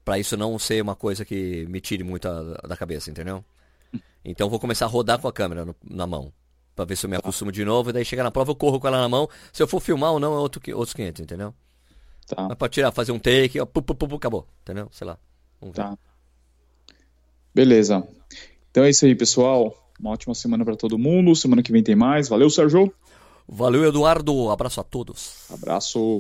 Pra 0.04 0.18
isso 0.18 0.36
não 0.36 0.58
ser 0.58 0.82
uma 0.82 0.96
coisa 0.96 1.24
que 1.24 1.68
me 1.68 1.80
tire 1.80 2.04
muito 2.04 2.28
a, 2.28 2.68
da 2.68 2.76
cabeça, 2.76 3.12
entendeu? 3.12 3.46
Então 4.24 4.50
vou 4.50 4.60
começar 4.60 4.86
a 4.86 4.90
rodar 4.90 5.20
com 5.20 5.28
a 5.28 5.34
câmera 5.34 5.66
no, 5.66 5.76
na 5.84 6.06
mão. 6.06 6.32
Pra 6.76 6.86
ver 6.86 6.96
se 6.96 7.06
eu 7.06 7.10
me 7.10 7.18
acostumo 7.18 7.52
de 7.52 7.66
novo, 7.66 7.90
e 7.90 7.94
daí 7.94 8.06
chegar 8.06 8.24
na 8.24 8.32
prova 8.32 8.52
eu 8.52 8.56
corro 8.56 8.80
com 8.80 8.88
ela 8.88 9.00
na 9.00 9.10
mão. 9.10 9.30
Se 9.52 9.62
eu 9.62 9.68
for 9.68 9.80
filmar 9.80 10.12
ou 10.12 10.20
não, 10.20 10.34
é 10.34 10.38
outro, 10.38 10.62
outros 10.76 10.94
500, 10.94 11.22
entendeu? 11.22 11.54
Tá. 12.28 12.48
Mas 12.48 12.58
pra 12.58 12.70
tirar, 12.70 12.92
fazer 12.92 13.12
um 13.12 13.20
take, 13.20 13.60
ó, 13.60 13.66
pu, 13.66 13.82
pu, 13.82 13.96
pu, 13.96 14.16
acabou, 14.16 14.48
entendeu? 14.62 14.88
Sei 14.92 15.06
lá. 15.06 15.18
Tá. 15.74 15.98
Beleza. 17.54 18.08
Então 18.70 18.84
é 18.84 18.90
isso 18.90 19.06
aí, 19.06 19.14
pessoal. 19.14 19.76
Uma 20.00 20.12
ótima 20.12 20.34
semana 20.34 20.64
para 20.66 20.76
todo 20.76 20.98
mundo. 20.98 21.36
Semana 21.36 21.62
que 21.62 21.72
vem 21.72 21.84
tem 21.84 21.96
mais. 21.96 22.30
Valeu, 22.30 22.50
Sérgio. 22.50 22.92
Valeu, 23.48 23.84
Eduardo. 23.86 24.50
Abraço 24.50 24.80
a 24.80 24.84
todos. 24.84 25.46
Abraço. 25.52 26.20